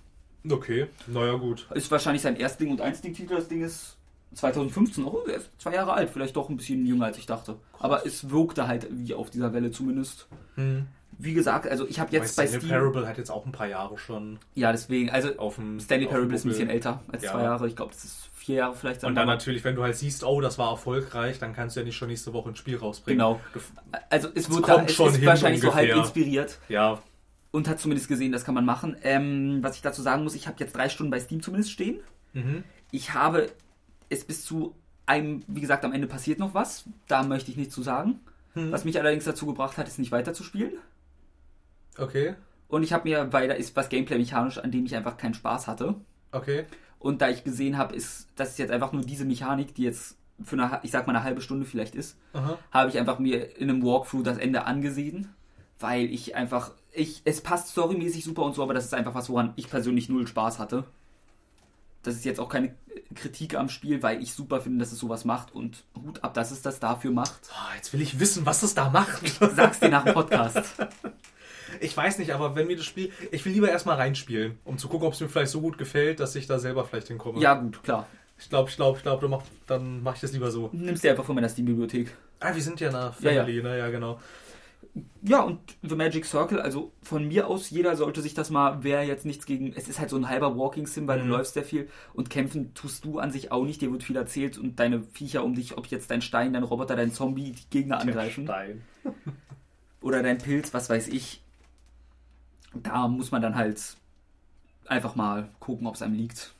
Okay. 0.49 0.87
Naja, 1.05 1.33
gut. 1.33 1.67
Ist 1.75 1.91
wahrscheinlich 1.91 2.23
sein 2.23 2.35
Erstling 2.37 2.71
und 2.71 2.81
Einstling-Titel. 2.81 3.35
Das 3.35 3.47
Ding 3.47 3.61
ist 3.61 3.97
2015, 4.33 5.03
oh, 5.05 5.23
er 5.27 5.35
ist 5.35 5.49
zwei 5.57 5.73
Jahre 5.75 5.93
alt, 5.93 6.09
vielleicht 6.09 6.35
doch 6.35 6.49
ein 6.49 6.57
bisschen 6.57 6.85
jünger 6.85 7.05
als 7.05 7.17
ich 7.17 7.25
dachte. 7.25 7.55
Aber 7.79 8.05
es 8.05 8.29
wirkte 8.29 8.67
halt 8.67 8.87
wie 8.91 9.13
auf 9.13 9.29
dieser 9.29 9.53
Welle 9.53 9.71
zumindest. 9.71 10.27
Hm. 10.55 10.87
Wie 11.17 11.33
gesagt, 11.33 11.65
also 11.67 11.87
ich 11.87 11.99
habe 12.01 12.11
jetzt 12.11 12.35
bei 12.35 12.45
Stanley 12.45 12.65
Steam. 12.65 12.77
Parable 12.77 13.07
hat 13.07 13.17
jetzt 13.17 13.29
auch 13.31 13.45
ein 13.45 13.53
paar 13.53 13.67
Jahre 13.67 13.97
schon 13.97 14.37
Ja, 14.53 14.73
deswegen, 14.73 15.09
also 15.09 15.37
auf 15.37 15.55
dem 15.55 15.79
Stanley 15.79 16.07
auf 16.07 16.11
Parable 16.11 16.35
ist 16.35 16.43
ein 16.45 16.49
bisschen 16.49 16.69
älter 16.69 17.01
als 17.09 17.23
Ja. 17.23 17.31
zwei 17.31 17.43
Jahre. 17.43 17.67
Ich 17.69 17.75
glaube, 17.77 17.93
das 17.93 18.03
ist 18.03 18.29
vier 18.35 18.55
Jahre 18.55 18.75
vielleicht. 18.75 19.03
Und 19.05 19.15
dann 19.15 19.23
aber- 19.23 19.31
natürlich, 19.33 19.63
wenn 19.63 19.75
du 19.75 19.83
halt 19.83 19.95
siehst, 19.95 20.25
oh, 20.25 20.41
das 20.41 20.57
war 20.57 20.71
erfolgreich, 20.71 21.39
dann 21.39 21.53
kannst 21.53 21.77
du 21.77 21.79
ja 21.79 21.85
nicht 21.85 21.95
schon 21.95 22.09
nächste 22.09 22.33
Woche 22.33 22.49
ein 22.49 22.55
Spiel 22.57 22.75
rausbringen. 22.75 23.17
Genau. 23.19 23.39
Also 24.09 24.27
es 24.35 24.49
wird 24.53 24.67
da, 24.67 24.83
es 24.83 24.91
ist 24.91 25.25
wahrscheinlich 25.25 25.61
so 25.61 25.73
halb 25.73 25.83
ungefähr. 25.85 26.03
inspiriert 26.03 26.59
Ja, 26.67 27.01
und 27.51 27.69
hat 27.69 27.79
zumindest 27.79 28.09
gesehen, 28.09 28.33
das 28.33 28.43
kann 28.43 28.53
man 28.53 28.65
machen. 28.65 28.97
Ähm, 29.01 29.59
was 29.61 29.77
ich 29.77 29.81
dazu 29.81 30.01
sagen 30.01 30.23
muss, 30.23 30.35
ich 30.35 30.47
habe 30.47 30.57
jetzt 30.59 30.75
drei 30.75 30.89
Stunden 30.89 31.11
bei 31.11 31.19
Steam 31.21 31.41
zumindest 31.41 31.71
stehen. 31.71 32.01
Mhm. 32.33 32.65
Ich 32.91 33.13
habe 33.13 33.47
es 34.09 34.23
bis 34.25 34.43
zu 34.45 34.75
einem, 35.05 35.43
wie 35.47 35.61
gesagt, 35.61 35.85
am 35.85 35.93
Ende 35.93 36.07
passiert 36.07 36.39
noch 36.39 36.53
was. 36.53 36.85
Da 37.07 37.23
möchte 37.23 37.51
ich 37.51 37.57
nichts 37.57 37.73
zu 37.73 37.83
sagen. 37.83 38.19
Hm. 38.53 38.71
Was 38.71 38.85
mich 38.85 38.99
allerdings 38.99 39.25
dazu 39.25 39.45
gebracht 39.45 39.77
hat, 39.77 39.87
ist 39.87 39.99
nicht 39.99 40.11
weiterzuspielen. 40.11 40.73
Okay, 41.97 42.35
Und 42.67 42.83
ich 42.83 42.91
habe 42.91 43.07
mir, 43.07 43.31
weil 43.31 43.47
da 43.47 43.53
ist 43.53 43.75
was 43.75 43.87
Gameplay-mechanisch, 43.89 44.57
an 44.57 44.71
dem 44.71 44.85
ich 44.85 44.95
einfach 44.95 45.17
keinen 45.17 45.33
Spaß 45.33 45.67
hatte. 45.67 45.95
okay. 46.31 46.65
Und 46.97 47.21
da 47.21 47.29
ich 47.29 47.43
gesehen 47.43 47.77
habe, 47.77 47.95
ist, 47.95 48.29
das 48.35 48.51
ist 48.51 48.57
jetzt 48.57 48.71
einfach 48.71 48.91
nur 48.91 49.03
diese 49.03 49.25
Mechanik, 49.25 49.75
die 49.75 49.83
jetzt 49.83 50.17
für 50.43 50.55
eine, 50.55 50.79
ich 50.81 50.89
sag 50.89 51.05
mal, 51.05 51.15
eine 51.15 51.23
halbe 51.23 51.39
Stunde 51.39 51.65
vielleicht 51.65 51.93
ist, 51.93 52.17
Aha. 52.33 52.57
habe 52.71 52.89
ich 52.89 52.97
einfach 52.97 53.19
mir 53.19 53.57
in 53.57 53.69
einem 53.69 53.83
Walkthrough 53.83 54.23
das 54.23 54.39
Ende 54.39 54.65
angesehen, 54.65 55.29
weil 55.79 56.05
ich 56.05 56.35
einfach, 56.35 56.71
ich, 56.91 57.21
es 57.23 57.41
passt 57.41 57.67
storymäßig 57.69 58.23
super 58.23 58.41
und 58.41 58.55
so, 58.55 58.63
aber 58.63 58.73
das 58.73 58.85
ist 58.85 58.93
einfach 58.95 59.13
was, 59.13 59.29
woran 59.29 59.53
ich 59.55 59.69
persönlich 59.69 60.09
null 60.09 60.25
Spaß 60.25 60.57
hatte. 60.57 60.85
Das 62.01 62.15
ist 62.15 62.25
jetzt 62.25 62.39
auch 62.39 62.49
keine 62.49 62.73
Kritik 63.13 63.55
am 63.55 63.69
Spiel, 63.69 64.01
weil 64.03 64.21
ich 64.21 64.33
super 64.33 64.61
finde, 64.61 64.79
dass 64.79 64.91
es 64.91 64.99
sowas 64.99 65.25
macht 65.25 65.53
und 65.53 65.83
Hut 65.95 66.23
ab, 66.23 66.33
dass 66.33 66.51
es 66.51 66.61
das 66.61 66.79
dafür 66.79 67.11
macht. 67.11 67.39
Ah, 67.53 67.75
jetzt 67.75 67.93
will 67.93 68.01
ich 68.01 68.19
wissen, 68.19 68.45
was 68.45 68.63
es 68.63 68.73
da 68.73 68.89
macht. 68.89 69.27
Sag's 69.55 69.79
dir 69.79 69.89
nach 69.89 70.03
dem 70.05 70.13
Podcast. 70.13 70.63
Ich 71.81 71.97
weiß 71.97 72.19
nicht, 72.19 72.31
aber 72.31 72.55
wenn 72.55 72.67
mir 72.67 72.77
das 72.77 72.85
Spiel. 72.85 73.11
Ich 73.31 73.43
will 73.43 73.51
lieber 73.51 73.69
erstmal 73.69 73.97
reinspielen, 73.97 74.57
um 74.63 74.77
zu 74.77 74.87
gucken, 74.87 75.07
ob 75.07 75.13
es 75.13 75.19
mir 75.19 75.27
vielleicht 75.27 75.51
so 75.51 75.59
gut 75.59 75.77
gefällt, 75.77 76.21
dass 76.21 76.33
ich 76.35 76.47
da 76.47 76.57
selber 76.57 76.85
vielleicht 76.85 77.09
hinkomme. 77.09 77.41
Ja, 77.41 77.55
gut, 77.55 77.83
klar. 77.83 78.07
Ich 78.37 78.49
glaube, 78.49 78.69
ich 78.69 78.77
glaube, 78.77 78.97
ich 78.97 79.03
glaube, 79.03 79.27
mach, 79.27 79.41
dann 79.67 80.01
mache 80.01 80.15
ich 80.15 80.21
das 80.21 80.31
lieber 80.31 80.51
so. 80.51 80.69
Nimmst 80.71 81.03
dir 81.03 81.11
einfach 81.11 81.25
von 81.25 81.35
meiner 81.35 81.49
Steam-Bibliothek. 81.49 82.15
Ah, 82.39 82.55
wir 82.55 82.61
sind 82.61 82.79
ja 82.79 82.89
eine 82.89 83.13
Ja, 83.19 83.31
ja. 83.31 83.41
Family, 83.43 83.61
ne? 83.61 83.77
Ja, 83.77 83.89
genau. 83.89 84.19
Ja, 85.23 85.41
und 85.41 85.59
The 85.81 85.95
Magic 85.95 86.25
Circle, 86.25 86.61
also 86.61 86.91
von 87.01 87.27
mir 87.27 87.47
aus, 87.47 87.69
jeder 87.69 87.97
sollte 87.97 88.21
sich 88.21 88.33
das 88.33 88.49
mal, 88.49 88.83
wer 88.83 89.03
jetzt 89.03 89.25
nichts 89.25 89.45
gegen. 89.45 89.73
Es 89.73 89.89
ist 89.89 89.99
halt 89.99 90.09
so 90.09 90.15
ein 90.15 90.29
halber 90.29 90.57
Walking 90.57 90.87
Sim, 90.87 91.07
weil 91.07 91.19
Mhm. 91.19 91.23
du 91.27 91.29
läufst 91.31 91.53
sehr 91.55 91.65
viel 91.65 91.89
und 92.13 92.29
kämpfen 92.29 92.73
tust 92.73 93.03
du 93.03 93.19
an 93.19 93.31
sich 93.31 93.51
auch 93.51 93.65
nicht. 93.65 93.81
Dir 93.81 93.91
wird 93.91 94.03
viel 94.03 94.15
erzählt 94.15 94.57
und 94.57 94.79
deine 94.79 95.03
Viecher 95.03 95.43
um 95.43 95.53
dich, 95.55 95.77
ob 95.77 95.87
jetzt 95.87 96.11
dein 96.11 96.21
Stein, 96.21 96.53
dein 96.53 96.63
Roboter, 96.63 96.95
dein 96.95 97.11
Zombie, 97.11 97.51
die 97.51 97.69
Gegner 97.69 97.99
angreifen. 97.99 98.45
Stein. 98.45 98.83
Oder 100.01 100.23
dein 100.23 100.37
Pilz, 100.37 100.73
was 100.73 100.89
weiß 100.89 101.09
ich. 101.09 101.41
Da 102.73 103.07
muss 103.07 103.31
man 103.31 103.41
dann 103.41 103.55
halt 103.55 103.97
einfach 104.87 105.15
mal 105.15 105.49
gucken, 105.59 105.87
ob 105.87 105.95
es 105.95 106.01
einem 106.01 106.15
liegt. 106.15 106.54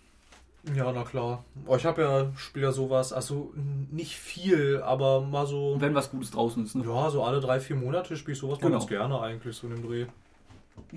Ja, 0.73 0.91
na 0.91 1.03
klar. 1.03 1.43
Oh, 1.67 1.75
ich 1.75 1.85
habe 1.85 2.01
ja, 2.01 2.31
spiele 2.37 2.65
ja 2.67 2.71
sowas, 2.71 3.13
also 3.13 3.53
nicht 3.91 4.15
viel, 4.17 4.81
aber 4.83 5.21
mal 5.21 5.45
so. 5.45 5.75
Wenn 5.79 5.93
was 5.93 6.09
Gutes 6.09 6.31
draußen 6.31 6.63
ist, 6.65 6.75
ne? 6.75 6.83
Ja, 6.87 7.09
so 7.11 7.23
alle 7.23 7.39
drei, 7.39 7.59
vier 7.59 7.75
Monate 7.75 8.17
spiele 8.17 8.33
ich 8.33 8.39
sowas 8.39 8.59
Genau. 8.59 8.71
ganz 8.71 8.87
gerne 8.87 9.19
eigentlich, 9.21 9.55
so 9.55 9.67
in 9.67 9.75
dem 9.75 9.87
Dreh. 9.87 10.05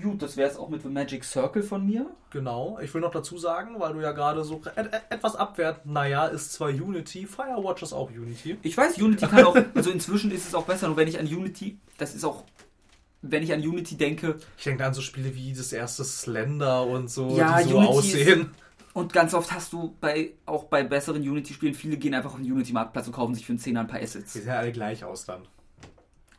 Gut, 0.01 0.21
das 0.21 0.35
wäre 0.35 0.49
es 0.49 0.57
auch 0.57 0.67
mit 0.69 0.81
The 0.81 0.89
Magic 0.89 1.23
Circle 1.23 1.63
von 1.63 1.85
mir. 1.85 2.05
Genau. 2.31 2.79
Ich 2.81 2.93
will 2.93 2.99
noch 3.01 3.11
dazu 3.11 3.37
sagen, 3.37 3.75
weil 3.79 3.93
du 3.93 4.01
ja 4.01 4.11
gerade 4.11 4.43
so 4.43 4.61
et 4.75 4.87
et 4.93 5.01
etwas 5.09 5.35
abwertend, 5.37 5.93
naja, 5.93 6.25
ist 6.27 6.51
zwar 6.51 6.67
Unity, 6.69 7.25
Firewatch 7.25 7.83
ist 7.83 7.93
auch 7.93 8.09
Unity. 8.09 8.57
Ich 8.61 8.75
weiß, 8.75 8.97
Unity 8.97 9.25
kann 9.27 9.45
auch, 9.45 9.55
also 9.75 9.91
inzwischen 9.91 10.31
ist 10.31 10.47
es 10.47 10.53
auch 10.55 10.65
besser, 10.65 10.87
nur 10.87 10.97
wenn 10.97 11.07
ich 11.07 11.17
an 11.17 11.27
Unity, 11.27 11.77
das 11.97 12.13
ist 12.13 12.25
auch, 12.25 12.43
wenn 13.21 13.41
ich 13.43 13.53
an 13.53 13.61
Unity 13.61 13.95
denke, 13.95 14.37
Ich 14.57 14.63
denke 14.65 14.83
an 14.85 14.93
so 14.93 15.01
Spiele 15.01 15.33
wie 15.35 15.53
das 15.53 15.71
erste 15.71 16.03
Slender 16.03 16.83
und 16.85 17.09
so, 17.09 17.37
Ja, 17.37 17.61
die 17.61 17.69
so 17.69 17.77
Unity 17.77 17.93
aussehen. 17.93 18.51
Und 18.93 19.13
ganz 19.13 19.33
oft 19.33 19.51
hast 19.51 19.73
du 19.73 19.95
bei, 20.01 20.31
auch 20.45 20.65
bei 20.65 20.83
besseren 20.83 21.21
Unity-Spielen, 21.21 21.73
viele 21.73 21.97
gehen 21.97 22.13
einfach 22.13 22.31
auf 22.33 22.39
den 22.39 22.51
Unity-Marktplatz 22.51 23.07
und 23.07 23.13
kaufen 23.13 23.35
sich 23.35 23.45
für 23.45 23.53
einen 23.53 23.59
Zehner 23.59 23.81
ein 23.81 23.87
paar 23.87 24.01
Assets. 24.01 24.33
Die 24.33 24.39
sehen 24.39 24.49
ja 24.49 24.59
alle 24.59 24.71
gleich 24.71 25.03
aus 25.03 25.25
dann. 25.25 25.41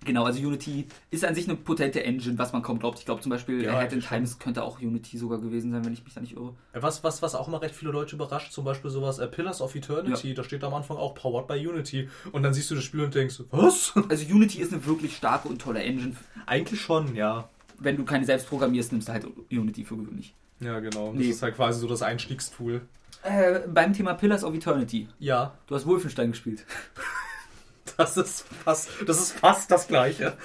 Genau, 0.04 0.24
also 0.24 0.40
Unity 0.40 0.86
ist 1.10 1.26
an 1.26 1.34
sich 1.34 1.46
eine 1.46 1.56
potente 1.56 2.02
Engine, 2.02 2.38
was 2.38 2.54
man 2.54 2.62
kaum 2.62 2.78
glaubt. 2.78 2.98
Ich 2.98 3.04
glaube 3.04 3.20
zum 3.20 3.28
Beispiel 3.28 3.62
Ja, 3.62 3.76
Ahead 3.76 3.92
in. 3.92 4.00
Times 4.00 4.38
könnte 4.38 4.62
auch 4.62 4.80
Unity 4.80 5.18
sogar 5.18 5.38
gewesen 5.38 5.72
sein, 5.72 5.84
wenn 5.84 5.92
ich 5.92 6.04
mich 6.04 6.14
da 6.14 6.22
nicht 6.22 6.36
irre. 6.36 6.54
Was, 6.72 7.04
was, 7.04 7.20
was 7.20 7.34
auch 7.34 7.48
immer 7.48 7.60
recht 7.60 7.74
viele 7.74 7.90
Leute 7.90 8.16
überrascht, 8.16 8.52
zum 8.52 8.64
Beispiel 8.64 8.90
sowas 8.90 9.18
äh, 9.18 9.26
Pillars 9.26 9.60
of 9.60 9.74
Eternity, 9.74 10.32
da 10.32 10.42
steht 10.42 10.64
am 10.64 10.72
Anfang 10.72 10.96
auch 10.96 11.14
Powered 11.14 11.46
by 11.46 11.66
Unity. 11.66 12.08
Und 12.32 12.42
dann 12.42 12.54
siehst 12.54 12.70
du 12.70 12.76
das 12.76 12.84
Spiel 12.84 13.02
und 13.02 13.14
denkst, 13.14 13.42
was? 13.50 13.92
Also 14.08 14.24
Unity 14.24 14.60
ist 14.60 14.72
eine 14.72 14.84
wirklich 14.86 15.16
starke 15.16 15.48
und 15.48 15.60
tolle 15.60 15.82
Engine. 15.82 16.16
Eigentlich 16.46 16.80
schon, 16.80 17.14
ja. 17.14 17.48
Wenn 17.78 17.96
du 17.96 18.04
keine 18.04 18.24
selbst 18.24 18.48
programmierst, 18.48 18.92
nimmst 18.92 19.08
du 19.08 19.12
halt 19.12 19.26
Unity 19.50 19.84
für 19.84 19.96
gewöhnlich. 19.96 20.34
Ja, 20.60 20.78
genau. 20.80 21.12
Das 21.14 21.24
ist 21.24 21.42
halt 21.42 21.56
quasi 21.56 21.80
so 21.80 21.88
das 21.88 22.02
Einstiegstool. 22.02 22.82
Äh, 23.22 23.60
beim 23.68 23.92
Thema 23.92 24.14
Pillars 24.14 24.44
of 24.44 24.54
Eternity. 24.54 25.08
Ja, 25.18 25.54
Du 25.66 25.74
hast 25.74 25.86
Wolfenstein 25.86 26.30
gespielt. 26.30 26.64
das 27.96 28.16
ist 28.16 28.44
fast, 28.64 28.88
das 29.06 29.18
ist 29.20 29.32
fast 29.32 29.70
das 29.70 29.88
Gleiche. 29.88 30.36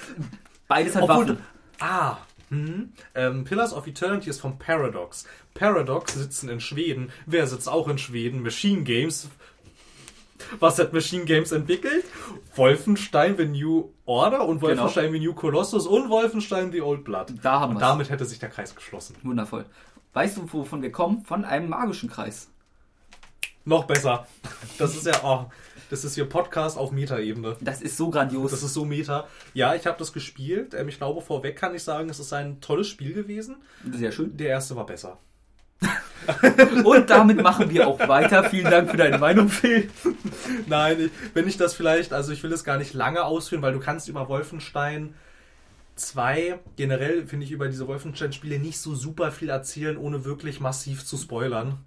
Beides 0.68 0.94
hat 0.96 1.04
Obwohl, 1.04 1.28
Waffen. 1.28 1.38
ah, 1.80 2.16
hm. 2.50 2.92
ähm, 3.14 3.44
Pillars 3.44 3.72
of 3.72 3.86
Eternity 3.86 4.30
ist 4.30 4.40
von 4.40 4.58
Paradox. 4.58 5.26
Paradox 5.54 6.14
sitzen 6.14 6.48
in 6.48 6.60
Schweden. 6.60 7.10
Wer 7.24 7.46
sitzt 7.46 7.68
auch 7.68 7.88
in 7.88 7.98
Schweden? 7.98 8.42
Machine 8.42 8.82
Games. 8.82 9.28
Was 10.60 10.78
hat 10.78 10.92
Machine 10.92 11.24
Games 11.24 11.50
entwickelt? 11.50 12.04
Wolfenstein 12.54 13.36
The 13.36 13.46
New 13.46 13.90
Order 14.04 14.46
und 14.46 14.60
Wolfenstein 14.60 15.12
The 15.12 15.18
New 15.18 15.32
Colossus 15.34 15.86
und 15.86 16.10
Wolfenstein 16.10 16.72
The 16.72 16.82
Old 16.82 17.04
Blood. 17.04 17.32
Da 17.42 17.60
haben 17.60 17.70
und 17.70 17.76
wir's. 17.80 17.88
damit 17.88 18.10
hätte 18.10 18.26
sich 18.26 18.38
der 18.38 18.50
Kreis 18.50 18.74
geschlossen. 18.74 19.16
Wundervoll. 19.22 19.64
Weißt 20.16 20.38
du, 20.38 20.50
wovon 20.50 20.80
wir 20.80 20.90
kommen? 20.90 21.20
Von 21.26 21.44
einem 21.44 21.68
magischen 21.68 22.08
Kreis. 22.08 22.48
Noch 23.66 23.84
besser. 23.84 24.26
Das 24.78 24.96
ist 24.96 25.04
ja, 25.04 25.12
oh, 25.22 25.44
das 25.90 26.06
ist 26.06 26.14
hier 26.14 26.26
Podcast 26.26 26.78
auf 26.78 26.90
Meta-Ebene. 26.90 27.58
Das 27.60 27.82
ist 27.82 27.98
so 27.98 28.08
grandios. 28.08 28.50
Das 28.50 28.62
ist 28.62 28.72
so 28.72 28.86
Meta. 28.86 29.26
Ja, 29.52 29.74
ich 29.74 29.86
habe 29.86 29.98
das 29.98 30.14
gespielt. 30.14 30.72
Ähm, 30.72 30.88
Ich 30.88 30.96
glaube, 30.96 31.20
vorweg 31.20 31.56
kann 31.56 31.74
ich 31.74 31.82
sagen, 31.82 32.08
es 32.08 32.18
ist 32.18 32.32
ein 32.32 32.62
tolles 32.62 32.88
Spiel 32.88 33.12
gewesen. 33.12 33.56
Sehr 33.92 34.10
schön. 34.10 34.34
Der 34.38 34.48
erste 34.48 34.74
war 34.74 34.86
besser. 34.86 35.18
Und 36.84 37.10
damit 37.10 37.42
machen 37.42 37.68
wir 37.68 37.86
auch 37.86 38.08
weiter. 38.08 38.44
Vielen 38.44 38.70
Dank 38.70 38.90
für 38.90 38.96
deine 38.96 39.18
Meinung, 39.18 39.50
Phil. 39.50 39.90
Nein, 40.66 40.98
ich, 40.98 41.10
wenn 41.34 41.46
ich 41.46 41.58
das 41.58 41.74
vielleicht, 41.74 42.14
also 42.14 42.32
ich 42.32 42.42
will 42.42 42.54
es 42.54 42.64
gar 42.64 42.78
nicht 42.78 42.94
lange 42.94 43.22
ausführen, 43.22 43.60
weil 43.60 43.74
du 43.74 43.80
kannst 43.80 44.08
über 44.08 44.30
Wolfenstein 44.30 45.14
2, 45.96 46.60
generell 46.76 47.26
finde 47.26 47.46
ich 47.46 47.52
über 47.52 47.68
diese 47.68 47.88
Wolfenstein-Spiele 47.88 48.58
nicht 48.58 48.78
so 48.78 48.94
super 48.94 49.32
viel 49.32 49.48
erzählen, 49.48 49.96
ohne 49.96 50.24
wirklich 50.24 50.60
massiv 50.60 51.04
zu 51.04 51.16
spoilern. 51.16 51.78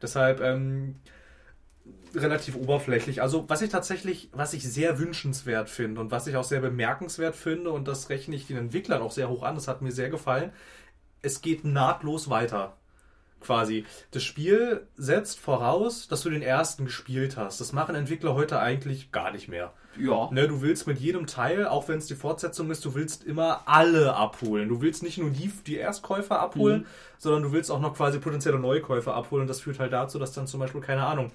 Deshalb 0.00 0.40
ähm, 0.40 0.96
relativ 2.14 2.56
oberflächlich. 2.56 3.22
Also 3.22 3.48
was 3.48 3.62
ich 3.62 3.70
tatsächlich, 3.70 4.28
was 4.32 4.52
ich 4.52 4.62
sehr 4.68 4.98
wünschenswert 4.98 5.68
finde 5.68 6.00
und 6.00 6.10
was 6.10 6.26
ich 6.26 6.36
auch 6.36 6.44
sehr 6.44 6.60
bemerkenswert 6.60 7.36
finde, 7.36 7.70
und 7.70 7.88
das 7.88 8.08
rechne 8.08 8.36
ich 8.36 8.46
den 8.46 8.56
Entwicklern 8.56 9.02
auch 9.02 9.12
sehr 9.12 9.28
hoch 9.28 9.42
an, 9.42 9.54
das 9.54 9.68
hat 9.68 9.82
mir 9.82 9.92
sehr 9.92 10.10
gefallen, 10.10 10.52
es 11.22 11.42
geht 11.42 11.64
nahtlos 11.64 12.30
weiter. 12.30 12.76
Quasi. 13.40 13.86
Das 14.10 14.22
Spiel 14.22 14.86
setzt 14.96 15.40
voraus, 15.40 16.08
dass 16.08 16.22
du 16.22 16.30
den 16.30 16.42
ersten 16.42 16.84
gespielt 16.84 17.38
hast. 17.38 17.58
Das 17.60 17.72
machen 17.72 17.94
Entwickler 17.94 18.34
heute 18.34 18.60
eigentlich 18.60 19.12
gar 19.12 19.32
nicht 19.32 19.48
mehr. 19.48 19.72
Ja. 19.98 20.28
Ne, 20.30 20.46
du 20.48 20.62
willst 20.62 20.86
mit 20.86 20.98
jedem 20.98 21.26
Teil, 21.26 21.66
auch 21.66 21.88
wenn 21.88 21.98
es 21.98 22.06
die 22.06 22.14
Fortsetzung 22.14 22.70
ist, 22.70 22.84
du 22.84 22.94
willst 22.94 23.24
immer 23.24 23.62
alle 23.66 24.14
abholen. 24.14 24.68
Du 24.68 24.80
willst 24.80 25.02
nicht 25.02 25.18
nur 25.18 25.30
die, 25.30 25.50
die 25.66 25.76
Erstkäufer 25.76 26.38
abholen, 26.40 26.86
sondern 27.18 27.42
du 27.42 27.52
willst 27.52 27.70
auch 27.70 27.80
noch 27.80 27.94
quasi 27.94 28.18
potenzielle 28.18 28.58
Neukäufer 28.58 29.14
abholen. 29.14 29.42
Und 29.42 29.48
das 29.48 29.60
führt 29.60 29.78
halt 29.80 29.92
dazu, 29.92 30.18
dass 30.18 30.32
dann 30.32 30.46
zum 30.46 30.60
Beispiel, 30.60 30.80
keine 30.80 31.04
Ahnung, 31.04 31.30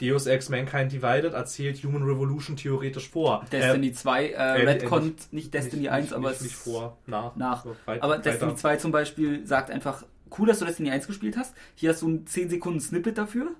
Deus 0.00 0.26
Ex 0.26 0.50
Mankind 0.50 0.92
Divided 0.92 1.32
erzählt 1.32 1.82
Human 1.82 2.02
Revolution 2.02 2.54
theoretisch 2.56 3.08
vor. 3.08 3.46
Destiny 3.50 3.92
2, 3.94 4.24
äh, 4.26 4.32
äh, 4.32 4.42
Redcon, 4.68 5.14
nicht 5.30 5.54
Destiny 5.54 5.82
nicht, 5.82 5.90
1, 5.90 6.04
nicht, 6.06 6.14
aber 6.14 6.30
nicht, 6.30 6.42
nicht 6.42 6.54
vor, 6.54 6.98
nach. 7.06 7.34
nach. 7.36 7.64
So, 7.64 7.74
weit- 7.86 8.02
Aber 8.02 8.12
weiter. 8.14 8.22
Destiny 8.24 8.54
2 8.56 8.76
zum 8.76 8.92
Beispiel 8.92 9.46
sagt 9.46 9.70
einfach, 9.70 10.04
cool, 10.38 10.48
dass 10.48 10.58
du 10.58 10.66
Destiny 10.66 10.90
1 10.90 11.06
gespielt 11.06 11.38
hast. 11.38 11.54
Hier 11.76 11.90
hast 11.90 12.02
du 12.02 12.08
ein 12.08 12.26
10 12.26 12.50
Sekunden 12.50 12.80
Snippet 12.80 13.16
dafür. 13.16 13.52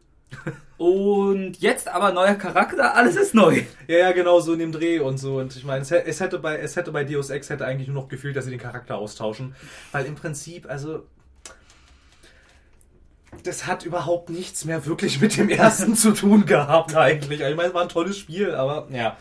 Und 0.79 1.59
jetzt 1.61 1.89
aber 1.89 2.13
neuer 2.13 2.35
Charakter, 2.35 2.95
alles 2.95 3.17
ist 3.17 3.35
neu. 3.35 3.63
Ja, 3.89 3.97
ja, 3.97 4.13
genau, 4.13 4.41
so 4.41 4.53
in 4.53 4.59
dem 4.59 4.73
Dreh 4.73 5.01
und 5.01 5.17
so. 5.19 5.39
Und 5.39 5.57
ich 5.57 5.65
meine, 5.65 5.83
es, 5.83 5.91
es 5.91 6.21
hätte 6.21 6.39
bei, 6.39 6.59
es 6.59 6.77
hätte 6.77 6.93
bei 6.93 7.05
Deus 7.05 7.31
Ex 7.31 7.49
hätte 7.49 7.65
eigentlich 7.65 7.89
nur 7.89 8.03
noch 8.03 8.09
gefühlt, 8.09 8.37
dass 8.37 8.45
sie 8.45 8.51
den 8.51 8.61
Charakter 8.61 8.99
austauschen. 8.99 9.55
Weil 9.93 10.05
im 10.07 10.15
Prinzip, 10.15 10.69
also. 10.69 11.05
Das 13.43 13.67
hat 13.67 13.85
überhaupt 13.85 14.31
nichts 14.31 14.65
mehr 14.65 14.87
wirklich 14.87 15.21
mit 15.21 15.37
dem 15.37 15.49
ersten 15.49 15.95
zu 15.95 16.13
tun 16.13 16.47
gehabt, 16.47 16.95
eigentlich. 16.95 17.41
Ich 17.41 17.57
meine, 17.57 17.69
es 17.69 17.75
war 17.75 17.83
ein 17.83 17.89
tolles 17.89 18.17
Spiel, 18.19 18.55
aber 18.55 18.89
ja. 18.91 19.17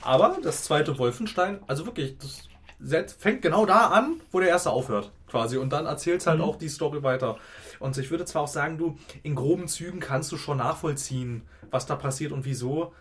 Aber 0.00 0.38
das 0.42 0.64
zweite 0.64 0.98
Wolfenstein, 0.98 1.60
also 1.66 1.86
wirklich, 1.86 2.16
das 2.18 3.12
fängt 3.14 3.42
genau 3.42 3.66
da 3.66 3.88
an, 3.88 4.20
wo 4.32 4.40
der 4.40 4.48
erste 4.48 4.70
aufhört, 4.70 5.12
quasi. 5.28 5.56
Und 5.56 5.70
dann 5.70 5.86
erzählt 5.86 6.26
halt 6.26 6.40
auch 6.40 6.56
die 6.56 6.68
Story 6.68 7.02
weiter. 7.02 7.38
Und 7.82 7.96
ich 7.98 8.10
würde 8.10 8.24
zwar 8.24 8.42
auch 8.42 8.48
sagen, 8.48 8.78
du, 8.78 8.96
in 9.22 9.34
groben 9.34 9.68
Zügen 9.68 10.00
kannst 10.00 10.30
du 10.32 10.36
schon 10.36 10.58
nachvollziehen, 10.58 11.42
was 11.70 11.86
da 11.86 11.96
passiert 11.96 12.32
und 12.32 12.44
wieso. 12.44 12.92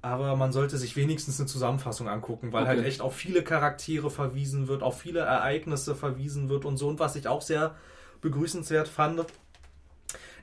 Aber 0.00 0.34
man 0.34 0.50
sollte 0.52 0.78
sich 0.78 0.96
wenigstens 0.96 1.38
eine 1.38 1.46
Zusammenfassung 1.46 2.08
angucken, 2.08 2.52
weil 2.52 2.62
Okay. 2.64 2.76
halt 2.76 2.86
echt 2.86 3.00
auf 3.02 3.14
viele 3.14 3.44
Charaktere 3.44 4.10
verwiesen 4.10 4.66
wird, 4.66 4.82
auf 4.82 5.00
viele 5.00 5.20
Ereignisse 5.20 5.94
verwiesen 5.94 6.48
wird 6.48 6.64
und 6.64 6.76
so. 6.76 6.88
Und 6.88 6.98
was 6.98 7.14
ich 7.14 7.28
auch 7.28 7.42
sehr 7.42 7.74
begrüßenswert 8.20 8.88
fand, 8.88 9.24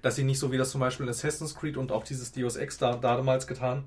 dass 0.02 0.16
sie 0.16 0.24
nicht 0.24 0.40
so 0.40 0.52
wie 0.52 0.58
das 0.58 0.72
zum 0.72 0.80
Beispiel 0.80 1.06
in 1.06 1.10
Assassin's 1.10 1.56
Creed 1.56 1.76
und 1.76 1.92
auch 1.92 2.04
dieses 2.04 2.32
Deus 2.32 2.56
Ex 2.56 2.78
da, 2.78 2.96
damals 2.96 3.48
getan, 3.48 3.84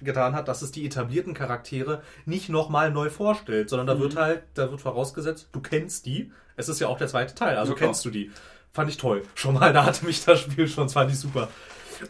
getan 0.00 0.34
hat, 0.34 0.46
dass 0.48 0.62
es 0.62 0.70
die 0.70 0.86
etablierten 0.86 1.34
Charaktere 1.34 2.02
nicht 2.24 2.48
nochmal 2.48 2.90
neu 2.92 3.10
vorstellt, 3.10 3.68
sondern 3.70 3.86
da 3.86 3.98
wird 3.98 4.16
halt, 4.16 4.42
da 4.54 4.70
wird 4.70 4.80
vorausgesetzt, 4.80 5.48
du 5.52 5.60
kennst 5.60 6.06
die. 6.06 6.30
Es 6.56 6.68
ist 6.68 6.80
ja 6.80 6.86
auch 6.88 6.98
der 6.98 7.08
zweite 7.08 7.34
Teil, 7.34 7.56
also 7.56 7.72
Ja, 7.72 7.78
kennst 7.78 8.04
du 8.04 8.10
die. 8.10 8.30
Fand 8.76 8.90
ich 8.90 8.98
toll. 8.98 9.22
Schon 9.34 9.54
mal, 9.54 9.72
da 9.72 9.86
hatte 9.86 10.04
mich 10.04 10.22
das 10.22 10.40
Spiel 10.40 10.68
schon, 10.68 10.84
das 10.84 10.92
fand 10.92 11.10
ich 11.10 11.18
super. 11.18 11.48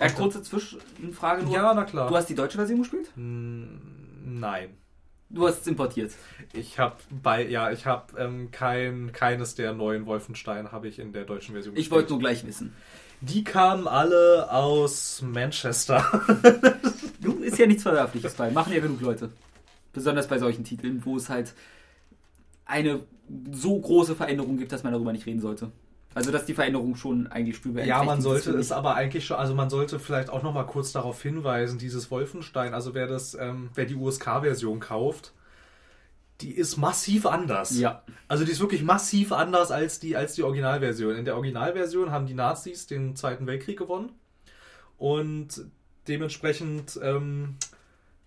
Äh, 0.00 0.10
kurze 0.10 0.42
Zwischenfrage 0.42 1.44
nur. 1.44 1.54
Ja, 1.54 1.72
na 1.72 1.84
klar. 1.84 2.08
Du 2.08 2.16
hast 2.16 2.26
die 2.26 2.34
deutsche 2.34 2.58
Version 2.58 2.80
gespielt? 2.80 3.08
Nein. 3.14 4.70
Du 5.30 5.46
hast 5.46 5.60
es 5.60 5.68
importiert. 5.68 6.10
Ich 6.52 6.80
habe 6.80 6.96
bei, 7.22 7.46
ja, 7.46 7.70
ich 7.70 7.86
habe 7.86 8.20
ähm, 8.20 8.50
kein, 8.50 9.12
keines 9.12 9.54
der 9.54 9.74
neuen 9.74 10.06
Wolfenstein 10.06 10.72
habe 10.72 10.88
ich 10.88 10.98
in 10.98 11.12
der 11.12 11.24
deutschen 11.24 11.52
Version. 11.52 11.76
Ich 11.76 11.92
wollte 11.92 12.10
nur 12.10 12.18
gleich 12.18 12.44
wissen. 12.44 12.74
Die 13.20 13.44
kamen 13.44 13.86
alle 13.86 14.50
aus 14.50 15.22
Manchester. 15.22 16.04
Du, 17.20 17.42
ist 17.42 17.58
ja 17.58 17.66
nichts 17.66 17.84
Verwerfliches 17.84 18.34
bei. 18.34 18.50
Machen 18.50 18.72
ja 18.72 18.80
genug 18.80 19.00
Leute. 19.00 19.30
Besonders 19.92 20.26
bei 20.26 20.38
solchen 20.40 20.64
Titeln, 20.64 21.04
wo 21.04 21.16
es 21.16 21.28
halt 21.28 21.54
eine 22.64 23.04
so 23.52 23.78
große 23.78 24.16
Veränderung 24.16 24.58
gibt, 24.58 24.72
dass 24.72 24.82
man 24.82 24.92
darüber 24.92 25.12
nicht 25.12 25.26
reden 25.26 25.40
sollte. 25.40 25.70
Also, 26.16 26.32
dass 26.32 26.46
die 26.46 26.54
Veränderung 26.54 26.96
schon 26.96 27.26
eigentlich 27.26 27.56
spürbar 27.56 27.84
Ja, 27.84 28.02
man 28.02 28.16
ist, 28.16 28.24
sollte 28.24 28.52
es 28.52 28.72
aber 28.72 28.94
eigentlich 28.94 29.26
schon, 29.26 29.36
also 29.36 29.54
man 29.54 29.68
sollte 29.68 29.98
vielleicht 29.98 30.30
auch 30.30 30.42
noch 30.42 30.54
mal 30.54 30.64
kurz 30.64 30.90
darauf 30.90 31.20
hinweisen, 31.20 31.78
dieses 31.78 32.10
Wolfenstein, 32.10 32.72
also 32.72 32.94
wer 32.94 33.06
das, 33.06 33.34
ähm, 33.34 33.68
wer 33.74 33.84
die 33.84 33.96
USK-Version 33.96 34.80
kauft, 34.80 35.34
die 36.40 36.52
ist 36.52 36.78
massiv 36.78 37.26
anders. 37.26 37.78
Ja. 37.78 38.02
Also 38.28 38.46
die 38.46 38.52
ist 38.52 38.60
wirklich 38.60 38.82
massiv 38.82 39.30
anders 39.30 39.70
als 39.70 40.00
die, 40.00 40.16
als 40.16 40.32
die 40.32 40.42
Originalversion. 40.42 41.16
In 41.16 41.26
der 41.26 41.34
Originalversion 41.34 42.10
haben 42.10 42.24
die 42.24 42.32
Nazis 42.32 42.86
den 42.86 43.14
Zweiten 43.14 43.46
Weltkrieg 43.46 43.78
gewonnen 43.78 44.12
und 44.96 45.66
dementsprechend, 46.08 46.98
ähm, 47.02 47.56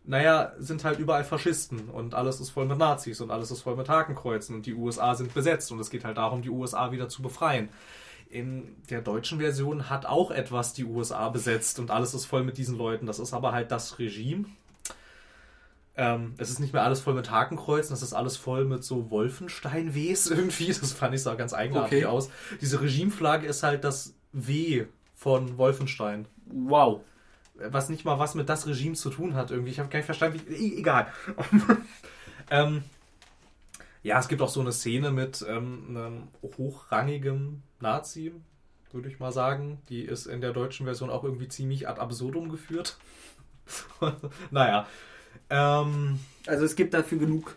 naja, 0.10 0.54
sind 0.58 0.84
halt 0.84 0.98
überall 0.98 1.24
Faschisten 1.24 1.88
und 1.90 2.16
alles 2.16 2.40
ist 2.40 2.50
voll 2.50 2.66
mit 2.66 2.80
Nazis 2.80 3.22
und 3.22 3.30
alles 3.30 3.52
ist 3.52 3.62
voll 3.62 3.76
mit 3.76 3.90
Hakenkreuzen 3.90 4.56
und 4.56 4.66
die 4.66 4.74
USA 4.74 5.14
sind 5.14 5.36
besetzt 5.36 5.72
und 5.72 5.80
es 5.80 5.92
geht 5.92 6.04
halt 6.04 6.18
darum, 6.18 6.42
die 6.42 6.50
USA 6.50 6.92
wieder 6.92 7.10
zu 7.10 7.22
befreien. 7.22 7.70
In 8.28 8.76
der 8.90 9.02
deutschen 9.02 9.40
Version 9.40 9.88
hat 9.88 10.08
auch 10.08 10.32
etwas 10.32 10.74
die 10.74 10.86
USA 10.86 11.30
besetzt 11.30 11.78
und 11.78 11.92
alles 11.92 12.16
ist 12.16 12.26
voll 12.26 12.44
mit 12.44 12.58
diesen 12.58 12.76
Leuten. 12.76 13.06
Das 13.06 13.20
ist 13.20 13.34
aber 13.34 13.52
halt 13.52 13.70
das 13.70 14.00
Regime. 14.00 14.46
Ähm, 15.96 16.34
es 16.40 16.50
ist 16.50 16.60
nicht 16.60 16.74
mehr 16.74 16.84
alles 16.84 17.02
voll 17.02 17.14
mit 17.14 17.30
Hakenkreuzen, 17.30 17.92
das 17.92 18.02
ist 18.02 18.14
alles 18.14 18.36
voll 18.36 18.66
mit 18.66 18.84
so 18.84 19.12
Wolfenstein-Ws 19.12 20.28
irgendwie. 20.32 20.68
Das 20.68 20.92
fand 20.92 21.14
ich 21.14 21.22
sah 21.22 21.36
ganz 21.36 21.54
eigenartig 21.54 22.00
Okay. 22.00 22.06
aus. 22.06 22.32
Diese 22.62 22.82
Regimeflagge 22.82 23.46
ist 23.46 23.62
halt 23.62 23.84
das 23.84 24.16
W 24.32 24.86
von 25.14 25.60
Wolfenstein. 25.60 26.26
Wow. 26.48 27.02
Was 27.70 27.90
nicht 27.90 28.06
mal 28.06 28.20
was 28.20 28.36
mit 28.36 28.50
das 28.50 28.68
Regime 28.68 28.96
zu 28.96 29.10
tun 29.10 29.36
hat 29.36 29.52
irgendwie. 29.52 29.72
Ich 29.72 29.80
habe 29.80 29.90
gar 29.90 30.00
nicht 30.00 30.06
verstanden, 30.06 30.42
wie. 30.48 30.54
e- 30.54 30.80
Egal. 30.80 31.08
ähm, 32.52 32.84
ja, 34.04 34.20
es 34.20 34.28
gibt 34.28 34.42
auch 34.42 34.50
so 34.50 34.62
eine 34.62 34.72
Szene 34.72 35.12
mit 35.12 35.46
ähm, 35.48 35.86
einem 35.90 36.28
hochrangigen 36.58 37.64
Nazi, 37.80 38.34
würde 38.92 39.10
ich 39.10 39.20
mal 39.20 39.32
sagen. 39.32 39.82
Die 39.90 40.02
ist 40.04 40.26
in 40.26 40.42
der 40.42 40.54
deutschen 40.54 40.86
Version 40.86 41.10
auch 41.10 41.24
irgendwie 41.24 41.48
ziemlich 41.50 41.88
ad 41.88 42.00
absurdum 42.00 42.50
geführt. 42.50 42.98
naja. 44.52 44.88
Ähm, 45.50 46.20
Also 46.48 46.66
es 46.66 46.76
gibt 46.76 46.94
dafür 46.94 47.18
genug 47.20 47.56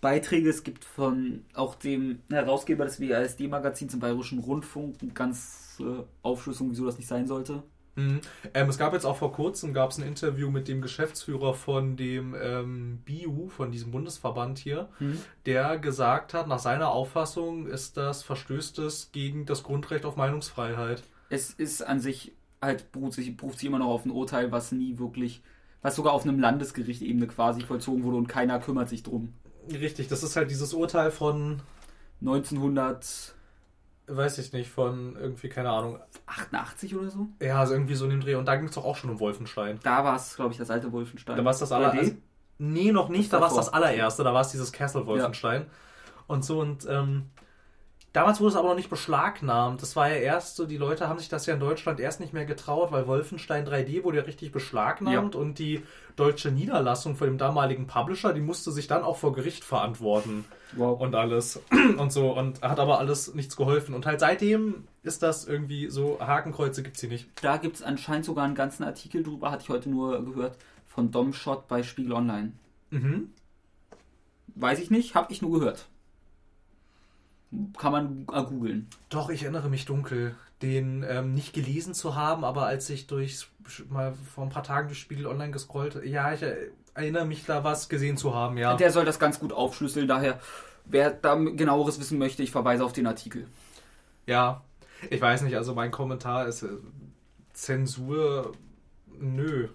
Beiträge. 0.00 0.48
Es 0.50 0.62
gibt 0.64 0.84
von 0.84 1.44
auch 1.54 1.74
dem 1.74 2.20
Herausgeber 2.30 2.84
des 2.84 3.00
WASD-Magazins 3.00 3.94
im 3.94 4.00
Bayerischen 4.00 4.38
Rundfunk 4.40 4.96
eine 5.02 5.12
ganz 5.12 5.78
äh, 5.80 6.02
Aufschlüsselung, 6.22 6.72
wieso 6.72 6.86
das 6.86 6.98
nicht 6.98 7.08
sein 7.08 7.26
sollte. 7.26 7.62
Mhm. 7.96 8.20
Ähm, 8.54 8.68
es 8.68 8.78
gab 8.78 8.92
jetzt 8.92 9.04
auch 9.04 9.16
vor 9.16 9.32
kurzem 9.32 9.72
gab's 9.72 9.98
ein 9.98 10.06
Interview 10.06 10.50
mit 10.50 10.68
dem 10.68 10.82
Geschäftsführer 10.82 11.54
von 11.54 11.96
dem 11.96 12.34
ähm, 12.40 13.02
BIU, 13.04 13.48
von 13.48 13.70
diesem 13.70 13.92
Bundesverband 13.92 14.58
hier, 14.58 14.88
der 15.46 15.78
gesagt 15.78 16.34
hat, 16.34 16.48
nach 16.48 16.58
seiner 16.58 16.90
Auffassung 16.90 17.66
ist 17.66 17.96
das 17.96 18.22
verstößt 18.22 18.78
es 18.80 19.12
gegen 19.12 19.46
das 19.46 19.62
Grundrecht 19.62 20.04
auf 20.04 20.16
Meinungsfreiheit. 20.16 21.02
Es 21.28 21.50
ist 21.50 21.82
an 21.82 22.00
sich 22.00 22.32
halt 22.60 22.90
beruht 22.92 23.12
sich, 23.12 23.36
beruft 23.36 23.58
sich 23.58 23.68
immer 23.68 23.78
noch 23.78 23.88
auf 23.88 24.04
ein 24.04 24.10
Urteil, 24.10 24.50
was 24.50 24.72
nie 24.72 24.98
wirklich, 24.98 25.42
was 25.82 25.96
sogar 25.96 26.14
auf 26.14 26.24
einem 26.24 26.40
Landesgericht-Ebene 26.40 27.26
quasi 27.26 27.60
vollzogen 27.60 28.02
wurde 28.04 28.16
und 28.16 28.26
keiner 28.26 28.58
kümmert 28.58 28.88
sich 28.88 29.02
drum. 29.02 29.34
Richtig, 29.70 30.08
das 30.08 30.22
ist 30.22 30.36
halt 30.36 30.50
dieses 30.50 30.72
Urteil 30.72 31.10
von, 31.10 31.60
1988 32.20 33.33
weiß 34.06 34.38
ich 34.38 34.52
nicht, 34.52 34.70
von 34.70 35.16
irgendwie, 35.16 35.48
keine 35.48 35.70
Ahnung, 35.70 35.98
oder 36.94 37.10
so? 37.10 37.26
ja, 37.40 37.60
also 37.60 37.74
irgendwie 37.74 37.94
so 37.94 38.04
in 38.04 38.10
dem 38.10 38.20
Dreh. 38.20 38.34
Und 38.34 38.46
da 38.46 38.56
ging 38.56 38.66
es 38.66 38.74
doch 38.74 38.84
auch 38.84 38.96
schon 38.96 39.10
um 39.10 39.20
Wolfenstein. 39.20 39.78
Da 39.82 40.04
war 40.04 40.16
es, 40.16 40.36
glaube 40.36 40.52
ich, 40.52 40.58
das 40.58 40.70
alte 40.70 40.92
Wolfenstein. 40.92 41.36
Da 41.36 41.44
war 41.44 41.52
es 41.52 41.58
das 41.58 41.70
3D? 41.70 41.74
aller, 41.74 41.92
also, 41.92 42.12
Nee, 42.58 42.92
noch 42.92 43.08
nicht, 43.08 43.32
da 43.32 43.40
war 43.40 43.48
es 43.48 43.56
das 43.56 43.72
allererste, 43.72 44.22
da 44.22 44.32
war 44.32 44.42
es 44.42 44.50
dieses 44.50 44.72
Castle 44.72 45.06
Wolfenstein. 45.06 45.66
Und 46.26 46.44
so 46.44 46.60
und 46.60 46.86
ähm, 46.88 47.30
damals 48.14 48.40
wurde 48.40 48.50
es 48.50 48.56
aber 48.56 48.68
noch 48.68 48.76
nicht 48.76 48.88
beschlagnahmt. 48.88 49.82
Das 49.82 49.96
war 49.96 50.08
ja 50.08 50.14
erst 50.14 50.56
so, 50.56 50.64
die 50.64 50.78
Leute 50.78 51.08
haben 51.08 51.18
sich 51.18 51.28
das 51.28 51.44
ja 51.44 51.54
in 51.54 51.60
Deutschland 51.60 52.00
erst 52.00 52.20
nicht 52.20 52.32
mehr 52.32 52.46
getraut, 52.46 52.92
weil 52.92 53.06
Wolfenstein 53.06 53.66
3D 53.66 54.04
wurde 54.04 54.18
ja 54.18 54.22
richtig 54.22 54.52
beschlagnahmt 54.52 55.34
und 55.34 55.58
die 55.58 55.82
deutsche 56.16 56.50
Niederlassung 56.50 57.16
von 57.16 57.26
dem 57.26 57.38
damaligen 57.38 57.86
Publisher, 57.86 58.32
die 58.32 58.40
musste 58.40 58.70
sich 58.70 58.86
dann 58.86 59.02
auch 59.02 59.16
vor 59.16 59.32
Gericht 59.32 59.64
verantworten 59.64 60.44
wow. 60.76 60.98
und 60.98 61.14
alles 61.16 61.60
und 61.98 62.12
so 62.12 62.32
und 62.32 62.62
hat 62.62 62.78
aber 62.78 63.00
alles 63.00 63.34
nichts 63.34 63.56
geholfen. 63.56 63.94
Und 63.94 64.06
halt 64.06 64.20
seitdem 64.20 64.86
ist 65.02 65.22
das 65.24 65.44
irgendwie 65.44 65.90
so, 65.90 66.18
Hakenkreuze 66.20 66.84
gibt's 66.84 67.00
hier 67.00 67.10
nicht. 67.10 67.28
Da 67.42 67.56
gibt 67.56 67.76
es 67.76 67.82
anscheinend 67.82 68.24
sogar 68.24 68.44
einen 68.44 68.54
ganzen 68.54 68.84
Artikel 68.84 69.24
drüber, 69.24 69.50
hatte 69.50 69.64
ich 69.64 69.68
heute 69.68 69.90
nur 69.90 70.24
gehört, 70.24 70.56
von 70.86 71.10
Domshot 71.10 71.66
bei 71.66 71.82
Spiegel 71.82 72.12
Online. 72.12 72.52
Mhm. 72.90 73.32
Weiß 74.54 74.78
ich 74.78 74.92
nicht, 74.92 75.16
habe 75.16 75.32
ich 75.32 75.42
nur 75.42 75.58
gehört. 75.58 75.88
Kann 77.78 77.92
man 77.92 78.26
äh, 78.32 78.42
googeln. 78.42 78.88
Doch, 79.08 79.30
ich 79.30 79.42
erinnere 79.42 79.68
mich 79.68 79.84
dunkel, 79.84 80.34
den 80.62 81.04
ähm, 81.08 81.34
nicht 81.34 81.52
gelesen 81.52 81.94
zu 81.94 82.14
haben, 82.14 82.44
aber 82.44 82.66
als 82.66 82.88
ich 82.90 83.06
durch 83.06 83.48
mal 83.88 84.14
vor 84.34 84.44
ein 84.44 84.50
paar 84.50 84.62
Tagen 84.62 84.88
durch 84.88 84.98
Spiegel 84.98 85.26
Online 85.26 85.50
gescrollt, 85.50 86.04
ja, 86.04 86.32
ich 86.32 86.44
erinnere 86.94 87.26
mich 87.26 87.44
da 87.44 87.64
was 87.64 87.88
gesehen 87.88 88.16
zu 88.16 88.34
haben, 88.34 88.58
ja. 88.58 88.76
Der 88.76 88.90
soll 88.90 89.04
das 89.04 89.18
ganz 89.18 89.40
gut 89.40 89.52
aufschlüsseln, 89.52 90.08
daher, 90.08 90.40
wer 90.84 91.10
da 91.10 91.34
genaueres 91.34 91.98
wissen 92.00 92.18
möchte, 92.18 92.42
ich 92.42 92.50
verweise 92.50 92.84
auf 92.84 92.92
den 92.92 93.06
Artikel. 93.06 93.46
Ja, 94.26 94.62
ich 95.10 95.20
weiß 95.20 95.42
nicht, 95.42 95.56
also 95.56 95.74
mein 95.74 95.90
Kommentar 95.90 96.46
ist 96.46 96.62
äh, 96.62 96.68
Zensur, 97.52 98.52
nö. 99.18 99.68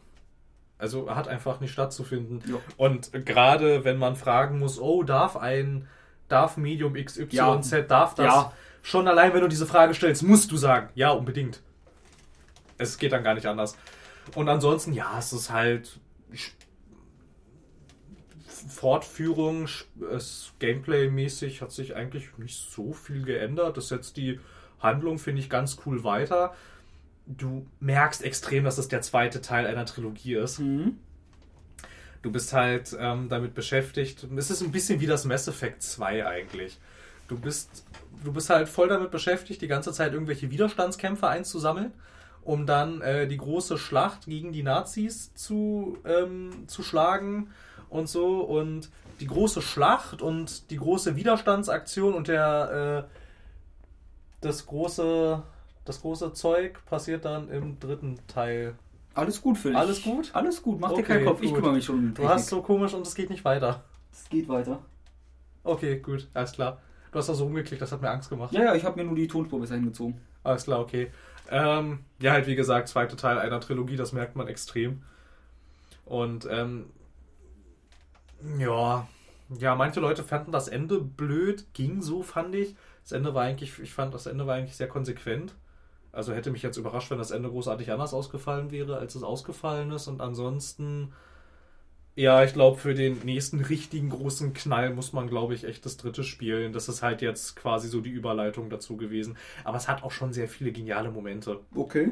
Also 0.77 1.13
hat 1.13 1.27
einfach 1.27 1.59
nicht 1.59 1.73
stattzufinden. 1.73 2.41
Ja. 2.49 2.57
Und 2.77 3.11
gerade 3.25 3.83
wenn 3.83 3.97
man 3.97 4.15
fragen 4.15 4.59
muss, 4.59 4.79
oh, 4.79 5.03
darf 5.03 5.35
ein, 5.35 5.87
darf 6.29 6.57
Medium 6.57 6.93
XYZ, 6.93 7.33
Ja. 7.33 7.81
darf 7.81 8.15
das? 8.15 8.25
Ja. 8.25 8.53
Schon 8.81 9.07
allein, 9.07 9.33
wenn 9.33 9.41
du 9.41 9.47
diese 9.47 9.65
Frage 9.65 9.93
stellst, 9.93 10.23
musst 10.23 10.51
du 10.51 10.57
sagen, 10.57 10.89
ja, 10.95 11.11
unbedingt. 11.11 11.61
Es 12.77 12.97
geht 12.97 13.11
dann 13.11 13.23
gar 13.23 13.33
nicht 13.33 13.45
anders. 13.45 13.75
Und 14.35 14.47
ansonsten, 14.47 14.93
ja, 14.93 15.17
es 15.19 15.33
ist 15.33 15.51
halt 15.51 15.99
Fortführung, 18.67 19.67
Gameplay-mäßig 20.59 21.61
hat 21.61 21.71
sich 21.71 21.95
eigentlich 21.95 22.37
nicht 22.37 22.55
so 22.71 22.93
viel 22.93 23.23
geändert. 23.23 23.77
Das 23.77 23.87
setzt 23.89 24.17
die 24.17 24.39
Handlung, 24.79 25.17
finde 25.19 25.41
ich, 25.41 25.49
ganz 25.49 25.77
cool 25.85 26.03
weiter. 26.03 26.53
Du 27.25 27.67
merkst 27.79 28.23
extrem, 28.23 28.63
dass 28.63 28.77
es 28.77 28.87
der 28.87 29.01
zweite 29.01 29.41
Teil 29.41 29.67
einer 29.67 29.85
Trilogie 29.85 30.35
ist. 30.35 30.59
Mhm. 30.59 30.97
Du 32.21 32.31
bist 32.31 32.53
halt 32.53 32.95
ähm, 32.99 33.29
damit 33.29 33.53
beschäftigt. 33.53 34.27
Es 34.35 34.51
ist 34.51 34.61
ein 34.61 34.71
bisschen 34.71 34.99
wie 34.99 35.07
das 35.07 35.25
Mass 35.25 35.47
Effect 35.47 35.81
2 35.81 36.25
eigentlich. 36.27 36.77
Du 37.27 37.39
bist, 37.39 37.85
du 38.23 38.33
bist 38.33 38.49
halt 38.49 38.67
voll 38.67 38.89
damit 38.89 39.11
beschäftigt, 39.11 39.61
die 39.61 39.67
ganze 39.67 39.93
Zeit 39.93 40.13
irgendwelche 40.13 40.51
Widerstandskämpfer 40.51 41.29
einzusammeln, 41.29 41.93
um 42.41 42.65
dann 42.65 43.01
äh, 43.01 43.27
die 43.27 43.37
große 43.37 43.77
Schlacht 43.77 44.25
gegen 44.25 44.51
die 44.51 44.63
Nazis 44.63 45.33
zu, 45.35 45.97
ähm, 46.05 46.67
zu 46.67 46.83
schlagen 46.83 47.51
und 47.89 48.09
so. 48.09 48.41
Und 48.41 48.89
die 49.19 49.27
große 49.27 49.61
Schlacht 49.61 50.21
und 50.21 50.69
die 50.71 50.77
große 50.77 51.15
Widerstandsaktion 51.15 52.13
und 52.13 52.27
der 52.27 53.07
äh, 53.07 53.15
das 54.41 54.65
große 54.65 55.43
das 55.89 56.01
große 56.01 56.33
Zeug 56.33 56.85
passiert 56.85 57.25
dann 57.25 57.49
im 57.49 57.79
dritten 57.79 58.19
Teil. 58.27 58.75
Alles 59.19 59.41
gut, 59.41 59.57
Phil. 59.57 59.75
Alles 59.75 60.01
gut? 60.01 60.29
Alles 60.33 60.61
gut, 60.61 60.79
mach 60.79 60.89
dir 60.89 60.95
Okay, 60.99 61.03
keinen 61.03 61.25
Kopf, 61.25 61.41
ich 61.41 61.49
gut. 61.49 61.57
kümmere 61.59 61.73
mich 61.73 61.89
um 61.89 62.01
die 62.01 62.07
Du 62.07 62.13
Technik. 62.13 62.29
hast 62.31 62.49
so 62.49 62.61
komisch 62.61 62.93
und 62.93 63.05
es 63.05 63.15
geht 63.15 63.29
nicht 63.29 63.43
weiter. 63.45 63.83
Es 64.11 64.29
geht 64.29 64.47
weiter. 64.49 64.79
Okay, 65.63 65.99
gut, 65.99 66.27
alles 66.33 66.51
klar. 66.53 66.81
Du 67.11 67.19
hast 67.19 67.27
da 67.29 67.33
so 67.33 67.43
rumgeklickt, 67.45 67.81
das 67.81 67.91
hat 67.91 68.01
mir 68.01 68.09
Angst 68.09 68.29
gemacht. 68.29 68.53
Ja, 68.53 68.63
ja, 68.63 68.75
ich 68.75 68.83
habe 68.83 68.99
mir 68.99 69.05
nur 69.05 69.15
die 69.15 69.27
Tonspur 69.27 69.59
bis 69.59 69.69
dahin 69.69 69.85
gezogen. 69.85 70.19
Alles 70.43 70.63
klar, 70.63 70.79
okay. 70.79 71.11
Ähm, 71.49 71.99
ja, 72.19 72.31
halt 72.33 72.47
wie 72.47 72.55
gesagt, 72.55 72.87
zweite 72.87 73.15
Teil 73.15 73.39
einer 73.39 73.59
Trilogie, 73.59 73.95
das 73.95 74.13
merkt 74.13 74.35
man 74.35 74.47
extrem. 74.47 75.01
Und 76.05 76.47
ähm, 76.49 76.85
ja, 78.57 79.07
ja, 79.57 79.75
manche 79.75 79.99
Leute 79.99 80.23
fanden 80.23 80.51
das 80.51 80.67
Ende 80.67 80.99
blöd, 81.01 81.65
ging 81.73 82.01
so, 82.01 82.21
fand 82.23 82.55
ich. 82.55 82.75
Das 83.03 83.11
Ende 83.11 83.33
war 83.33 83.43
eigentlich, 83.43 83.79
ich 83.79 83.93
fand 83.93 84.13
das 84.13 84.27
Ende 84.27 84.45
war 84.45 84.55
eigentlich 84.55 84.75
sehr 84.77 84.87
konsequent. 84.87 85.55
Also 86.11 86.33
hätte 86.33 86.51
mich 86.51 86.63
jetzt 86.63 86.77
überrascht, 86.77 87.11
wenn 87.11 87.17
das 87.17 87.31
Ende 87.31 87.49
großartig 87.49 87.91
anders 87.91 88.13
ausgefallen 88.13 88.71
wäre, 88.71 88.97
als 88.97 89.15
es 89.15 89.23
ausgefallen 89.23 89.91
ist. 89.91 90.07
Und 90.07 90.21
ansonsten, 90.21 91.13
ja, 92.15 92.43
ich 92.43 92.53
glaube, 92.53 92.77
für 92.79 92.93
den 92.93 93.19
nächsten 93.19 93.59
richtigen 93.59 94.09
großen 94.09 94.53
Knall 94.53 94.93
muss 94.93 95.13
man, 95.13 95.27
glaube 95.27 95.53
ich, 95.53 95.65
echt 95.65 95.85
das 95.85 95.97
dritte 95.97 96.23
spielen. 96.23 96.73
Das 96.73 96.89
ist 96.89 97.03
halt 97.03 97.21
jetzt 97.21 97.55
quasi 97.55 97.87
so 97.87 98.01
die 98.01 98.09
Überleitung 98.09 98.69
dazu 98.69 98.97
gewesen. 98.97 99.37
Aber 99.63 99.77
es 99.77 99.87
hat 99.87 100.03
auch 100.03 100.11
schon 100.11 100.33
sehr 100.33 100.47
viele 100.47 100.71
geniale 100.71 101.11
Momente. 101.11 101.59
Okay. 101.75 102.11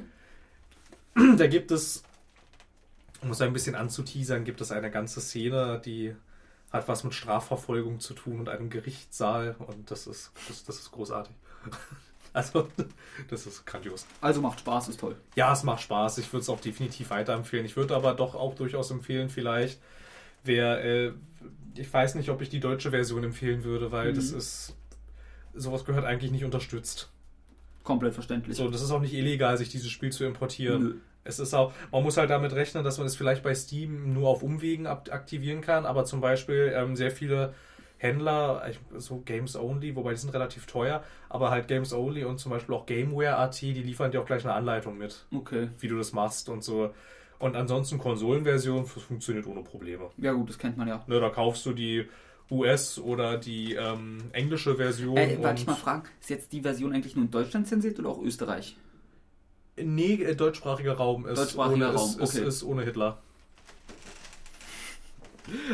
Da 1.37 1.47
gibt 1.47 1.71
es, 1.71 2.03
um 3.23 3.31
es 3.31 3.41
ein 3.41 3.53
bisschen 3.53 3.73
anzuteasern, 3.73 4.43
gibt 4.43 4.61
es 4.61 4.71
eine 4.71 4.91
ganze 4.91 5.19
Szene, 5.19 5.81
die 5.83 6.15
hat 6.71 6.87
was 6.87 7.03
mit 7.03 7.13
Strafverfolgung 7.13 7.99
zu 7.99 8.13
tun 8.13 8.39
und 8.39 8.49
einem 8.49 8.69
Gerichtssaal. 8.69 9.55
Und 9.57 9.89
das 9.89 10.05
ist, 10.05 10.31
das, 10.47 10.63
das 10.63 10.79
ist 10.79 10.91
großartig. 10.91 11.33
Also, 12.33 12.67
das 13.29 13.45
ist 13.47 13.65
grandios. 13.65 14.05
Also 14.21 14.41
macht 14.41 14.59
Spaß, 14.59 14.89
ist 14.89 14.99
toll. 14.99 15.15
Ja, 15.35 15.53
es 15.53 15.63
macht 15.63 15.81
Spaß. 15.81 16.17
Ich 16.19 16.31
würde 16.31 16.41
es 16.41 16.49
auch 16.49 16.59
definitiv 16.61 17.09
weiterempfehlen. 17.09 17.65
Ich 17.65 17.75
würde 17.77 17.95
aber 17.95 18.13
doch 18.13 18.35
auch 18.35 18.55
durchaus 18.55 18.91
empfehlen, 18.91 19.29
vielleicht, 19.29 19.79
wer, 20.43 20.83
äh, 20.83 21.11
ich 21.75 21.91
weiß 21.91 22.15
nicht, 22.15 22.29
ob 22.29 22.41
ich 22.41 22.49
die 22.49 22.59
deutsche 22.59 22.91
Version 22.91 23.23
empfehlen 23.23 23.63
würde, 23.63 23.91
weil 23.91 24.11
Mhm. 24.11 24.15
das 24.15 24.31
ist, 24.31 24.75
sowas 25.53 25.85
gehört 25.85 26.05
eigentlich 26.05 26.31
nicht 26.31 26.43
unterstützt. 26.45 27.09
Komplett 27.83 28.13
verständlich. 28.13 28.57
So, 28.57 28.69
das 28.69 28.81
ist 28.81 28.91
auch 28.91 28.99
nicht 28.99 29.13
illegal, 29.13 29.57
sich 29.57 29.69
dieses 29.69 29.89
Spiel 29.89 30.11
zu 30.11 30.25
importieren. 30.25 30.83
Nö. 30.83 30.95
Es 31.23 31.39
ist 31.39 31.53
auch, 31.53 31.73
man 31.91 32.03
muss 32.03 32.17
halt 32.17 32.29
damit 32.29 32.53
rechnen, 32.53 32.83
dass 32.83 32.97
man 32.97 33.07
es 33.07 33.15
vielleicht 33.15 33.43
bei 33.43 33.53
Steam 33.53 34.13
nur 34.13 34.29
auf 34.29 34.43
Umwegen 34.43 34.87
aktivieren 34.87 35.61
kann, 35.61 35.85
aber 35.85 36.05
zum 36.05 36.21
Beispiel 36.21 36.71
ähm, 36.75 36.95
sehr 36.95 37.11
viele 37.11 37.53
Händler, 37.97 38.61
so 38.97 39.21
Games 39.25 39.55
Only, 39.55 39.95
wobei 39.95 40.11
die 40.11 40.17
sind 40.19 40.33
relativ 40.33 40.65
teuer, 40.65 41.03
aber 41.29 41.49
halt 41.49 41.67
Games 41.67 41.93
Only 41.93 42.23
und 42.25 42.37
zum 42.39 42.51
Beispiel 42.51 42.75
auch 42.75 42.85
Gameware.at, 42.85 43.61
die 43.61 43.73
liefern 43.73 44.11
dir 44.11 44.21
auch 44.21 44.25
gleich 44.25 44.43
eine 44.45 44.53
Anleitung 44.53 44.97
mit, 44.97 45.25
Okay. 45.33 45.69
wie 45.79 45.87
du 45.87 45.97
das 45.97 46.13
machst 46.13 46.49
und 46.49 46.63
so. 46.63 46.93
Und 47.39 47.55
ansonsten 47.55 47.97
Konsolenversion 47.99 48.85
funktioniert 48.85 49.45
ohne 49.45 49.61
Probleme. 49.61 50.09
Ja 50.17 50.33
gut, 50.33 50.49
das 50.49 50.57
kennt 50.57 50.77
man 50.77 50.87
ja. 50.87 51.03
Ne, 51.07 51.19
da 51.19 51.29
kaufst 51.29 51.65
du 51.65 51.73
die 51.73 52.07
US 52.49 52.97
oder 52.97 53.37
die 53.37 53.73
ähm, 53.73 54.19
englische 54.31 54.75
Version. 54.75 55.17
Äh, 55.17 55.35
und 55.37 55.59
ich 55.59 55.67
mal 55.67 55.75
fragen, 55.75 56.03
ist 56.19 56.29
jetzt 56.29 56.51
die 56.51 56.61
Version 56.61 56.93
eigentlich 56.93 57.15
nur 57.15 57.25
in 57.25 57.31
Deutschland 57.31 57.67
zensiert 57.67 57.99
oder 57.99 58.09
auch 58.09 58.21
Österreich? 58.21 58.77
Nee, 59.75 60.15
äh, 60.23 60.35
deutschsprachiger 60.35 60.93
Raum 60.93 61.27
ist, 61.27 61.37
Deutschsprachiger 61.37 61.89
ohne, 61.89 61.95
Raum, 61.95 62.09
ist, 62.09 62.19
ist, 62.19 62.35
okay. 62.35 62.47
ist 62.47 62.63
ohne 62.63 62.83
Hitler. 62.83 63.21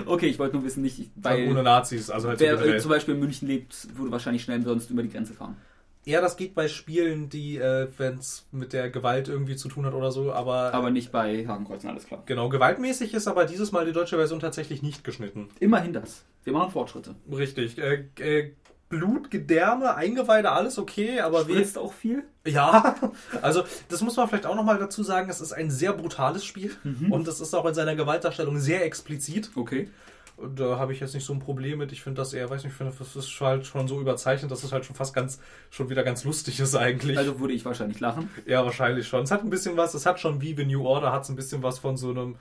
Okay, 0.05 0.27
ich 0.27 0.39
wollte 0.39 0.55
nur 0.55 0.65
wissen, 0.65 0.81
nicht, 0.83 1.09
Weil 1.15 1.49
ohne 1.49 1.63
Nazis, 1.63 2.09
also 2.09 2.29
halt 2.29 2.39
wer 2.39 2.59
äh, 2.61 2.79
zum 2.79 2.89
Beispiel 2.89 3.13
in 3.15 3.19
München 3.19 3.47
lebt, 3.47 3.97
würde 3.97 4.11
wahrscheinlich 4.11 4.43
schnell 4.43 4.61
sonst 4.63 4.89
über 4.89 5.03
die 5.03 5.09
Grenze 5.09 5.33
fahren. 5.33 5.57
Ja, 6.05 6.19
das 6.19 6.35
geht 6.35 6.53
bei 6.53 6.67
Spielen, 6.67 7.29
die, 7.29 7.57
äh, 7.57 7.87
wenn 7.97 8.17
es 8.17 8.45
mit 8.51 8.73
der 8.73 8.89
Gewalt 8.89 9.29
irgendwie 9.29 9.55
zu 9.55 9.69
tun 9.69 9.85
hat 9.85 9.93
oder 9.93 10.11
so, 10.11 10.33
aber. 10.33 10.73
Aber 10.73 10.89
nicht 10.89 11.13
bei 11.13 11.47
Hakenkreuzen, 11.47 11.89
alles 11.89 12.05
klar. 12.05 12.23
Genau, 12.25 12.49
gewaltmäßig 12.49 13.13
ist 13.13 13.27
aber 13.27 13.45
dieses 13.45 13.71
Mal 13.71 13.85
die 13.85 13.93
deutsche 13.93 14.17
Version 14.17 14.41
tatsächlich 14.41 14.81
nicht 14.83 15.03
geschnitten. 15.05 15.49
Immerhin 15.59 15.93
das. 15.93 16.25
Wir 16.43 16.51
machen 16.51 16.71
Fortschritte. 16.71 17.15
Richtig. 17.31 17.77
Äh, 17.77 18.05
äh, 18.19 18.51
Blut, 18.97 19.31
Gedärme, 19.31 19.95
Eingeweide, 19.95 20.51
alles 20.51 20.77
okay, 20.77 21.19
aber. 21.19 21.41
Spritzt 21.41 21.77
auch 21.77 21.93
viel? 21.93 22.23
Ja, 22.45 22.95
also 23.41 23.63
das 23.89 24.01
muss 24.01 24.15
man 24.17 24.27
vielleicht 24.27 24.45
auch 24.45 24.55
nochmal 24.55 24.77
dazu 24.77 25.01
sagen, 25.03 25.29
es 25.29 25.41
ist 25.41 25.51
ein 25.53 25.71
sehr 25.71 25.93
brutales 25.93 26.45
Spiel 26.45 26.71
Mhm. 26.83 27.11
und 27.11 27.27
es 27.27 27.39
ist 27.41 27.53
auch 27.53 27.65
in 27.65 27.73
seiner 27.73 27.95
Gewaltdarstellung 27.95 28.59
sehr 28.59 28.85
explizit. 28.85 29.51
Okay. 29.55 29.89
Und 30.35 30.59
da 30.59 30.77
habe 30.79 30.93
ich 30.93 30.99
jetzt 30.99 31.13
nicht 31.13 31.25
so 31.25 31.31
ein 31.33 31.39
Problem 31.39 31.77
mit. 31.77 31.91
Ich 31.91 32.01
finde 32.01 32.21
das 32.21 32.33
eher, 32.33 32.49
weiß 32.49 32.63
nicht, 32.63 32.71
ich 32.71 32.77
finde 32.77 32.91
das 32.97 33.15
ist 33.15 33.39
halt 33.39 33.65
schon 33.67 33.87
so 33.87 34.01
überzeichnet, 34.01 34.49
dass 34.51 34.63
es 34.63 34.71
halt 34.71 34.83
schon 34.83 34.95
fast 34.95 35.13
ganz, 35.13 35.39
schon 35.69 35.89
wieder 35.89 36.03
ganz 36.03 36.23
lustig 36.23 36.59
ist 36.59 36.75
eigentlich. 36.75 37.17
Also 37.17 37.39
würde 37.39 37.53
ich 37.53 37.63
wahrscheinlich 37.65 37.99
lachen. 37.99 38.29
ja, 38.47 38.65
wahrscheinlich 38.65 39.07
schon. 39.07 39.23
Es 39.23 39.31
hat 39.31 39.43
ein 39.43 39.49
bisschen 39.51 39.77
was, 39.77 39.93
es 39.93 40.05
hat 40.07 40.19
schon 40.19 40.41
wie 40.41 40.55
The 40.55 40.65
New 40.65 40.85
Order, 40.85 41.11
hat 41.13 41.23
es 41.23 41.29
ein 41.29 41.35
bisschen 41.35 41.61
was 41.61 41.79
von 41.79 41.97
so 41.97 42.09
einem, 42.09 42.35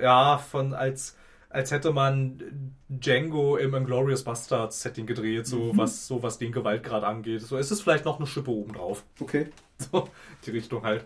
ja, 0.00 0.38
von 0.38 0.74
als, 0.74 1.16
als 1.56 1.70
hätte 1.70 1.90
man 1.90 2.74
Django 2.90 3.56
im 3.56 3.74
Inglorious 3.74 4.24
Bastards 4.24 4.82
Setting 4.82 5.06
gedreht, 5.06 5.46
so 5.46 5.74
was, 5.74 6.06
so 6.06 6.22
was 6.22 6.36
den 6.36 6.52
Gewaltgrad 6.52 7.02
angeht. 7.02 7.40
So, 7.40 7.56
es 7.56 7.70
ist 7.70 7.80
vielleicht 7.80 8.04
noch 8.04 8.18
eine 8.18 8.26
Schippe 8.26 8.50
obendrauf. 8.50 9.04
Okay. 9.18 9.48
So, 9.78 10.08
die 10.46 10.52
Richtung 10.52 10.84
halt. 10.84 11.04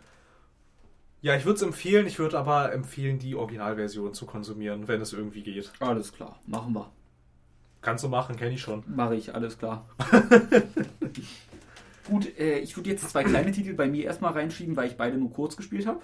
Ja, 1.23 1.35
ich 1.35 1.45
würde 1.45 1.57
es 1.57 1.63
empfehlen, 1.63 2.07
ich 2.07 2.21
würde 2.21 2.39
aber 2.39 2.73
empfehlen, 2.73 3.19
die 3.19 3.35
Originalversion 3.35 4.15
zu 4.15 4.27
konsumieren, 4.27 4.87
wenn 4.87 5.01
es 5.01 5.13
irgendwie 5.13 5.43
geht. 5.43 5.73
Alles 5.81 6.13
klar. 6.13 6.39
Machen 6.47 6.73
wir. 6.75 6.89
Kannst 7.81 8.05
du 8.05 8.09
machen, 8.09 8.37
kenne 8.37 8.55
ich 8.55 8.61
schon. 8.61 8.85
Mache 8.87 9.17
ich, 9.17 9.35
alles 9.35 9.59
klar. 9.59 9.89
Gut, 12.09 12.39
äh, 12.39 12.61
ich 12.61 12.77
würde 12.77 12.91
jetzt 12.91 13.11
zwei 13.11 13.25
kleine 13.25 13.51
Titel 13.51 13.75
bei 13.75 13.89
mir 13.89 14.05
erstmal 14.05 14.35
reinschieben, 14.35 14.77
weil 14.77 14.87
ich 14.87 14.97
beide 14.97 15.17
nur 15.17 15.33
kurz 15.33 15.57
gespielt 15.57 15.89
habe. 15.89 16.01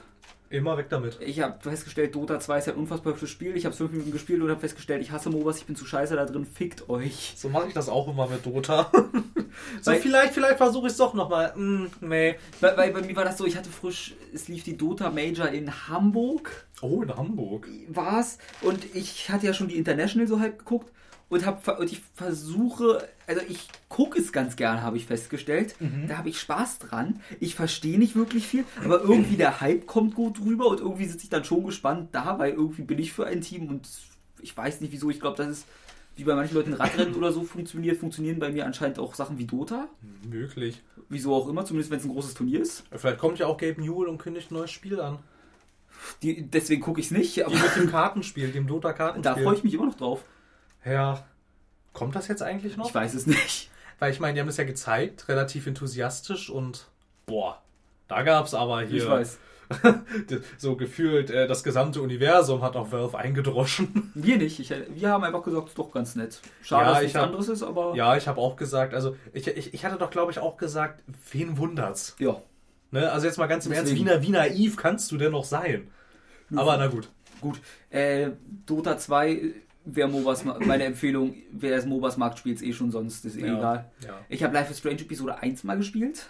Immer 0.49 0.77
weg 0.77 0.87
damit. 0.91 1.19
Ich 1.21 1.41
habe 1.41 1.59
festgestellt, 1.61 2.15
Dota 2.15 2.39
2 2.39 2.59
ist 2.59 2.69
ein 2.69 2.77
unfassbar 2.77 3.13
hübsches 3.13 3.31
Spiel. 3.31 3.57
Ich 3.57 3.65
habe 3.65 3.73
es 3.73 3.79
fünf 3.79 3.91
Minuten 3.91 4.13
gespielt 4.13 4.41
und 4.43 4.49
habe 4.49 4.61
festgestellt, 4.61 5.03
ich 5.03 5.11
hasse 5.11 5.29
MOBAs, 5.29 5.59
ich 5.59 5.67
bin 5.67 5.75
zu 5.75 5.85
scheiße 5.85 6.15
da 6.15 6.25
drin, 6.25 6.47
fickt 6.47 6.89
euch. 6.89 7.35
So 7.37 7.49
mache 7.49 7.67
ich 7.69 7.75
das 7.75 7.89
auch 7.89 8.07
immer 8.07 8.29
mit 8.29 8.47
Dota. 8.47 8.91
so, 9.83 9.91
Weil- 9.91 10.01
vielleicht, 10.01 10.35
vielleicht 10.35 10.59
versuche 10.59 10.87
ich 10.87 10.93
es 10.93 10.99
doch 10.99 11.15
nochmal. 11.15 11.53
Mm, 11.57 11.87
nee. 12.01 12.37
Weil, 12.61 12.77
weil 12.77 12.93
bei 12.93 13.03
mir 13.03 13.17
war 13.17 13.25
das 13.25 13.39
so, 13.39 13.45
ich 13.47 13.57
hatte 13.57 13.71
frisch, 13.71 14.15
es 14.33 14.47
lief 14.47 14.63
die 14.63 14.77
Dota 14.77 15.11
Major 15.11 15.49
in 15.49 15.89
Hamburg, 15.89 16.67
Oh, 16.81 17.03
in 17.03 17.17
Hamburg. 17.17 17.69
war's. 17.89 18.39
Und 18.63 18.95
ich 18.95 19.31
hatte 19.31 19.47
ja 19.47 19.53
schon 19.55 19.67
die 19.69 19.77
International 19.77 20.29
so 20.29 20.39
halb 20.39 20.59
geguckt 20.59 20.93
und, 21.29 21.45
hab, 21.45 21.81
und 21.81 21.91
ich 21.91 22.01
versuche, 22.15 23.09
also 23.27 23.41
ich 23.49 23.69
gucke 23.89 24.19
es 24.19 24.33
ganz 24.33 24.57
gern, 24.57 24.83
habe 24.83 24.97
ich 24.97 25.07
festgestellt. 25.07 25.75
Da 26.09 26.19
habe 26.19 26.29
ich 26.29 26.39
Spaß 26.39 26.79
dran. 26.79 27.21
Ich 27.41 27.55
verstehe 27.55 27.99
nicht 27.99 28.15
wirklich 28.15 28.47
viel, 28.47 28.65
aber 28.85 29.01
irgendwie 29.01 29.37
der 29.37 29.61
Hype 29.61 29.87
kommt 29.87 30.15
gut 30.15 30.41
rüber 30.41 30.69
und 30.69 30.81
irgendwie 30.81 31.07
sitze 31.07 31.25
ich 31.25 31.31
dann 31.31 31.45
schon 31.45 31.65
gespannt 31.65 32.11
da, 32.13 32.39
weil 32.39 32.53
irgendwie 32.53 32.83
bin 32.83 32.99
ich 32.99 33.13
für 33.13 33.27
ein 33.27 33.41
Team 33.41 33.69
und 33.69 33.89
ich 34.41 34.57
weiß 34.57 34.81
nicht 34.81 34.93
wieso. 34.93 35.11
Ich 35.11 35.21
glaube, 35.21 35.37
das 35.37 35.49
ist 35.49 35.67
wie 36.17 36.25
bei 36.25 36.35
manchen 36.35 36.55
Leuten 36.55 36.73
Radrennen 36.73 37.15
oder 37.15 37.33
so 37.33 37.43
funktioniert, 37.43 37.99
funktionieren 37.99 38.39
bei 38.39 38.51
mir 38.51 38.65
anscheinend 38.65 38.99
auch 38.99 39.15
Sachen 39.15 39.37
wie 39.37 39.45
Dota. 39.45 39.89
Möglich. 40.31 40.83
Wieso 41.09 41.35
auch 41.35 41.49
immer, 41.49 41.65
zumindest 41.65 41.91
wenn 41.91 41.99
es 41.99 42.05
ein 42.05 42.13
großes 42.13 42.35
Turnier 42.35 42.61
ist. 42.61 42.85
Vielleicht 42.91 43.19
kommt 43.19 43.39
ja 43.39 43.47
auch 43.47 43.59
Gabe 43.59 43.81
Newell 43.81 44.09
und 44.09 44.19
kündigt 44.19 44.51
ein 44.51 44.55
neues 44.55 44.71
Spiel 44.71 44.99
an. 45.01 45.19
Die, 46.23 46.43
deswegen 46.43 46.83
gucke 46.83 47.01
ich 47.01 47.07
es 47.07 47.13
nicht, 47.13 47.45
aber 47.45 47.55
Die 47.55 47.63
mit 47.63 47.77
dem 47.77 47.91
Kartenspiel, 47.91 48.51
dem 48.51 48.67
Dota-Kartenspiel. 48.67 49.23
da 49.23 49.37
freue 49.37 49.57
ich 49.57 49.65
mich 49.65 49.75
immer 49.75 49.87
noch 49.87 49.97
drauf. 49.97 50.25
Ja. 50.87 51.25
Kommt 51.93 52.15
das 52.15 52.29
jetzt 52.29 52.43
eigentlich 52.43 52.77
noch? 52.77 52.89
Ich 52.89 52.95
weiß 52.95 53.15
es 53.15 53.27
nicht. 53.27 53.71
Weil 53.99 54.13
ich 54.13 54.21
meine, 54.21 54.35
die 54.35 54.41
haben 54.41 54.49
es 54.49 54.57
ja 54.59 54.65
gezeigt, 54.65 55.29
relativ 55.29 55.67
enthusiastisch 55.67 56.51
und 56.51 56.87
boah, 57.25 57.61
da 58.09 58.23
gab's 58.23 58.53
aber 58.55 58.83
hier 58.83 59.03
Ich 59.03 59.09
weiß. 59.09 59.39
so 60.59 60.77
gefühlt, 60.77 61.31
äh, 61.31 61.49
das 61.49 61.65
gesamte 61.65 62.01
Universum 62.01 62.63
hat 62.63 62.77
auf 62.77 62.93
Valve 62.93 63.19
eingedroschen. 63.19 64.13
Wir 64.15 64.37
nicht. 64.37 64.61
Ich, 64.61 64.71
wir 64.71 65.09
haben 65.11 65.25
einfach 65.25 65.43
gesagt, 65.43 65.69
ist 65.69 65.79
doch 65.79 65.91
ganz 65.91 66.15
nett. 66.15 66.41
Schade, 66.63 66.85
Ja, 66.85 66.89
dass 66.91 66.99
ich 66.99 67.03
nichts 67.07 67.19
hab- 67.19 67.27
anderes 67.27 67.49
ist, 67.49 67.63
aber 67.65 67.95
Ja, 67.97 68.17
ich 68.17 68.29
habe 68.29 68.41
auch 68.41 68.55
gesagt, 68.57 68.95
also 68.95 69.17
ich, 69.33 69.49
ich, 69.49 69.75
ich 69.75 69.85
hatte 69.85 69.97
doch, 69.97 70.11
glaube 70.11 70.31
ich, 70.31 70.39
auch 70.39 70.57
gesagt, 70.57 71.03
wen 71.33 71.59
wundert's? 71.59 72.15
ja. 72.19 72.37
Ne? 72.93 73.11
Also 73.11 73.27
jetzt 73.27 73.37
mal 73.37 73.49
ganz 73.49 73.67
im 73.67 73.73
Ernst, 73.73 73.93
wie, 73.93 74.05
Deswegen. 74.05 74.23
wie 74.23 74.31
naiv 74.31 74.77
kannst 74.77 75.11
du 75.11 75.17
denn 75.19 75.33
noch 75.33 75.45
sein? 75.45 75.91
Aber 76.55 76.77
na 76.77 76.87
gut. 76.87 77.09
Gut. 77.41 77.61
Äh, 77.91 78.31
Dota 78.65 78.97
2, 78.97 79.41
wer 79.87 80.09
MOBAs, 80.09 80.45
meine 80.45 80.85
Empfehlung, 80.85 81.35
wer 81.53 81.77
es 81.77 81.87
MOBAs 81.87 82.17
mag, 82.19 82.37
spielt 82.37 82.57
es 82.57 82.63
eh 82.63 82.73
schon 82.73 82.91
sonst, 82.91 83.25
ist 83.25 83.37
eh 83.39 83.47
Ja, 83.47 83.57
egal. 83.59 83.91
ja. 84.07 84.19
Ich 84.29 84.43
habe 84.43 84.53
Life 84.53 84.71
is 84.73 84.79
Strange 84.79 85.01
Episode 85.01 85.39
1 85.41 85.65
mal 85.65 85.77
gespielt. 85.79 86.27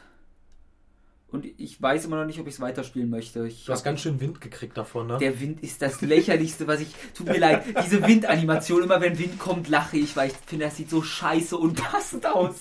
Und 1.28 1.44
ich 1.44 1.82
weiß 1.82 2.04
immer 2.04 2.16
noch 2.20 2.24
nicht, 2.24 2.38
ob 2.38 2.46
ich 2.46 2.54
es 2.54 2.60
weiterspielen 2.60 3.10
möchte. 3.10 3.46
Ich 3.48 3.64
Du 3.64 3.72
hast 3.72 3.82
ganz 3.82 4.00
schön 4.00 4.20
Wind 4.20 4.40
gekriegt 4.40 4.76
davon, 4.78 5.08
ne? 5.08 5.18
Der 5.18 5.40
Wind 5.40 5.60
ist 5.60 5.82
das 5.82 6.00
lächerlichste, 6.00 6.68
was 6.68 6.80
ich. 6.80 6.94
Tut 7.14 7.26
mir 7.26 7.38
leid, 7.38 7.64
diese 7.84 8.06
Windanimation, 8.06 8.84
immer 8.84 9.00
wenn 9.00 9.18
Wind 9.18 9.38
kommt, 9.40 9.68
lache 9.68 9.96
ich, 9.98 10.16
weil 10.16 10.28
ich 10.30 10.36
finde, 10.46 10.66
das 10.66 10.76
sieht 10.76 10.88
so 10.88 11.02
scheiße 11.02 11.56
unpassend 11.56 12.26
aus. 12.26 12.56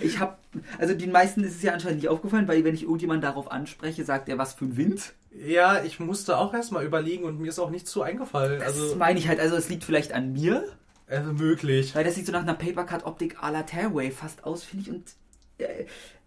Ich 0.00 0.18
habe, 0.18 0.36
also 0.78 0.94
den 0.94 1.12
meisten 1.12 1.44
ist 1.44 1.56
es 1.56 1.62
ja 1.62 1.72
anscheinend 1.74 1.98
nicht 2.00 2.08
aufgefallen, 2.08 2.48
weil 2.48 2.64
wenn 2.64 2.74
ich 2.74 2.82
irgendjemanden 2.82 3.22
darauf 3.22 3.50
anspreche, 3.52 4.04
sagt 4.04 4.28
er, 4.28 4.36
was 4.36 4.54
für 4.54 4.64
ein 4.64 4.76
Wind. 4.76 5.12
Ja, 5.32 5.84
ich 5.84 6.00
musste 6.00 6.38
auch 6.38 6.54
erstmal 6.54 6.84
überlegen 6.84 7.22
und 7.24 7.38
mir 7.40 7.48
ist 7.48 7.58
auch 7.60 7.70
nichts 7.70 7.92
so 7.92 8.02
eingefallen. 8.02 8.58
Das 8.58 8.68
Also, 8.80 8.96
meine 8.96 9.18
ich 9.20 9.28
halt, 9.28 9.38
also 9.38 9.54
es 9.54 9.68
liegt 9.68 9.84
vielleicht 9.84 10.12
an 10.12 10.32
mir, 10.32 10.64
äh, 11.08 11.20
möglich. 11.20 11.94
weil 11.94 12.02
das 12.04 12.16
sieht 12.16 12.26
so 12.26 12.32
nach 12.32 12.42
einer 12.42 12.54
Papercut-Optik 12.54 13.38
à 13.38 13.52
la 13.52 13.62
Tearway 13.62 14.10
fast 14.10 14.44
aus, 14.44 14.64
finde 14.64 14.82
ich, 14.84 14.90
und 14.90 15.04
äh, 15.58 15.84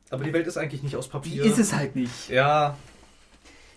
Aber 0.09 0.23
die 0.23 0.33
Welt 0.33 0.47
ist 0.47 0.57
eigentlich 0.57 0.83
nicht 0.83 0.95
aus 0.95 1.05
die 1.05 1.11
Papier. 1.11 1.43
ist 1.43 1.59
es 1.59 1.73
halt 1.73 1.95
nicht. 1.95 2.29
Ja, 2.29 2.75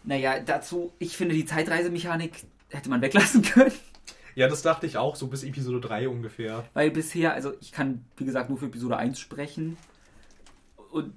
Naja, 0.04 0.40
dazu, 0.40 0.92
ich 0.98 1.16
finde 1.16 1.34
die 1.34 1.44
Zeitreisemechanik 1.44 2.32
hätte 2.70 2.88
man 2.90 3.00
weglassen 3.02 3.42
können. 3.42 3.72
ja, 4.34 4.48
das 4.48 4.62
dachte 4.62 4.86
ich 4.86 4.96
auch, 4.96 5.14
so 5.16 5.26
bis 5.26 5.44
Episode 5.44 5.80
3 5.80 6.08
ungefähr. 6.08 6.64
Weil 6.74 6.90
bisher, 6.90 7.34
also 7.34 7.52
ich 7.60 7.70
kann, 7.72 8.04
wie 8.16 8.24
gesagt, 8.24 8.48
nur 8.48 8.58
für 8.58 8.66
Episode 8.66 8.96
1 8.96 9.18
sprechen. 9.20 9.76
Und 10.90 11.12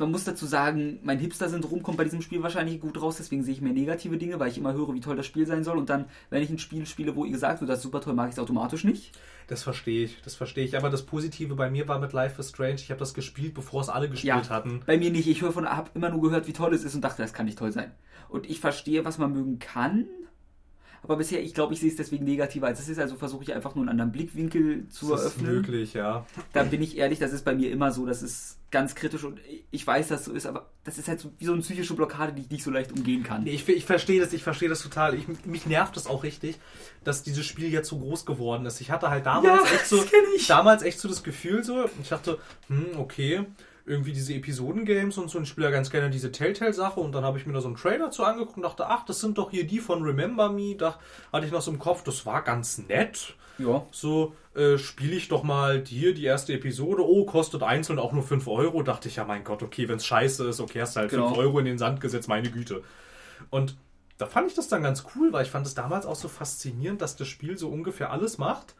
man 0.00 0.10
muss 0.10 0.24
dazu 0.24 0.46
sagen, 0.46 0.98
mein 1.02 1.18
Hipster-Syndrom 1.18 1.82
kommt 1.82 1.98
bei 1.98 2.04
diesem 2.04 2.22
Spiel 2.22 2.42
wahrscheinlich 2.42 2.80
gut 2.80 3.00
raus, 3.00 3.16
deswegen 3.18 3.44
sehe 3.44 3.52
ich 3.52 3.60
mehr 3.60 3.74
negative 3.74 4.16
Dinge, 4.16 4.40
weil 4.40 4.50
ich 4.50 4.56
immer 4.56 4.72
höre, 4.72 4.94
wie 4.94 5.00
toll 5.00 5.14
das 5.14 5.26
Spiel 5.26 5.46
sein 5.46 5.62
soll. 5.62 5.76
Und 5.76 5.90
dann, 5.90 6.06
wenn 6.30 6.42
ich 6.42 6.48
ein 6.48 6.58
Spiel 6.58 6.86
spiele, 6.86 7.14
wo 7.14 7.26
ihr 7.26 7.32
gesagt 7.32 7.60
wird, 7.60 7.70
das 7.70 7.78
ist 7.78 7.82
super 7.82 8.00
toll, 8.00 8.14
mag 8.14 8.28
ich 8.28 8.32
es 8.32 8.38
automatisch 8.38 8.82
nicht. 8.84 9.12
Das 9.46 9.62
verstehe 9.62 10.04
ich, 10.04 10.22
das 10.22 10.34
verstehe 10.34 10.64
ich. 10.64 10.76
Aber 10.76 10.88
das 10.88 11.04
Positive 11.04 11.54
bei 11.54 11.70
mir 11.70 11.86
war 11.86 11.98
mit 11.98 12.14
Life 12.14 12.40
is 12.40 12.48
Strange, 12.48 12.76
ich 12.76 12.90
habe 12.90 12.98
das 12.98 13.12
gespielt, 13.12 13.52
bevor 13.52 13.82
es 13.82 13.90
alle 13.90 14.08
gespielt 14.08 14.48
hatten. 14.48 14.80
Bei 14.86 14.96
mir 14.96 15.10
nicht. 15.10 15.28
Ich 15.28 15.42
höre 15.42 15.52
von, 15.52 15.68
habe 15.68 15.90
immer 15.94 16.08
nur 16.08 16.22
gehört, 16.22 16.48
wie 16.48 16.54
toll 16.54 16.72
es 16.72 16.82
ist 16.82 16.94
und 16.94 17.02
dachte, 17.02 17.20
das 17.20 17.34
kann 17.34 17.44
nicht 17.44 17.58
toll 17.58 17.72
sein. 17.72 17.92
Und 18.30 18.48
ich 18.48 18.58
verstehe, 18.58 19.04
was 19.04 19.18
man 19.18 19.32
mögen 19.32 19.58
kann. 19.58 20.06
Aber 21.02 21.16
bisher, 21.16 21.42
ich 21.42 21.54
glaube, 21.54 21.72
ich 21.74 21.80
sehe 21.80 21.88
es 21.90 21.96
deswegen 21.96 22.24
negativer 22.24 22.66
als 22.66 22.78
es 22.80 22.88
ist. 22.88 22.98
Also 22.98 23.16
versuche 23.16 23.42
ich 23.44 23.54
einfach 23.54 23.74
nur 23.74 23.82
einen 23.82 23.88
anderen 23.90 24.12
Blickwinkel 24.12 24.88
zu 24.88 25.10
Das 25.10 25.20
ist 25.20 25.26
eröffnen. 25.36 25.54
möglich, 25.54 25.94
ja. 25.94 26.26
Da 26.52 26.62
bin 26.62 26.82
ich 26.82 26.98
ehrlich, 26.98 27.18
das 27.18 27.32
ist 27.32 27.44
bei 27.44 27.54
mir 27.54 27.70
immer 27.70 27.90
so, 27.90 28.04
das 28.06 28.22
ist 28.22 28.58
ganz 28.70 28.94
kritisch 28.94 29.24
und 29.24 29.40
ich 29.72 29.84
weiß, 29.84 30.08
dass 30.08 30.20
es 30.20 30.26
so 30.26 30.32
ist, 30.32 30.46
aber 30.46 30.70
das 30.84 30.96
ist 30.98 31.08
halt 31.08 31.18
so 31.18 31.32
wie 31.38 31.44
so 31.44 31.52
eine 31.52 31.62
psychische 31.62 31.94
Blockade, 31.94 32.32
die 32.32 32.42
ich 32.42 32.50
nicht 32.50 32.62
so 32.62 32.70
leicht 32.70 32.92
umgehen 32.92 33.24
kann. 33.24 33.42
Nee, 33.42 33.50
ich, 33.50 33.68
ich 33.68 33.84
verstehe 33.84 34.20
das, 34.20 34.32
ich 34.32 34.44
verstehe 34.44 34.68
das 34.68 34.80
total. 34.82 35.14
Ich, 35.14 35.24
mich 35.44 35.66
nervt 35.66 35.96
es 35.96 36.06
auch 36.06 36.22
richtig, 36.22 36.58
dass 37.02 37.22
dieses 37.24 37.44
Spiel 37.46 37.68
jetzt 37.72 37.88
so 37.88 37.98
groß 37.98 38.26
geworden 38.26 38.66
ist. 38.66 38.80
Ich 38.80 38.90
hatte 38.90 39.10
halt 39.10 39.26
damals 39.26 39.68
Ja, 39.68 39.74
echt 39.76 39.86
so, 39.86 39.96
das 39.96 40.46
damals 40.46 40.82
echt 40.82 41.00
so 41.00 41.08
das 41.08 41.22
Gefühl 41.24 41.64
so, 41.64 41.86
ich 42.00 42.08
dachte, 42.10 42.38
hm, 42.68 42.86
okay, 42.98 43.44
irgendwie 43.90 44.12
diese 44.12 44.32
Episoden-Games 44.34 45.18
und 45.18 45.28
so, 45.28 45.38
und 45.38 45.44
ich 45.44 45.50
spiele 45.50 45.66
ja 45.66 45.72
ganz 45.72 45.90
gerne 45.90 46.10
diese 46.10 46.30
Telltale-Sache 46.32 47.00
und 47.00 47.12
dann 47.12 47.24
habe 47.24 47.38
ich 47.38 47.46
mir 47.46 47.52
da 47.52 47.60
so 47.60 47.66
einen 47.68 47.76
Trailer 47.76 48.10
zu 48.10 48.24
angeguckt 48.24 48.56
und 48.56 48.62
dachte, 48.62 48.86
ach, 48.86 49.04
das 49.04 49.20
sind 49.20 49.36
doch 49.36 49.50
hier 49.50 49.66
die 49.66 49.80
von 49.80 50.02
Remember 50.02 50.50
Me, 50.50 50.76
da 50.76 50.98
hatte 51.32 51.46
ich 51.46 51.52
noch 51.52 51.60
so 51.60 51.70
im 51.70 51.78
Kopf, 51.78 52.04
das 52.04 52.24
war 52.24 52.42
ganz 52.42 52.78
nett. 52.78 53.34
Ja. 53.58 53.84
So, 53.90 54.34
äh, 54.54 54.78
spiele 54.78 55.16
ich 55.16 55.28
doch 55.28 55.42
mal 55.42 55.84
hier 55.84 56.14
die 56.14 56.24
erste 56.24 56.54
Episode. 56.54 57.06
Oh, 57.06 57.26
kostet 57.26 57.62
einzeln 57.62 57.98
auch 57.98 58.12
nur 58.12 58.22
5 58.22 58.48
Euro. 58.48 58.82
Dachte 58.82 59.08
ich, 59.08 59.16
ja, 59.16 59.24
mein 59.26 59.44
Gott, 59.44 59.62
okay, 59.62 59.86
wenn 59.86 59.96
es 59.96 60.06
scheiße 60.06 60.48
ist, 60.48 60.60
okay, 60.60 60.80
hast 60.80 60.96
du 60.96 61.00
halt 61.00 61.10
5 61.10 61.22
Genau. 61.24 61.36
Euro 61.36 61.58
in 61.58 61.66
den 61.66 61.76
Sand 61.76 62.00
gesetzt, 62.00 62.26
meine 62.28 62.50
Güte. 62.50 62.82
Und 63.50 63.76
da 64.16 64.24
fand 64.26 64.48
ich 64.48 64.54
das 64.54 64.68
dann 64.68 64.82
ganz 64.82 65.04
cool, 65.14 65.32
weil 65.32 65.44
ich 65.44 65.50
fand 65.50 65.66
es 65.66 65.74
damals 65.74 66.06
auch 66.06 66.16
so 66.16 66.28
faszinierend, 66.28 67.02
dass 67.02 67.16
das 67.16 67.28
Spiel 67.28 67.58
so 67.58 67.68
ungefähr 67.68 68.10
alles 68.10 68.38
macht, 68.38 68.74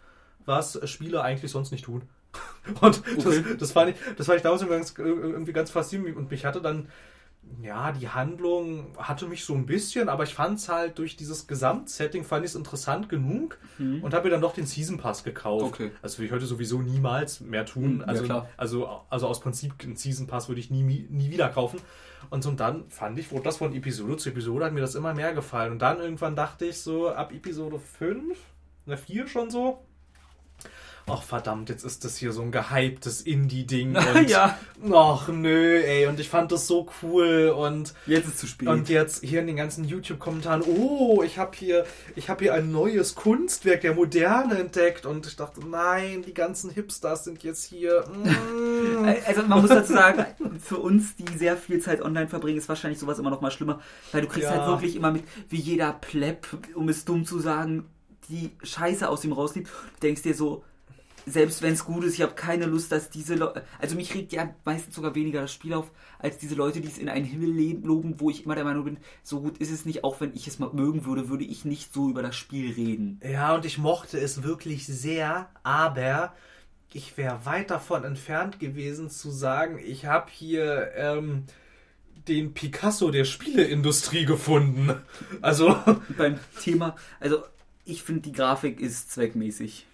was 0.46 0.80
Spieler 0.88 1.22
eigentlich 1.24 1.50
sonst 1.50 1.72
nicht 1.72 1.84
tun. 1.84 2.02
Und 2.81 3.02
das, 3.16 3.27
Okay. 3.27 3.57
das, 3.59 3.73
fand 3.73 3.90
ich, 3.90 3.97
das 4.16 4.27
fand 4.27 4.36
ich 4.36 4.43
damals 4.43 4.62
irgendwie 4.62 4.77
ganz, 4.77 4.94
irgendwie 4.97 5.52
ganz 5.52 5.70
faszinierend. 5.70 6.16
Und 6.16 6.31
mich 6.31 6.44
hatte 6.44 6.61
dann, 6.61 6.89
ja, 7.62 7.90
die 7.90 8.09
Handlung 8.09 8.93
hatte 8.98 9.27
mich 9.27 9.44
so 9.44 9.55
ein 9.55 9.66
bisschen, 9.66 10.09
aber 10.09 10.24
ich 10.24 10.35
fand 10.35 10.59
es 10.59 10.69
halt 10.69 10.98
durch 10.98 11.16
dieses 11.16 11.47
Gesamtsetting, 11.47 12.23
fand 12.23 12.44
ich 12.44 12.51
es 12.52 12.55
interessant 12.55 13.09
genug 13.09 13.59
und 14.02 14.15
habe 14.15 14.24
mir 14.24 14.31
dann 14.31 14.43
doch 14.43 14.55
den 14.55 14.66
Season 14.66 14.98
Pass 14.98 15.24
gekauft. 15.24 15.81
Mhm. 15.81 15.86
Okay. 15.86 15.90
Das 16.02 16.19
würde 16.19 16.27
ich 16.27 16.32
heute 16.32 16.47
sowieso 16.47 16.81
niemals 16.81 17.40
mehr 17.40 17.65
tun. 17.65 17.94
Mhm, 17.94 18.01
ja, 18.01 18.07
also, 18.07 18.24
klar. 18.24 18.48
also, 18.57 19.01
also 19.09 19.27
aus 19.27 19.40
Prinzip 19.40 19.73
einen 19.82 19.97
Season 19.97 20.27
Pass 20.27 20.48
würde 20.48 20.61
ich 20.61 20.70
nie, 20.70 20.82
nie 20.82 21.31
wieder 21.31 21.48
kaufen. 21.48 21.81
Und 22.28 22.43
so 22.43 22.51
und 22.51 22.61
dann 22.61 22.89
fand 22.90 23.19
ich, 23.19 23.32
wurde 23.32 23.44
das 23.44 23.57
von 23.57 23.74
Episode 23.74 24.19
zu 24.19 24.28
Episode, 24.28 24.66
hat 24.66 24.73
mir 24.74 24.82
das 24.82 24.94
immer 24.94 25.15
mehr 25.15 25.32
gefallen. 25.32 25.73
Und 25.73 25.81
dann 25.81 25.98
irgendwann 25.98 26.36
dachte 26.36 26.66
ich 26.66 26.78
so, 26.78 27.09
ab 27.09 27.32
Episode 27.32 27.78
5, 27.78 28.39
na 28.85 28.97
4 28.97 29.27
schon 29.27 29.51
so, 29.51 29.82
ach 31.12 31.22
verdammt, 31.22 31.68
jetzt 31.68 31.84
ist 31.84 32.04
das 32.04 32.16
hier 32.16 32.32
so 32.32 32.42
ein 32.42 32.52
gehyptes 32.52 33.22
Indie-Ding. 33.22 33.96
ja. 34.26 34.58
Ach 34.92 35.28
nö, 35.28 35.78
ey, 35.78 36.06
und 36.06 36.18
ich 36.20 36.28
fand 36.28 36.52
das 36.52 36.66
so 36.66 36.88
cool 37.02 37.54
und 37.56 37.94
jetzt 38.06 38.28
ist 38.28 38.38
zu 38.38 38.46
spät. 38.46 38.68
Und 38.68 38.88
jetzt 38.88 39.24
hier 39.24 39.40
in 39.40 39.46
den 39.46 39.56
ganzen 39.56 39.84
YouTube-Kommentaren, 39.84 40.62
oh, 40.62 41.22
ich 41.22 41.38
habe 41.38 41.52
hier, 41.54 41.84
ich 42.16 42.30
habe 42.30 42.44
hier 42.44 42.54
ein 42.54 42.70
neues 42.70 43.14
Kunstwerk 43.14 43.82
der 43.82 43.94
Moderne 43.94 44.58
entdeckt 44.58 45.06
und 45.06 45.26
ich 45.26 45.36
dachte, 45.36 45.60
nein, 45.66 46.22
die 46.26 46.34
ganzen 46.34 46.70
Hipsters 46.70 47.24
sind 47.24 47.42
jetzt 47.42 47.64
hier. 47.64 48.04
Mm. 48.08 49.04
also 49.26 49.42
man 49.42 49.60
muss 49.60 49.70
dazu 49.70 49.92
sagen, 49.92 50.24
für 50.60 50.78
uns, 50.78 51.16
die 51.16 51.26
sehr 51.36 51.56
viel 51.56 51.80
Zeit 51.80 52.02
online 52.02 52.28
verbringen, 52.28 52.58
ist 52.58 52.68
wahrscheinlich 52.68 52.98
sowas 52.98 53.18
immer 53.18 53.30
noch 53.30 53.40
mal 53.40 53.50
schlimmer, 53.50 53.80
weil 54.12 54.22
du 54.22 54.28
kriegst 54.28 54.48
ja. 54.48 54.56
halt 54.56 54.68
wirklich 54.68 54.96
immer 54.96 55.10
mit, 55.10 55.24
wie 55.48 55.60
jeder 55.60 55.92
Pleb, 55.92 56.46
um 56.74 56.88
es 56.88 57.04
dumm 57.04 57.24
zu 57.26 57.38
sagen, 57.38 57.86
die 58.28 58.50
Scheiße 58.62 59.08
aus 59.08 59.24
ihm 59.24 59.32
rausnimmt. 59.32 59.68
Du 59.68 60.00
denkst 60.02 60.22
dir 60.22 60.34
so, 60.34 60.64
selbst 61.31 61.62
wenn 61.62 61.74
es 61.74 61.85
gut 61.85 62.05
ist, 62.05 62.15
ich 62.15 62.23
habe 62.23 62.35
keine 62.35 62.66
Lust, 62.66 62.93
dass 62.93 63.11
diese 63.11 63.35
Leute, 63.35 63.65
also 63.78 63.97
mich 63.97 64.15
regt 64.15 64.32
ja 64.32 64.55
meistens 64.65 64.94
sogar 64.94 65.15
weniger 65.15 65.40
das 65.43 65.52
Spiel 65.52 65.74
auf, 65.74 65.90
als 66.19 66.39
diese 66.39 66.55
Leute, 66.55 66.81
die 66.81 66.89
es 66.89 66.98
in 66.98 67.09
einen 67.09 67.24
Himmel 67.24 67.81
loben, 67.85 68.19
wo 68.19 68.31
ich 68.31 68.44
immer 68.44 68.55
der 68.55 68.65
Meinung 68.65 68.85
bin, 68.85 68.98
so 69.23 69.40
gut 69.40 69.59
ist 69.59 69.70
es 69.70 69.85
nicht, 69.85 70.05
auch 70.05 70.20
wenn 70.20 70.35
ich 70.35 70.47
es 70.47 70.59
mal 70.59 70.70
mögen 70.73 71.05
würde, 71.05 71.28
würde 71.28 71.44
ich 71.44 71.65
nicht 71.65 71.93
so 71.94 72.11
über 72.11 72.23
das 72.23 72.36
Spiel 72.36 72.73
reden. 72.73 73.20
Ja, 73.23 73.55
und 73.55 73.65
ich 73.65 73.78
mochte 73.78 74.19
es 74.19 74.43
wirklich 74.43 74.86
sehr, 74.86 75.48
aber 75.62 76.35
ich 76.93 77.16
wäre 77.16 77.44
weit 77.44 77.70
davon 77.70 78.05
entfernt 78.05 78.59
gewesen 78.59 79.11
zu 79.11 79.31
sagen, 79.31 79.78
ich 79.78 80.07
habe 80.07 80.31
hier 80.31 80.93
ähm, 80.97 81.44
den 82.28 82.55
Picasso 82.55 83.11
der 83.11 83.24
Spieleindustrie 83.24 84.24
gefunden. 84.24 84.94
Also 85.43 85.77
beim 86.19 86.39
Thema, 86.61 86.97
also 87.19 87.43
ich 87.85 88.02
finde 88.02 88.23
die 88.23 88.32
Grafik 88.32 88.81
ist 88.81 89.11
zweckmäßig 89.12 89.86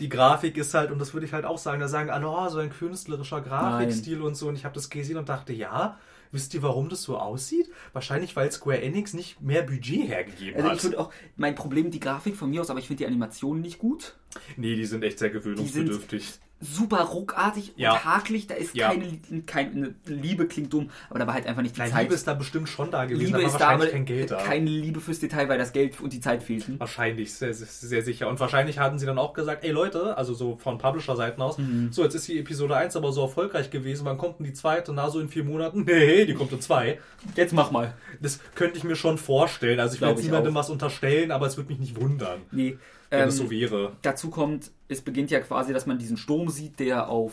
die 0.00 0.08
Grafik 0.08 0.56
ist 0.56 0.74
halt, 0.74 0.90
und 0.90 0.98
das 0.98 1.12
würde 1.12 1.26
ich 1.26 1.32
halt 1.32 1.44
auch 1.44 1.58
sagen, 1.58 1.80
da 1.80 1.88
sagen 1.88 2.10
alle, 2.10 2.28
oh, 2.28 2.48
so 2.48 2.58
ein 2.58 2.70
künstlerischer 2.70 3.40
Grafikstil 3.40 4.18
Nein. 4.18 4.26
und 4.26 4.36
so. 4.36 4.48
Und 4.48 4.56
ich 4.56 4.64
habe 4.64 4.74
das 4.74 4.90
gesehen 4.90 5.16
und 5.16 5.28
dachte, 5.28 5.52
ja, 5.52 5.98
wisst 6.30 6.54
ihr, 6.54 6.62
warum 6.62 6.88
das 6.88 7.02
so 7.02 7.18
aussieht? 7.18 7.68
Wahrscheinlich, 7.92 8.36
weil 8.36 8.50
Square 8.52 8.80
Enix 8.80 9.14
nicht 9.14 9.40
mehr 9.40 9.62
Budget 9.62 10.08
hergegeben 10.08 10.56
also 10.56 10.68
hat. 10.68 10.76
Ich 10.76 10.82
finde 10.82 11.00
auch, 11.00 11.12
mein 11.36 11.54
Problem, 11.54 11.90
die 11.90 12.00
Grafik 12.00 12.36
von 12.36 12.50
mir 12.50 12.60
aus, 12.60 12.70
aber 12.70 12.78
ich 12.78 12.86
finde 12.86 12.98
die 12.98 13.06
Animationen 13.06 13.60
nicht 13.60 13.78
gut. 13.78 14.16
Nee, 14.56 14.76
die 14.76 14.86
sind 14.86 15.02
echt 15.02 15.18
sehr 15.18 15.30
gewöhnungsbedürftig 15.30 16.38
super 16.60 17.00
ruckartig 17.02 17.72
ja. 17.76 17.92
und 17.92 18.04
hakelig. 18.04 18.46
Da 18.46 18.54
ist 18.54 18.74
ja. 18.74 18.90
keine, 18.90 19.20
keine 19.46 19.94
Liebe, 20.06 20.46
klingt 20.46 20.72
dumm, 20.72 20.90
aber 21.08 21.18
da 21.18 21.26
war 21.26 21.34
halt 21.34 21.46
einfach 21.46 21.62
nicht 21.62 21.76
die 21.76 21.80
Nein, 21.80 21.90
Zeit. 21.90 22.02
Liebe 22.02 22.14
ist 22.14 22.26
da 22.26 22.34
bestimmt 22.34 22.68
schon 22.68 22.90
da 22.90 23.04
gewesen, 23.04 23.36
Liebe 23.36 23.42
ist 23.42 23.58
da, 23.58 23.70
aber 23.70 23.86
kein 23.86 24.04
Geld 24.04 24.30
da. 24.30 24.42
Keine 24.42 24.68
Liebe 24.68 25.00
fürs 25.00 25.20
Detail, 25.20 25.48
weil 25.48 25.58
das 25.58 25.72
Geld 25.72 26.00
und 26.00 26.12
die 26.12 26.20
Zeit 26.20 26.42
fehlten. 26.42 26.78
Wahrscheinlich, 26.80 27.32
sehr, 27.32 27.54
sehr 27.54 28.02
sicher. 28.02 28.28
Und 28.28 28.40
wahrscheinlich 28.40 28.78
hatten 28.78 28.98
sie 28.98 29.06
dann 29.06 29.18
auch 29.18 29.32
gesagt, 29.32 29.64
ey 29.64 29.70
Leute, 29.70 30.16
also 30.16 30.34
so 30.34 30.56
von 30.56 30.78
Publisher-Seiten 30.78 31.40
aus, 31.40 31.58
mhm. 31.58 31.92
so 31.92 32.02
jetzt 32.02 32.14
ist 32.14 32.28
die 32.28 32.38
Episode 32.38 32.76
1 32.76 32.96
aber 32.96 33.12
so 33.12 33.22
erfolgreich 33.22 33.70
gewesen, 33.70 34.04
wann 34.04 34.18
kommt 34.18 34.38
denn 34.40 34.46
die 34.46 34.52
zweite? 34.52 34.92
Na, 34.92 35.10
so 35.10 35.20
in 35.20 35.28
vier 35.28 35.44
Monaten? 35.44 35.86
Nee, 35.98 36.26
die 36.26 36.34
kommt 36.34 36.52
in 36.52 36.60
zwei. 36.60 37.00
Jetzt 37.34 37.52
mach 37.52 37.70
mal. 37.70 37.94
Das 38.20 38.40
könnte 38.54 38.76
ich 38.76 38.84
mir 38.84 38.94
schon 38.94 39.18
vorstellen. 39.18 39.80
Also 39.80 39.94
ich 39.94 40.00
will 40.00 40.08
jetzt 40.10 40.22
niemandem 40.22 40.54
was 40.54 40.70
unterstellen, 40.70 41.32
aber 41.32 41.46
es 41.46 41.56
würde 41.56 41.70
mich 41.70 41.78
nicht 41.78 42.00
wundern. 42.00 42.42
Nee, 42.52 42.78
wenn 43.10 43.22
ähm, 43.22 43.28
es 43.28 43.36
so 43.36 43.50
wäre. 43.50 43.96
Dazu 44.02 44.30
kommt, 44.30 44.70
es 44.88 45.00
beginnt 45.00 45.30
ja 45.30 45.40
quasi, 45.40 45.72
dass 45.72 45.86
man 45.86 45.98
diesen 45.98 46.16
Sturm 46.16 46.48
sieht, 46.48 46.78
der 46.78 47.08
auf 47.08 47.32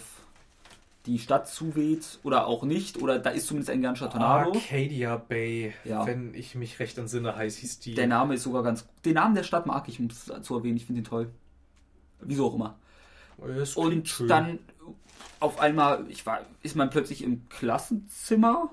die 1.06 1.19
Stadt 1.19 1.47
zuweht 1.47 2.19
oder 2.23 2.47
auch 2.47 2.64
nicht. 2.64 3.02
Oder 3.02 3.19
da 3.19 3.30
ist 3.30 3.47
zumindest 3.47 3.69
ein 3.69 3.81
ganzer 3.81 4.10
Tornado. 4.10 4.53
Arcadia 4.53 5.18
Bay, 5.18 5.73
ja. 5.84 6.06
wenn 6.06 6.34
ich 6.34 6.56
mich 6.56 6.80
recht 6.80 6.97
entsinne, 6.97 7.35
heißt 7.35 7.60
hieß 7.60 7.80
die. 7.80 7.93
Der 7.93 8.07
Name 8.07 8.35
ist 8.35 8.43
sogar 8.43 8.64
ganz. 8.64 8.88
Den 9.03 9.15
Namen 9.15 9.35
der 9.35 9.43
Stadt 9.43 9.65
mag 9.65 9.88
ich, 9.88 9.99
um 9.99 10.07
es 10.07 10.31
zu 10.41 10.56
erwähnen. 10.56 10.77
Ich 10.77 10.85
finde 10.85 11.02
ihn 11.02 11.06
toll. 11.06 11.30
Wieso 12.22 12.47
auch 12.47 12.56
immer. 12.56 12.77
Und 13.76 14.07
schön. 14.07 14.27
dann 14.27 14.60
auf 15.39 15.60
einmal 15.60 16.06
ich 16.10 16.26
war, 16.26 16.41
ist 16.64 16.76
man 16.76 16.89
plötzlich 16.89 17.23
im 17.23 17.47
Klassenzimmer. 17.49 18.72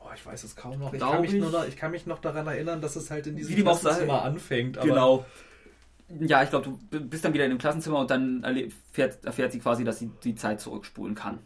Oh, 0.00 0.10
ich 0.14 0.24
weiß 0.24 0.44
es 0.44 0.54
kaum 0.54 0.78
noch. 0.78 0.92
Ich 0.92 1.00
kann, 1.00 1.20
mich 1.22 1.32
Nur, 1.32 1.66
ich 1.66 1.76
kann 1.76 1.90
mich 1.90 2.06
noch 2.06 2.20
daran 2.20 2.46
erinnern, 2.46 2.80
dass 2.80 2.94
es 2.94 3.10
halt 3.10 3.26
in 3.26 3.36
diesem 3.36 3.56
Klassenzimmer 3.56 4.22
anfängt. 4.22 4.80
genau 4.80 5.24
ja, 6.08 6.42
ich 6.42 6.50
glaube, 6.50 6.78
du 6.90 7.00
bist 7.00 7.24
dann 7.24 7.34
wieder 7.34 7.44
in 7.44 7.50
dem 7.50 7.58
Klassenzimmer 7.58 7.98
und 7.98 8.10
dann 8.10 8.42
erfährt, 8.42 9.24
erfährt 9.24 9.52
sie 9.52 9.58
quasi, 9.58 9.84
dass 9.84 9.98
sie 9.98 10.10
die 10.24 10.34
Zeit 10.34 10.60
zurückspulen 10.60 11.14
kann. 11.14 11.38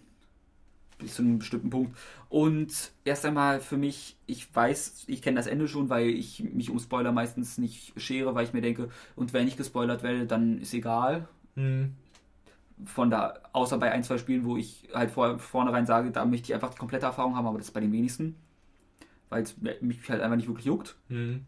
Bis 0.99 1.17
zu 1.17 1.23
einem 1.23 1.41
bestimmten 1.41 1.71
Punkt. 1.71 1.99
Und 2.29 2.93
erst 3.05 3.27
einmal 3.27 3.61
für 3.61 3.77
mich, 3.77 4.17
ich 4.27 4.55
weiß, 4.55 5.05
ich 5.09 5.21
kenne 5.21 5.37
das 5.37 5.49
Ende 5.49 5.67
schon, 5.67 5.91
weil 5.91 6.09
ich 6.11 6.45
mich 6.45 6.71
um 6.71 6.79
Spoiler 6.79 7.11
meistens 7.11 7.59
nicht 7.59 7.93
schere, 8.01 8.37
weil 8.37 8.45
ich 8.45 8.53
mir 8.53 8.61
denke, 8.61 8.89
und 9.17 9.33
wenn 9.33 9.49
ich 9.49 9.57
gespoilert 9.57 10.05
werde, 10.05 10.27
dann 10.27 10.61
ist 10.61 10.73
egal. 10.75 11.29
Mhm. 11.57 11.97
Von 12.85 13.11
da, 13.11 13.41
außer 13.53 13.79
bei 13.79 13.91
ein, 13.91 14.05
zwei 14.05 14.19
Spielen, 14.19 14.45
wo 14.45 14.57
ich 14.57 14.89
halt 14.95 15.11
vor, 15.11 15.41
vornherein 15.41 15.87
sage, 15.87 16.13
da 16.13 16.25
möchte 16.25 16.47
ich 16.47 16.55
einfach 16.55 16.71
die 16.71 16.79
komplette 16.79 17.07
Erfahrung 17.07 17.35
haben, 17.35 17.47
aber 17.47 17.59
das 17.59 17.69
ist 17.69 17.75
bei 17.75 17.81
den 17.81 17.93
wenigsten. 17.93 18.37
Weil 19.29 19.43
es 19.43 19.57
mich 19.81 20.09
halt 20.09 20.21
einfach 20.21 20.37
nicht 20.37 20.49
wirklich 20.49 20.67
juckt. 20.67 20.95
Mhm. 21.09 21.47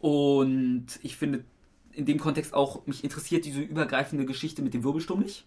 Und 0.00 0.86
ich 1.02 1.16
finde, 1.16 1.44
in 1.92 2.06
dem 2.06 2.18
Kontext 2.18 2.54
auch, 2.54 2.86
mich 2.86 3.04
interessiert 3.04 3.44
diese 3.44 3.60
übergreifende 3.60 4.24
Geschichte 4.24 4.62
mit 4.62 4.74
dem 4.74 4.84
Wirbelsturm 4.84 5.20
nicht. 5.20 5.44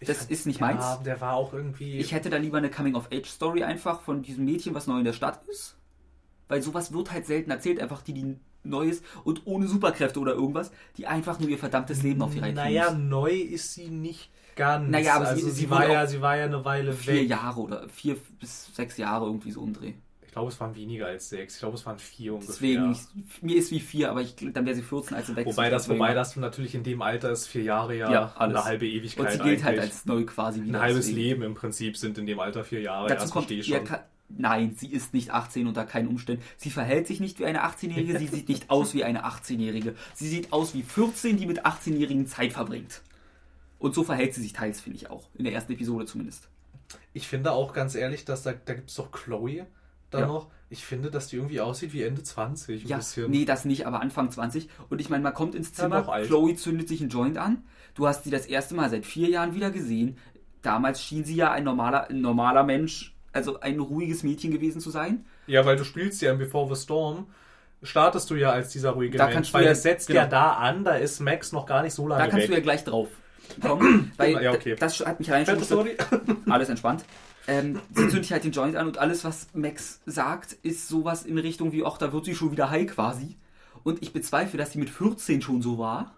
Das 0.00 0.18
fand, 0.18 0.30
ist 0.30 0.46
nicht 0.46 0.60
meins. 0.60 0.80
Ja, 0.80 0.96
der 0.98 1.20
war 1.20 1.34
auch 1.34 1.52
irgendwie. 1.52 1.98
Ich 1.98 2.12
hätte 2.12 2.30
da 2.30 2.36
lieber 2.36 2.58
eine 2.58 2.70
Coming-of-Age-Story 2.70 3.64
einfach 3.64 4.02
von 4.02 4.22
diesem 4.22 4.44
Mädchen, 4.44 4.74
was 4.74 4.86
neu 4.86 4.98
in 4.98 5.04
der 5.04 5.12
Stadt 5.12 5.40
ist. 5.48 5.76
Weil 6.46 6.62
sowas 6.62 6.92
wird 6.92 7.10
halt 7.12 7.26
selten 7.26 7.50
erzählt, 7.50 7.80
einfach 7.80 8.02
die, 8.02 8.12
die 8.12 8.36
neu 8.62 8.88
ist 8.88 9.04
und 9.24 9.46
ohne 9.46 9.66
Superkräfte 9.66 10.20
oder 10.20 10.32
irgendwas, 10.32 10.70
die 10.96 11.06
einfach 11.06 11.40
nur 11.40 11.48
ihr 11.48 11.58
verdammtes 11.58 12.02
Leben 12.02 12.22
auf 12.22 12.32
die 12.32 12.38
Reihe 12.38 12.54
Naja, 12.54 12.92
neu 12.92 13.32
ist 13.32 13.74
sie 13.74 13.88
nicht 13.88 14.30
ganz. 14.56 14.88
Naja, 14.88 15.14
aber 15.14 15.28
also 15.28 15.44
sie, 15.44 15.50
sie, 15.50 15.60
sie 15.62 15.70
war 15.70 15.88
ja, 15.88 16.06
sie 16.06 16.20
war 16.20 16.36
ja 16.36 16.44
eine 16.44 16.64
Weile 16.64 16.92
vier 16.92 17.14
weg. 17.14 17.20
Vier 17.20 17.28
Jahre 17.28 17.60
oder 17.60 17.88
vier 17.88 18.16
bis 18.38 18.74
sechs 18.74 18.96
Jahre 18.96 19.26
irgendwie 19.26 19.50
so 19.50 19.60
umdrehen 19.60 20.00
glaube, 20.32 20.50
es 20.50 20.60
waren 20.60 20.74
weniger 20.74 21.06
als 21.06 21.28
sechs. 21.28 21.54
Ich 21.54 21.60
glaube, 21.60 21.76
es 21.76 21.86
waren 21.86 21.98
vier 21.98 22.34
ungefähr. 22.34 22.54
Deswegen, 22.54 22.92
ich, 22.92 23.42
mir 23.42 23.56
ist 23.56 23.70
wie 23.70 23.80
vier, 23.80 24.10
aber 24.10 24.20
ich, 24.20 24.34
dann 24.36 24.66
wäre 24.66 24.74
sie 24.74 24.82
14, 24.82 25.16
als 25.16 25.26
sie 25.26 25.36
weg 25.36 25.46
wobei 25.46 25.70
das, 25.70 25.88
Wobei 25.88 26.14
das 26.14 26.36
natürlich 26.36 26.74
in 26.74 26.82
dem 26.82 27.02
Alter 27.02 27.30
ist, 27.30 27.46
vier 27.46 27.62
Jahre 27.62 27.96
ja, 27.96 28.10
ja 28.10 28.34
eine 28.36 28.64
halbe 28.64 28.86
Ewigkeit. 28.86 29.26
Und 29.26 29.32
sie 29.32 29.38
gilt 29.38 29.64
halt 29.64 29.78
als 29.78 30.06
neu 30.06 30.24
quasi 30.24 30.62
wieder. 30.62 30.78
Ein 30.78 30.82
halbes 30.82 31.06
deswegen. 31.06 31.18
Leben 31.18 31.42
im 31.42 31.54
Prinzip 31.54 31.96
sind 31.96 32.18
in 32.18 32.26
dem 32.26 32.40
Alter 32.40 32.64
vier 32.64 32.80
Jahre. 32.80 33.08
Dazu 33.08 33.30
kommt, 33.30 33.50
ich 33.50 33.66
schon. 33.66 33.80
Nein, 34.30 34.74
sie 34.76 34.88
ist 34.88 35.14
nicht 35.14 35.30
18 35.30 35.66
unter 35.66 35.86
keinen 35.86 36.06
Umständen. 36.08 36.42
Sie 36.58 36.70
verhält 36.70 37.06
sich 37.06 37.18
nicht 37.18 37.38
wie 37.38 37.46
eine 37.46 37.64
18-Jährige, 37.64 38.18
sie 38.18 38.26
sieht 38.26 38.48
nicht 38.48 38.68
aus 38.68 38.92
wie 38.92 39.02
eine 39.02 39.24
18-Jährige. 39.24 39.94
Sie 40.14 40.28
sieht 40.28 40.52
aus 40.52 40.74
wie 40.74 40.82
14, 40.82 41.38
die 41.38 41.46
mit 41.46 41.64
18-Jährigen 41.64 42.26
Zeit 42.26 42.52
verbringt. 42.52 43.00
Und 43.78 43.94
so 43.94 44.04
verhält 44.04 44.34
sie 44.34 44.42
sich 44.42 44.52
teils, 44.52 44.80
finde 44.80 44.98
ich 44.98 45.08
auch. 45.08 45.28
In 45.34 45.44
der 45.44 45.54
ersten 45.54 45.72
Episode 45.72 46.04
zumindest. 46.04 46.48
Ich 47.14 47.26
finde 47.26 47.52
auch 47.52 47.72
ganz 47.72 47.94
ehrlich, 47.94 48.24
dass 48.24 48.42
da, 48.42 48.52
da 48.52 48.74
gibt 48.74 48.90
es 48.90 48.96
doch 48.96 49.10
Chloe 49.12 49.66
da 50.10 50.20
ja. 50.20 50.26
noch 50.26 50.48
ich 50.70 50.84
finde, 50.84 51.10
dass 51.10 51.28
die 51.28 51.36
irgendwie 51.36 51.60
aussieht 51.60 51.92
wie 51.92 52.02
Ende 52.02 52.22
20. 52.22 52.84
ja, 52.84 52.98
bisschen. 52.98 53.30
nee, 53.30 53.44
das 53.44 53.64
nicht, 53.64 53.86
aber 53.86 54.00
Anfang 54.00 54.30
20. 54.30 54.68
Und 54.90 55.00
ich 55.00 55.08
meine, 55.08 55.22
man 55.22 55.32
kommt 55.32 55.54
ins 55.54 55.72
Zimmer, 55.72 56.02
Chloe 56.24 56.56
zündet 56.56 56.88
sich 56.88 57.00
einen 57.00 57.10
Joint 57.10 57.38
an. 57.38 57.64
Du 57.94 58.06
hast 58.06 58.24
sie 58.24 58.30
das 58.30 58.46
erste 58.46 58.74
Mal 58.74 58.90
seit 58.90 59.06
vier 59.06 59.28
Jahren 59.28 59.54
wieder 59.54 59.70
gesehen. 59.70 60.18
Damals 60.60 61.02
schien 61.02 61.24
sie 61.24 61.36
ja 61.36 61.50
ein 61.52 61.64
normaler, 61.64 62.10
ein 62.10 62.20
normaler 62.20 62.64
Mensch, 62.64 63.16
also 63.32 63.60
ein 63.60 63.80
ruhiges 63.80 64.22
Mädchen 64.22 64.50
gewesen 64.50 64.80
zu 64.80 64.90
sein. 64.90 65.24
Ja, 65.46 65.64
weil 65.64 65.76
du 65.76 65.84
spielst 65.84 66.20
ja 66.20 66.32
in 66.32 66.38
Before 66.38 66.74
the 66.74 66.80
Storm 66.80 67.26
startest 67.82 68.28
du 68.28 68.34
ja 68.34 68.50
als 68.50 68.70
dieser 68.70 68.90
ruhige 68.90 69.16
da 69.16 69.28
Mensch, 69.28 69.54
weil 69.54 69.64
ja, 69.64 69.70
es 69.70 69.82
setzt 69.82 70.08
genau. 70.08 70.20
ja 70.20 70.26
da 70.26 70.52
an, 70.54 70.84
da 70.84 70.96
ist 70.96 71.20
Max 71.20 71.52
noch 71.52 71.64
gar 71.64 71.82
nicht 71.82 71.94
so 71.94 72.08
lange 72.08 72.24
Da 72.24 72.28
kannst 72.28 72.42
weg. 72.42 72.48
du 72.48 72.54
ja 72.54 72.60
gleich 72.60 72.82
drauf 72.82 73.08
kommen, 73.62 74.12
weil 74.16 74.42
ja, 74.42 74.52
okay. 74.52 74.74
das 74.78 74.98
hat 74.98 75.20
mich 75.20 75.30
rein 75.30 75.46
schon 75.46 75.88
Alles 76.50 76.68
entspannt 76.68 77.04
ähm, 77.48 77.80
sie 77.88 78.02
zündet 78.02 78.24
sich 78.24 78.32
halt 78.32 78.44
den 78.44 78.52
Joint 78.52 78.76
an 78.76 78.86
und 78.86 78.98
alles, 78.98 79.24
was 79.24 79.48
Max 79.54 80.00
sagt, 80.04 80.52
ist 80.62 80.86
sowas 80.86 81.24
in 81.24 81.38
Richtung 81.38 81.72
wie, 81.72 81.84
ach, 81.84 81.96
da 81.96 82.12
wird 82.12 82.26
sie 82.26 82.34
schon 82.34 82.52
wieder 82.52 82.68
heil 82.68 82.86
quasi. 82.86 83.36
Und 83.84 84.02
ich 84.02 84.12
bezweifle, 84.12 84.58
dass 84.58 84.72
sie 84.72 84.78
mit 84.78 84.90
14 84.90 85.40
schon 85.40 85.62
so 85.62 85.78
war. 85.78 86.14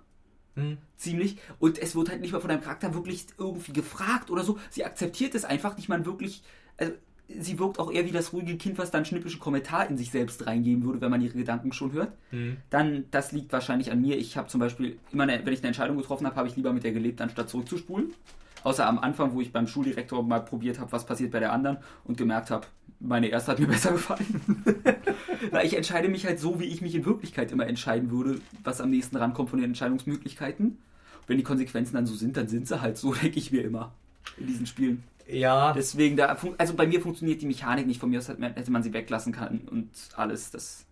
Hm. 0.56 0.78
Ziemlich. 0.96 1.36
Und 1.60 1.78
es 1.78 1.94
wird 1.94 2.10
halt 2.10 2.20
nicht 2.20 2.32
mal 2.32 2.40
von 2.40 2.50
deinem 2.50 2.62
Charakter 2.62 2.94
wirklich 2.94 3.26
irgendwie 3.38 3.72
gefragt 3.72 4.30
oder 4.30 4.42
so. 4.42 4.58
Sie 4.70 4.84
akzeptiert 4.84 5.36
es 5.36 5.44
einfach 5.44 5.76
nicht 5.76 5.88
mal 5.88 6.04
wirklich. 6.04 6.42
Also, 6.76 6.94
sie 7.28 7.60
wirkt 7.60 7.78
auch 7.78 7.92
eher 7.92 8.06
wie 8.06 8.10
das 8.10 8.32
ruhige 8.32 8.56
Kind, 8.56 8.76
was 8.76 8.90
dann 8.90 9.04
schnippische 9.04 9.38
Kommentar 9.38 9.88
in 9.88 9.96
sich 9.96 10.10
selbst 10.10 10.48
reingeben 10.48 10.82
würde, 10.82 11.00
wenn 11.00 11.12
man 11.12 11.20
ihre 11.20 11.38
Gedanken 11.38 11.72
schon 11.72 11.92
hört. 11.92 12.12
Hm. 12.30 12.56
Dann, 12.70 13.04
das 13.12 13.30
liegt 13.30 13.52
wahrscheinlich 13.52 13.92
an 13.92 14.00
mir. 14.00 14.18
Ich 14.18 14.36
habe 14.36 14.48
zum 14.48 14.58
Beispiel, 14.58 14.98
immer 15.12 15.22
eine, 15.22 15.46
wenn 15.46 15.52
ich 15.52 15.60
eine 15.60 15.68
Entscheidung 15.68 15.96
getroffen 15.96 16.26
habe, 16.26 16.34
habe 16.34 16.48
ich 16.48 16.56
lieber 16.56 16.72
mit 16.72 16.82
der 16.82 16.90
gelebt, 16.90 17.20
anstatt 17.20 17.48
zurückzuspulen. 17.48 18.14
Außer 18.62 18.86
am 18.86 18.98
Anfang, 18.98 19.32
wo 19.32 19.40
ich 19.40 19.52
beim 19.52 19.66
Schuldirektor 19.66 20.22
mal 20.22 20.40
probiert 20.40 20.78
habe, 20.78 20.92
was 20.92 21.06
passiert 21.06 21.30
bei 21.30 21.40
der 21.40 21.52
anderen 21.52 21.78
und 22.04 22.18
gemerkt 22.18 22.50
habe, 22.50 22.66
meine 22.98 23.28
erste 23.28 23.52
hat 23.52 23.58
mir 23.58 23.66
besser 23.68 23.92
gefallen. 23.92 24.64
Weil 25.50 25.66
ich 25.66 25.76
entscheide 25.76 26.08
mich 26.08 26.26
halt 26.26 26.38
so, 26.38 26.60
wie 26.60 26.66
ich 26.66 26.82
mich 26.82 26.94
in 26.94 27.04
Wirklichkeit 27.04 27.52
immer 27.52 27.66
entscheiden 27.66 28.10
würde, 28.10 28.40
was 28.62 28.80
am 28.80 28.90
nächsten 28.90 29.16
rankommt 29.16 29.50
von 29.50 29.58
den 29.58 29.70
Entscheidungsmöglichkeiten. 29.70 30.78
wenn 31.26 31.38
die 31.38 31.44
Konsequenzen 31.44 31.94
dann 31.94 32.06
so 32.06 32.14
sind, 32.14 32.36
dann 32.36 32.48
sind 32.48 32.68
sie 32.68 32.80
halt 32.80 32.98
so, 32.98 33.14
denke 33.22 33.38
ich 33.38 33.52
mir 33.52 33.64
immer 33.64 33.92
in 34.36 34.46
diesen 34.46 34.66
Spielen. 34.66 35.02
Ja. 35.26 35.72
Deswegen, 35.72 36.16
da, 36.16 36.36
also 36.58 36.74
bei 36.74 36.86
mir 36.86 37.00
funktioniert 37.00 37.40
die 37.40 37.46
Mechanik 37.46 37.86
nicht. 37.86 38.00
Von 38.00 38.10
mir 38.10 38.18
aus 38.18 38.28
hätte 38.28 38.70
man 38.70 38.82
sie 38.82 38.92
weglassen 38.92 39.32
können 39.32 39.68
und 39.70 39.88
alles. 40.16 40.50
Das 40.50 40.86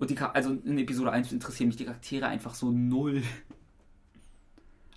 und 0.00 0.08
die, 0.08 0.18
also 0.18 0.56
in 0.64 0.78
Episode 0.78 1.12
1 1.12 1.30
interessieren 1.30 1.68
mich 1.68 1.76
die 1.76 1.84
Charaktere 1.84 2.26
einfach 2.26 2.54
so 2.54 2.70
null. 2.70 3.22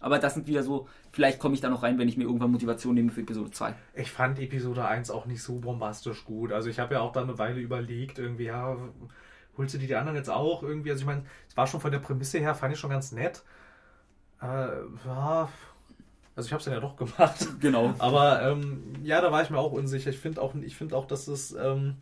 Aber 0.04 0.20
das 0.20 0.34
sind 0.34 0.48
wieder 0.48 0.64
so, 0.64 0.90
vielleicht 1.14 1.40
komme 1.40 1.56
ich 1.56 1.62
da 1.62 1.70
noch 1.70 1.82
rein, 1.82 1.98
wenn 1.98 2.10
ich 2.10 2.18
mir 2.18 2.26
irgendwann 2.26 2.52
Motivation 2.52 2.94
nehme 2.94 3.10
für 3.10 3.22
Episode 3.22 3.52
2. 3.52 3.74
Ich 3.96 4.12
fand 4.12 4.38
Episode 4.38 4.86
1 4.86 5.10
auch 5.10 5.26
nicht 5.26 5.42
so 5.42 5.60
bombastisch 5.60 6.26
gut. 6.26 6.52
Also 6.52 6.70
ich 6.70 6.78
habe 6.78 6.96
ja 6.96 7.00
auch 7.00 7.14
dann 7.14 7.24
eine 7.24 7.38
Weile 7.40 7.62
überlegt, 7.62 8.20
irgendwie, 8.20 8.46
ja, 8.46 8.76
holst 9.58 9.74
du 9.74 9.78
die, 9.78 9.88
die 9.88 9.96
anderen 9.96 10.18
jetzt 10.18 10.30
auch 10.30 10.62
irgendwie? 10.62 10.92
Also 10.92 11.04
ich 11.04 11.06
meine, 11.06 11.24
es 11.48 11.56
war 11.56 11.68
schon 11.68 11.80
von 11.80 11.92
der 11.92 12.00
Prämisse 12.00 12.40
her, 12.40 12.54
fand 12.54 12.74
ich 12.74 12.80
schon 12.82 12.90
ganz 12.90 13.14
nett. 13.14 13.44
Äh, 14.42 14.46
ja, 15.06 15.48
also 16.36 16.48
ich 16.48 16.52
habe 16.52 16.60
es 16.60 16.66
dann 16.66 16.74
ja 16.74 16.82
doch 16.82 16.98
gemacht. 16.98 17.48
Genau. 17.62 17.94
Aber 18.00 18.42
ähm, 18.42 18.96
ja, 19.04 19.22
da 19.22 19.32
war 19.32 19.42
ich 19.42 19.50
mir 19.50 19.58
auch 19.58 19.72
unsicher. 19.72 20.10
Ich 20.10 20.20
finde 20.20 20.42
auch, 20.42 20.54
ich 20.54 20.76
finde 20.76 20.98
auch, 20.98 21.06
dass 21.06 21.30
es 21.30 21.54
ähm, 21.54 21.96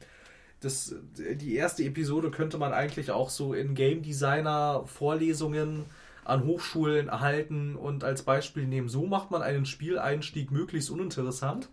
das, 0.59 0.95
die 1.17 1.55
erste 1.55 1.83
Episode 1.83 2.31
könnte 2.31 2.57
man 2.57 2.73
eigentlich 2.73 3.11
auch 3.11 3.29
so 3.29 3.53
in 3.53 3.75
Game 3.75 4.01
Designer 4.01 4.83
Vorlesungen 4.87 5.85
an 6.26 6.43
Hochschulen 6.43 7.07
erhalten 7.07 7.76
und 7.76 8.03
als 8.03 8.23
Beispiel 8.23 8.65
nehmen. 8.68 8.89
So 8.89 9.06
macht 9.06 9.31
man 9.31 9.41
einen 9.41 9.65
Spieleinstieg 9.65 10.52
möglichst 10.52 10.89
uninteressant. 10.89 11.69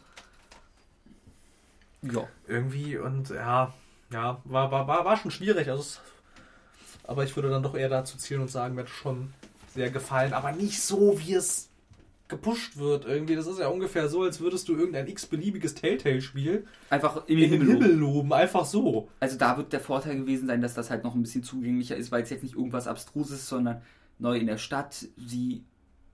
Ja. 2.03 2.27
Irgendwie 2.47 2.97
und 2.97 3.31
ja, 3.31 3.75
ja, 4.13 4.41
war, 4.45 4.71
war, 4.71 4.87
war, 4.87 5.05
war 5.05 5.17
schon 5.17 5.31
schwierig. 5.31 5.69
Also 5.69 5.83
es, 5.83 6.01
aber 7.05 7.25
ich 7.25 7.35
würde 7.37 7.51
dann 7.51 7.63
doch 7.63 7.75
eher 7.75 7.89
dazu 7.89 8.17
zielen 8.19 8.43
und 8.43 8.51
sagen, 8.51 8.75
mir 8.75 8.83
hat 8.83 8.89
schon 8.89 9.33
sehr 9.75 9.91
gefallen, 9.91 10.33
aber 10.33 10.53
nicht 10.53 10.81
so, 10.81 11.19
wie 11.21 11.35
es 11.35 11.69
gepusht 12.29 12.77
wird 12.77 13.07
irgendwie. 13.07 13.35
Das 13.35 13.47
ist 13.47 13.59
ja 13.59 13.69
ungefähr 13.69 14.09
so, 14.09 14.23
als 14.23 14.41
würdest 14.41 14.69
du 14.69 14.77
irgendein 14.77 15.09
x-beliebiges 15.09 15.75
Telltale-Spiel 15.75 16.67
Einfach 16.91 17.27
in 17.27 17.39
den 17.39 17.51
Himmel 17.51 17.93
loben. 17.93 18.33
Einfach 18.33 18.67
so. 18.67 19.09
Also 19.19 19.39
da 19.39 19.57
wird 19.57 19.73
der 19.73 19.81
Vorteil 19.81 20.17
gewesen 20.17 20.47
sein, 20.47 20.61
dass 20.61 20.75
das 20.75 20.91
halt 20.91 21.05
noch 21.05 21.15
ein 21.15 21.23
bisschen 21.23 21.43
zugänglicher 21.43 21.97
ist, 21.97 22.13
weil 22.13 22.23
es 22.23 22.31
jetzt 22.31 22.43
nicht 22.43 22.55
irgendwas 22.55 22.87
Abstruses, 22.87 23.49
sondern 23.49 23.83
neu 24.19 24.37
in 24.37 24.47
der 24.47 24.59
Stadt, 24.59 25.07
sie 25.17 25.65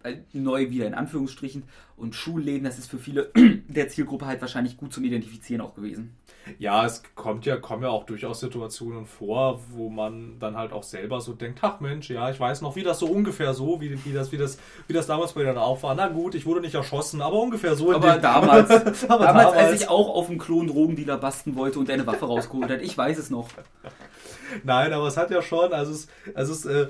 äh, 0.04 0.16
neu 0.32 0.68
wieder 0.70 0.86
in 0.86 0.94
Anführungsstrichen 0.94 1.62
und 1.96 2.14
Schulläden, 2.14 2.64
das 2.64 2.78
ist 2.78 2.90
für 2.90 2.98
viele 2.98 3.30
der 3.68 3.88
Zielgruppe 3.88 4.26
halt 4.26 4.40
wahrscheinlich 4.42 4.76
gut 4.76 4.92
zum 4.92 5.02
Identifizieren 5.02 5.62
auch 5.62 5.74
gewesen. 5.74 6.14
Ja, 6.58 6.84
es 6.84 7.02
kommt 7.14 7.46
ja, 7.46 7.56
kommen 7.56 7.84
ja 7.84 7.88
auch 7.88 8.04
durchaus 8.04 8.40
Situationen 8.40 9.06
vor, 9.06 9.62
wo 9.70 9.88
man 9.88 10.38
dann 10.38 10.58
halt 10.58 10.72
auch 10.72 10.82
selber 10.82 11.22
so 11.22 11.32
denkt, 11.32 11.60
ach 11.62 11.80
Mensch, 11.80 12.10
ja, 12.10 12.28
ich 12.28 12.38
weiß 12.38 12.60
noch, 12.60 12.76
wie 12.76 12.82
das 12.82 12.98
so 12.98 13.06
ungefähr 13.06 13.54
so, 13.54 13.80
wie, 13.80 14.04
wie, 14.04 14.12
das, 14.12 14.30
wie, 14.30 14.36
das, 14.36 14.58
wie 14.86 14.92
das 14.92 15.06
damals 15.06 15.32
bei 15.32 15.42
dir 15.42 15.58
auch 15.58 15.82
war. 15.82 15.94
Na 15.94 16.08
gut, 16.08 16.34
ich 16.34 16.44
wurde 16.44 16.60
nicht 16.60 16.74
erschossen, 16.74 17.22
aber 17.22 17.40
ungefähr 17.40 17.74
so. 17.74 17.88
in 17.88 17.94
Aber 17.94 18.18
damals, 18.18 19.08
aber 19.08 19.24
damals, 19.24 19.52
als 19.54 19.80
ich 19.80 19.88
auch 19.88 20.14
auf 20.14 20.26
dem 20.26 20.38
Klon 20.38 20.66
Drogendealer 20.66 21.16
basten 21.16 21.56
wollte 21.56 21.78
und 21.78 21.88
eine 21.88 22.06
Waffe 22.06 22.26
rausgeholt 22.26 22.68
hat, 22.68 22.82
ich 22.82 22.96
weiß 22.96 23.16
es 23.16 23.30
noch. 23.30 23.48
Nein, 24.64 24.92
aber 24.92 25.06
es 25.06 25.16
hat 25.16 25.30
ja 25.30 25.40
schon, 25.40 25.72
also 25.72 25.92
es, 25.92 26.08
also 26.34 26.52
es 26.52 26.66
äh, 26.66 26.88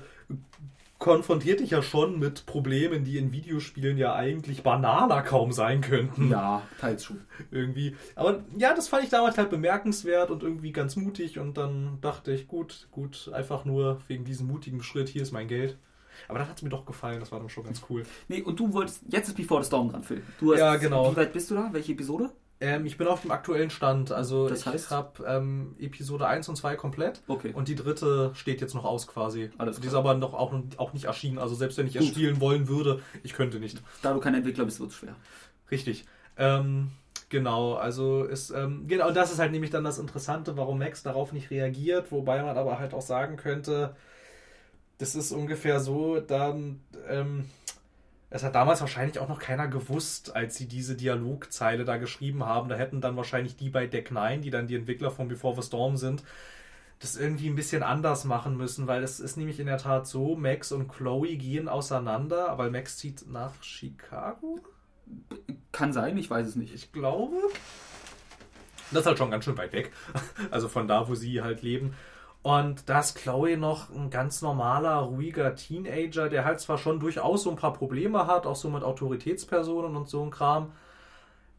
konfrontiert 1.05 1.61
dich 1.61 1.69
ja 1.69 1.83
schon 1.83 2.19
mit 2.19 2.47
Problemen, 2.47 3.05
die 3.05 3.19
in 3.19 3.31
Videospielen 3.31 3.99
ja 3.99 4.15
eigentlich 4.15 4.63
banaler 4.63 5.21
kaum 5.21 5.53
sein 5.53 5.83
könnten. 5.83 6.31
Ja, 6.31 6.63
teils 6.81 7.05
schon. 7.05 7.21
Irgendwie. 7.51 7.95
Aber 8.15 8.43
ja, 8.57 8.73
das 8.75 8.89
fand 8.89 9.05
ich 9.05 9.11
damals 9.11 9.37
halt 9.37 9.51
bemerkenswert 9.51 10.31
und 10.31 10.43
irgendwie 10.43 10.73
ganz 10.73 10.97
mutig 10.97 11.39
und 11.39 11.59
dann 11.59 11.99
dachte 12.01 12.33
ich, 12.33 12.49
gut, 12.49 12.89
gut, 12.91 13.31
einfach 13.35 13.67
nur 13.67 14.01
wegen 14.09 14.25
diesem 14.25 14.47
mutigen 14.47 14.83
Schritt, 14.83 15.11
hier 15.11 15.21
ist 15.21 15.33
mein 15.33 15.47
Geld. 15.47 15.77
Aber 16.27 16.39
dann 16.39 16.49
hat 16.49 16.57
es 16.57 16.63
mir 16.63 16.71
doch 16.71 16.87
gefallen, 16.87 17.21
das 17.21 17.33
war 17.33 17.39
dann 17.39 17.51
schon 17.51 17.65
ganz 17.65 17.83
cool. 17.91 18.05
Nee, 18.29 18.41
und 18.41 18.59
du 18.59 18.73
wolltest, 18.73 19.03
jetzt 19.09 19.29
ist 19.29 19.37
Before 19.37 19.63
the 19.63 19.67
Storm 19.67 19.91
dran, 19.91 20.03
Phil. 20.03 20.23
Du 20.41 20.53
hast, 20.53 20.59
Ja, 20.59 20.77
genau. 20.77 21.13
Wie 21.13 21.17
weit 21.17 21.35
bist 21.35 21.51
du 21.51 21.55
da? 21.55 21.69
Welche 21.73 21.93
Episode? 21.93 22.31
Ähm, 22.65 22.87
ich 22.87 22.97
bin 22.97 23.07
auf 23.07 23.21
dem 23.23 23.31
aktuellen 23.31 23.69
Stand, 23.71 24.11
also 24.11 24.49
Das 24.49 24.61
ich 24.61 24.67
heißt? 24.67 24.91
habe 24.91 25.25
ähm, 25.27 25.77
Episode 25.79 26.27
1 26.27 26.49
und 26.49 26.57
2 26.57 26.77
komplett. 26.77 27.21
Okay. 27.27 27.53
Und 27.55 27.69
die 27.69 27.75
dritte 27.75 28.31
steht 28.35 28.61
jetzt 28.61 28.75
noch 28.75 28.85
aus 28.85 29.07
quasi. 29.07 29.51
Alles 29.59 29.81
die 29.81 29.87
ist 29.87 29.91
klar. 29.91 30.01
aber 30.03 30.15
noch 30.15 30.33
auch, 30.33 30.55
auch 30.79 30.93
nicht 30.95 31.05
erschienen. 31.05 31.39
Also 31.39 31.55
selbst 31.55 31.77
wenn 31.77 31.87
ich 31.87 31.97
es 31.97 32.07
spielen 32.07 32.41
wollen 32.41 32.69
würde, 32.69 33.03
ich 33.23 33.35
könnte 33.35 33.59
nicht. 33.61 33.83
Da 34.03 34.15
du 34.15 34.21
kein 34.21 34.35
Entwickler 34.35 34.65
bist, 34.65 34.81
wird 34.81 34.91
es 34.91 34.97
schwer. 34.97 35.15
Richtig. 35.71 36.07
Ähm, 36.39 36.91
genau, 37.29 37.75
also 37.75 38.25
ist, 38.25 38.51
ähm, 38.51 38.87
genau, 38.89 39.09
und 39.09 39.17
das 39.17 39.31
ist 39.33 39.39
halt 39.39 39.53
nämlich 39.53 39.71
dann 39.71 39.85
das 39.85 39.99
Interessante, 39.99 40.57
warum 40.57 40.79
Max 40.79 41.03
darauf 41.03 41.33
nicht 41.33 41.51
reagiert, 41.51 42.11
wobei 42.13 42.43
man 42.43 42.57
aber 42.57 42.79
halt 42.79 42.95
auch 42.95 43.03
sagen 43.03 43.37
könnte, 43.37 43.95
das 44.99 45.15
ist 45.15 45.33
ungefähr 45.33 45.81
so, 45.81 46.21
dann, 46.21 46.81
ähm, 47.09 47.45
es 48.35 48.43
hat 48.43 48.57
damals 48.57 48.81
wahrscheinlich 48.81 49.21
auch 49.21 49.29
noch 49.29 49.39
keiner 49.39 49.69
gewusst, 49.69 50.35
als 50.35 50.57
sie 50.57 50.67
diese 50.67 50.97
Dialogzeile 50.97 51.85
da 51.85 51.99
geschrieben 51.99 52.45
haben. 52.45 52.69
Da 52.69 52.75
hätten 52.75 53.01
dann 53.01 53.17
wahrscheinlich 53.17 53.57
die 53.57 53.71
bei 53.71 53.87
Deck 53.87 54.11
9, 54.11 54.43
die 54.43 54.51
dann 54.51 54.67
die 54.67 54.75
Entwickler 54.75 55.13
von 55.13 55.29
Before 55.29 55.55
the 55.55 55.65
Storm 55.65 55.97
sind, 55.97 56.25
das 56.99 57.15
irgendwie 57.15 57.49
ein 57.49 57.55
bisschen 57.55 57.85
anders 57.85 58.25
machen 58.25 58.57
müssen, 58.57 58.89
weil 58.89 59.05
es 59.05 59.21
ist 59.21 59.37
nämlich 59.37 59.61
in 59.61 59.67
der 59.67 59.79
Tat 59.79 60.09
so, 60.09 60.35
Max 60.35 60.73
und 60.73 60.89
Chloe 60.89 61.37
gehen 61.37 61.69
auseinander, 61.69 62.59
weil 62.59 62.73
Max 62.73 62.97
zieht 62.97 63.25
nach 63.31 63.63
Chicago. 63.63 64.59
Kann 65.71 65.93
sein, 65.93 66.19
ich 66.19 66.29
weiß 66.29 66.49
es 66.49 66.57
nicht. 66.57 66.75
Ich 66.75 66.91
glaube. 66.91 67.37
Das 68.91 69.03
ist 69.03 69.07
halt 69.07 69.19
schon 69.19 69.31
ganz 69.31 69.45
schön 69.45 69.57
weit 69.57 69.73
weg. 69.73 69.93
Also 70.51 70.69
von 70.69 70.89
da, 70.89 71.07
wo 71.07 71.15
sie 71.15 71.41
halt 71.41 71.63
leben. 71.63 71.95
Und 72.45 72.91
da 72.91 73.01
ist 73.01 73.17
Chloe 73.17 73.57
noch 73.57 73.89
ein 73.89 74.11
ganz 74.11 74.43
normaler, 74.43 74.97
ruhiger 74.97 75.57
Teenager, 75.57 76.29
der 76.29 76.45
halt 76.45 76.61
zwar 76.61 76.77
schon 76.77 77.01
durchaus 77.01 77.45
so 77.45 77.51
ein 77.51 77.57
paar 77.57 77.73
Probleme 77.73 78.27
hat, 78.27 78.45
auch 78.45 78.55
so 78.55 78.69
mit 78.69 78.83
Autoritätspersonen 78.83 79.97
und 79.97 80.11
so 80.11 80.23
ein 80.23 80.31
Kram. 80.31 80.73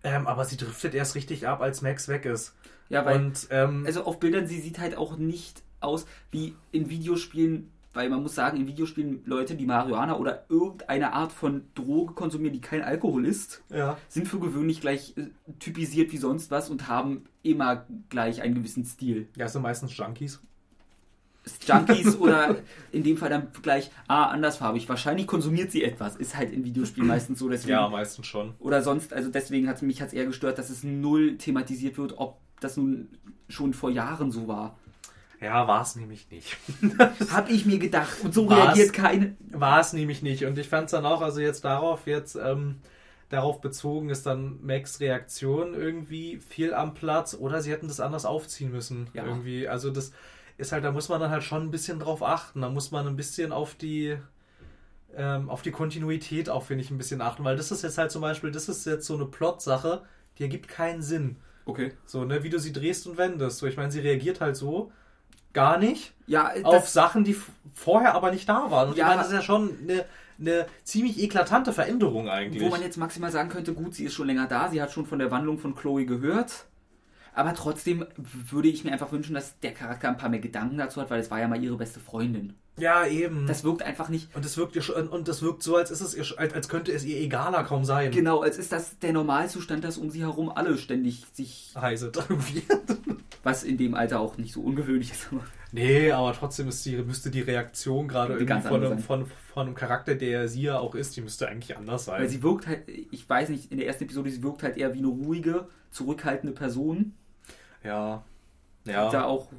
Ähm, 0.03 0.27
aber 0.27 0.45
sie 0.45 0.57
driftet 0.57 0.93
erst 0.93 1.15
richtig 1.15 1.47
ab, 1.47 1.61
als 1.61 1.81
Max 1.81 2.07
weg 2.07 2.25
ist. 2.25 2.55
Ja, 2.89 3.03
weil, 3.03 3.15
und 3.15 3.47
ähm, 3.49 3.83
also 3.87 4.03
auf 4.03 4.19
Bildern, 4.19 4.45
sie 4.45 4.59
sieht 4.59 4.77
halt 4.77 4.95
auch 4.95 5.17
nicht 5.17 5.63
aus 5.79 6.05
wie 6.29 6.55
in 6.71 6.87
Videospielen, 6.87 7.71
weil 7.93 8.07
man 8.11 8.21
muss 8.21 8.35
sagen, 8.35 8.57
in 8.57 8.67
Videospielen 8.67 9.23
Leute, 9.25 9.55
die 9.55 9.65
Marihuana 9.65 10.17
oder 10.19 10.45
irgendeine 10.49 11.13
Art 11.13 11.31
von 11.31 11.63
Droge 11.73 12.13
konsumieren, 12.13 12.53
die 12.53 12.61
kein 12.61 12.83
Alkohol 12.83 13.25
ist, 13.25 13.63
ja. 13.71 13.97
sind 14.07 14.27
für 14.27 14.37
gewöhnlich 14.37 14.81
gleich 14.81 15.17
äh, 15.17 15.29
typisiert 15.57 16.11
wie 16.11 16.17
sonst 16.17 16.51
was 16.51 16.69
und 16.69 16.87
haben 16.87 17.23
immer 17.41 17.87
gleich 18.09 18.43
einen 18.43 18.53
gewissen 18.53 18.85
Stil. 18.85 19.29
ja, 19.35 19.47
sind 19.47 19.63
meistens 19.63 19.97
Junkies. 19.97 20.43
Junkies 21.65 22.15
oder 22.19 22.57
in 22.91 23.03
dem 23.03 23.17
Fall 23.17 23.29
dann 23.29 23.47
gleich, 23.61 23.91
ah, 24.07 24.25
andersfarbig. 24.25 24.87
Wahrscheinlich 24.89 25.27
konsumiert 25.27 25.71
sie 25.71 25.83
etwas. 25.83 26.15
Ist 26.15 26.35
halt 26.35 26.51
in 26.51 26.63
Videospielen 26.63 27.07
meistens 27.07 27.39
so. 27.39 27.49
Deswegen, 27.49 27.71
Ja, 27.71 27.87
meistens 27.89 28.27
schon. 28.27 28.53
Oder 28.59 28.81
sonst, 28.81 29.13
also 29.13 29.29
deswegen 29.29 29.67
hat 29.67 29.81
mich 29.81 30.01
hat's 30.01 30.13
eher 30.13 30.25
gestört, 30.25 30.57
dass 30.57 30.69
es 30.69 30.83
null 30.83 31.37
thematisiert 31.37 31.97
wird, 31.97 32.17
ob 32.17 32.39
das 32.59 32.77
nun 32.77 33.09
schon 33.49 33.73
vor 33.73 33.91
Jahren 33.91 34.31
so 34.31 34.47
war. 34.47 34.77
Ja, 35.41 35.67
war 35.67 35.81
es 35.81 35.95
nämlich 35.95 36.29
nicht. 36.31 36.57
Hab 37.31 37.49
ich 37.49 37.65
mir 37.65 37.79
gedacht. 37.79 38.17
Und 38.23 38.33
so 38.33 38.49
Was? 38.49 38.57
reagiert 38.57 38.93
keine. 38.93 39.35
War 39.51 39.79
es 39.79 39.93
nämlich 39.93 40.21
nicht. 40.21 40.45
Und 40.45 40.57
ich 40.57 40.69
fand 40.69 40.85
es 40.85 40.91
dann 40.91 41.05
auch, 41.05 41.21
also 41.21 41.39
jetzt 41.39 41.65
darauf, 41.65 42.07
jetzt 42.07 42.35
ähm, 42.35 42.77
darauf 43.29 43.61
bezogen 43.61 44.09
ist 44.09 44.25
dann 44.25 44.59
Max 44.63 44.99
Reaktion 44.99 45.73
irgendwie 45.73 46.37
viel 46.37 46.73
am 46.73 46.93
Platz 46.93 47.35
oder 47.39 47.61
sie 47.61 47.71
hätten 47.71 47.87
das 47.87 47.99
anders 47.99 48.25
aufziehen 48.25 48.71
müssen. 48.71 49.07
Ja. 49.13 49.25
Irgendwie. 49.25 49.67
Also 49.67 49.91
das 49.91 50.13
ist 50.57 50.71
halt, 50.71 50.83
da 50.83 50.91
muss 50.91 51.09
man 51.09 51.19
dann 51.19 51.31
halt 51.31 51.43
schon 51.43 51.63
ein 51.63 51.71
bisschen 51.71 51.99
drauf 51.99 52.23
achten. 52.23 52.61
Da 52.61 52.69
muss 52.69 52.91
man 52.91 53.07
ein 53.07 53.15
bisschen 53.15 53.51
auf 53.51 53.75
die 53.75 54.17
ähm, 55.15 55.49
auf 55.49 55.61
die 55.61 55.71
Kontinuität 55.71 56.49
auch, 56.49 56.63
finde 56.63 56.83
ich, 56.83 56.91
ein 56.91 56.97
bisschen 56.97 57.21
achten, 57.21 57.43
weil 57.43 57.55
das 57.55 57.71
ist 57.71 57.83
jetzt 57.83 57.97
halt 57.97 58.11
zum 58.11 58.21
Beispiel, 58.21 58.51
das 58.51 58.67
ist 58.67 58.85
jetzt 58.85 59.05
so 59.05 59.15
eine 59.15 59.25
Plot-Sache, 59.25 60.01
die 60.37 60.43
ergibt 60.43 60.67
keinen 60.67 61.01
Sinn. 61.01 61.37
Okay. 61.65 61.93
So, 62.05 62.25
ne, 62.25 62.43
wie 62.43 62.49
du 62.49 62.59
sie 62.59 62.73
drehst 62.73 63.07
und 63.07 63.17
wendest. 63.17 63.59
So, 63.59 63.65
ich 63.67 63.77
meine, 63.77 63.91
sie 63.91 64.01
reagiert 64.01 64.41
halt 64.41 64.55
so 64.55 64.91
gar 65.53 65.77
nicht 65.77 66.13
Ja, 66.27 66.51
auf 66.63 66.89
Sachen, 66.89 67.23
die 67.23 67.35
vorher 67.73 68.13
aber 68.13 68.31
nicht 68.31 68.47
da 68.49 68.69
waren. 68.69 68.89
Und 68.89 68.97
Ja. 68.97 69.05
ich 69.05 69.07
meine, 69.09 69.21
das 69.21 69.27
ist 69.29 69.33
ja 69.35 69.41
schon 69.41 69.71
eine, 69.83 70.05
eine 70.37 70.65
ziemlich 70.83 71.17
eklatante 71.21 71.71
Veränderung 71.71 72.27
eigentlich. 72.29 72.61
wo 72.61 72.69
man 72.69 72.81
jetzt 72.81 72.97
maximal 72.97 73.31
sagen 73.31 73.47
könnte, 73.49 73.73
gut, 73.73 73.95
sie 73.95 74.03
ist 74.03 74.13
schon 74.13 74.27
länger 74.27 74.47
da, 74.47 74.69
sie 74.69 74.81
hat 74.81 74.91
schon 74.91 75.05
von 75.05 75.17
der 75.19 75.31
Wandlung 75.31 75.57
von 75.57 75.75
Chloe 75.75 76.05
gehört. 76.05 76.65
Aber 77.35 77.53
trotzdem 77.53 78.05
würde 78.17 78.69
ich 78.69 78.83
mir 78.85 78.91
einfach 78.91 79.11
wünschen, 79.11 79.35
dass 79.35 79.59
der 79.59 79.73
Charakter 79.73 80.07
ein 80.07 80.17
paar 80.17 80.29
mehr 80.29 80.39
Gedanken 80.39 80.77
dazu 80.77 81.01
hat, 81.01 81.09
weil 81.09 81.19
es 81.19 81.29
war 81.29 81.39
ja 81.39 81.49
mal 81.49 81.61
ihre 81.61 81.75
beste 81.75 81.99
Freundin. 81.99 82.53
ja, 82.77 83.05
eben. 83.05 83.45
Das 83.45 83.65
wirkt 83.65 83.83
einfach 83.83 84.07
nicht 84.07 84.33
und 84.35 84.45
es 84.45 84.57
wirkt 84.57 84.75
ihr 84.75 85.11
und 85.11 85.27
das 85.27 85.41
wirkt 85.41 85.61
so, 85.61 85.75
als 85.75 85.91
ist 85.91 86.01
es 86.01 86.15
ihr, 86.15 86.25
als, 86.39 86.53
als 86.53 86.69
könnte 86.69 86.93
es 86.93 87.03
ihr 87.03 87.17
egaler 87.17 87.63
kaum 87.63 87.83
sein. 87.83 88.11
Genau, 88.11 88.41
als 88.41 88.57
ist 88.57 88.71
das 88.71 88.99
der 88.99 89.11
Normalzustand, 89.11 89.83
dass 89.83 89.97
um 89.97 90.09
sie 90.09 90.21
herum 90.21 90.49
alle 90.49 90.77
ständig 90.77 91.25
sich, 91.33 91.73
Heiset 91.75 92.15
irgendwie. 92.29 92.63
was 93.43 93.63
in 93.63 93.77
dem 93.77 93.93
Alter 93.93 94.19
auch 94.19 94.37
nicht 94.37 94.53
so 94.53 94.61
ungewöhnlich 94.61 95.11
ist. 95.11 95.29
nee, 95.71 96.11
aber 96.11 96.33
trotzdem 96.33 96.67
ist 96.67 96.85
die, 96.85 96.97
müsste 96.97 97.29
die 97.29 97.41
Reaktion 97.41 98.07
gerade 98.07 98.33
irgendwie 98.33 98.67
von 98.67 98.83
einem, 98.83 98.99
von, 98.99 99.25
von 99.53 99.67
einem 99.67 99.75
Charakter, 99.75 100.15
der 100.15 100.47
sie 100.47 100.63
ja 100.63 100.79
auch 100.79 100.95
ist, 100.95 101.15
die 101.15 101.21
müsste 101.21 101.47
eigentlich 101.47 101.77
anders 101.77 102.05
sein. 102.05 102.21
Weil 102.21 102.29
sie 102.29 102.41
wirkt 102.41 102.65
halt, 102.65 102.87
ich 102.87 103.29
weiß 103.29 103.49
nicht, 103.49 103.71
in 103.71 103.77
der 103.77 103.87
ersten 103.87 104.05
Episode, 104.05 104.31
sie 104.31 104.41
wirkt 104.41 104.63
halt 104.63 104.77
eher 104.77 104.93
wie 104.93 104.99
eine 104.99 105.07
ruhige, 105.07 105.67
zurückhaltende 105.91 106.55
Person, 106.55 107.13
ja. 107.85 108.23
Ja. 108.85 109.09
da 109.09 109.25
auch 109.25 109.49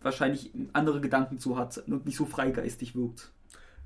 wahrscheinlich 0.00 0.50
andere 0.72 1.00
Gedanken 1.00 1.38
zu 1.38 1.56
hat 1.58 1.78
und 1.86 2.06
nicht 2.06 2.16
so 2.16 2.24
freigeistig 2.24 2.94
wirkt. 2.94 3.30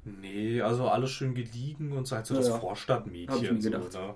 Nee, 0.05 0.61
also 0.63 0.89
alles 0.89 1.11
schön 1.11 1.35
gediegen 1.35 1.93
und 1.93 2.07
so 2.07 2.17
halt 2.17 2.27
so 2.27 2.35
Ja, 2.35 2.41
das 2.41 2.49
ja. 2.49 2.59
Vorstadtmädchen. 2.59 3.61
So, 3.61 3.71
ne? 3.71 4.15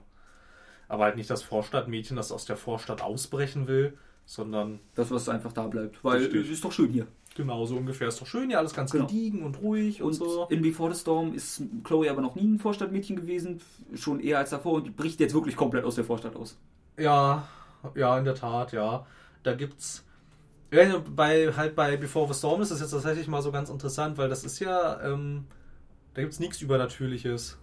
Aber 0.88 1.04
halt 1.04 1.16
nicht 1.16 1.30
das 1.30 1.42
Vorstadtmädchen, 1.42 2.16
das 2.16 2.32
aus 2.32 2.44
der 2.44 2.56
Vorstadt 2.56 3.02
ausbrechen 3.02 3.66
will, 3.68 3.96
sondern 4.24 4.80
Das, 4.94 5.10
was 5.10 5.28
einfach 5.28 5.52
da 5.52 5.66
bleibt. 5.68 6.02
Weil 6.04 6.18
Richtig. 6.18 6.46
es 6.46 6.50
ist 6.50 6.64
doch 6.64 6.72
schön 6.72 6.90
hier. 6.90 7.06
Genau, 7.36 7.66
so 7.66 7.76
ungefähr. 7.76 8.08
Ist 8.08 8.20
doch 8.20 8.26
schön, 8.26 8.50
ja, 8.50 8.58
alles 8.58 8.72
ganz 8.74 8.90
Genau. 8.92 9.06
gediegen 9.06 9.42
und 9.42 9.60
ruhig 9.60 10.00
und, 10.02 10.08
Und 10.08 10.14
so. 10.14 10.46
in 10.48 10.62
Before 10.62 10.92
the 10.92 10.98
Storm 10.98 11.34
ist 11.34 11.62
Chloe 11.84 12.10
aber 12.10 12.22
noch 12.22 12.34
nie 12.34 12.46
ein 12.46 12.58
Vorstadtmädchen 12.58 13.14
gewesen, 13.16 13.60
schon 13.94 14.20
eher 14.20 14.38
als 14.38 14.50
davor 14.50 14.74
und 14.74 14.96
bricht 14.96 15.20
jetzt 15.20 15.34
wirklich 15.34 15.54
komplett 15.54 15.84
aus 15.84 15.96
der 15.96 16.04
Vorstadt 16.04 16.34
aus. 16.34 16.58
Ja, 16.98 17.46
ja, 17.94 18.18
in 18.18 18.24
der 18.24 18.34
Tat, 18.34 18.72
ja. 18.72 19.06
Da 19.46 19.54
gibt's. 19.54 20.04
Ja, 20.72 20.98
bei, 20.98 21.52
halt 21.52 21.76
bei 21.76 21.96
Before 21.96 22.26
the 22.26 22.36
Storm 22.36 22.62
ist 22.62 22.72
das 22.72 22.80
jetzt 22.80 22.90
tatsächlich 22.90 23.28
mal 23.28 23.42
so 23.42 23.52
ganz 23.52 23.70
interessant, 23.70 24.18
weil 24.18 24.28
das 24.28 24.42
ist 24.42 24.58
ja, 24.58 25.00
ähm, 25.02 25.44
da 26.14 26.22
gibt's 26.22 26.40
nichts 26.40 26.60
Übernatürliches. 26.60 27.56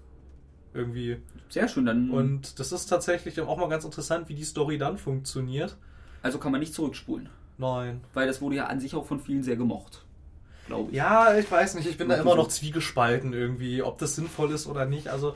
Irgendwie. 0.74 1.18
Sehr 1.50 1.68
schön, 1.68 1.86
dann. 1.86 2.10
Und 2.10 2.58
das 2.60 2.72
ist 2.72 2.86
tatsächlich 2.86 3.40
auch 3.42 3.58
mal 3.58 3.68
ganz 3.68 3.84
interessant, 3.84 4.30
wie 4.30 4.34
die 4.34 4.46
Story 4.46 4.78
dann 4.78 4.98
funktioniert. 4.98 5.76
also 6.22 6.40
kann 6.40 6.54
man 6.54 6.62
nicht 6.62 6.74
zurückspulen, 6.74 7.28
Nein. 7.58 8.00
weil 8.14 8.28
das 8.28 8.42
wurde 8.42 8.56
ja 8.56 8.68
an 8.68 8.80
sich 8.80 8.96
auch 8.96 9.06
von 9.06 9.20
vielen 9.20 9.44
sehr 9.44 9.58
gemocht. 9.58 10.06
Glaube 10.68 10.90
ich. 10.90 10.96
Ja, 10.96 11.38
ich 11.38 11.52
weiß 11.52 11.76
nicht, 11.76 11.88
ich 11.88 11.98
bin 11.98 12.08
da 12.08 12.16
Mach 12.16 12.24
immer 12.24 12.36
noch 12.38 12.48
zwiegespalten 12.48 13.34
irgendwie, 13.34 13.84
ob 13.84 13.98
das 13.98 14.16
sinnvoll 14.16 14.52
ist 14.52 14.68
oder 14.68 14.86
nicht. 14.86 15.10
Also 15.10 15.36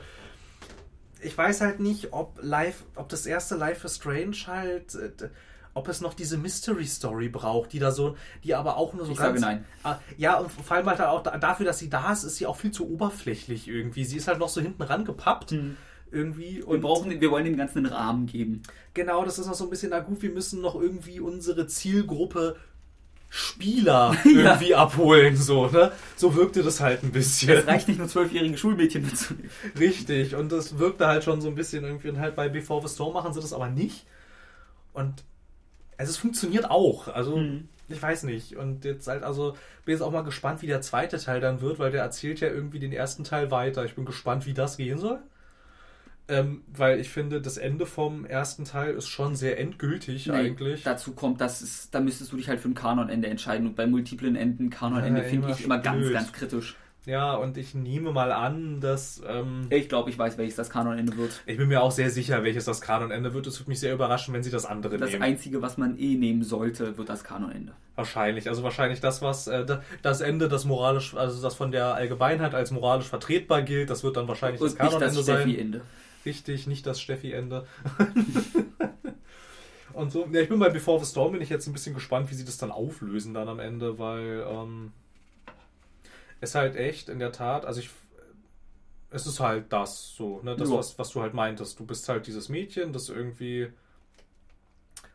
ich 1.20 1.36
weiß 1.36 1.60
halt 1.60 1.80
nicht, 1.80 2.12
ob 2.12 2.38
Life, 2.40 2.84
ob 2.94 3.10
das 3.10 3.26
erste 3.26 3.54
Life 3.54 3.86
is 3.86 3.96
Strange 3.96 4.36
halt, 4.46 4.94
äh, 4.94 5.28
ob 5.78 5.88
es 5.88 6.00
noch 6.00 6.12
diese 6.14 6.36
Mystery 6.36 6.86
Story 6.86 7.28
braucht, 7.28 7.72
die 7.72 7.78
da 7.78 7.90
so, 7.90 8.16
die 8.44 8.54
aber 8.54 8.76
auch 8.76 8.92
nur 8.92 9.06
so 9.06 9.12
Ich 9.12 9.18
ganz. 9.18 9.40
sage 9.40 9.54
nein. 9.56 9.64
Ah, 9.84 9.96
Ja, 10.16 10.38
und 10.38 10.50
vor 10.50 10.76
allem 10.76 10.86
halt 10.86 11.00
auch 11.00 11.22
da, 11.22 11.38
dafür, 11.38 11.64
dass 11.66 11.78
sie 11.78 11.88
da 11.88 12.12
ist, 12.12 12.24
ist 12.24 12.36
sie 12.36 12.46
auch 12.46 12.56
viel 12.56 12.70
zu 12.72 12.88
oberflächlich 12.90 13.68
irgendwie. 13.68 14.04
Sie 14.04 14.16
ist 14.16 14.28
halt 14.28 14.38
noch 14.38 14.48
so 14.50 14.60
hinten 14.60 14.82
rangepappt 14.82 15.54
irgendwie. 16.10 16.64
Wir 16.66 16.80
brauchen, 16.80 17.20
wir 17.20 17.30
wollen 17.30 17.44
dem 17.44 17.56
Ganzen 17.56 17.78
einen 17.78 17.94
Rahmen 17.94 18.26
geben. 18.26 18.62
Genau, 18.94 19.24
das 19.24 19.38
ist 19.38 19.46
noch 19.46 19.54
so 19.54 19.64
ein 19.64 19.70
bisschen, 19.70 19.90
na 19.90 20.00
gut, 20.00 20.20
wir 20.22 20.30
müssen 20.30 20.60
noch 20.60 20.74
irgendwie 20.74 21.20
unsere 21.20 21.66
Zielgruppe 21.66 22.56
Spieler 23.30 24.16
irgendwie 24.24 24.74
abholen, 24.74 25.36
so, 25.36 25.66
ne? 25.66 25.92
So 26.16 26.34
wirkte 26.34 26.62
das 26.62 26.80
halt 26.80 27.02
ein 27.02 27.12
bisschen. 27.12 27.50
Es 27.50 27.66
reicht 27.66 27.86
nicht 27.88 27.98
nur 27.98 28.08
zwölfjährige 28.08 28.56
Schulmädchen 28.56 29.02
mitzunehmen. 29.04 29.50
Richtig, 29.78 30.34
und 30.34 30.50
das 30.50 30.78
wirkte 30.78 31.06
halt 31.06 31.24
schon 31.24 31.42
so 31.42 31.48
ein 31.48 31.54
bisschen 31.54 31.84
irgendwie, 31.84 32.08
und 32.08 32.18
halt 32.18 32.36
bei 32.36 32.48
Before 32.48 32.86
the 32.86 32.92
Storm 32.92 33.12
machen 33.12 33.34
sie 33.34 33.40
das 33.42 33.52
aber 33.52 33.68
nicht. 33.68 34.06
Und 34.94 35.24
also 35.98 36.10
es 36.10 36.16
funktioniert 36.16 36.70
auch, 36.70 37.08
also 37.08 37.36
Mhm. 37.36 37.68
ich 37.88 38.00
weiß 38.00 38.22
nicht. 38.24 38.56
Und 38.56 38.84
jetzt 38.84 39.06
halt, 39.08 39.22
also 39.22 39.52
bin 39.84 39.92
jetzt 39.92 40.02
auch 40.02 40.12
mal 40.12 40.22
gespannt, 40.22 40.62
wie 40.62 40.66
der 40.66 40.80
zweite 40.80 41.18
Teil 41.18 41.40
dann 41.40 41.60
wird, 41.60 41.78
weil 41.78 41.90
der 41.90 42.02
erzählt 42.02 42.40
ja 42.40 42.48
irgendwie 42.48 42.78
den 42.78 42.92
ersten 42.92 43.24
Teil 43.24 43.50
weiter. 43.50 43.84
Ich 43.84 43.94
bin 43.94 44.04
gespannt, 44.06 44.46
wie 44.46 44.54
das 44.54 44.76
gehen 44.78 44.98
soll. 44.98 45.18
Ähm, 46.30 46.62
weil 46.76 47.00
ich 47.00 47.08
finde, 47.08 47.40
das 47.40 47.56
Ende 47.56 47.86
vom 47.86 48.26
ersten 48.26 48.64
Teil 48.66 48.92
ist 48.94 49.08
schon 49.08 49.34
sehr 49.34 49.58
endgültig 49.58 50.26
Nee, 50.26 50.34
eigentlich. 50.34 50.82
Dazu 50.82 51.12
kommt, 51.12 51.40
dass 51.40 51.62
es, 51.62 51.90
da 51.90 52.00
müsstest 52.00 52.32
du 52.32 52.36
dich 52.36 52.50
halt 52.50 52.60
für 52.60 52.68
ein 52.68 52.74
Kanonende 52.74 53.28
entscheiden 53.28 53.66
und 53.66 53.76
bei 53.76 53.86
multiplen 53.86 54.36
Enden 54.36 54.68
Kanonende 54.68 55.22
Ja, 55.22 55.26
finde 55.26 55.50
ich 55.50 55.64
immer 55.64 55.78
ganz, 55.78 56.12
ganz 56.12 56.32
kritisch. 56.32 56.76
Ja, 57.08 57.34
und 57.36 57.56
ich 57.56 57.74
nehme 57.74 58.12
mal 58.12 58.32
an, 58.32 58.80
dass. 58.80 59.22
Ähm, 59.26 59.66
Ich 59.70 59.88
glaube, 59.88 60.10
ich 60.10 60.18
weiß, 60.18 60.36
welches 60.36 60.56
das 60.56 60.68
Kanonende 60.68 61.16
wird. 61.16 61.42
ich 61.46 61.56
bin 61.56 61.68
mir 61.68 61.82
auch 61.82 61.90
sehr 61.90 62.10
sicher, 62.10 62.44
welches 62.44 62.66
das 62.66 62.82
Kanonende 62.82 63.32
wird. 63.32 63.46
Es 63.46 63.58
würde 63.58 63.70
mich 63.70 63.80
sehr 63.80 63.94
überraschen, 63.94 64.34
wenn 64.34 64.42
sie 64.42 64.50
das 64.50 64.66
andere 64.66 64.98
Das 64.98 65.10
nehmen. 65.12 65.22
einzige, 65.22 65.62
was 65.62 65.78
man 65.78 65.98
eh 65.98 66.16
nehmen 66.16 66.44
sollte, 66.44 66.98
wird 66.98 67.08
das 67.08 67.24
Kanonende. 67.24 67.72
Wahrscheinlich. 67.96 68.46
Also 68.50 68.62
wahrscheinlich 68.62 69.00
das, 69.00 69.22
was 69.22 69.46
äh, 69.46 69.64
da- 69.64 69.82
das 70.02 70.20
Ende, 70.20 70.48
das 70.48 70.66
moralisch, 70.66 71.14
also 71.14 71.40
das 71.40 71.54
von 71.54 71.72
der 71.72 71.94
Allgemeinheit 71.94 72.54
als 72.54 72.70
moralisch 72.72 73.06
vertretbar 73.06 73.62
gilt, 73.62 73.88
das 73.88 74.04
wird 74.04 74.18
dann 74.18 74.28
wahrscheinlich 74.28 74.60
das 74.60 74.72
Und 74.74 74.78
nicht 74.80 74.90
Kanonende 74.90 75.16
das 75.16 75.24
sein. 75.24 75.36
Steffi-Ende. 75.40 75.80
Richtig, 76.26 76.66
nicht 76.66 76.86
das 76.86 77.00
Steffi-Ende. 77.00 77.64
Und 79.94 80.12
so, 80.12 80.28
ja, 80.30 80.42
ich 80.42 80.48
bin 80.48 80.58
bei 80.58 80.68
Before 80.68 81.02
the 81.02 81.10
Storm, 81.10 81.32
bin 81.32 81.40
ich 81.40 81.48
jetzt 81.48 81.66
ein 81.66 81.72
bisschen 81.72 81.94
gespannt, 81.94 82.30
wie 82.30 82.34
sie 82.34 82.44
das 82.44 82.58
dann 82.58 82.70
auflösen 82.70 83.34
dann 83.34 83.48
am 83.48 83.58
Ende, 83.58 83.98
weil 83.98 84.44
ähm, 84.48 84.92
es 86.40 86.54
halt 86.54 86.76
echt 86.76 87.08
in 87.08 87.18
der 87.18 87.32
Tat, 87.32 87.64
also 87.66 87.80
ich 87.80 87.90
es 89.10 89.26
ist 89.26 89.40
halt 89.40 89.72
das 89.72 90.14
so, 90.14 90.40
ne, 90.42 90.54
das, 90.54 90.68
Ja. 90.68 90.76
was, 90.76 90.98
was 90.98 91.10
du 91.10 91.22
halt 91.22 91.32
meintest. 91.32 91.80
Du 91.80 91.86
bist 91.86 92.06
halt 92.10 92.26
dieses 92.26 92.50
Mädchen, 92.50 92.92
das 92.92 93.08
irgendwie 93.08 93.72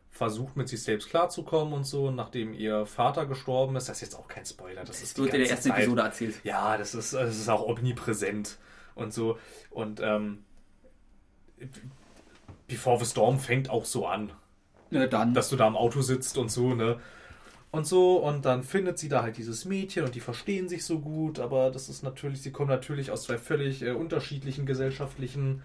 versucht 0.09 0.57
mit 0.57 0.67
sich 0.67 0.81
selbst 0.81 1.09
klarzukommen 1.09 1.73
und 1.73 1.83
so, 1.85 2.09
nachdem 2.09 2.53
ihr 2.55 2.85
Vater 2.87 3.25
gestorben 3.27 3.75
ist. 3.75 3.89
Das 3.89 3.97
ist 3.97 4.01
jetzt 4.01 4.15
auch 4.15 4.27
kein 4.27 4.45
Spoiler, 4.45 4.83
das 4.83 4.95
ist 5.01 5.03
Das 5.03 5.13
die 5.13 5.21
wird 5.23 5.33
in 5.35 5.41
der 5.41 5.49
ersten 5.51 5.69
Zeit. 5.69 5.77
Episode 5.79 6.01
erzählt. 6.01 6.39
Ja, 6.43 6.75
das 6.77 6.95
ist, 6.95 7.13
das 7.13 7.37
ist 7.37 7.49
auch 7.49 7.61
omnipräsent 7.67 8.57
und 8.95 9.13
so. 9.13 9.37
Und 9.69 9.99
ähm, 10.01 10.43
Before 12.67 12.97
the 12.99 13.05
Storm 13.05 13.39
fängt 13.39 13.69
auch 13.69 13.85
so 13.85 14.07
an, 14.07 14.31
Na 14.89 15.05
dann. 15.07 15.33
dass 15.33 15.49
du 15.49 15.55
da 15.55 15.67
im 15.67 15.75
Auto 15.75 16.01
sitzt 16.01 16.37
und 16.37 16.49
so, 16.49 16.73
ne? 16.73 16.99
Und 17.73 17.87
so, 17.87 18.17
und 18.17 18.45
dann 18.45 18.61
findet 18.61 18.99
sie 18.99 19.09
da 19.09 19.23
halt 19.23 19.37
dieses 19.37 19.65
Mädchen 19.65 20.03
und 20.03 20.13
die 20.13 20.19
verstehen 20.19 20.69
sich 20.69 20.85
so 20.85 20.99
gut, 20.99 21.39
aber 21.39 21.71
das 21.71 21.89
ist 21.89 22.03
natürlich, 22.03 22.43
sie 22.43 22.51
kommen 22.51 22.69
natürlich 22.69 23.09
aus 23.09 23.23
zwei 23.23 23.39
völlig 23.39 23.81
äh, 23.81 23.93
unterschiedlichen 23.93 24.67
gesellschaftlichen 24.67 25.63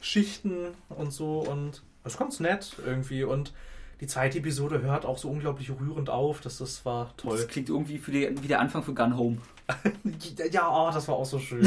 Schichten 0.00 0.68
und 0.88 1.12
so 1.12 1.40
und 1.40 1.82
es 2.04 2.12
ist 2.12 2.18
ganz 2.20 2.38
nett 2.38 2.76
irgendwie 2.86 3.24
und 3.24 3.52
die 4.00 4.06
zweite 4.06 4.38
Episode 4.38 4.80
hört 4.82 5.04
auch 5.04 5.18
so 5.18 5.28
unglaublich 5.28 5.72
rührend 5.72 6.08
auf, 6.08 6.40
das, 6.40 6.58
das 6.58 6.84
war 6.84 7.12
toll. 7.16 7.36
das 7.36 7.48
klingt 7.48 7.68
irgendwie 7.68 7.98
für 7.98 8.12
die, 8.12 8.30
wie 8.40 8.46
der 8.46 8.60
Anfang 8.60 8.84
für 8.84 8.94
Gun 8.94 9.16
Home. 9.16 9.38
Ja, 10.52 10.70
oh, 10.70 10.92
das 10.94 11.08
war 11.08 11.16
auch 11.16 11.26
so 11.26 11.40
schön. 11.40 11.66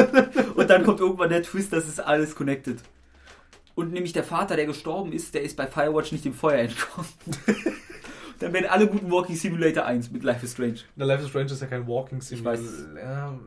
Und 0.56 0.68
dann 0.68 0.82
kommt 0.82 0.98
irgendwann 0.98 1.30
der 1.30 1.44
Twist, 1.44 1.72
das 1.72 1.86
ist 1.86 2.00
alles 2.00 2.34
connected. 2.34 2.80
Und 3.76 3.92
nämlich 3.92 4.12
der 4.12 4.24
Vater, 4.24 4.56
der 4.56 4.66
gestorben 4.66 5.12
ist, 5.12 5.34
der 5.34 5.42
ist 5.42 5.56
bei 5.56 5.68
Firewatch 5.68 6.10
nicht 6.10 6.24
dem 6.24 6.34
Feuer 6.34 6.58
entkommen. 6.58 7.08
dann 8.38 8.52
werden 8.52 8.66
alle 8.68 8.86
guten 8.86 9.10
Walking 9.10 9.36
Simulator 9.36 9.84
1 9.84 10.10
mit 10.10 10.22
Life 10.22 10.44
is 10.44 10.52
Strange. 10.52 10.78
Na, 10.96 11.04
Life 11.04 11.22
is 11.22 11.28
Strange 11.30 11.46
ist 11.52 11.60
ja 11.60 11.66
kein 11.66 11.86
Walking 11.86 12.20
Sim. 12.20 12.38
Ich 12.38 12.44
weiß. 12.44 12.60
Ja, 12.96 13.38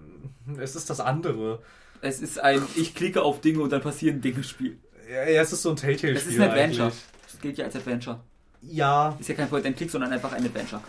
es 0.60 0.76
ist 0.76 0.90
das 0.90 1.00
andere. 1.00 1.62
Es 2.02 2.22
ist 2.22 2.40
ein 2.40 2.62
Ich 2.76 2.96
klicke 2.96 3.22
auf 3.22 3.42
Dinge 3.42 3.60
und 3.62 3.72
dann 3.72 3.82
passieren 3.82 4.22
Dinge 4.22 4.44
Spiel. 4.44 4.80
Ja, 5.10 5.28
ja, 5.30 5.42
es 5.42 5.52
ist 5.54 5.62
so 5.62 5.70
ein 5.72 5.76
Telltale-Spiel. 5.76 6.14
Das 6.14 6.26
ist 6.26 6.40
ein 6.40 6.50
Adventure. 6.50 6.84
eigentlich. 6.88 7.04
Das 7.32 7.42
gilt 7.42 7.58
ja 7.58 7.66
als 7.66 7.76
Adventure. 7.76 8.20
Ja, 8.64 9.18
Ist 9.20 9.28
ja 9.30 9.36
kein 9.36 9.50
Point-and-Click, 9.50 9.90
sondern 9.90 10.12
einfach 10.14 10.32
ein 10.34 10.46
Adventure. 10.46 10.82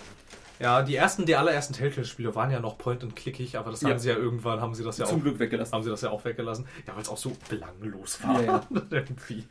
Ja, 0.62 0.82
die 0.82 0.94
ersten, 0.96 1.26
die 1.26 1.34
allerersten 1.36 1.74
Telltale-Spiele 1.74 2.34
waren 2.34 2.50
ja 2.50 2.60
noch 2.60 2.78
Point-and-Clickig, 2.78 3.58
aber 3.58 3.70
das 3.72 3.82
Ja. 3.82 3.90
haben 3.90 3.98
sie 3.98 4.08
ja 4.08 4.16
irgendwann, 4.16 4.60
haben 4.60 4.74
sie 4.74 4.84
das 4.84 4.96
ja 4.98 5.04
Zum 5.04 5.18
auch, 5.18 5.22
Glück 5.24 5.38
weggelassen. 5.40 5.72
haben 5.74 5.82
sie 5.82 5.90
das 5.90 6.00
ja 6.02 6.10
auch 6.10 6.24
weggelassen. 6.24 6.66
Ja, 6.86 6.94
weil 6.94 7.02
es 7.02 7.08
auch 7.08 7.16
so 7.18 7.32
belanglos 7.48 8.22
war. 8.22 8.42
Ja, 8.42 8.62
Irgendwie. 8.90 9.44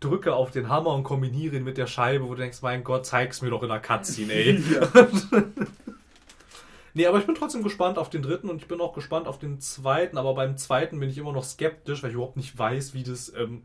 Drücke 0.00 0.34
auf 0.34 0.50
den 0.52 0.68
Hammer 0.68 0.94
und 0.94 1.02
kombiniere 1.02 1.56
ihn 1.56 1.64
mit 1.64 1.76
der 1.78 1.86
Scheibe, 1.86 2.24
wo 2.24 2.34
du 2.34 2.40
denkst, 2.42 2.62
mein 2.62 2.84
Gott, 2.84 3.04
zeig's 3.06 3.42
mir 3.42 3.50
doch 3.50 3.62
in 3.62 3.68
der 3.68 3.80
Cutscene, 3.80 4.32
ey. 4.32 4.62
Nee, 6.94 7.06
aber 7.06 7.18
ich 7.18 7.26
bin 7.26 7.34
trotzdem 7.34 7.62
gespannt 7.62 7.98
auf 7.98 8.08
den 8.08 8.22
dritten 8.22 8.48
und 8.48 8.56
ich 8.62 8.68
bin 8.68 8.80
auch 8.80 8.94
gespannt 8.94 9.26
auf 9.28 9.38
den 9.38 9.60
zweiten, 9.60 10.16
aber 10.16 10.34
beim 10.34 10.56
zweiten 10.56 10.98
bin 10.98 11.10
ich 11.10 11.18
immer 11.18 11.32
noch 11.32 11.44
skeptisch, 11.44 12.02
weil 12.02 12.08
ich 12.08 12.14
überhaupt 12.14 12.38
nicht 12.38 12.58
weiß, 12.58 12.94
wie 12.94 13.02
das, 13.02 13.30
ähm, 13.36 13.64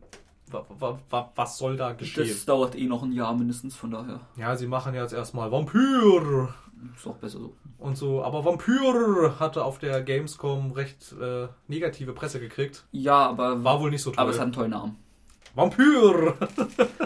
wa, 0.50 0.66
wa, 0.78 0.98
wa, 1.08 1.32
was 1.34 1.56
soll 1.56 1.78
da 1.78 1.92
geschehen. 1.92 2.28
Das 2.28 2.44
dauert 2.44 2.76
eh 2.76 2.84
noch 2.84 3.02
ein 3.02 3.12
Jahr 3.12 3.32
mindestens, 3.34 3.74
von 3.74 3.90
daher 3.90 4.20
Ja, 4.36 4.54
sie 4.54 4.66
machen 4.66 4.92
jetzt 4.94 5.14
erstmal 5.14 5.50
Vampyr 5.50 6.52
ist 6.96 7.06
auch 7.06 7.16
besser 7.16 7.38
so. 7.38 7.54
und 7.78 7.96
so, 7.96 8.22
aber 8.24 8.44
Vampyr 8.44 9.36
hatte 9.38 9.64
auf 9.64 9.78
der 9.78 10.02
Gamescom 10.02 10.72
recht 10.72 11.14
äh, 11.20 11.48
negative 11.68 12.12
Presse 12.12 12.40
gekriegt. 12.40 12.84
Ja, 12.92 13.28
aber, 13.28 13.62
War 13.64 13.80
wohl 13.80 13.90
nicht 13.90 14.02
so 14.02 14.10
toll. 14.10 14.20
aber 14.20 14.30
es 14.30 14.36
hat 14.38 14.44
einen 14.44 14.52
tollen 14.52 14.70
Namen. 14.70 14.96
Vampyr! 15.54 16.34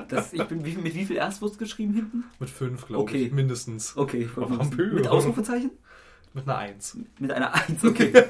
Das, 0.08 0.32
ich 0.32 0.44
bin, 0.44 0.64
wie, 0.64 0.76
mit 0.76 0.94
wie 0.94 1.04
viel 1.04 1.16
erst 1.16 1.40
geschrieben 1.58 1.92
hinten? 1.92 2.24
Mit 2.38 2.48
fünf, 2.48 2.86
glaube 2.86 3.02
Okay. 3.02 3.24
ich, 3.24 3.32
mindestens. 3.32 3.96
Okay. 3.96 4.28
Vampir. 4.36 4.86
Mit 4.92 5.08
Ausrufezeichen? 5.08 5.72
Mit 6.32 6.46
einer 6.48 6.58
Eins. 6.58 6.96
Mit 7.18 7.32
einer 7.32 7.52
1, 7.52 7.84
okay. 7.84 8.12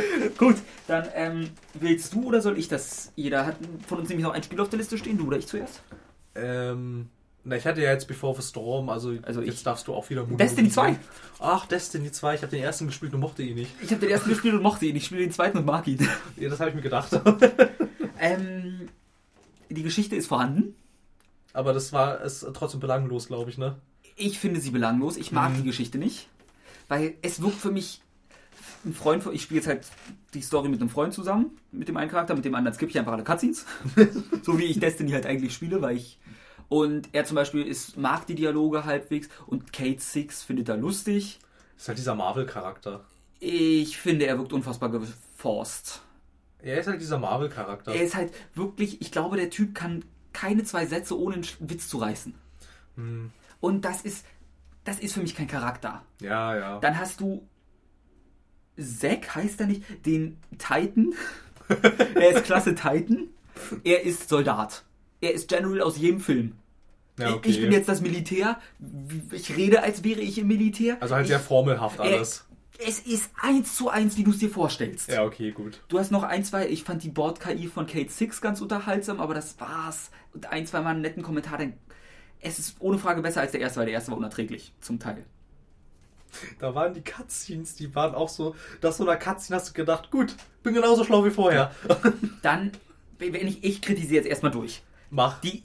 Gut, 0.38 0.56
dann 0.86 1.06
ähm, 1.14 1.48
willst 1.72 2.12
du 2.12 2.24
oder 2.24 2.42
soll 2.42 2.58
ich 2.58 2.68
das? 2.68 3.12
Jeder 3.16 3.46
hat 3.46 3.56
von 3.86 3.98
uns 4.00 4.08
nämlich 4.10 4.26
noch 4.26 4.34
ein 4.34 4.42
Spiel 4.42 4.60
auf 4.60 4.68
der 4.68 4.78
Liste 4.78 4.98
stehen, 4.98 5.16
du 5.16 5.26
oder 5.28 5.38
ich 5.38 5.46
zuerst? 5.46 5.82
Ähm, 6.34 7.08
na, 7.44 7.56
ich 7.56 7.66
hatte 7.66 7.82
ja 7.82 7.90
jetzt 7.92 8.08
Before 8.08 8.34
the 8.40 8.46
Storm, 8.46 8.88
also, 8.88 9.14
Also 9.22 9.42
jetzt 9.42 9.58
ich- 9.58 9.62
darfst 9.64 9.86
du 9.88 9.94
auch 9.94 10.08
wieder 10.10 10.24
Destiny 10.24 10.70
2. 10.70 10.98
Ach, 11.40 11.66
Destiny 11.66 12.10
2, 12.10 12.34
ich 12.36 12.42
habe 12.42 12.50
den 12.50 12.62
ersten 12.62 12.86
gespielt 12.86 13.12
und 13.14 13.20
mochte 13.20 13.42
ihn 13.42 13.54
nicht. 13.56 13.70
Ich 13.82 13.90
habe 13.90 14.00
den 14.00 14.10
ersten 14.10 14.30
gespielt 14.30 14.54
und 14.54 14.62
mochte 14.62 14.86
ihn, 14.86 14.96
ich 14.96 15.04
spiele 15.04 15.20
den 15.22 15.32
zweiten 15.32 15.58
und 15.58 15.66
mag 15.66 15.86
ihn. 15.86 15.98
Ja, 16.36 16.48
das 16.48 16.58
habe 16.60 16.70
ich 16.70 16.76
mir 16.76 16.82
gedacht. 16.82 17.10
ähm, 18.20 18.88
die 19.70 19.82
Geschichte 19.82 20.16
ist 20.16 20.26
vorhanden. 20.28 20.74
Aber 21.52 21.72
das 21.72 21.92
war 21.92 22.20
es 22.22 22.44
trotzdem 22.54 22.80
belanglos, 22.80 23.28
glaube 23.28 23.50
ich, 23.50 23.58
ne? 23.58 23.76
Ich 24.16 24.38
finde 24.38 24.60
sie 24.60 24.70
belanglos. 24.70 25.16
Ich 25.16 25.32
mag 25.32 25.52
Mhm. 25.52 25.56
die 25.58 25.62
Geschichte 25.64 25.98
nicht. 25.98 26.28
Weil 26.88 27.14
es 27.22 27.40
wirkt 27.42 27.56
für 27.58 27.70
mich. 27.70 28.00
Ein 28.84 28.92
Freund 28.92 29.22
von. 29.22 29.32
Ich 29.34 29.42
spiele 29.42 29.60
jetzt 29.60 29.66
halt 29.68 29.86
die 30.34 30.42
Story 30.42 30.68
mit 30.68 30.80
einem 30.80 30.90
Freund 30.90 31.14
zusammen. 31.14 31.50
Mit 31.72 31.88
dem 31.88 31.96
einen 31.96 32.10
Charakter, 32.10 32.34
mit 32.34 32.44
dem 32.44 32.54
anderen 32.54 32.74
skippe 32.76 32.90
ich 32.90 32.98
einfach 32.98 33.12
alle 33.12 33.24
Cutscenes. 33.24 33.64
so 34.42 34.58
wie 34.58 34.64
ich 34.64 34.78
Destiny 34.78 35.12
halt 35.12 35.26
eigentlich 35.26 35.54
spiele, 35.54 35.80
weil 35.80 35.96
ich. 35.96 36.18
Und 36.68 37.08
er 37.12 37.24
zum 37.24 37.34
Beispiel 37.36 37.62
ist, 37.62 37.96
mag 37.96 38.26
die 38.26 38.34
Dialoge 38.34 38.84
halbwegs 38.84 39.28
und 39.46 39.72
Kate 39.72 40.00
Six 40.00 40.42
findet 40.42 40.68
er 40.68 40.76
lustig. 40.76 41.38
ist 41.76 41.88
halt 41.88 41.98
dieser 41.98 42.14
Marvel-Charakter. 42.14 43.04
Ich 43.40 43.98
finde, 43.98 44.26
er 44.26 44.38
wirkt 44.38 44.52
unfassbar 44.52 44.90
geforst. 44.90 46.02
Er 46.60 46.80
ist 46.80 46.86
halt 46.86 47.00
dieser 47.00 47.18
Marvel-Charakter. 47.18 47.94
Er 47.94 48.02
ist 48.02 48.14
halt 48.14 48.32
wirklich, 48.54 49.00
ich 49.02 49.12
glaube, 49.12 49.36
der 49.36 49.50
Typ 49.50 49.74
kann 49.74 50.04
keine 50.32 50.64
zwei 50.64 50.86
Sätze 50.86 51.18
ohne 51.18 51.36
einen 51.36 51.46
Witz 51.60 51.88
zu 51.88 51.98
reißen. 51.98 52.34
Hm. 52.96 53.30
Und 53.60 53.84
das 53.84 54.02
ist 54.02 54.24
das 54.84 54.98
ist 54.98 55.14
für 55.14 55.20
mich 55.20 55.34
kein 55.34 55.48
Charakter. 55.48 56.02
Ja, 56.20 56.56
ja. 56.56 56.78
Dann 56.80 56.98
hast 56.98 57.20
du 57.20 57.46
Zack, 58.76 59.34
heißt 59.34 59.60
er 59.60 59.66
nicht, 59.66 60.06
den 60.06 60.38
Titan. 60.58 61.14
er 62.14 62.30
ist 62.30 62.44
Klasse 62.44 62.74
Titan. 62.74 63.28
Er 63.82 64.02
ist 64.02 64.28
Soldat. 64.28 64.84
Er 65.24 65.32
ist 65.32 65.48
General 65.48 65.80
aus 65.80 65.96
jedem 65.98 66.20
Film. 66.20 66.52
ja 67.18 67.28
Ich- 67.30 67.34
okay. 67.34 67.48
Ich 67.50 67.60
bin 67.60 67.72
jetzt 67.72 67.88
das 67.88 68.00
Militär. 68.00 68.58
Ich 69.32 69.56
rede, 69.56 69.82
als 69.82 70.04
wäre 70.04 70.20
ich 70.20 70.38
im 70.38 70.48
Militär. 70.48 70.96
also 71.00 71.14
halt 71.14 71.24
ich, 71.24 71.28
sehr 71.30 71.40
formelhaft 71.40 71.98
Äh, 71.98 72.02
alles. 72.02 72.44
Es 72.78 72.98
ist 72.98 73.30
eins 73.40 73.76
zu 73.76 73.88
eins, 73.88 74.16
wie 74.16 74.24
du 74.24 74.32
es 74.32 74.38
dir 74.38 74.50
vorstellst. 74.50 75.08
Ja, 75.08 75.22
okay, 75.24 75.52
gut. 75.52 75.80
Du 75.88 75.98
hast 75.98 76.10
noch 76.10 76.24
ein, 76.24 76.44
zwei, 76.44 76.68
ich 76.68 76.82
fand 76.82 77.04
die 77.04 77.08
Bord-KI 77.08 77.68
von 77.68 77.86
Kate 77.86 78.10
Six 78.10 78.40
ganz 78.40 78.60
unterhaltsam, 78.60 79.20
aber 79.20 79.32
das 79.32 79.58
war's. 79.60 80.10
Und 80.32 80.50
ein, 80.52 80.66
zwei 80.66 80.80
Mal 80.80 80.90
einen 80.90 81.00
netten 81.02 81.22
Kommentar. 81.22 81.56
Denn 81.58 81.74
es 82.40 82.58
ist 82.58 82.76
ohne 82.80 82.98
Frage 82.98 83.22
besser 83.22 83.40
als 83.42 83.52
der 83.52 83.60
erste, 83.60 83.78
weil 83.78 83.86
der 83.86 83.94
erste 83.94 84.10
war 84.10 84.18
unerträglich, 84.18 84.72
zum 84.80 84.98
Teil. 84.98 85.24
Da 86.58 86.74
waren 86.74 86.92
die 86.94 87.00
Cutscenes, 87.02 87.76
die 87.76 87.94
waren 87.94 88.12
auch 88.16 88.28
so, 88.28 88.56
dass 88.80 88.96
so 88.96 89.04
einer 89.04 89.16
Cutscene 89.16 89.56
hast 89.56 89.68
du 89.68 89.72
gedacht, 89.72 90.10
gut, 90.10 90.34
bin 90.64 90.74
genauso 90.74 91.04
schlau 91.04 91.24
wie 91.24 91.30
vorher. 91.30 91.70
Dann, 92.42 92.72
wenn 93.20 93.46
ich, 93.46 93.62
ich 93.62 93.80
kritisiere 93.80 94.16
jetzt 94.16 94.26
erstmal 94.26 94.50
durch. 94.50 94.82
Mach. 95.14 95.40
Die 95.42 95.62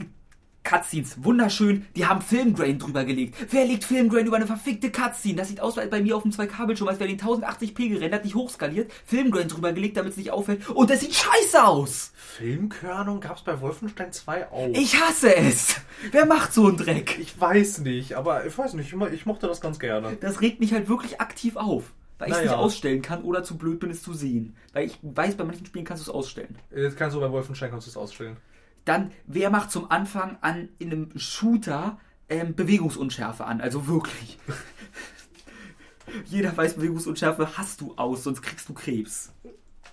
Cutscenes, 0.63 1.23
wunderschön, 1.23 1.87
die 1.95 2.05
haben 2.05 2.21
Filmgrain 2.21 2.77
drüber 2.77 3.03
gelegt. 3.03 3.35
Wer 3.49 3.65
legt 3.65 3.83
Filmgrain 3.83 4.27
über 4.27 4.35
eine 4.35 4.45
verfickte 4.45 4.91
Cutscene? 4.91 5.37
Das 5.37 5.47
sieht 5.47 5.59
aus 5.59 5.75
wie 5.77 5.87
bei 5.87 6.01
mir 6.03 6.15
auf 6.15 6.21
dem 6.21 6.31
2K-Bildschirm, 6.31 6.87
als 6.87 6.99
wäre 6.99 7.09
den 7.09 7.19
1080p 7.19 7.89
gerendert, 7.89 8.25
nicht 8.25 8.35
hochskaliert, 8.35 8.91
Filmgrain 9.05 9.47
drüber 9.47 9.73
gelegt, 9.73 9.97
damit 9.97 10.11
es 10.11 10.17
nicht 10.17 10.29
auffällt. 10.29 10.69
Und 10.69 10.91
das 10.91 10.99
sieht 10.99 11.15
scheiße 11.15 11.63
aus! 11.65 12.11
Filmkörnung 12.15 13.21
gab's 13.21 13.41
bei 13.41 13.59
Wolfenstein 13.59 14.11
2 14.11 14.51
auch. 14.51 14.69
Ich 14.73 15.01
hasse 15.01 15.35
es! 15.35 15.77
Wer 16.11 16.27
macht 16.27 16.53
so 16.53 16.67
einen 16.67 16.77
Dreck? 16.77 17.17
Ich 17.19 17.41
weiß 17.41 17.79
nicht, 17.79 18.13
aber 18.13 18.45
ich 18.45 18.55
weiß 18.55 18.75
nicht, 18.75 18.93
ich 19.11 19.25
mochte 19.25 19.47
das 19.47 19.61
ganz 19.61 19.79
gerne. 19.79 20.15
Das 20.21 20.41
regt 20.41 20.59
mich 20.59 20.73
halt 20.73 20.87
wirklich 20.87 21.19
aktiv 21.19 21.55
auf. 21.55 21.93
Weil 22.19 22.27
ich 22.27 22.33
es 22.33 22.39
Naja. 22.41 22.51
nicht 22.51 22.59
ausstellen 22.59 23.01
kann 23.01 23.23
oder 23.23 23.43
zu 23.43 23.57
blöd 23.57 23.79
bin, 23.79 23.89
es 23.89 24.03
zu 24.03 24.13
sehen. 24.13 24.55
Weil 24.73 24.85
ich 24.85 24.99
weiß, 25.01 25.35
bei 25.35 25.45
manchen 25.45 25.65
Spielen 25.65 25.85
kannst 25.85 26.05
du 26.05 26.11
es 26.11 26.15
ausstellen. 26.15 26.55
Jetzt 26.75 26.97
kannst 26.97 27.15
du 27.15 27.21
bei 27.21 27.31
Wolfenstein 27.31 27.71
kannst 27.71 27.87
du 27.87 27.91
es 27.91 27.97
ausstellen. 27.97 28.37
Dann, 28.85 29.11
wer 29.25 29.49
macht 29.49 29.71
zum 29.71 29.91
Anfang 29.91 30.37
an 30.41 30.69
in 30.79 30.91
einem 30.91 31.19
Shooter 31.19 31.99
ähm, 32.29 32.55
Bewegungsunschärfe 32.55 33.45
an? 33.45 33.61
Also 33.61 33.87
wirklich. 33.87 34.37
Jeder 36.25 36.55
weiß, 36.55 36.75
Bewegungsunschärfe 36.75 37.57
hast 37.57 37.81
du 37.81 37.93
aus, 37.95 38.23
sonst 38.23 38.41
kriegst 38.41 38.67
du 38.69 38.73
Krebs. 38.73 39.31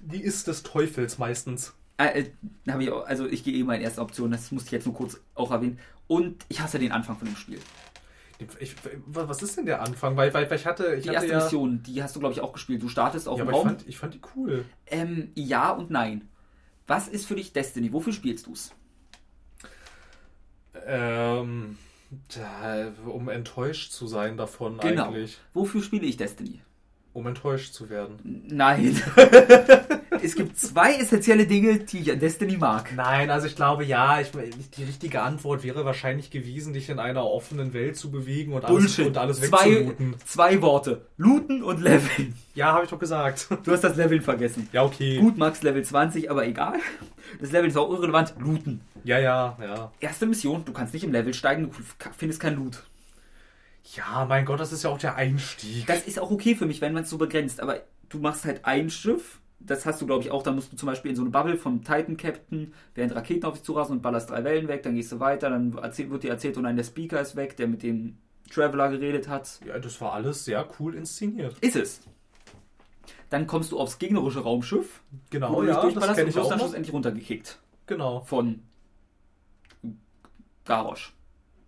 Die 0.01 0.23
ist 0.23 0.47
des 0.47 0.63
Teufels 0.63 1.19
meistens. 1.19 1.75
Äh, 1.99 2.25
äh, 2.67 2.81
ich 2.81 2.91
auch, 2.91 3.07
also 3.07 3.27
ich 3.27 3.45
gehe 3.45 3.55
eh 3.55 3.65
mal 3.65 3.75
in 3.75 3.83
erste 3.83 4.01
Option, 4.01 4.31
das 4.31 4.51
musste 4.53 4.69
ich 4.69 4.73
jetzt 4.73 4.87
nur 4.87 4.95
kurz 4.95 5.21
auch 5.35 5.51
erwähnen. 5.51 5.79
Und 6.07 6.45
ich 6.49 6.61
hasse 6.61 6.79
den 6.79 6.93
Anfang 6.93 7.17
von 7.17 7.27
dem 7.27 7.37
Spiel. 7.37 7.59
Ich, 8.61 8.77
was 9.07 9.43
ist 9.43 9.57
denn 9.57 9.65
der 9.65 9.81
Anfang? 9.81 10.15
Weil, 10.17 10.33
weil, 10.35 10.49
weil 10.51 10.59
ich 10.59 10.67
hatte, 10.67 10.95
ich 10.95 11.05
Die 11.05 11.09
hatte 11.09 11.27
erste 11.27 11.33
ja, 11.33 11.43
Mission, 11.43 11.83
die 11.83 12.03
hast 12.03 12.15
du, 12.15 12.21
glaube 12.21 12.35
ich, 12.35 12.43
auch 12.43 12.53
gespielt. 12.53 12.83
Du 12.83 12.89
startest 12.89 13.29
auf 13.29 13.39
ja, 13.39 13.45
dem 13.45 13.49
aber 13.49 13.59
ich 13.59 13.65
Raum. 13.65 13.69
fand, 13.69 13.89
ich 13.89 13.99
fand 13.99 14.15
die 14.15 14.21
cool. 14.37 14.67
Ähm, 14.87 15.31
ja 15.35 15.71
und 15.71 15.91
nein. 15.91 16.29
Was 16.87 17.09
ist 17.09 17.27
für 17.27 17.35
dich 17.37 17.53
Destiny? 17.53 17.93
Wofür 17.93 18.13
spielst 18.13 18.47
du's? 18.47 18.73
Ähm, 20.87 21.79
da, 22.35 22.93
um 23.07 23.29
enttäuscht 23.29 23.93
zu 23.93 24.07
sein 24.07 24.37
davon 24.37 24.79
Genau. 24.79 25.07
eigentlich. 25.09 25.39
Wofür 25.55 25.83
spiele 25.83 26.07
ich 26.07 26.17
Destiny? 26.17 26.61
Um 27.17 27.27
enttäuscht 27.27 27.73
zu 27.73 27.89
werden. 27.89 28.45
Nein. 28.47 29.01
es 30.23 30.35
gibt 30.35 30.59
zwei 30.59 30.97
essentielle 30.97 31.47
Dinge, 31.47 31.79
die 31.79 32.01
ich 32.01 32.13
an 32.13 32.19
Destiny 32.19 32.59
mag. 32.59 32.93
Nein, 32.95 33.31
also 33.31 33.47
ich 33.47 33.57
glaube 33.57 33.87
ja, 33.87 34.21
ich, 34.21 34.33
die 34.77 34.85
richtige 34.85 35.23
Antwort 35.23 35.65
wäre 35.65 35.87
wahrscheinlich 35.87 36.31
gewesen, 36.31 36.75
dich 36.75 36.91
in 36.91 36.99
einer 36.99 37.25
offenen 37.25 37.73
Welt 37.73 37.97
zu 37.97 38.11
bewegen 38.11 38.53
und 38.53 38.67
alles, 38.67 38.83
Bullshit. 38.83 39.07
und 39.07 39.17
alles 39.17 39.41
zwei, 39.41 39.65
wegzulooten. 39.65 40.17
zwei 40.27 40.61
Worte. 40.61 41.07
Looten 41.17 41.63
und 41.63 41.81
Leveln. 41.81 42.35
Ja, 42.55 42.75
habe 42.75 42.85
ich 42.85 42.91
doch 42.91 42.99
gesagt. 42.99 43.49
Du 43.65 43.73
hast 43.73 43.83
das 43.83 43.97
Leveln 43.97 44.21
vergessen. 44.21 44.69
Ja, 44.73 44.85
okay. 44.85 45.17
Gut, 45.17 45.39
Max 45.39 45.63
Level 45.63 45.83
20, 45.83 46.31
aber 46.31 46.47
egal. 46.47 46.75
Das 47.41 47.51
Level 47.51 47.71
ist 47.71 47.79
auch 47.79 47.91
irrelevant. 47.91 48.35
Looten. 48.39 48.83
Ja, 49.05 49.19
ja, 49.19 49.57
ja. 49.59 49.91
Erste 50.01 50.27
Mission, 50.27 50.67
du 50.67 50.73
kannst 50.75 50.93
nicht 50.93 51.05
im 51.05 51.13
Level 51.13 51.33
steigen, 51.33 51.71
du 51.71 51.71
findest 52.15 52.41
kein 52.41 52.57
Loot. 52.57 52.83
Ja, 53.95 54.25
mein 54.29 54.45
Gott, 54.45 54.59
das 54.61 54.73
ist 54.73 54.83
ja 54.83 54.91
auch 54.91 54.99
der 54.99 55.15
Einstieg. 55.17 55.87
Das 55.87 56.07
ist 56.07 56.19
auch 56.19 56.31
okay 56.31 56.55
für 56.55 56.67
mich, 56.67 56.81
wenn 56.81 56.93
man 56.93 57.05
es 57.05 57.11
so 57.11 57.19
begrenzt, 57.19 57.61
aber 57.61 57.83
du 58.09 58.19
machst 58.19 58.45
halt 58.45 58.65
ein 58.65 58.91
Schiff, 58.91 59.41
das 59.61 59.87
hast 59.87 60.01
du 60.01 60.07
glaube 60.07 60.23
ich 60.25 60.31
auch, 60.31 60.43
dann 60.43 60.55
musst 60.57 60.73
du 60.73 60.77
zum 60.77 60.87
Beispiel 60.87 61.11
in 61.11 61.17
so 61.17 61.23
eine 61.23 61.31
Bubble 61.31 61.57
vom 61.57 61.83
Titan 61.85 62.17
Captain, 62.17 62.75
während 62.95 63.15
Raketen 63.15 63.45
auf 63.47 63.55
dich 63.55 63.63
zurasen 63.63 63.97
und 63.97 64.03
ballerst 64.03 64.31
drei 64.31 64.45
Wellen 64.45 64.69
weg, 64.69 64.83
dann 64.83 64.95
gehst 64.95 65.13
du 65.13 65.21
weiter, 65.21 65.51
dann 65.51 65.75
wird 65.75 66.23
dir 66.23 66.31
erzählt, 66.31 66.57
und 66.57 66.65
nein, 66.65 66.77
der 66.77 66.85
Speaker 66.85 67.21
ist 67.21 67.37
weg, 67.37 67.57
der 67.57 67.69
mit 67.69 67.83
dem 67.83 68.19
Traveler 68.51 68.89
geredet 68.91 69.29
hat. 69.29 69.61
Ja, 69.67 69.79
das 69.79 70.01
war 70.01 70.13
alles 70.13 70.45
sehr 70.45 70.67
cool 70.79 70.95
inszeniert. 70.95 71.57
Ist 71.61 71.77
es. 71.77 72.01
Dann 73.31 73.47
kommst 73.47 73.73
du 73.73 73.79
aufs 73.79 73.99
gegnerische 73.99 74.41
Raumschiff, 74.41 75.01
Genau, 75.31 75.51
wo 75.53 75.61
du 75.61 75.67
dich 75.67 75.69
ja, 75.71 75.75
das 75.75 75.83
durchballerst 75.83 76.15
kenne 76.17 76.25
und 76.27 76.31
ich 76.31 76.37
wirst 76.37 76.45
auch 76.45 76.49
dann 76.51 76.59
noch. 76.59 76.65
schlussendlich 76.67 76.93
runtergekickt. 76.93 77.59
Genau. 77.87 78.21
Von 78.21 78.63
Garrosh. 80.65 81.13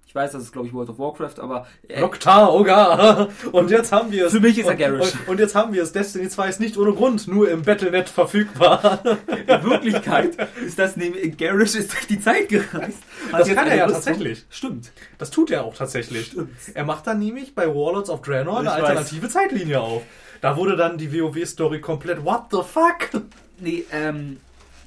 Ich 0.09 0.15
weiß, 0.15 0.33
das 0.33 0.43
ist 0.45 0.53
glaube 0.53 0.67
ich 0.67 0.73
World 0.73 0.89
of 0.89 0.99
Warcraft, 0.99 1.39
aber 1.39 1.67
äh, 1.87 2.01
Loktar, 2.01 2.55
Oga. 2.55 3.29
Und 3.53 3.71
jetzt 3.71 3.93
haben 3.93 4.11
wir 4.11 4.25
es. 4.25 4.33
Für 4.33 4.41
mich 4.41 4.57
ist 4.59 4.67
er 4.67 4.75
Garrosh. 4.75 5.13
Und, 5.13 5.29
und 5.29 5.39
jetzt 5.39 5.55
haben 5.55 5.75
wir 5.75 5.83
es. 5.83 5.93
Destiny 5.93 6.31
2 6.31 6.49
ist 6.49 6.61
nicht 6.61 6.79
ohne 6.79 6.95
Grund 6.95 7.29
nur 7.29 7.51
im 7.51 7.61
Battlenet 7.61 8.09
verfügbar. 8.09 9.03
in 9.27 9.63
Wirklichkeit 9.65 10.35
ist 10.65 10.79
das 10.79 10.97
nämlich, 10.97 11.37
Garrosh 11.37 11.75
ist 11.75 11.93
durch 11.93 12.07
die 12.07 12.19
Zeit 12.19 12.49
gereist. 12.49 13.03
Hat 13.31 13.41
Das 13.41 13.49
jetzt 13.49 13.57
kann 13.59 13.69
er 13.69 13.77
ja 13.77 13.87
tatsächlich. 13.87 14.47
Stimmt. 14.49 14.93
Das 15.19 15.31
tut 15.31 15.51
er 15.51 15.65
auch 15.65 15.75
tatsächlich. 15.75 16.35
Er 16.73 16.85
macht 16.87 17.07
dann 17.07 17.19
nämlich 17.19 17.55
bei 17.55 17.67
Warlords 17.67 18.09
of 18.09 18.23
Draenor 18.23 18.61
eine 18.61 18.69
Ich 18.69 18.75
weiß. 18.77 18.85
alternative 18.85 19.29
Zeitlinie 19.29 19.79
auf. 19.79 20.03
Da 20.41 20.57
wurde 20.57 20.77
dann 20.77 20.97
die 20.97 21.13
WoW-Story 21.13 21.83
komplett 21.83 22.25
What 22.25 22.45
the 22.51 22.63
fuck? 22.67 23.23
Nee, 23.61 23.85
ähm, 23.93 24.39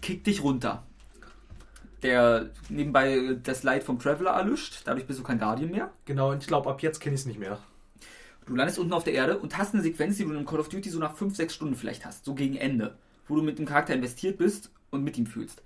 kick 0.01 0.23
dich 0.23 0.43
runter. 0.43 0.81
Der 2.03 2.49
nebenbei 2.69 3.37
das 3.43 3.63
Light 3.63 3.83
vom 3.83 3.99
Traveler 3.99 4.31
erlischt, 4.31 4.81
dadurch 4.85 5.05
bist 5.05 5.19
du 5.19 5.23
kein 5.23 5.39
Guardian 5.39 5.71
mehr. 5.71 5.91
Genau, 6.05 6.31
und 6.31 6.41
ich 6.41 6.47
glaube, 6.47 6.69
ab 6.69 6.81
jetzt 6.81 6.99
kenne 6.99 7.13
ich 7.15 7.21
es 7.21 7.27
nicht 7.27 7.39
mehr. 7.39 7.59
Du 8.45 8.55
landest 8.55 8.79
unten 8.79 8.93
auf 8.93 9.03
der 9.03 9.13
Erde 9.13 9.37
und 9.37 9.57
hast 9.57 9.73
eine 9.73 9.83
Sequenz, 9.83 10.17
die 10.17 10.23
du 10.23 10.33
in 10.33 10.45
Call 10.45 10.59
of 10.59 10.69
Duty 10.69 10.89
so 10.89 10.99
nach 10.99 11.15
5, 11.15 11.35
6 11.35 11.53
Stunden 11.53 11.75
vielleicht 11.75 12.05
hast, 12.05 12.25
so 12.25 12.33
gegen 12.33 12.55
Ende, 12.55 12.97
wo 13.27 13.35
du 13.35 13.43
mit 13.43 13.59
dem 13.59 13.65
Charakter 13.67 13.93
investiert 13.93 14.37
bist 14.39 14.71
und 14.89 15.03
mit 15.03 15.17
ihm 15.17 15.27
fühlst. 15.27 15.61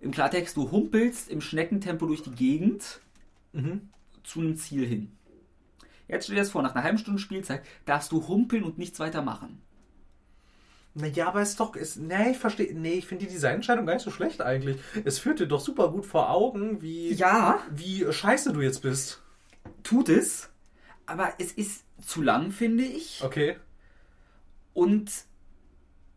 Im 0.00 0.10
Klartext, 0.10 0.56
du 0.56 0.70
humpelst 0.70 1.30
im 1.30 1.40
Schneckentempo 1.40 2.06
durch 2.06 2.22
die 2.22 2.30
Gegend 2.30 3.00
Mhm. 3.52 3.88
zu 4.22 4.40
einem 4.40 4.56
Ziel 4.56 4.86
hin. 4.86 5.10
Jetzt 6.08 6.24
stell 6.24 6.36
dir 6.36 6.42
das 6.42 6.50
vor, 6.50 6.62
nach 6.62 6.74
einer 6.74 6.84
halben 6.84 6.98
Stunde 6.98 7.18
Spielzeit 7.20 7.62
darfst 7.84 8.12
du 8.12 8.26
humpeln 8.28 8.64
und 8.64 8.78
nichts 8.78 9.00
weiter 9.00 9.22
machen. 9.22 9.60
Naja, 10.94 11.28
aber 11.28 11.40
es 11.40 11.50
ist 11.50 11.60
doch, 11.60 11.76
ist, 11.76 11.96
nee, 11.98 12.32
ich 12.32 12.38
verstehe, 12.38 12.74
nee, 12.74 12.94
ich 12.94 13.06
finde 13.06 13.26
die 13.26 13.32
Designentscheidung 13.32 13.86
gar 13.86 13.94
nicht 13.94 14.02
so 14.02 14.10
schlecht 14.10 14.42
eigentlich. 14.42 14.76
Es 15.04 15.18
führt 15.20 15.38
dir 15.38 15.46
doch 15.46 15.60
super 15.60 15.88
gut 15.90 16.04
vor 16.04 16.30
Augen, 16.30 16.82
wie, 16.82 17.12
Ja, 17.12 17.60
wie 17.70 18.04
scheiße 18.12 18.52
du 18.52 18.60
jetzt 18.60 18.80
bist. 18.82 19.22
tut 19.84 20.08
es, 20.08 20.48
aber 21.06 21.32
es 21.38 21.52
ist 21.52 21.84
zu 22.04 22.22
lang, 22.22 22.50
finde 22.50 22.82
ich. 22.84 23.22
Okay. 23.24 23.56
Und 24.74 25.10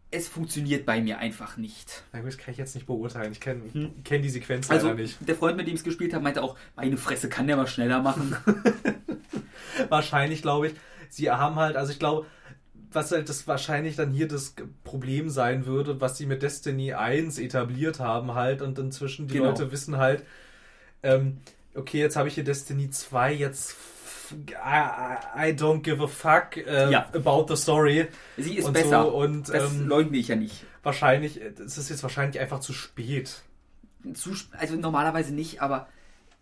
es 0.10 0.28
funktioniert 0.28 0.86
bei 0.86 1.02
mir 1.02 1.18
einfach 1.20 1.58
nicht. 1.58 2.04
Na 2.12 2.20
gut, 2.20 2.28
das 2.30 2.38
kann 2.38 2.52
ich 2.52 2.58
jetzt 2.58 2.76
nicht 2.76 2.86
beurteilen. 2.88 3.32
Ich 3.32 3.40
kenne 3.42 3.62
Hm. 3.74 4.04
kenn 4.04 4.22
die 4.22 4.30
Sequenz 4.30 4.70
Also, 4.72 4.88
leider 4.90 5.02
nicht. 5.02 5.18
der 5.28 5.36
Freund, 5.36 5.58
mit 5.58 5.68
dem 5.68 5.74
ich 5.76 5.80
es 5.82 5.84
gespielt 5.84 6.14
habe, 6.14 6.24
meinte 6.24 6.42
auch, 6.44 6.56
meine 6.76 6.98
Fresse 6.98 7.30
kann 7.30 7.46
der 7.48 7.58
mal 7.58 7.68
schneller 7.68 8.02
machen. 8.02 8.36
Wahrscheinlich, 9.90 10.42
glaube 10.42 10.68
ich. 10.68 10.74
Sie 11.10 11.30
haben 11.30 11.56
halt, 11.56 11.76
also 11.76 11.92
ich 11.92 12.00
glaube, 12.00 12.26
was 12.96 13.12
halt 13.12 13.30
das 13.30 13.48
wahrscheinlich 13.48 13.96
dann 13.96 14.12
hier 14.12 14.28
das 14.28 14.56
Problem 14.84 15.30
sein 15.30 15.66
würde, 15.66 16.00
was 16.02 16.18
sie 16.18 16.26
mit 16.26 16.42
Destiny 16.44 16.94
1 16.94 17.40
etabliert 17.40 18.00
haben 18.00 18.34
halt 18.34 18.62
und 18.62 18.78
inzwischen 18.80 19.28
die 19.28 19.36
Genau. 19.36 19.50
Leute 19.50 19.72
wissen 19.72 19.98
halt, 19.98 20.24
ähm, 21.04 21.38
okay, 21.76 22.00
jetzt 22.00 22.16
habe 22.16 22.28
ich 22.28 22.36
hier 22.36 22.44
Destiny 22.44 22.90
2, 22.90 23.34
jetzt 23.34 23.76
I, 24.32 25.50
I 25.50 25.52
don't 25.54 25.82
give 25.82 26.02
a 26.04 26.08
fuck 26.08 26.58
äh, 26.58 26.90
Ja. 26.90 27.08
about 27.14 27.46
the 27.50 27.56
story. 27.62 28.08
Sie 28.38 28.56
ist 28.58 28.66
und 28.66 28.74
besser. 28.74 29.04
So, 29.04 29.10
und 29.10 29.50
das 29.50 29.74
ähm, 29.74 29.88
leugne 29.88 30.18
ich 30.18 30.30
ja 30.30 30.36
nicht. 30.36 30.66
wahrscheinlich, 30.82 31.40
es 31.42 31.78
ist 31.78 31.90
jetzt 31.90 32.02
wahrscheinlich 32.04 32.40
einfach 32.40 32.60
zu 32.60 32.74
spät. 32.74 33.42
Zu, 34.14 34.32
also 34.58 34.76
normalerweise 34.76 35.34
nicht, 35.34 35.62
aber 35.62 35.88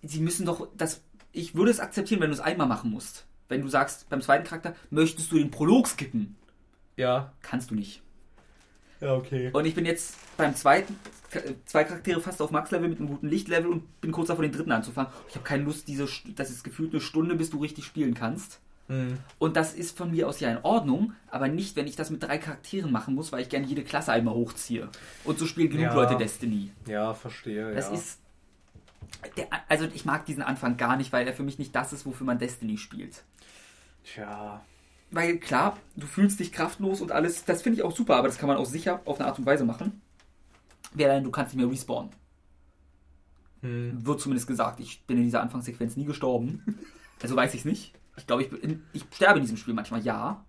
sie 0.04 0.20
müssen 0.20 0.46
doch 0.46 0.68
das. 0.78 1.02
Ich 1.34 1.56
würde 1.56 1.72
es 1.72 1.80
akzeptieren, 1.80 2.22
wenn 2.22 2.30
du 2.30 2.36
es 2.36 2.40
einmal 2.40 2.68
machen 2.68 2.92
musst. 2.92 3.26
Wenn 3.50 3.62
du 3.62 3.68
sagst, 3.68 4.08
beim 4.10 4.22
zweiten 4.22 4.46
Charakter, 4.46 4.74
möchtest 4.90 5.32
du 5.32 5.38
den 5.38 5.52
Prolog 5.52 5.88
skippen? 5.88 6.38
Ja. 6.98 7.32
Kannst 7.42 7.72
du 7.72 7.76
nicht. 7.76 8.02
Ja, 9.02 9.16
okay. 9.16 9.50
Und 9.52 9.66
ich 9.66 9.74
bin 9.74 9.86
jetzt 9.86 10.16
beim 10.38 10.56
zweiten, 10.56 10.96
zwei 11.66 11.84
Charaktere 11.84 12.22
fast 12.22 12.42
auf 12.42 12.52
Max-Level 12.52 12.88
mit 12.88 13.00
einem 13.00 13.08
guten 13.10 13.28
Lichtlevel 13.28 13.72
und 13.72 14.02
bin 14.02 14.12
kurz 14.12 14.28
davor, 14.28 14.44
den 14.44 14.52
dritten 14.52 14.72
anzufangen. 14.72 15.12
Ich 15.28 15.36
habe 15.36 15.44
keine 15.44 15.64
Lust, 15.64 15.88
diese, 15.88 16.08
das 16.36 16.52
ist 16.52 16.64
gefühlt 16.64 16.92
eine 16.92 17.02
Stunde, 17.02 17.36
bis 17.36 17.50
du 17.50 17.60
richtig 17.60 17.86
spielen 17.86 18.14
kannst. 18.14 18.60
Hm. 18.88 19.18
Und 19.40 19.56
das 19.56 19.74
ist 19.74 19.98
von 19.98 20.12
mir 20.12 20.28
aus 20.28 20.40
ja 20.40 20.52
in 20.52 20.60
Ordnung, 20.64 21.14
aber 21.30 21.48
nicht, 21.48 21.76
wenn 21.76 21.88
ich 21.88 21.96
das 21.96 22.10
mit 22.10 22.22
drei 22.22 22.38
Charakteren 22.38 22.92
machen 22.92 23.16
muss, 23.16 23.32
weil 23.32 23.42
ich 23.42 23.50
gerne 23.50 23.66
jede 23.66 23.84
Klasse 23.84 24.12
einmal 24.12 24.36
hochziehe. 24.36 24.90
Und 25.24 25.40
so 25.40 25.48
spielen 25.48 25.70
genug 25.70 25.86
Ja. 25.86 25.94
Leute 25.94 26.18
Destiny. 26.18 26.72
Ja, 26.86 27.14
verstehe. 27.14 27.74
Das 27.74 27.88
ja. 27.88 27.94
ist. 27.94 28.20
Der, 29.38 29.48
also 29.68 29.88
ich 29.94 30.06
mag 30.06 30.26
diesen 30.26 30.44
Anfang 30.44 30.78
gar 30.78 30.98
nicht, 30.98 31.12
weil 31.12 31.26
er 31.26 31.34
für 31.34 31.44
mich 31.44 31.58
nicht 31.58 31.76
das 31.76 31.94
ist, 31.94 32.06
wofür 32.06 32.26
man 32.26 32.38
Destiny 32.38 32.78
spielt. 32.78 33.24
Tja. 34.04 34.62
Weil 35.12 35.38
klar, 35.40 35.78
du 35.98 36.08
fühlst 36.08 36.40
dich 36.40 36.54
kraftlos 36.54 37.02
und 37.02 37.12
alles, 37.12 37.44
das 37.44 37.62
finde 37.62 37.80
ich 37.80 37.84
auch 37.84 37.96
super, 37.96 38.16
aber 38.16 38.28
das 38.28 38.38
kann 38.38 38.48
man 38.48 38.58
auch 38.58 38.66
sicher 38.66 39.02
auf 39.06 39.20
eine 39.20 39.28
Art 39.28 39.38
und 39.38 39.46
Weise 39.46 39.66
machen. 39.66 40.02
Wäre 40.94 41.14
dann, 41.14 41.24
du 41.24 41.32
kannst 41.32 41.54
nicht 41.54 41.62
mehr 41.62 41.72
respawnen. 41.72 42.12
Hm. 43.62 44.06
Wird 44.06 44.22
zumindest 44.22 44.48
gesagt. 44.48 44.80
Ich 44.80 45.04
bin 45.06 45.18
in 45.18 45.24
dieser 45.24 45.42
Anfangssequenz 45.42 45.96
nie 45.96 46.06
gestorben. 46.06 46.64
Also 47.24 47.36
weiß 47.36 47.54
ich 47.54 47.60
es 47.60 47.66
nicht. 47.66 47.94
Ich 48.18 48.26
glaube, 48.26 48.42
ich, 48.42 48.50
ich 48.94 49.04
sterbe 49.14 49.38
in 49.38 49.44
diesem 49.44 49.56
Spiel 49.56 49.76
manchmal, 49.76 50.02
ja. 50.02 50.44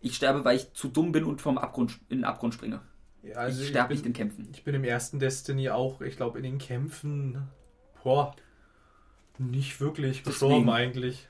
Ich 0.00 0.14
sterbe, 0.14 0.44
weil 0.44 0.56
ich 0.56 0.72
zu 0.72 0.86
dumm 0.86 1.10
bin 1.10 1.24
und 1.24 1.40
vom 1.40 1.58
Abgrund 1.58 1.98
in 2.08 2.18
den 2.18 2.24
Abgrund 2.24 2.54
springe. 2.54 2.80
Ja, 3.24 3.38
also 3.38 3.60
ich 3.60 3.70
sterbe 3.70 3.92
nicht 3.92 4.06
in 4.06 4.12
Kämpfen. 4.12 4.46
ich 4.52 4.62
bin 4.62 4.76
im 4.76 4.84
ersten 4.84 5.18
Destiny 5.18 5.70
auch, 5.70 6.00
ich 6.00 6.16
glaube, 6.16 6.38
in 6.38 6.44
den 6.44 6.58
Kämpfen, 6.58 7.48
boah, 8.04 8.36
nicht 9.38 9.80
wirklich 9.80 10.22
gestorben 10.24 10.54
Deswegen. 10.66 10.70
eigentlich. 10.70 11.28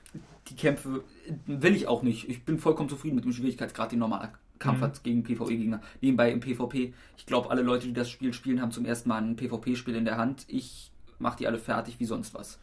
Die 0.49 0.55
Kämpfe 0.57 1.03
will 1.47 1.74
ich 1.74 1.89
auch 1.89 2.03
nicht. 2.03 2.28
Ich 2.28 2.45
bin 2.45 2.59
vollkommen 2.59 2.89
zufrieden 2.89 3.16
mit 3.16 3.24
dem 3.24 3.33
Schwierigkeitsgrad, 3.33 3.93
den 3.93 3.99
normaler 3.99 4.33
Kampf 4.59 4.78
Mhm. 4.78 4.83
hat 4.85 5.03
gegen 5.05 5.23
PvE-Gegner. 5.24 5.81
Nebenbei 6.01 6.31
im 6.31 6.41
PvP. 6.41 6.95
Ich 7.16 7.27
glaube, 7.27 7.51
alle 7.51 7.62
Leute, 7.62 7.87
die 7.89 7.93
das 7.93 8.09
Spiel 8.09 8.33
spielen, 8.33 8.62
haben 8.62 8.70
zum 8.70 8.85
ersten 8.87 9.09
Mal 9.09 9.20
ein 9.23 9.37
PvP-Spiel 9.37 9.97
in 9.97 10.05
der 10.05 10.16
Hand. 10.16 10.45
Ich 10.49 10.91
mache 11.19 11.37
die 11.39 11.47
alle 11.47 11.59
fertig 11.59 11.99
wie 12.01 12.05
sonst 12.05 12.33
was. 12.35 12.59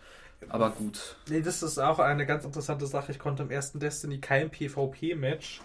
Aber 0.49 0.71
gut. 0.71 1.17
Nee, 1.29 1.41
das 1.41 1.61
ist 1.63 1.77
auch 1.79 1.99
eine 1.99 2.25
ganz 2.25 2.45
interessante 2.45 2.85
Sache. 2.87 3.11
Ich 3.11 3.19
konnte 3.19 3.43
im 3.43 3.51
ersten 3.51 3.79
Destiny 3.79 4.19
kein 4.19 4.49
PvP-Match 4.49 5.61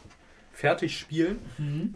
fertig 0.53 0.99
spielen, 0.99 1.39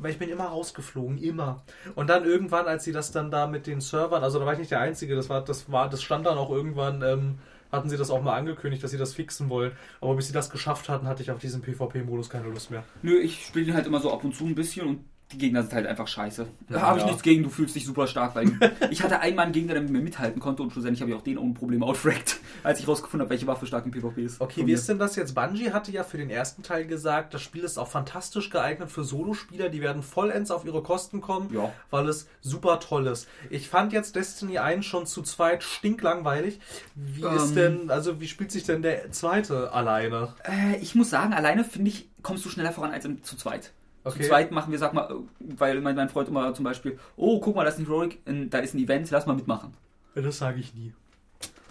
weil 0.00 0.12
ich 0.12 0.18
bin 0.18 0.28
immer 0.28 0.44
rausgeflogen, 0.44 1.18
immer. 1.18 1.64
Und 1.96 2.08
dann 2.08 2.24
irgendwann, 2.24 2.66
als 2.66 2.84
sie 2.84 2.92
das 2.92 3.10
dann 3.10 3.30
da 3.32 3.48
mit 3.48 3.66
den 3.66 3.80
Servern, 3.80 4.22
also 4.22 4.38
da 4.38 4.46
war 4.46 4.52
ich 4.52 4.60
nicht 4.60 4.70
der 4.70 4.80
Einzige, 4.80 5.16
das 5.16 5.28
war, 5.28 5.42
das 5.44 5.70
war, 5.72 5.90
das 5.90 6.00
stand 6.00 6.26
dann 6.26 6.38
auch 6.38 6.50
irgendwann, 6.50 7.02
ähm, 7.02 7.38
hatten 7.72 7.88
sie 7.88 7.96
das 7.96 8.10
auch 8.10 8.22
mal 8.22 8.36
angekündigt, 8.36 8.84
dass 8.84 8.90
sie 8.90 8.98
das 8.98 9.14
fixen 9.14 9.48
wollen. 9.48 9.72
Aber 10.00 10.14
bis 10.14 10.28
sie 10.28 10.32
das 10.32 10.50
geschafft 10.50 10.88
hatten, 10.88 11.08
hatte 11.08 11.22
ich 11.22 11.30
auf 11.30 11.38
diesen 11.40 11.62
PvP-Modus 11.62 12.28
keine 12.28 12.48
Lust 12.48 12.70
mehr. 12.70 12.84
Nö, 13.02 13.18
ich 13.18 13.46
spiele 13.46 13.74
halt 13.74 13.86
immer 13.86 14.00
so 14.00 14.12
ab 14.12 14.22
und 14.22 14.34
zu 14.34 14.44
ein 14.44 14.54
bisschen 14.54 14.86
und 14.86 15.04
die 15.32 15.38
Gegner 15.38 15.62
sind 15.62 15.72
halt 15.72 15.86
einfach 15.86 16.06
scheiße. 16.08 16.46
Da 16.68 16.80
habe 16.82 16.98
ich 16.98 17.04
Ja. 17.04 17.08
nichts 17.10 17.22
gegen, 17.22 17.42
du 17.42 17.48
fühlst 17.50 17.74
dich 17.74 17.84
super 17.86 18.06
stark, 18.06 18.34
weil 18.34 18.52
ich 18.90 19.02
hatte 19.02 19.20
einmal 19.20 19.44
einen 19.46 19.52
Gegner, 19.52 19.72
der 19.74 19.82
mit 19.82 19.90
mir 19.92 20.00
mithalten 20.00 20.40
konnte 20.40 20.62
und 20.62 20.70
schlussendlich 20.72 21.00
habe 21.00 21.10
ich 21.10 21.16
auch 21.16 21.22
den 21.22 21.38
ohne 21.38 21.54
Probleme 21.54 21.84
outfrackt, 21.86 22.38
als 22.62 22.78
ich 22.80 22.86
rausgefunden 22.88 23.22
habe, 23.24 23.30
welche 23.30 23.46
Waffe 23.46 23.66
stark 23.66 23.84
im 23.86 23.90
PvP 23.92 24.22
ist. 24.24 24.40
Okay, 24.40 24.66
wie 24.66 24.72
ist 24.72 24.88
denn 24.88 24.98
das 24.98 25.16
jetzt? 25.16 25.34
Bungie 25.34 25.72
hatte 25.72 25.90
ja 25.92 26.04
für 26.04 26.18
den 26.18 26.30
ersten 26.30 26.62
Teil 26.62 26.86
gesagt, 26.86 27.34
das 27.34 27.42
Spiel 27.42 27.64
ist 27.64 27.78
auch 27.78 27.88
fantastisch 27.88 28.50
geeignet 28.50 28.90
für 28.90 29.04
Solospieler, 29.04 29.68
die 29.68 29.80
werden 29.80 30.02
vollends 30.02 30.50
auf 30.50 30.64
ihre 30.64 30.82
Kosten 30.82 31.20
kommen, 31.20 31.52
Ja. 31.52 31.72
weil 31.90 32.08
es 32.08 32.28
super 32.40 32.78
toll 32.80 33.06
ist. 33.06 33.28
Ich 33.50 33.68
fand 33.68 33.92
jetzt 33.92 34.14
Destiny 34.16 34.58
1 34.58 34.84
schon 34.84 35.06
zu 35.06 35.22
zweit 35.22 35.62
stinklangweilig. 35.62 36.60
Wie 36.94 37.22
ist 37.24 37.50
Ähm. 37.50 37.54
denn, 37.54 37.90
also 37.90 38.20
wie 38.20 38.28
spielt 38.28 38.50
sich 38.52 38.64
denn 38.64 38.82
der 38.82 39.10
zweite 39.12 39.72
alleine? 39.72 40.34
Äh, 40.44 40.76
ich 40.80 40.94
muss 40.94 41.10
sagen, 41.10 41.32
alleine 41.32 41.64
finde 41.64 41.90
ich, 41.90 42.08
kommst 42.22 42.44
du 42.44 42.48
schneller 42.50 42.72
voran 42.72 42.90
als 42.92 43.04
im, 43.04 43.22
zu 43.22 43.36
zweit. 43.36 43.72
Okay. 44.04 44.22
Zu 44.22 44.28
zweit 44.28 44.50
machen 44.50 44.72
wir, 44.72 44.78
sag 44.78 44.94
mal, 44.94 45.14
weil 45.38 45.80
mein, 45.80 45.94
mein 45.94 46.08
Freund 46.08 46.28
immer 46.28 46.52
zum 46.54 46.64
Beispiel, 46.64 46.98
oh, 47.16 47.40
guck 47.40 47.54
mal, 47.54 47.64
das 47.64 47.74
ist 47.74 47.80
ein 47.80 47.86
Heroic, 47.86 48.18
da 48.50 48.58
ist 48.58 48.74
ein 48.74 48.78
Event, 48.78 49.10
lass 49.10 49.26
mal 49.26 49.36
mitmachen. 49.36 49.74
Das 50.14 50.38
sage 50.38 50.60
ich 50.60 50.74
nie. 50.74 50.92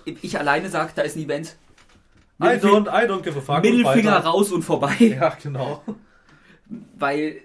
Ich 0.05 0.39
alleine 0.39 0.69
sage, 0.69 0.91
da 0.95 1.01
ist 1.01 1.15
ein 1.15 1.23
Event. 1.23 1.57
I 2.41 2.57
don't, 2.57 2.87
I 2.87 3.07
don't 3.07 3.21
give 3.21 3.37
a 3.37 3.41
fuck. 3.41 3.61
Mittelfinger 3.61 4.17
raus 4.17 4.51
und 4.51 4.63
vorbei. 4.63 4.95
Ja, 4.99 5.37
genau. 5.41 5.83
weil 6.97 7.41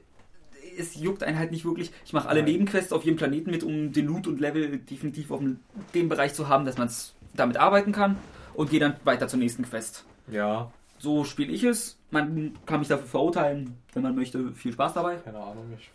es 0.79 0.95
juckt 0.95 1.23
einen 1.23 1.39
halt 1.39 1.51
nicht 1.51 1.65
wirklich. 1.65 1.91
Ich 2.05 2.13
mache 2.13 2.29
alle 2.29 2.43
Nein. 2.43 2.53
Nebenquests 2.53 2.93
auf 2.93 3.05
jedem 3.05 3.17
Planeten 3.17 3.51
mit, 3.51 3.63
um 3.63 3.93
den 3.93 4.07
Loot 4.07 4.27
und 4.27 4.41
Level 4.41 4.79
definitiv 4.79 5.31
auf 5.31 5.41
dem, 5.41 5.59
dem 5.95 6.09
Bereich 6.09 6.35
zu 6.35 6.49
haben, 6.49 6.65
dass 6.65 6.79
man 6.79 6.91
damit 7.35 7.57
arbeiten 7.57 7.93
kann 7.93 8.17
und 8.55 8.71
gehe 8.71 8.81
dann 8.81 8.97
weiter 9.05 9.29
zur 9.29 9.39
nächsten 9.39 9.65
Quest. 9.65 10.05
Ja, 10.31 10.71
So 10.99 11.25
spiele 11.25 11.53
ich 11.53 11.65
es. 11.65 11.96
Man 12.11 12.57
kann 12.67 12.79
mich 12.81 12.89
dafür 12.89 13.07
verurteilen, 13.07 13.77
wenn 13.93 14.03
man 14.03 14.15
möchte. 14.15 14.53
Viel 14.53 14.73
Spaß 14.73 14.95
dabei. 14.95 15.17
keine 15.17 15.39
Ahnung. 15.39 15.77
Ich, 15.77 15.91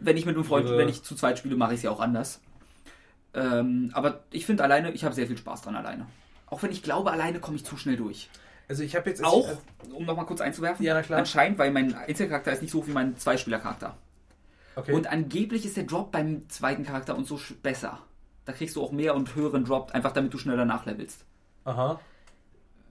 Wenn 0.00 0.16
ich 0.16 0.26
mit 0.26 0.36
einem 0.36 0.44
Freund, 0.44 0.68
wenn 0.70 0.88
ich 0.88 1.02
zu 1.02 1.14
zweit 1.16 1.38
spiele, 1.38 1.56
mache 1.56 1.72
ich 1.72 1.78
es 1.78 1.82
ja 1.82 1.90
auch 1.90 2.00
anders. 2.00 2.40
Ähm, 3.34 3.90
aber 3.92 4.20
ich 4.30 4.46
finde 4.46 4.62
alleine, 4.64 4.90
ich 4.92 5.04
habe 5.04 5.14
sehr 5.14 5.26
viel 5.26 5.36
Spaß 5.36 5.62
dran 5.62 5.76
alleine. 5.76 6.06
Auch 6.46 6.62
wenn 6.62 6.70
ich 6.72 6.82
glaube, 6.82 7.10
alleine 7.10 7.40
komme 7.40 7.56
ich 7.56 7.64
zu 7.64 7.76
schnell 7.76 7.96
durch. 7.96 8.30
also 8.68 8.82
ich 8.82 8.96
habe 8.96 9.10
jetzt... 9.10 9.22
Auch, 9.22 9.48
um 9.92 10.06
nochmal 10.06 10.24
kurz 10.24 10.40
einzuwerfen, 10.40 10.84
Ja, 10.84 10.94
na 10.94 11.02
klar. 11.02 11.18
anscheinend, 11.18 11.58
weil 11.58 11.70
mein 11.70 11.94
Einzelcharakter 11.94 12.52
ist 12.52 12.62
nicht 12.62 12.70
so 12.70 12.86
wie 12.86 12.92
mein 12.92 13.16
Zweispielercharakter. 13.18 13.96
Okay. 14.76 14.92
Und 14.92 15.08
angeblich 15.08 15.66
ist 15.66 15.76
der 15.76 15.84
Drop 15.84 16.10
beim 16.12 16.48
zweiten 16.48 16.84
Charakter 16.84 17.16
und 17.16 17.26
so 17.26 17.38
besser. 17.62 17.98
Da 18.46 18.52
kriegst 18.52 18.76
du 18.76 18.82
auch 18.82 18.92
mehr 18.92 19.14
und 19.14 19.34
höheren 19.34 19.64
Drop, 19.64 19.90
einfach 19.92 20.12
damit 20.12 20.32
du 20.32 20.38
schneller 20.38 20.64
nachlevelst. 20.64 21.24
Aha. 21.64 22.00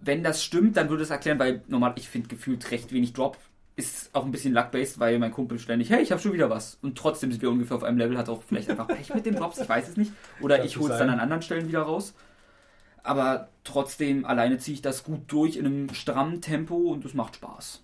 Wenn 0.01 0.23
das 0.23 0.43
stimmt, 0.43 0.77
dann 0.77 0.89
würde 0.89 1.03
es 1.03 1.09
erklären, 1.09 1.39
weil 1.39 1.61
normal, 1.67 1.93
ich 1.97 2.07
finde 2.07 2.27
gefühlt 2.27 2.69
recht 2.71 2.91
wenig 2.91 3.13
Drop. 3.13 3.37
Ist 3.75 4.09
auch 4.13 4.25
ein 4.25 4.31
bisschen 4.31 4.53
luck-based, 4.53 4.99
weil 4.99 5.19
mein 5.19 5.31
Kumpel 5.31 5.59
ständig, 5.59 5.91
hey, 5.91 6.01
ich 6.01 6.11
habe 6.11 6.19
schon 6.21 6.33
wieder 6.33 6.49
was. 6.49 6.79
Und 6.81 6.97
trotzdem 6.97 7.31
sind 7.31 7.41
wir 7.41 7.51
ungefähr 7.51 7.77
auf 7.77 7.83
einem 7.83 7.99
Level, 7.99 8.17
hat 8.17 8.27
auch 8.27 8.41
vielleicht 8.41 8.69
einfach 8.69 8.87
Pech 8.87 9.13
mit 9.13 9.25
den 9.25 9.35
Drops, 9.35 9.59
ich 9.59 9.69
weiß 9.69 9.89
es 9.89 9.97
nicht. 9.97 10.11
Oder 10.41 10.63
ich 10.65 10.77
hole 10.77 10.93
es 10.93 10.99
dann 10.99 11.09
an 11.09 11.19
anderen 11.19 11.43
Stellen 11.43 11.67
wieder 11.67 11.83
raus. 11.83 12.15
Aber 13.03 13.49
trotzdem, 13.63 14.25
alleine 14.25 14.57
ziehe 14.57 14.73
ich 14.73 14.81
das 14.81 15.03
gut 15.03 15.31
durch 15.31 15.57
in 15.57 15.65
einem 15.65 15.93
strammen 15.93 16.41
Tempo 16.41 16.75
und 16.75 17.05
es 17.05 17.13
macht 17.13 17.35
Spaß. 17.35 17.83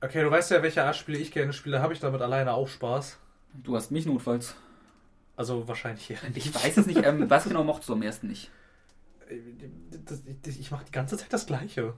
Okay, 0.00 0.22
du 0.22 0.30
weißt 0.30 0.52
ja, 0.52 0.62
welche 0.62 0.84
Art 0.84 0.96
Spiele 0.96 1.18
ich 1.18 1.32
gerne 1.32 1.52
spiele. 1.52 1.82
Habe 1.82 1.92
ich 1.92 2.00
damit 2.00 2.22
alleine 2.22 2.52
auch 2.52 2.68
Spaß? 2.68 3.18
Du 3.64 3.74
hast 3.74 3.90
mich 3.90 4.06
notfalls. 4.06 4.54
Also 5.36 5.66
wahrscheinlich 5.68 6.10
eher 6.10 6.22
nicht. 6.30 6.46
Ich 6.46 6.54
weiß 6.54 6.76
es 6.76 6.86
nicht, 6.86 7.04
ähm, 7.04 7.28
was 7.28 7.44
genau 7.44 7.64
mochtest 7.64 7.88
du 7.88 7.94
am 7.94 8.02
ersten 8.02 8.28
nicht? 8.28 8.50
Das, 10.04 10.22
ich 10.46 10.70
mache 10.70 10.84
die 10.84 10.92
ganze 10.92 11.16
Zeit 11.16 11.32
das 11.32 11.46
Gleiche. 11.46 11.94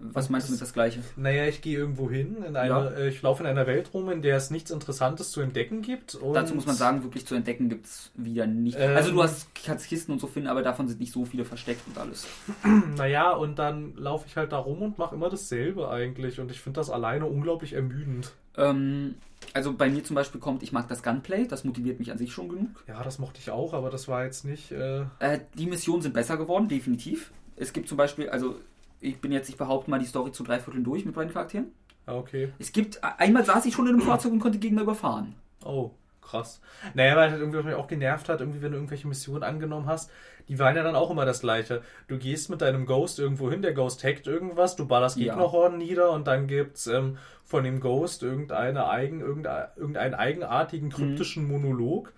Was 0.00 0.30
meinst 0.30 0.48
du 0.48 0.52
mit 0.52 0.60
das 0.60 0.72
Gleiche? 0.72 1.00
Naja, 1.16 1.46
ich 1.46 1.60
gehe 1.60 1.76
irgendwo 1.76 2.08
hin, 2.10 2.36
in 2.46 2.56
eine, 2.56 2.68
Ja. 2.68 2.88
äh, 2.90 3.08
ich 3.08 3.20
laufe 3.22 3.42
in 3.42 3.48
einer 3.48 3.66
Welt 3.66 3.92
rum, 3.92 4.08
in 4.10 4.22
der 4.22 4.36
es 4.36 4.50
nichts 4.50 4.70
Interessantes 4.70 5.30
zu 5.32 5.40
entdecken 5.40 5.82
gibt. 5.82 6.18
Dazu 6.34 6.54
muss 6.54 6.66
man 6.66 6.76
sagen, 6.76 7.02
wirklich 7.02 7.26
zu 7.26 7.34
entdecken 7.34 7.68
gibt 7.68 7.86
es 7.86 8.10
wieder 8.14 8.46
nicht. 8.46 8.76
Ähm. 8.78 8.96
also 8.96 9.10
du 9.10 9.22
hast, 9.22 9.48
kannst 9.64 9.88
Kisten 9.88 10.12
und 10.12 10.20
so 10.20 10.26
finden, 10.28 10.48
aber 10.48 10.62
davon 10.62 10.86
sind 10.88 11.00
nicht 11.00 11.12
so 11.12 11.24
viele 11.24 11.44
versteckt 11.44 11.82
und 11.88 11.98
alles. 11.98 12.26
Naja, 12.96 13.32
und 13.32 13.58
dann 13.58 13.94
laufe 13.96 14.26
ich 14.28 14.36
halt 14.36 14.52
da 14.52 14.58
rum 14.58 14.82
und 14.82 14.98
mache 14.98 15.14
immer 15.14 15.30
dasselbe 15.30 15.88
eigentlich. 15.90 16.38
Und 16.40 16.50
ich 16.50 16.60
finde 16.60 16.78
das 16.80 16.90
alleine 16.90 17.26
unglaublich 17.26 17.72
ermüdend. 17.72 18.32
Ähm, 18.56 19.14
also 19.54 19.72
bei 19.72 19.88
mir 19.88 20.02
zum 20.04 20.14
Beispiel 20.16 20.40
kommt, 20.40 20.62
ich 20.62 20.72
mag 20.72 20.88
das 20.88 21.02
Gunplay, 21.02 21.46
das 21.46 21.64
motiviert 21.64 21.98
mich 21.98 22.10
an 22.12 22.18
sich 22.18 22.32
schon 22.32 22.48
genug. 22.48 22.84
Ja, 22.86 23.02
das 23.02 23.18
mochte 23.18 23.38
ich 23.40 23.50
auch, 23.50 23.72
aber 23.74 23.90
das 23.90 24.08
war 24.08 24.24
jetzt 24.24 24.44
nicht. 24.44 24.72
Äh, 24.72 25.02
Äh, 25.20 25.40
die 25.54 25.66
Missionen 25.66 26.02
sind 26.02 26.14
besser 26.14 26.36
geworden, 26.36 26.68
definitiv. 26.68 27.30
Es 27.56 27.72
gibt 27.72 27.88
zum 27.88 27.96
Beispiel, 27.96 28.28
also 28.30 28.56
ich 29.00 29.20
bin 29.20 29.32
jetzt, 29.32 29.48
ich 29.48 29.56
behaupte 29.56 29.90
mal 29.90 29.98
die 29.98 30.06
Story 30.06 30.32
zu 30.32 30.42
drei 30.44 30.58
Vierteln 30.58 30.84
durch 30.84 31.04
mit 31.04 31.14
beiden 31.14 31.32
Charakteren. 31.32 31.72
ja, 32.06 32.14
okay. 32.14 32.52
Es 32.58 32.72
gibt, 32.72 33.00
einmal 33.02 33.44
saß 33.44 33.64
ich 33.66 33.74
schon 33.74 33.86
in 33.86 33.94
einem 33.94 34.02
Fahrzeug 34.02 34.32
und 34.32 34.40
konnte 34.40 34.58
Gegner 34.58 34.82
überfahren. 34.82 35.34
Oh, 35.64 35.90
krass. 36.22 36.60
Naja, 36.94 37.16
weil 37.16 37.30
halt 37.30 37.40
irgendwie, 37.40 37.58
was 37.58 37.64
mich 37.64 37.74
auch 37.74 37.86
genervt 37.88 38.28
hat, 38.28 38.40
irgendwie, 38.40 38.62
wenn 38.62 38.72
du 38.72 38.78
irgendwelche 38.78 39.08
Missionen 39.08 39.42
angenommen 39.42 39.86
hast, 39.86 40.10
die 40.48 40.58
waren 40.58 40.76
ja 40.76 40.82
dann 40.82 40.96
auch 40.96 41.10
immer 41.10 41.26
das 41.26 41.40
gleiche. 41.40 41.82
Du 42.06 42.18
gehst 42.18 42.48
mit 42.48 42.62
deinem 42.62 42.86
Ghost 42.86 43.18
irgendwo 43.18 43.50
hin, 43.50 43.60
der 43.62 43.74
Ghost 43.74 44.02
hackt 44.04 44.26
irgendwas, 44.26 44.76
du 44.76 44.86
ballerst 44.86 45.16
Ja. 45.18 45.34
Gegnerhorden 45.34 45.78
nieder 45.78 46.10
und 46.12 46.26
dann 46.26 46.46
gibt's 46.46 46.86
ähm, 46.86 47.18
von 47.44 47.64
dem 47.64 47.80
Ghost 47.80 48.22
irgendeine 48.22 48.88
eigen, 48.88 49.20
irgendein, 49.20 49.66
irgendeinen 49.76 50.14
eigenartigen 50.14 50.90
kryptischen 50.90 51.46
Monolog. 51.46 52.12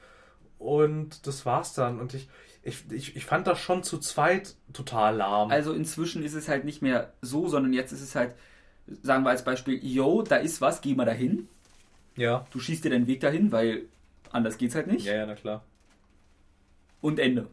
Und 0.60 1.26
das 1.26 1.46
war's 1.46 1.72
dann. 1.72 1.98
Und 1.98 2.12
ich, 2.12 2.28
ich, 2.62 2.84
ich, 2.90 3.16
ich 3.16 3.24
fand 3.24 3.46
das 3.46 3.58
schon 3.58 3.82
zu 3.82 3.96
zweit 3.98 4.56
total 4.74 5.16
lahm. 5.16 5.50
Also 5.50 5.72
inzwischen 5.72 6.22
ist 6.22 6.34
es 6.34 6.48
halt 6.48 6.66
nicht 6.66 6.82
mehr 6.82 7.14
so, 7.22 7.48
sondern 7.48 7.72
jetzt 7.72 7.92
ist 7.92 8.02
es 8.02 8.14
halt, 8.14 8.34
sagen 9.02 9.24
wir 9.24 9.30
als 9.30 9.42
Beispiel, 9.42 9.82
yo, 9.82 10.20
da 10.20 10.36
ist 10.36 10.60
was, 10.60 10.82
geh 10.82 10.94
mal 10.94 11.06
dahin. 11.06 11.48
ja. 12.14 12.46
Du 12.50 12.60
schießt 12.60 12.84
dir 12.84 12.90
deinen 12.90 13.06
Weg 13.06 13.20
dahin, 13.20 13.52
weil 13.52 13.86
anders 14.30 14.58
geht's 14.58 14.74
halt 14.74 14.86
nicht. 14.86 15.06
Ja, 15.06 15.14
ja, 15.14 15.26
na 15.26 15.34
klar. 15.34 15.64
Und 17.00 17.18
Ende. 17.18 17.46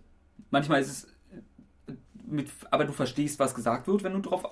Manchmal 0.51 0.81
ist 0.81 0.89
es 0.89 1.07
mit, 2.25 2.49
aber 2.71 2.84
du 2.84 2.91
verstehst, 2.91 3.39
was 3.39 3.55
gesagt 3.55 3.88
wird, 3.88 4.03
wenn 4.03 4.11
du 4.13 4.19
drauf. 4.19 4.43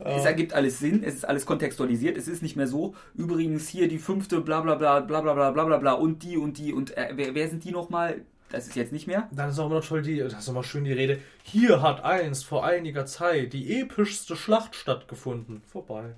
Es 0.00 0.24
ergibt 0.24 0.52
alles 0.52 0.78
Sinn, 0.78 1.02
es 1.02 1.14
ist 1.14 1.24
alles 1.24 1.44
kontextualisiert, 1.44 2.16
es 2.16 2.28
ist 2.28 2.40
nicht 2.40 2.54
mehr 2.56 2.68
so, 2.68 2.94
übrigens 3.16 3.68
hier 3.68 3.88
die 3.88 3.98
fünfte, 3.98 4.40
bla 4.40 4.60
bla 4.60 4.76
bla 4.76 5.00
bla 5.00 5.20
bla 5.20 5.34
bla 5.34 5.50
bla 5.50 5.64
bla 5.64 5.76
bla 5.78 5.92
und 5.94 6.22
die 6.22 6.36
und 6.36 6.56
die 6.58 6.72
und 6.72 6.96
äh, 6.96 7.08
wer, 7.14 7.34
wer 7.34 7.48
sind 7.48 7.64
die 7.64 7.72
nochmal? 7.72 8.20
Das 8.50 8.66
ist 8.68 8.76
jetzt 8.76 8.92
nicht 8.92 9.06
mehr. 9.06 9.28
Dann 9.32 9.50
ist 9.50 9.58
auch 9.58 9.66
immer 9.66 9.74
noch 9.80 9.84
toll 9.86 10.02
die, 10.02 10.18
das 10.20 10.32
ist 10.34 10.48
immer 10.48 10.62
schön 10.64 10.84
die 10.84 10.92
Rede. 10.92 11.18
Hier 11.42 11.82
hat 11.82 12.04
einst 12.04 12.46
vor 12.46 12.64
einiger 12.64 13.04
Zeit 13.06 13.52
die 13.52 13.80
epischste 13.80 14.36
Schlacht 14.36 14.74
stattgefunden. 14.76 15.62
Vorbei. 15.66 16.14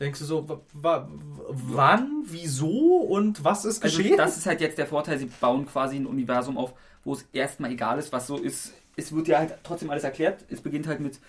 Denkst 0.00 0.18
du 0.18 0.24
so, 0.24 0.48
wa- 0.48 0.60
wa- 0.72 1.08
wann, 1.50 2.24
wieso 2.26 2.96
und 3.02 3.44
was 3.44 3.64
ist 3.64 3.84
Also 3.84 3.98
geschehen? 3.98 4.16
das 4.16 4.36
ist 4.36 4.46
halt 4.46 4.60
jetzt 4.60 4.78
der 4.78 4.86
Vorteil, 4.86 5.18
sie 5.18 5.30
bauen 5.40 5.66
quasi 5.66 5.96
ein 5.96 6.06
Universum 6.06 6.58
auf, 6.58 6.72
wo 7.04 7.12
es 7.12 7.24
erstmal 7.32 7.70
egal 7.70 7.98
ist, 8.00 8.12
was 8.12 8.26
so 8.26 8.36
ist. 8.36 8.72
Es 8.96 9.14
wird 9.14 9.28
ja 9.28 9.38
halt 9.38 9.54
trotzdem 9.62 9.90
alles 9.90 10.02
erklärt. 10.04 10.44
Es 10.48 10.60
beginnt 10.60 10.88
halt 10.88 10.98
mit 11.00 11.20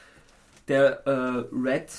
der 0.67 1.05
äh, 1.07 1.45
Red. 1.51 1.91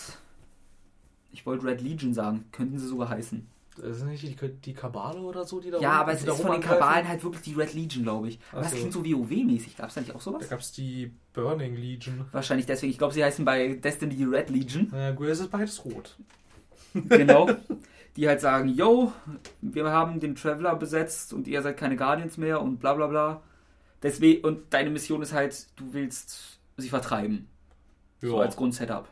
Ich 1.33 1.45
wollte 1.47 1.67
Red 1.67 1.81
Legion 1.83 2.15
sagen, 2.15 2.47
könnten 2.53 2.79
sie 2.79 2.87
sogar 2.87 3.09
heißen. 3.11 3.47
Das 3.79 3.99
ist 3.99 4.05
nicht 4.05 4.23
die, 4.23 4.49
die 4.65 4.73
Kabale 4.73 5.21
oder 5.21 5.45
so, 5.45 5.61
die 5.61 5.71
da 5.71 5.79
Ja, 5.79 5.91
rum- 5.93 6.01
aber 6.01 6.13
es 6.13 6.25
da 6.25 6.33
ist 6.33 6.41
von 6.41 6.53
den? 6.53 6.61
Kabalen 6.63 7.07
halt 7.07 7.23
wirklich 7.23 7.43
die 7.43 7.53
Red 7.53 7.75
Legion, 7.75 8.05
glaube 8.05 8.29
ich. 8.29 8.39
Aber 8.51 8.61
Ach 8.61 8.65
das 8.65 8.71
so. 8.73 8.77
klingt 8.79 8.93
so 8.95 9.05
WoW-mäßig. 9.05 9.77
Gab 9.77 9.89
es 9.91 9.95
da 9.97 10.01
nicht 10.01 10.13
auch 10.13 10.15
Da 10.19 10.21
sowas? 10.21 10.49
gab 10.49 10.61
es 10.61 10.73
die 10.73 11.13
Burning 11.35 11.77
Legion. 11.77 12.25
Wahrscheinlich 12.33 12.65
deswegen. 12.65 12.91
Ich 12.93 12.97
glaube, 12.99 13.13
sie 13.13 13.23
heißen 13.23 13.45
bei 13.45 13.75
Destiny 13.75 14.17
die 14.17 14.25
Red 14.25 14.49
Legion. 14.49 14.89
Na 14.93 15.11
gut, 15.11 15.27
es 15.27 15.41
ist 15.41 15.51
beides 15.51 15.85
rot. 15.85 16.17
genau. 16.95 17.51
Die 18.17 18.27
halt 18.27 18.41
sagen, 18.41 18.71
yo, 18.71 19.13
wir 19.61 19.85
haben 19.91 20.21
den 20.21 20.37
Traveler 20.37 20.75
besetzt 20.75 21.35
und 21.35 21.47
ihr 21.47 21.61
seid 21.61 21.77
keine 21.77 21.97
Guardians 21.97 22.39
mehr 22.39 22.63
und 22.63 22.79
bla 22.79 22.95
bla 22.95 23.09
bla. 23.09 23.43
Deswegen, 24.03 24.43
und 24.43 24.73
deine 24.73 24.89
Mission 24.89 25.21
ist 25.21 25.35
halt, 25.35 25.67
du 25.77 25.93
willst 25.93 26.59
sie 26.79 26.89
vertreiben. 26.89 27.47
So 28.21 28.39
als 28.39 28.57
Grundsetup. 28.57 29.09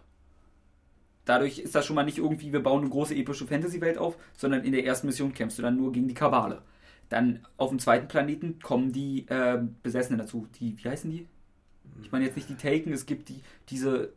Dadurch 1.24 1.58
ist 1.58 1.74
das 1.74 1.86
schon 1.86 1.96
mal 1.96 2.04
nicht 2.04 2.18
irgendwie, 2.18 2.52
wir 2.52 2.62
bauen 2.62 2.82
eine 2.82 2.90
große 2.90 3.14
epische 3.14 3.46
Fantasy-Welt 3.46 3.96
auf, 3.96 4.16
sondern 4.36 4.64
in 4.64 4.72
der 4.72 4.84
ersten 4.84 5.06
Mission 5.06 5.32
kämpfst 5.32 5.58
du 5.58 5.62
dann 5.62 5.76
nur 5.76 5.92
gegen 5.92 6.08
die 6.08 6.14
Kabale. 6.14 6.62
Dann 7.08 7.46
auf 7.56 7.70
dem 7.70 7.78
zweiten 7.78 8.08
Planeten 8.08 8.58
kommen 8.60 8.92
die 8.92 9.26
äh, 9.28 9.62
Besessenen 9.82 10.18
dazu. 10.18 10.46
Die, 10.58 10.76
wie 10.82 10.88
heißen 10.88 11.10
die? 11.10 11.26
Ich 12.02 12.12
meine 12.12 12.24
jetzt 12.24 12.36
nicht 12.36 12.48
die 12.48 12.56
Taken, 12.56 12.92
es 12.92 13.06
gibt 13.06 13.28
die, 13.28 13.40
diese 13.68 14.12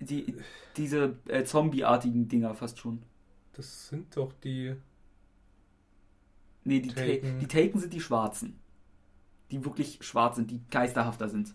die, 0.00 0.34
diese 0.76 1.16
äh, 1.26 1.44
Zombie-artigen 1.44 2.28
Dinger 2.28 2.54
fast 2.54 2.78
schon. 2.78 3.02
Das 3.54 3.88
sind 3.88 4.16
doch 4.16 4.32
die. 4.44 4.76
Nee, 6.64 6.80
die 6.80 6.88
Taken. 6.88 7.22
Taken. 7.22 7.38
die 7.40 7.46
Taken 7.46 7.80
sind 7.80 7.92
die 7.92 8.00
Schwarzen. 8.00 8.58
Die 9.50 9.64
wirklich 9.64 9.98
schwarz 10.00 10.36
sind, 10.36 10.50
die 10.50 10.60
geisterhafter 10.70 11.28
sind. 11.28 11.54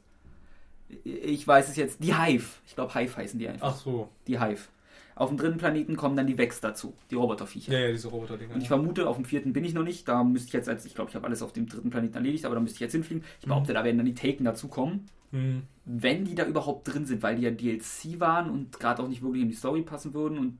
Ich 1.03 1.47
weiß 1.47 1.69
es 1.69 1.75
jetzt. 1.75 2.03
Die 2.03 2.15
Hive. 2.15 2.45
Ich 2.65 2.75
glaube, 2.75 2.93
Hive 2.93 3.17
heißen 3.17 3.39
die 3.39 3.47
einfach. 3.47 3.73
Ach 3.73 3.77
so. 3.77 4.09
Die 4.27 4.39
Hive. 4.39 4.67
Auf 5.15 5.29
dem 5.29 5.37
dritten 5.37 5.57
Planeten 5.57 5.97
kommen 5.97 6.15
dann 6.15 6.25
die 6.25 6.37
Vex 6.37 6.61
dazu, 6.61 6.95
die 7.11 7.15
Roboterviecher. 7.15 7.73
Ja, 7.73 7.79
ja, 7.79 7.91
diese 7.91 8.07
Roboter-Dinger. 8.07 8.55
Und 8.55 8.61
ich 8.61 8.67
vermute, 8.67 9.07
auf 9.07 9.17
dem 9.17 9.25
vierten 9.25 9.53
bin 9.53 9.63
ich 9.63 9.73
noch 9.73 9.83
nicht. 9.83 10.07
Da 10.07 10.23
müsste 10.23 10.47
ich 10.47 10.53
jetzt, 10.53 10.69
als 10.69 10.85
ich 10.85 10.95
glaube, 10.95 11.09
ich 11.09 11.15
habe 11.15 11.27
alles 11.27 11.41
auf 11.41 11.53
dem 11.53 11.67
dritten 11.67 11.89
Planeten 11.89 12.15
erledigt, 12.15 12.45
aber 12.45 12.55
da 12.55 12.61
müsste 12.61 12.77
ich 12.77 12.79
jetzt 12.79 12.93
hinfliegen. 12.93 13.23
Ich 13.39 13.47
behaupte, 13.47 13.73
da 13.73 13.83
werden 13.83 13.97
dann 13.97 14.05
die 14.05 14.15
Taken 14.15 14.45
dazukommen. 14.45 15.05
Hm. 15.31 15.63
Wenn 15.85 16.25
die 16.25 16.35
da 16.35 16.45
überhaupt 16.45 16.91
drin 16.91 17.05
sind, 17.05 17.21
weil 17.23 17.35
die 17.35 17.43
ja 17.43 17.51
DLC 17.51 18.19
waren 18.19 18.49
und 18.49 18.79
gerade 18.79 19.03
auch 19.03 19.07
nicht 19.07 19.21
wirklich 19.21 19.43
in 19.43 19.49
die 19.49 19.55
Story 19.55 19.81
passen 19.81 20.13
würden 20.13 20.37
und 20.37 20.57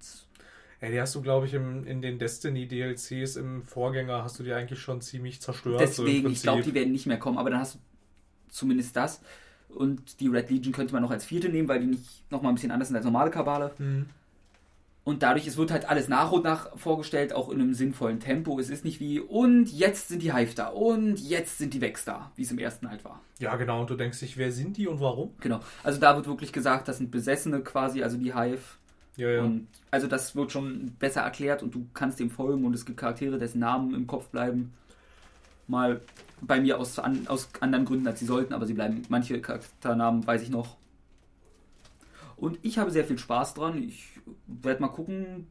Ja, 0.82 0.90
die 0.90 1.00
hast 1.00 1.16
du, 1.16 1.22
glaube 1.22 1.46
ich, 1.46 1.54
im, 1.54 1.86
in 1.86 2.02
den 2.02 2.20
Destiny-DLCs 2.20 3.38
im 3.38 3.64
Vorgänger 3.64 4.24
hast 4.24 4.40
du 4.40 4.44
die 4.44 4.54
eigentlich 4.54 4.80
schon 4.80 5.02
ziemlich 5.02 5.42
zerstört. 5.42 5.80
so 5.94 6.06
Deswegen, 6.06 6.30
ich 6.30 6.42
glaube, 6.42 6.62
die 6.62 6.74
werden 6.74 6.92
nicht 6.92 7.06
mehr 7.06 7.20
kommen, 7.20 7.38
aber 7.38 7.50
dann 7.50 7.60
hast 7.60 7.76
du 7.76 7.80
zumindest 8.50 8.96
das. 8.96 9.22
Und 9.76 10.20
die 10.20 10.28
Red 10.28 10.50
Legion 10.50 10.74
könnte 10.74 10.94
man 10.94 11.02
noch 11.02 11.12
als 11.12 11.26
vierte 11.26 11.50
nehmen, 11.50 11.68
weil 11.68 11.80
die 11.80 11.88
nicht 11.88 12.32
nochmal 12.32 12.52
ein 12.52 12.56
bisschen 12.56 12.72
anders 12.72 12.90
sind 12.90 12.98
als 12.98 13.06
normale 13.06 13.32
Kabale. 13.32 13.72
Hm. 13.78 14.06
Und 15.04 15.24
dadurch, 15.24 15.48
es 15.48 15.58
wird 15.58 15.72
halt 15.72 15.90
alles 15.90 16.08
nach 16.10 16.32
und 16.32 16.44
nach 16.44 16.78
vorgestellt, 16.78 17.34
auch 17.34 17.50
in 17.50 17.60
einem 17.60 17.74
sinnvollen 17.74 18.20
Tempo. 18.20 18.60
Es 18.60 18.70
ist 18.70 18.86
nicht 18.86 19.00
wie, 19.00 19.20
und 19.20 19.72
jetzt 19.72 20.10
sind 20.10 20.22
die 20.22 20.32
Hive 20.32 20.54
da, 20.54 20.68
und 20.68 21.20
jetzt 21.20 21.58
sind 21.58 21.74
die 21.74 21.82
Vex 21.82 22.06
da, 22.06 22.32
wie 22.36 22.44
es 22.44 22.52
im 22.52 22.60
ersten 22.60 22.88
halt 22.88 23.04
war. 23.04 23.20
Ja, 23.40 23.56
genau. 23.56 23.82
Und 23.82 23.90
du 23.90 23.96
denkst 23.96 24.20
dich, 24.20 24.38
wer 24.38 24.52
sind 24.52 24.78
die 24.78 24.88
und 24.88 25.00
warum? 25.00 25.32
Genau. 25.40 25.60
Also 25.84 26.00
da 26.00 26.16
wird 26.16 26.28
wirklich 26.28 26.54
gesagt, 26.54 26.88
das 26.88 27.00
sind 27.00 27.10
Besessene 27.10 27.62
quasi, 27.62 28.04
also 28.04 28.18
die 28.18 28.36
Hive. 28.36 28.62
Ja, 29.18 29.30
ja. 29.30 29.42
Und 29.42 29.68
also 29.90 30.06
das 30.06 30.36
wird 30.36 30.52
schon 30.52 30.96
besser 31.00 31.22
erklärt 31.22 31.64
und 31.64 31.74
du 31.74 31.88
kannst 31.96 32.20
dem 32.20 32.30
folgen 32.30 32.64
und 32.64 32.76
es 32.76 32.86
gibt 32.86 33.00
Charaktere, 33.00 33.40
dessen 33.40 33.60
Namen 33.60 33.96
im 33.96 34.06
Kopf 34.06 34.28
bleiben. 34.28 34.72
Mal 35.72 36.02
bei 36.42 36.60
mir 36.60 36.78
aus, 36.80 37.00
an, 37.00 37.28
aus 37.28 37.50
anderen 37.62 37.86
Gründen, 37.86 38.06
als 38.08 38.20
sie 38.20 38.26
sollten, 38.26 38.54
aber 38.54 38.66
sie 38.66 38.74
bleiben. 38.74 39.02
Manche 39.10 39.40
Charakternamen 39.42 40.26
weiß 40.28 40.42
ich 40.44 40.50
noch. 40.50 40.76
Und 42.36 42.60
ich 42.62 42.78
habe 42.78 42.92
sehr 42.92 43.06
viel 43.06 43.18
Spaß 43.18 43.54
dran. 43.54 43.82
Ich 43.82 44.20
werde 44.48 44.82
mal 44.82 44.90
gucken, 44.90 45.48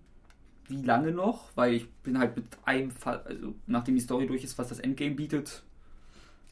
wie 0.68 0.82
lange 0.82 1.12
noch, 1.12 1.50
weil 1.54 1.74
ich 1.74 1.88
bin 2.02 2.18
halt 2.18 2.36
mit 2.36 2.44
einem 2.64 2.90
Fall, 2.90 3.22
also 3.24 3.54
nachdem 3.66 3.94
die 3.94 4.00
Story 4.00 4.26
durch 4.26 4.44
ist, 4.44 4.58
was 4.58 4.68
das 4.68 4.78
Endgame 4.80 5.14
bietet. 5.14 5.62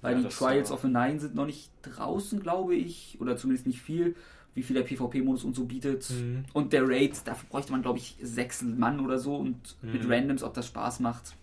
Weil 0.00 0.16
Ja, 0.16 0.28
die 0.28 0.34
Trials 0.34 0.70
of 0.70 0.82
the 0.82 0.88
Nine 0.88 1.18
sind 1.18 1.34
noch 1.34 1.46
nicht 1.46 1.70
draußen, 1.82 2.40
glaube 2.40 2.74
ich. 2.76 3.18
Oder 3.20 3.36
zumindest 3.36 3.66
nicht 3.66 3.80
viel, 3.82 4.14
wie 4.54 4.62
viel 4.62 4.74
der 4.74 4.84
PvP-Modus 4.84 5.42
und 5.44 5.56
so 5.56 5.64
bietet. 5.64 6.04
Hm. 6.04 6.44
Und 6.52 6.72
der 6.72 6.88
Raid, 6.88 7.20
dafür 7.26 7.48
bräuchte 7.50 7.72
man, 7.72 7.82
glaube 7.82 7.98
ich, 7.98 8.16
sechs 8.22 8.62
Mann 8.62 9.00
oder 9.00 9.18
so. 9.18 9.34
Und 9.36 9.76
mit 9.82 10.04
Mhm. 10.04 10.10
Randoms, 10.10 10.42
ob 10.44 10.54
das 10.54 10.68
Spaß 10.68 11.00
macht, 11.00 11.34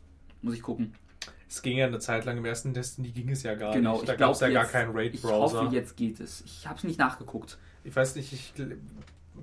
muss 0.42 0.54
ich 0.56 0.62
gucken. 0.62 0.94
Es 1.48 1.62
ging 1.62 1.78
ja 1.78 1.86
eine 1.86 2.00
Zeit 2.00 2.26
lang 2.26 2.38
im 2.38 2.46
ersten 2.46 2.74
Destiny, 2.74 3.12
ging 3.12 3.30
es 3.30 3.44
ja 3.44 3.56
gar 3.56 3.74
genau, 3.74 3.94
nicht. 3.98 4.08
Da 4.10 4.14
ich 4.14 4.20
gab 4.20 4.32
es 4.32 4.40
ja 4.40 4.48
glaube 4.48 4.54
gar 4.54 4.64
jetzt- 4.64 4.72
keinen 4.72 4.90
Ich 5.14 5.24
Raid-Browser. 5.24 5.62
hoffe, 5.64 5.76
jetzt 5.76 5.96
geht 5.98 6.20
es. 6.20 6.42
Ich 6.46 6.68
habe 6.68 6.78
es 6.78 6.84
nicht 6.84 6.98
nachgeguckt. 7.00 7.58
Ich 7.84 7.96
weiß 7.96 8.16
nicht, 8.16 8.34
ich 8.34 8.54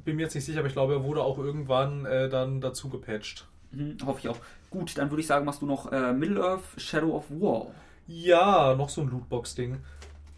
bin 0.05 0.16
mir 0.16 0.23
jetzt 0.23 0.35
nicht 0.35 0.45
sicher, 0.45 0.59
aber 0.59 0.66
ich 0.69 0.74
glaube, 0.74 0.95
er 0.95 1.05
wurde 1.05 1.23
auch 1.23 1.39
irgendwann 1.39 2.05
äh, 2.07 2.29
dann 2.29 2.61
dazu 2.61 2.89
gepatcht. 2.89 3.47
Mhm, 3.70 3.97
hoffe 4.05 4.19
ich 4.20 4.29
auch. 4.29 4.37
Gut, 4.70 4.99
dann 4.99 5.11
würde 5.11 5.20
ich 5.20 5.27
sagen, 5.27 5.45
machst 5.45 5.62
du 5.62 5.66
noch 5.66 5.93
äh, 5.93 6.12
Middle-earth 6.12 6.62
Shadow 6.77 7.16
of 7.16 7.31
War. 7.31 7.69
Ja, 8.09 8.74
noch 8.74 8.89
so 8.89 9.03
ein 9.03 9.09
Lootbox-Ding. 9.09 9.79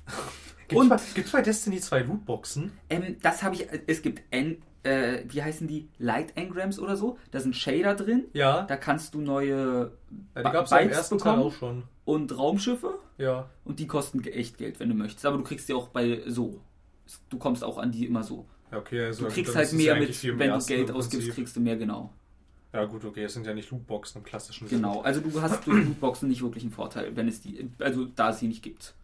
Und- 0.73 0.93
Gibt 1.15 1.27
es 1.27 1.33
bei 1.33 1.43
Destiny 1.43 1.81
zwei 1.81 2.01
Lootboxen? 2.01 2.73
Ähm, 2.91 3.17
das 3.23 3.43
habe 3.43 3.55
ich. 3.55 3.67
Es 3.87 4.03
gibt 4.03 4.23
N, 4.31 4.59
äh, 4.85 5.25
wie 5.29 5.43
heißen 5.43 5.67
die? 5.67 5.89
Light 5.99 6.37
Engrams 6.37 6.79
oder 6.79 6.97
so. 6.97 7.19
Da 7.31 7.41
sind 7.41 7.57
Shader 7.57 7.95
drin. 7.95 8.25
Ja, 8.33 8.63
Da 8.63 8.77
kannst 8.77 9.15
du 9.15 9.21
neue 9.21 9.57
ja 9.57 9.85
die 10.39 10.43
Ba- 10.43 10.51
gab 10.53 10.65
es 10.67 10.71
ja 10.71 10.79
im 10.79 10.91
ersten 10.91 11.19
Teil 11.19 11.33
bekommen? 11.35 11.49
auch 11.49 11.55
schon. 11.59 11.83
und 12.05 12.37
Raumschiffe. 12.39 12.99
Ja. 13.19 13.49
Und 13.65 13.79
die 13.81 13.87
kosten 13.87 14.23
echt 14.25 14.59
Geld, 14.59 14.79
wenn 14.81 14.89
du 14.89 14.95
möchtest. 14.95 15.25
Aber 15.27 15.37
du 15.39 15.43
kriegst 15.45 15.69
die 15.69 15.75
auch 15.75 15.89
bei 15.89 16.23
so. 16.27 16.61
Du 17.29 17.39
kommst 17.39 17.63
auch 17.65 17.79
an 17.79 17.93
die 17.93 18.07
immer 18.07 18.23
so. 18.23 18.47
ja 18.71 18.79
okay, 18.79 19.05
also 19.07 19.25
Du 19.27 19.31
kriegst 19.33 19.55
halt 19.55 19.73
mehr 19.73 19.97
mit, 19.97 20.23
wenn 20.39 20.51
du 20.51 20.59
Geld 20.67 20.91
ausgibst, 20.91 21.31
kriegst 21.33 21.55
du 21.57 21.61
mehr, 21.61 21.77
genau. 21.77 22.13
Ja 22.73 22.85
gut, 22.87 23.05
okay, 23.05 23.23
es 23.25 23.35
sind 23.35 23.47
ja 23.47 23.55
nicht 23.55 23.71
Lootboxen 23.71 24.21
im 24.21 24.25
klassischen 24.25 24.67
Sinne. 24.67 24.81
Genau, 24.83 25.01
also 25.03 25.21
du 25.21 25.41
hast 25.41 25.65
durch 25.67 25.85
Lootboxen 25.85 26.29
nicht 26.29 26.43
wirklich 26.43 26.65
einen 26.65 26.73
Vorteil, 26.73 27.15
wenn 27.15 27.29
es 27.29 27.41
die, 27.41 27.71
also 27.79 28.07
da 28.07 28.31
es 28.31 28.41
sie 28.41 28.49
nicht 28.49 28.63
gibt. 28.65 28.95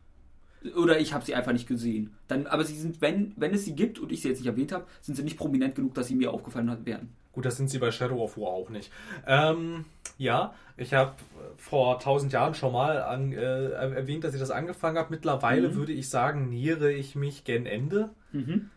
Oder 0.76 1.00
ich 1.00 1.12
habe 1.14 1.24
sie 1.24 1.34
einfach 1.34 1.52
nicht 1.52 1.66
gesehen. 1.66 2.14
Dann, 2.28 2.46
aber 2.46 2.64
sie 2.64 2.76
sind, 2.78 3.00
wenn, 3.00 3.32
wenn 3.36 3.54
es 3.54 3.64
sie 3.64 3.74
gibt 3.74 3.98
und 3.98 4.12
ich 4.12 4.20
sie 4.22 4.28
jetzt 4.28 4.38
nicht 4.38 4.46
erwähnt 4.48 4.72
habe, 4.72 4.84
sind 5.00 5.14
sie 5.14 5.22
nicht 5.22 5.38
prominent 5.38 5.74
genug, 5.74 5.94
dass 5.94 6.08
sie 6.08 6.14
mir 6.14 6.32
aufgefallen 6.32 6.70
hat- 6.70 6.84
wären. 6.84 7.08
Gut, 7.32 7.44
das 7.46 7.56
sind 7.56 7.70
sie 7.70 7.78
bei 7.78 7.90
Shadow 7.92 8.22
of 8.22 8.36
War 8.36 8.48
auch 8.48 8.68
nicht. 8.70 8.90
Ähm, 9.26 9.84
ja, 10.18 10.52
ich 10.76 10.92
habe 10.94 11.12
vor 11.56 11.98
tausend 12.00 12.32
Jahren 12.32 12.54
schon 12.54 12.72
mal 12.72 13.00
an, 13.02 13.32
äh, 13.32 13.70
erwähnt, 13.70 14.24
dass 14.24 14.34
ich 14.34 14.40
das 14.40 14.50
angefangen 14.50 14.98
habe. 14.98 15.08
Mittlerweile 15.10 15.68
Mhm. 15.68 15.74
würde 15.76 15.92
ich 15.92 16.08
sagen, 16.10 16.48
nähere 16.50 16.90
ich 16.92 17.14
mich 17.14 17.44
gen 17.44 17.66
Ende. 17.66 18.10
Mhm. 18.32 18.70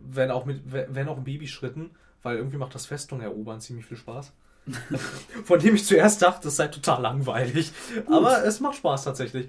wenn 0.00 0.30
auch 0.30 0.44
mit, 0.46 0.60
wenn 0.72 1.08
auch 1.08 1.18
in 1.18 1.24
Babyschritten, 1.24 1.90
weil 2.22 2.36
irgendwie 2.36 2.56
macht 2.56 2.72
das 2.74 2.86
Festung 2.86 3.20
erobern 3.20 3.60
ziemlich 3.60 3.84
viel 3.84 3.96
Spaß. 3.96 4.32
Von 5.44 5.58
dem 5.60 5.74
ich 5.74 5.84
zuerst 5.84 6.22
dachte, 6.22 6.48
es 6.48 6.56
sei 6.56 6.68
total 6.68 7.02
langweilig. 7.02 7.72
Aber 8.06 8.44
es 8.44 8.60
macht 8.60 8.76
Spaß 8.76 9.04
tatsächlich. 9.04 9.48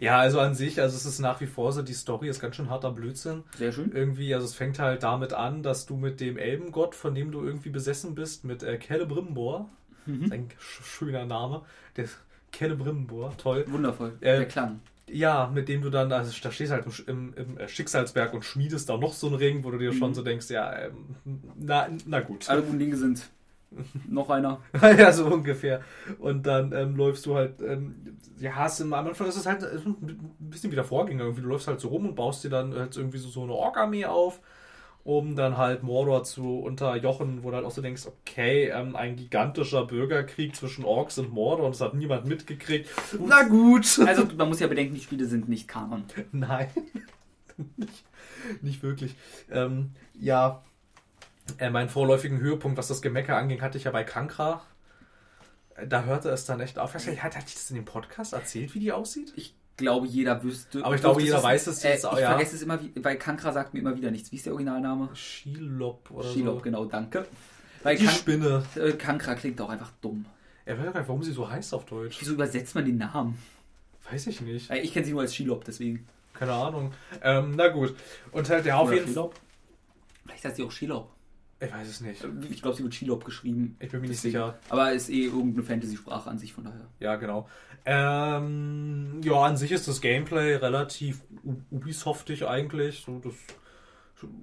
Ja, 0.00 0.18
also 0.18 0.40
an 0.40 0.54
sich, 0.54 0.80
also 0.80 0.96
es 0.96 1.04
ist 1.06 1.18
nach 1.18 1.40
wie 1.40 1.46
vor 1.46 1.72
so, 1.72 1.82
die 1.82 1.92
Story 1.94 2.28
ist 2.28 2.40
ganz 2.40 2.56
schön 2.56 2.70
harter 2.70 2.90
Blödsinn. 2.92 3.44
Sehr 3.56 3.72
schön. 3.72 3.92
Irgendwie, 3.92 4.34
also 4.34 4.46
es 4.46 4.54
fängt 4.54 4.78
halt 4.78 5.02
damit 5.02 5.32
an, 5.32 5.62
dass 5.62 5.86
du 5.86 5.96
mit 5.96 6.20
dem 6.20 6.36
Elbengott, 6.38 6.94
von 6.94 7.14
dem 7.14 7.30
du 7.32 7.42
irgendwie 7.44 7.70
besessen 7.70 8.14
bist, 8.14 8.44
mit 8.44 8.62
äh, 8.62 8.78
Celebrimbor, 8.78 9.68
Mhm. 10.06 10.30
ein 10.32 10.48
sch 10.58 10.82
schöner 10.84 11.24
Name, 11.24 11.62
der 11.96 12.06
Celebrimbor, 12.54 13.36
toll. 13.38 13.64
Wundervoll. 13.68 14.16
Äh, 14.20 14.36
Der 14.38 14.46
Klang. 14.46 14.80
Ja, 15.08 15.50
mit 15.52 15.68
dem 15.68 15.82
du 15.82 15.90
dann, 15.90 16.12
also 16.12 16.32
da 16.42 16.50
stehst 16.50 16.72
halt 16.72 16.86
im, 17.06 17.34
im, 17.34 17.68
Schicksalsberg 17.68 18.32
und 18.32 18.44
schmiedest 18.44 18.88
da 18.88 18.96
noch 18.96 19.12
so 19.12 19.26
einen 19.26 19.36
Ring, 19.36 19.64
wo 19.64 19.70
du 19.70 19.78
dir 19.78 19.92
schon 19.92 20.10
Mhm. 20.10 20.14
so 20.14 20.22
denkst, 20.22 20.48
ja, 20.50 20.72
ähm, 20.78 21.16
na, 21.56 21.88
na 22.06 22.20
gut. 22.20 22.48
Alle 22.48 22.62
guten 22.62 22.78
Dinge 22.78 22.96
sind. 22.96 23.28
Noch 24.08 24.30
einer. 24.30 24.60
ja, 24.82 25.12
so 25.12 25.26
ungefähr. 25.26 25.80
Und 26.18 26.46
dann 26.46 26.72
ähm, 26.72 26.96
läufst 26.96 27.26
du 27.26 27.34
halt, 27.34 27.60
ähm, 27.60 28.16
ja, 28.38 28.54
hast 28.54 28.80
im, 28.80 28.92
am 28.92 29.06
Anfang 29.06 29.26
ist 29.26 29.36
es 29.36 29.46
halt 29.46 29.62
äh, 29.62 29.76
ein 29.86 30.30
bisschen 30.38 30.70
wie 30.70 30.76
der 30.76 30.84
Vorgänger. 30.84 31.24
Irgendwie, 31.24 31.42
du 31.42 31.48
läufst 31.48 31.68
halt 31.68 31.80
so 31.80 31.88
rum 31.88 32.06
und 32.06 32.14
baust 32.14 32.44
dir 32.44 32.50
dann 32.50 32.74
halt 32.74 32.96
irgendwie 32.96 33.18
so, 33.18 33.28
so 33.28 33.42
eine 33.42 33.52
Ork-Armee 33.52 34.06
auf, 34.06 34.40
um 35.04 35.36
dann 35.36 35.56
halt 35.56 35.82
Mordor 35.82 36.24
zu 36.24 36.58
unterjochen, 36.60 37.42
wo 37.42 37.50
du 37.50 37.56
halt 37.56 37.66
auch 37.66 37.70
so 37.70 37.82
denkst, 37.82 38.06
okay, 38.06 38.68
ähm, 38.68 38.96
ein 38.96 39.16
gigantischer 39.16 39.86
Bürgerkrieg 39.86 40.56
zwischen 40.56 40.84
Orks 40.84 41.18
und 41.18 41.32
Mordor 41.32 41.66
und 41.66 41.74
das 41.74 41.80
hat 41.80 41.94
niemand 41.94 42.26
mitgekriegt. 42.26 42.88
Na 43.26 43.42
gut. 43.42 44.00
Also 44.06 44.26
man 44.36 44.48
muss 44.48 44.60
ja 44.60 44.66
bedenken, 44.66 44.94
die 44.94 45.00
Spiele 45.00 45.26
sind 45.26 45.48
nicht 45.48 45.68
Kanon. 45.68 46.04
Nein, 46.32 46.68
nicht, 47.76 48.04
nicht 48.62 48.82
wirklich. 48.82 49.14
Ähm, 49.50 49.90
ja, 50.18 50.62
äh, 51.58 51.70
meinen 51.70 51.88
vorläufigen 51.88 52.38
Höhepunkt, 52.40 52.78
was 52.78 52.88
das 52.88 53.02
Gemecker 53.02 53.36
anging, 53.36 53.60
hatte 53.62 53.78
ich 53.78 53.84
ja 53.84 53.90
bei 53.90 54.04
Kankra. 54.04 54.62
Äh, 55.76 55.86
Da 55.86 56.04
hörte 56.04 56.30
es 56.30 56.44
dann 56.46 56.60
echt 56.60 56.78
auf. 56.78 56.94
Hat, 56.94 57.06
hat 57.06 57.36
ich 57.46 57.54
das 57.54 57.70
in 57.70 57.76
dem 57.76 57.84
Podcast 57.84 58.32
erzählt, 58.32 58.74
wie 58.74 58.80
die 58.80 58.92
aussieht? 58.92 59.32
Ich 59.36 59.54
glaube, 59.76 60.06
jeder 60.06 60.42
wüsste. 60.42 60.84
Aber 60.84 60.94
ich 60.94 61.00
glaube, 61.00 61.22
jeder 61.22 61.38
es- 61.38 61.42
weiß 61.42 61.66
es 61.66 61.84
äh, 61.84 61.90
jetzt 61.90 62.06
auch, 62.06 62.14
Ich 62.14 62.20
ja. 62.20 62.30
vergesse 62.30 62.56
es 62.56 62.62
immer, 62.62 62.78
weil 62.96 63.16
Kankra 63.16 63.52
sagt 63.52 63.74
mir 63.74 63.80
immer 63.80 63.96
wieder 63.96 64.10
nichts. 64.10 64.30
Wie 64.32 64.36
ist 64.36 64.46
der 64.46 64.52
Originalname? 64.52 65.08
Shilop 65.14 66.10
oder 66.10 66.28
Shilob, 66.32 66.58
so. 66.58 66.62
genau, 66.62 66.84
danke. 66.84 67.26
Weil 67.82 67.96
Die 67.98 68.06
Kan 68.06 68.14
Spinne. 68.14 68.64
äh, 68.76 68.92
Kankra 68.92 69.34
klingt 69.34 69.60
auch 69.60 69.68
einfach 69.68 69.90
dumm. 70.00 70.24
Er 70.64 70.78
weiß 70.78 70.92
gar 70.92 71.00
nicht, 71.00 71.08
warum 71.08 71.22
sie 71.22 71.32
so 71.32 71.50
heißt 71.50 71.74
auf 71.74 71.84
Deutsch. 71.84 72.16
Wieso 72.20 72.32
übersetzt 72.32 72.74
man 72.74 72.86
den 72.86 72.96
Namen? 72.96 73.36
Weiß 74.10 74.26
ich 74.28 74.40
nicht. 74.40 74.70
Äh, 74.70 74.78
Ich 74.80 74.92
kenne 74.94 75.04
sie 75.04 75.12
nur 75.12 75.20
als 75.22 75.34
Shilob, 75.34 75.64
deswegen. 75.64 76.06
Keine 76.32 76.52
Ahnung. 76.52 76.92
Ähm, 77.22 77.52
na 77.56 77.68
gut. 77.68 77.94
Und 78.32 78.48
halt, 78.48 78.64
ja, 78.64 78.76
auf 78.78 78.90
jeden 78.92 79.12
Fall. 79.12 79.30
Vielleicht 80.24 80.44
heißt 80.44 80.56
sie 80.56 80.62
auch 80.62 80.70
Shilob. 80.70 81.10
Ich 81.66 81.74
weiß 81.74 81.88
es 81.88 82.00
nicht. 82.00 82.26
Ich 82.50 82.62
glaube, 82.62 82.76
sie 82.76 82.82
wird 82.82 82.92
Chilop 82.92 83.24
geschrieben. 83.24 83.76
Ich 83.80 83.90
bin 83.90 84.00
mir 84.00 84.08
nicht 84.08 84.20
sicher. 84.20 84.58
Aber 84.68 84.92
ist 84.92 85.08
eh 85.08 85.24
irgendeine 85.24 85.62
Fantasy-Sprache 85.62 86.30
an 86.30 86.38
sich, 86.38 86.52
von 86.52 86.64
daher. 86.64 86.86
Ja, 87.00 87.16
genau. 87.16 87.48
Ähm, 87.86 89.20
ja, 89.22 89.42
an 89.42 89.56
sich 89.56 89.72
ist 89.72 89.88
das 89.88 90.00
Gameplay 90.00 90.56
relativ 90.56 91.22
Ubisoftig 91.70 92.46
eigentlich. 92.46 93.04
So 93.04 93.18
das 93.18 93.34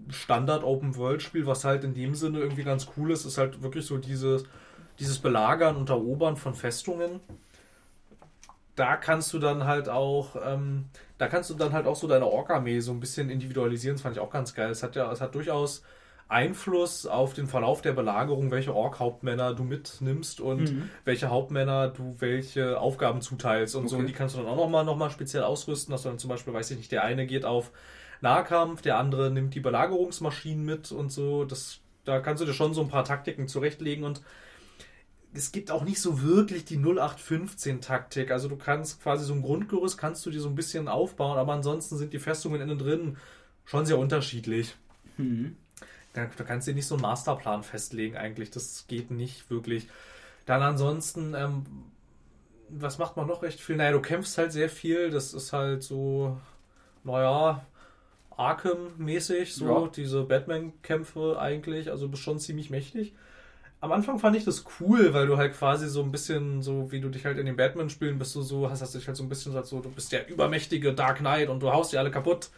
Standard 0.10 0.64
Open 0.64 0.96
World 0.96 1.22
Spiel, 1.22 1.46
was 1.48 1.64
halt 1.64 1.84
in 1.84 1.94
dem 1.94 2.16
Sinne 2.16 2.40
irgendwie 2.40 2.64
ganz 2.64 2.88
cool 2.98 3.12
ist, 3.12 3.26
ist 3.26 3.38
halt 3.38 3.64
wirklich 3.64 3.86
so 3.86 3.98
dieses, 3.98 4.44
dieses 5.00 5.20
Belagern 5.20 5.76
und 5.76 5.90
Erobern 5.90 6.38
von 6.38 6.54
Festungen. 6.54 7.20
Da 8.76 8.96
kannst 8.96 9.34
du 9.34 9.40
dann 9.40 9.66
halt 9.66 9.90
auch, 9.90 10.36
ähm, 10.46 10.86
da 11.18 11.28
kannst 11.28 11.50
du 11.50 11.56
dann 11.56 11.74
halt 11.74 11.88
auch 11.88 11.96
so 11.96 12.08
deine 12.08 12.26
Ork-Armee 12.26 12.80
so 12.80 12.92
ein 12.92 13.00
bisschen 13.00 13.30
individualisieren. 13.30 13.96
Das 13.96 14.02
fand 14.04 14.16
ich 14.16 14.22
auch 14.22 14.32
ganz 14.32 14.54
geil. 14.54 14.70
Es 14.70 14.84
hat 14.84 14.96
ja, 14.96 15.12
es 15.12 15.22
hat 15.22 15.36
durchaus 15.36 15.84
Einfluss 16.32 17.06
auf 17.06 17.34
den 17.34 17.48
Verlauf 17.48 17.82
der 17.82 17.94
Belagerung, 17.94 18.52
welche 18.52 18.74
Ork-Hauptmänner 18.74 19.54
du 19.54 19.64
mitnimmst 19.64 20.40
und 20.42 20.72
Mhm. 20.72 20.90
welche 21.04 21.30
Hauptmänner 21.30 21.90
du 21.90 22.16
welche 22.20 22.80
Aufgaben 22.80 23.22
zuteilst 23.22 23.76
und 23.76 23.88
so. 23.88 23.96
Okay. 23.96 24.02
Und 24.02 24.08
die 24.08 24.14
kannst 24.14 24.36
du 24.36 24.40
dann 24.40 24.48
auch 24.48 24.56
nochmal 24.56 24.86
noch 24.86 24.96
mal 24.98 25.10
speziell 25.10 25.44
ausrüsten, 25.44 25.92
dass 25.92 26.04
du 26.04 26.10
dann 26.10 26.20
zum 26.20 26.30
Beispiel, 26.30 26.54
weiß 26.54 26.72
ich 26.72 26.78
nicht, 26.78 26.92
der 26.92 27.04
eine 27.04 27.28
geht 27.28 27.46
auf 27.46 27.72
Nahkampf, 28.22 28.82
der 28.82 28.98
andere 28.98 29.32
nimmt 29.32 29.54
die 29.56 29.60
Belagerungsmaschinen 29.60 30.64
mit 30.64 30.92
und 30.92 31.12
so. 31.12 31.44
Das, 31.44 31.80
da 32.06 32.20
kannst 32.20 32.42
du 32.42 32.46
dir 32.46 32.54
schon 32.54 32.74
so 32.74 32.82
ein 32.82 32.90
paar 32.90 33.04
Taktiken 33.04 33.48
zurechtlegen 33.48 34.04
und 34.04 34.22
es 35.34 35.52
gibt 35.52 35.72
auch 35.72 35.84
nicht 35.84 36.02
so 36.02 36.22
wirklich 36.22 36.66
die 36.66 36.78
0815-Taktik. 36.78 38.32
Also 38.32 38.48
du 38.50 38.58
kannst 38.58 39.02
quasi 39.02 39.26
so 39.26 39.34
ein 39.34 39.42
Grundgerüst 39.42 39.98
kannst 39.98 40.26
du 40.26 40.30
dir 40.30 40.42
so 40.42 40.50
ein 40.50 40.56
bisschen 40.56 40.88
aufbauen, 40.88 41.38
aber 41.38 41.54
ansonsten 41.54 41.98
sind 41.98 42.14
die 42.14 42.20
Festungen 42.20 42.62
innen 42.62 42.78
drin 42.78 43.18
schon 43.66 43.86
sehr 43.86 43.98
unterschiedlich. 43.98 44.76
Mhm. 45.18 45.56
Da, 46.14 46.26
da 46.26 46.44
kannst 46.44 46.68
du 46.68 46.72
dir 46.72 46.76
nicht 46.76 46.88
so 46.88 46.96
einen 46.96 47.04
Masterplan 47.04 47.64
festlegen 47.64 48.18
eigentlich. 48.18 48.52
Das 48.52 48.86
geht 48.88 49.12
nicht 49.12 49.50
wirklich. 49.50 49.88
Dann 50.46 50.62
ansonsten, 50.62 51.34
ähm, 51.36 51.66
was 52.70 52.98
macht 52.98 53.18
man 53.18 53.28
noch 53.28 53.44
recht 53.44 53.60
viel? 53.60 53.76
Naja, 53.76 53.92
du 53.92 54.02
kämpfst 54.02 54.38
halt 54.38 54.52
sehr 54.52 54.70
viel. 54.70 55.10
Das 55.10 55.34
ist 55.34 55.54
halt 55.54 55.84
so, 55.84 56.38
naja, 57.04 57.66
Arkham-mäßig, 58.38 59.56
so 59.56 59.86
Ja. 59.86 59.88
diese 59.88 60.24
Batman-Kämpfe 60.24 61.40
eigentlich. 61.40 61.92
Also 61.92 62.10
bist 62.10 62.24
schon 62.24 62.40
ziemlich 62.40 62.70
mächtig. 62.70 63.14
Am 63.82 63.92
Anfang 63.92 64.20
fand 64.20 64.36
ich 64.38 64.46
das 64.46 64.66
cool, 64.80 65.14
weil 65.14 65.28
du 65.28 65.38
halt 65.38 65.54
quasi 65.56 65.90
so 65.90 66.04
ein 66.04 66.12
bisschen, 66.12 66.62
so 66.62 66.92
wie 66.92 67.02
du 67.02 67.10
dich 67.10 67.26
halt 67.26 67.38
in 67.38 67.48
den 67.48 67.56
Batman-Spielen 67.58 68.20
bist, 68.20 68.36
du 68.36 68.42
so, 68.42 68.70
hast, 68.70 68.82
hast 68.82 68.96
dich 68.96 69.08
halt 69.08 69.18
so 69.18 69.24
ein 69.24 69.30
bisschen 69.30 69.54
so, 69.66 69.80
du 69.82 69.90
bist 69.92 70.12
der 70.12 70.30
übermächtige 70.30 70.94
Dark 70.94 71.20
Knight 71.20 71.50
und 71.50 71.62
du 71.62 71.72
haust 71.72 71.94
die 71.94 71.98
alle 71.98 72.12
kaputt 72.12 72.50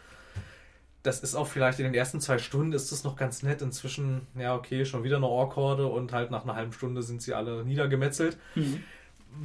das 1.04 1.20
ist 1.20 1.34
auch 1.34 1.46
vielleicht 1.46 1.78
in 1.78 1.84
den 1.84 1.94
ersten 1.94 2.18
zwei 2.18 2.38
Stunden 2.38 2.72
ist 2.72 2.90
das 2.90 3.04
noch 3.04 3.14
ganz 3.14 3.42
nett. 3.42 3.60
Inzwischen, 3.60 4.26
ja, 4.36 4.56
okay, 4.56 4.86
schon 4.86 5.04
wieder 5.04 5.18
eine 5.18 5.28
Ork-Horde 5.28 5.86
und 5.86 6.12
halt 6.12 6.30
nach 6.30 6.44
einer 6.44 6.56
halben 6.56 6.72
Stunde 6.72 7.02
sind 7.02 7.20
sie 7.20 7.34
alle 7.34 7.62
niedergemetzelt. 7.62 8.38
Mhm. 8.54 8.82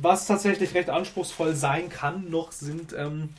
Was 0.01 0.25
tatsächlich 0.25 0.73
recht 0.73 0.89
anspruchsvoll 0.89 1.55
sein 1.55 1.89
kann, 1.89 2.29
noch 2.29 2.53
sind, 2.53 2.93
ähm, 2.93 3.29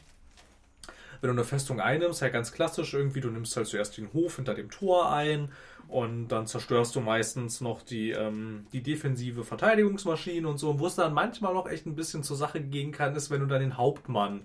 wenn 1.21 1.29
du 1.29 1.33
eine 1.33 1.45
Festung 1.45 1.81
einnimmst, 1.81 2.21
halt 2.21 2.35
ganz 2.35 2.53
klassisch 2.53 2.93
irgendwie, 2.93 3.23
du 3.23 3.31
nimmst 3.31 3.57
halt 3.57 3.67
zuerst 3.67 3.97
den 3.97 4.13
Hof 4.13 4.37
hinter 4.37 4.53
dem 4.53 4.71
Tor 4.71 5.11
ein 5.11 5.51
und 5.89 6.29
dann 6.29 6.47
zerstörst 6.47 6.95
du 6.97 7.01
meistens 7.01 7.63
noch 7.63 7.81
die, 7.81 8.11
ähm, 8.11 8.67
die 8.75 8.83
defensive 8.83 9.45
Verteidigungsmaschine 9.45 10.47
und 10.47 10.59
so. 10.59 10.71
Und 10.71 10.79
wo 10.79 10.87
es 10.87 10.95
dann 10.95 11.15
manchmal 11.15 11.55
noch 11.55 11.67
echt 11.67 11.87
ein 11.87 11.97
bisschen 11.97 12.23
zur 12.23 12.37
Sache 12.37 12.61
gehen 12.61 12.93
kann, 12.93 13.17
ist, 13.17 13.31
wenn 13.31 13.41
du 13.41 13.47
dann 13.47 13.61
den 13.61 13.79
Hauptmann 13.79 14.43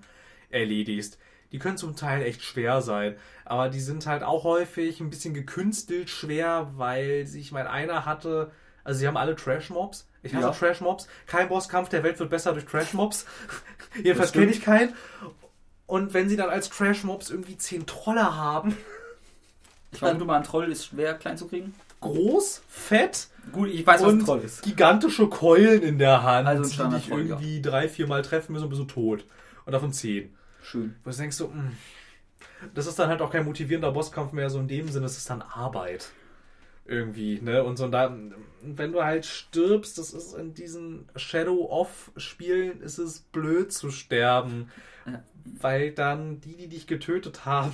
erledigst. 0.49 1.19
Die 1.55 1.59
können 1.59 1.77
zum 1.77 1.95
Teil 1.95 2.21
echt 2.21 2.43
schwer 2.43 2.81
sein, 2.81 3.15
aber 3.45 3.69
die 3.69 3.79
sind 3.79 4.05
halt 4.07 4.23
auch 4.23 4.43
häufig 4.43 4.99
ein 4.99 5.09
bisschen 5.09 5.33
gekünstelt 5.33 6.09
schwer, 6.09 6.69
weil 6.75 7.25
sie, 7.27 7.39
ich 7.39 7.53
meine, 7.53 7.69
einer 7.69 8.03
hatte, 8.05 8.51
also 8.83 8.99
sie 8.99 9.07
haben 9.07 9.15
alle 9.15 9.37
Trash-Mobs. 9.37 10.05
Ich 10.21 10.33
hasse 10.35 10.47
Ja. 10.47 10.51
Trash-Mobs. 10.51 11.07
Kein 11.27 11.47
Bosskampf 11.47 11.87
der 11.87 12.03
Welt 12.03 12.19
wird 12.19 12.29
besser 12.29 12.51
durch 12.51 12.65
Trash-Mobs. 12.65 13.25
Jedenfalls 14.03 14.33
kenne 14.33 14.51
ich 14.51 14.61
keinen. 14.61 14.93
Und 15.85 16.13
wenn 16.13 16.27
sie 16.27 16.35
dann 16.35 16.49
als 16.49 16.69
Trash-Mobs 16.69 17.29
irgendwie 17.29 17.57
zehn 17.57 17.85
Troller 17.85 18.35
haben, 18.35 18.75
Ich 19.93 19.99
vermute 19.99 20.25
mal, 20.25 20.35
ein 20.35 20.43
Troll 20.43 20.69
ist 20.69 20.87
schwer 20.87 21.13
klein 21.13 21.37
zu 21.37 21.47
kriegen. 21.47 21.73
groß, 22.01 22.63
fett 22.67 23.29
Gut, 23.53 23.69
ich 23.69 23.87
weiß, 23.87 24.01
was 24.03 24.11
ein 24.11 24.25
Troll 24.25 24.41
ist. 24.41 24.61
gigantische 24.63 25.29
Keulen 25.29 25.83
in 25.83 25.99
der 25.99 26.21
Hand, 26.23 26.49
Also 26.49 26.63
die 26.63 26.95
dich 26.95 27.07
ja. 27.07 27.15
irgendwie 27.15 27.61
drei, 27.61 27.87
vier 27.87 28.07
Mal 28.07 28.23
treffen 28.23 28.51
müssen 28.51 28.65
und 28.65 28.71
bist 28.71 28.81
du 28.81 28.85
tot. 28.85 29.23
Und 29.65 29.71
davon 29.71 29.93
zehn. 29.93 30.34
Schön. 30.65 30.95
Wo 31.03 31.11
du 31.11 31.15
denkst 31.15 31.37
so, 31.37 31.47
mh, 31.47 31.71
das 32.73 32.87
ist 32.87 32.97
dann 32.97 33.09
halt 33.09 33.21
auch 33.21 33.31
kein 33.31 33.45
motivierender 33.45 33.91
Bosskampf 33.91 34.33
mehr, 34.33 34.49
so 34.49 34.59
in 34.59 34.67
dem 34.67 34.89
Sinne, 34.89 35.05
es 35.05 35.17
ist 35.17 35.29
dann 35.29 35.41
Arbeit. 35.41 36.11
Irgendwie, 36.87 37.39
ne? 37.41 37.63
Und 37.63 37.77
so, 37.77 37.85
und 37.85 37.91
dann, 37.91 38.35
wenn 38.61 38.91
du 38.91 39.03
halt 39.03 39.25
stirbst, 39.25 39.97
das 39.97 40.13
ist 40.13 40.33
in 40.33 40.53
diesen 40.53 41.09
Shadow-Off-Spielen, 41.15 42.81
ist 42.81 42.99
es 42.99 43.19
blöd 43.19 43.73
zu 43.73 43.89
sterben. 43.89 44.71
Ja. 45.05 45.23
Weil 45.45 45.91
dann 45.91 46.41
die, 46.41 46.55
die 46.55 46.67
dich 46.67 46.87
getötet 46.87 47.45
haben, 47.45 47.73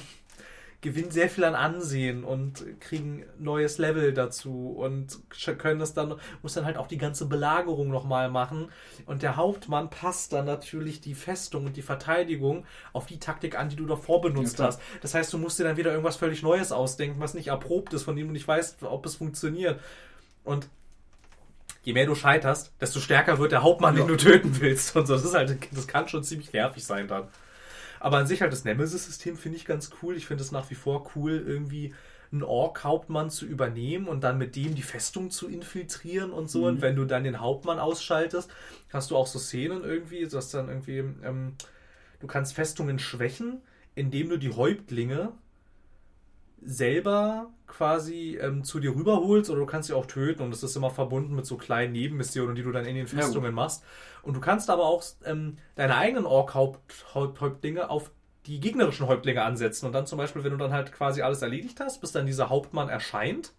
gewinnen 0.82 1.12
sehr 1.12 1.30
viel 1.30 1.44
an 1.44 1.54
Ansehen 1.54 2.24
und 2.24 2.66
kriegen 2.80 3.24
neues 3.38 3.78
Level 3.78 4.14
dazu 4.14 4.72
und 4.72 5.20
können 5.60 5.80
das 5.80 5.94
dann, 5.94 6.16
muss 6.42 6.56
dann 6.56 6.66
halt 6.66 6.78
auch 6.78 6.88
die 6.88 6.98
ganze 6.98 7.28
Belagerung 7.28 7.90
nochmal 7.90 8.30
machen. 8.32 8.70
Und 9.06 9.22
der 9.22 9.36
Hauptmann 9.36 9.92
passt 9.92 10.34
dann 10.34 10.46
natürlich 10.46 11.00
die 11.00 11.14
Festung 11.14 11.68
und 11.68 11.78
die 11.78 11.84
Verteidigung 11.84 12.66
auf 12.94 13.06
die 13.06 13.20
Taktik 13.20 13.58
an, 13.60 13.70
die 13.70 13.76
du 13.76 13.86
davor 13.86 14.22
benutzt 14.22 14.58
Ja, 14.58 14.66
hast. 14.66 14.82
Das 15.02 15.14
heißt, 15.14 15.32
du 15.32 15.38
musst 15.38 15.60
dir 15.60 15.66
dann 15.66 15.78
wieder 15.78 15.92
irgendwas 15.92 16.18
völlig 16.18 16.42
Neues 16.42 16.72
ausdenken, 16.72 17.20
was 17.20 17.36
nicht 17.36 17.48
erprobt 17.50 17.94
ist, 17.94 18.04
von 18.04 18.16
dem 18.16 18.28
du 18.28 18.34
nicht 18.34 18.48
weißt, 18.48 18.82
ob 18.82 19.06
es 19.06 19.16
funktioniert. 19.16 19.80
Und 20.44 20.68
je 21.84 21.94
mehr 21.94 22.08
du 22.08 22.16
scheiterst, 22.16 22.74
desto 22.82 23.00
stärker 23.00 23.38
wird 23.38 23.52
der 23.52 23.62
Hauptmann, 23.62 23.96
Ja. 23.96 24.04
den 24.04 24.08
du 24.08 24.18
töten 24.18 24.60
willst. 24.60 24.96
Und 24.96 25.06
so, 25.06 25.14
das 25.14 25.24
ist 25.26 25.36
halt, 25.36 25.56
das 25.72 25.88
kann 25.88 26.08
schon 26.08 26.24
ziemlich 26.24 26.52
nervig 26.54 26.84
sein 26.84 27.08
dann. 27.08 27.28
Aber 28.02 28.18
an 28.18 28.26
sich 28.26 28.42
halt 28.42 28.52
das 28.52 28.66
Nemesis-System 28.66 29.38
finde 29.38 29.58
ich 29.58 29.66
ganz 29.66 29.92
cool. 30.02 30.18
Ich 30.18 30.26
finde 30.26 30.44
es 30.44 30.52
nach 30.52 30.70
wie 30.72 30.76
vor 30.76 31.12
cool, 31.16 31.44
irgendwie 31.46 31.94
einen 32.32 32.42
Ork-Hauptmann 32.42 33.30
zu 33.30 33.46
übernehmen 33.46 34.08
und 34.08 34.24
dann 34.24 34.40
mit 34.40 34.56
dem 34.56 34.74
die 34.74 34.82
Festung 34.82 35.30
zu 35.30 35.48
infiltrieren 35.48 36.32
und 36.32 36.50
so. 36.50 36.62
Mhm. 36.62 36.66
Und 36.66 36.82
wenn 36.82 36.96
du 36.96 37.06
dann 37.06 37.24
den 37.24 37.40
Hauptmann 37.40 37.78
ausschaltest, 37.78 38.50
hast 38.92 39.12
du 39.12 39.18
auch 39.18 39.28
so 39.28 39.38
Szenen 39.38 39.84
irgendwie, 39.84 40.28
dass 40.28 40.50
dann 40.50 40.68
irgendwie, 40.68 40.98
ähm, 41.24 41.54
du 42.20 42.28
kannst 42.28 42.54
Festungen 42.54 42.98
schwächen, 42.98 43.62
indem 43.94 44.30
du 44.30 44.38
die 44.38 44.52
Häuptlinge 44.52 45.34
selber 46.64 47.52
quasi 47.72 48.38
ähm, 48.42 48.64
zu 48.64 48.80
dir 48.80 48.96
rüberholst 48.96 49.50
oder 49.50 49.60
du 49.62 49.66
kannst 49.66 49.88
sie 49.88 49.94
auch 49.96 50.06
töten 50.06 50.44
und 50.44 50.52
das 50.52 50.64
ist 50.64 50.76
immer 50.76 50.92
verbunden 50.92 51.36
mit 51.36 51.46
so 51.46 51.58
kleinen 51.58 51.94
Nebenmissionen, 51.94 52.56
die 52.56 52.64
du 52.64 52.72
dann 52.72 52.86
in 52.86 52.96
den 52.96 53.08
Ja. 53.08 53.16
Festungen 53.16 53.54
machst. 53.54 53.84
Und 54.24 54.36
du 54.36 54.42
kannst 54.42 54.70
aber 54.70 54.86
auch 54.86 55.04
ähm, 55.26 55.58
deine 55.76 55.96
eigenen 55.98 56.26
Ork-Häuptlinge 56.26 57.90
auf 57.90 58.12
die 58.46 58.60
gegnerischen 58.60 59.08
Häuptlinge 59.08 59.44
ansetzen 59.44 59.86
und 59.86 59.94
dann 59.94 60.08
zum 60.08 60.18
Beispiel, 60.18 60.44
wenn 60.44 60.52
du 60.52 60.58
dann 60.58 60.74
halt 60.74 60.92
quasi 60.92 61.22
alles 61.22 61.42
erledigt 61.42 61.80
hast, 61.80 62.02
bis 62.02 62.12
dann 62.12 62.26
dieser 62.26 62.50
Hauptmann 62.50 62.90
erscheint, 62.90 63.54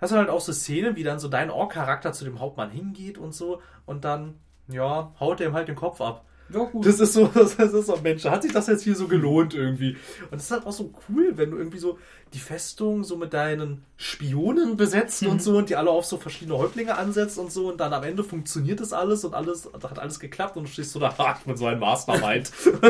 hast 0.00 0.12
du 0.12 0.16
halt 0.16 0.28
auch 0.30 0.40
so 0.40 0.52
Szenen, 0.52 0.96
wie 0.96 1.02
dann 1.02 1.18
so 1.18 1.28
dein 1.28 1.50
Ork-Charakter 1.50 2.12
zu 2.12 2.24
dem 2.24 2.40
Hauptmann 2.40 2.70
hingeht 2.70 3.18
und 3.18 3.32
so 3.34 3.60
und 3.86 4.04
dann, 4.04 4.38
ja, 4.68 5.12
haut 5.20 5.40
er 5.40 5.48
ihm 5.48 5.54
halt 5.54 5.68
den 5.68 5.76
Kopf 5.76 6.00
ab. 6.00 6.24
Ja, 6.52 6.64
gut. 6.64 6.84
Das 6.86 6.98
ist 7.00 7.12
so, 7.12 7.26
das 7.34 7.54
ist 7.54 7.86
so, 7.86 7.96
Mensch, 8.02 8.24
hat 8.24 8.42
sich 8.42 8.52
das 8.52 8.66
jetzt 8.66 8.82
hier 8.82 8.96
so 8.96 9.08
gelohnt 9.08 9.54
irgendwie. 9.54 9.96
Und 10.30 10.32
das 10.32 10.44
ist 10.44 10.50
halt 10.50 10.66
auch 10.66 10.72
so 10.72 10.92
cool, 11.08 11.32
wenn 11.36 11.50
du 11.50 11.58
irgendwie 11.58 11.78
so 11.78 11.98
die 12.32 12.38
Festung 12.38 13.04
so 13.04 13.16
mit 13.16 13.32
deinen 13.32 13.84
Spionen 13.96 14.76
besetzt 14.76 15.22
und 15.24 15.42
so 15.42 15.58
und 15.58 15.68
die 15.68 15.76
alle 15.76 15.90
auf 15.90 16.04
so 16.04 16.16
verschiedene 16.16 16.58
Häuptlinge 16.58 16.96
ansetzt 16.96 17.38
und 17.38 17.50
so 17.52 17.68
und 17.68 17.80
dann 17.80 17.92
am 17.92 18.04
Ende 18.04 18.22
funktioniert 18.24 18.80
das 18.80 18.92
alles 18.92 19.24
und 19.24 19.34
alles, 19.34 19.68
hat 19.72 19.98
alles 19.98 20.20
geklappt 20.20 20.56
und 20.56 20.64
du 20.64 20.70
stehst 20.70 20.92
so 20.92 21.00
da, 21.00 21.16
ha, 21.18 21.36
ich 21.38 21.44
bin 21.44 21.56
so 21.56 21.66
ein 21.66 21.78
Mastermind. 21.78 22.50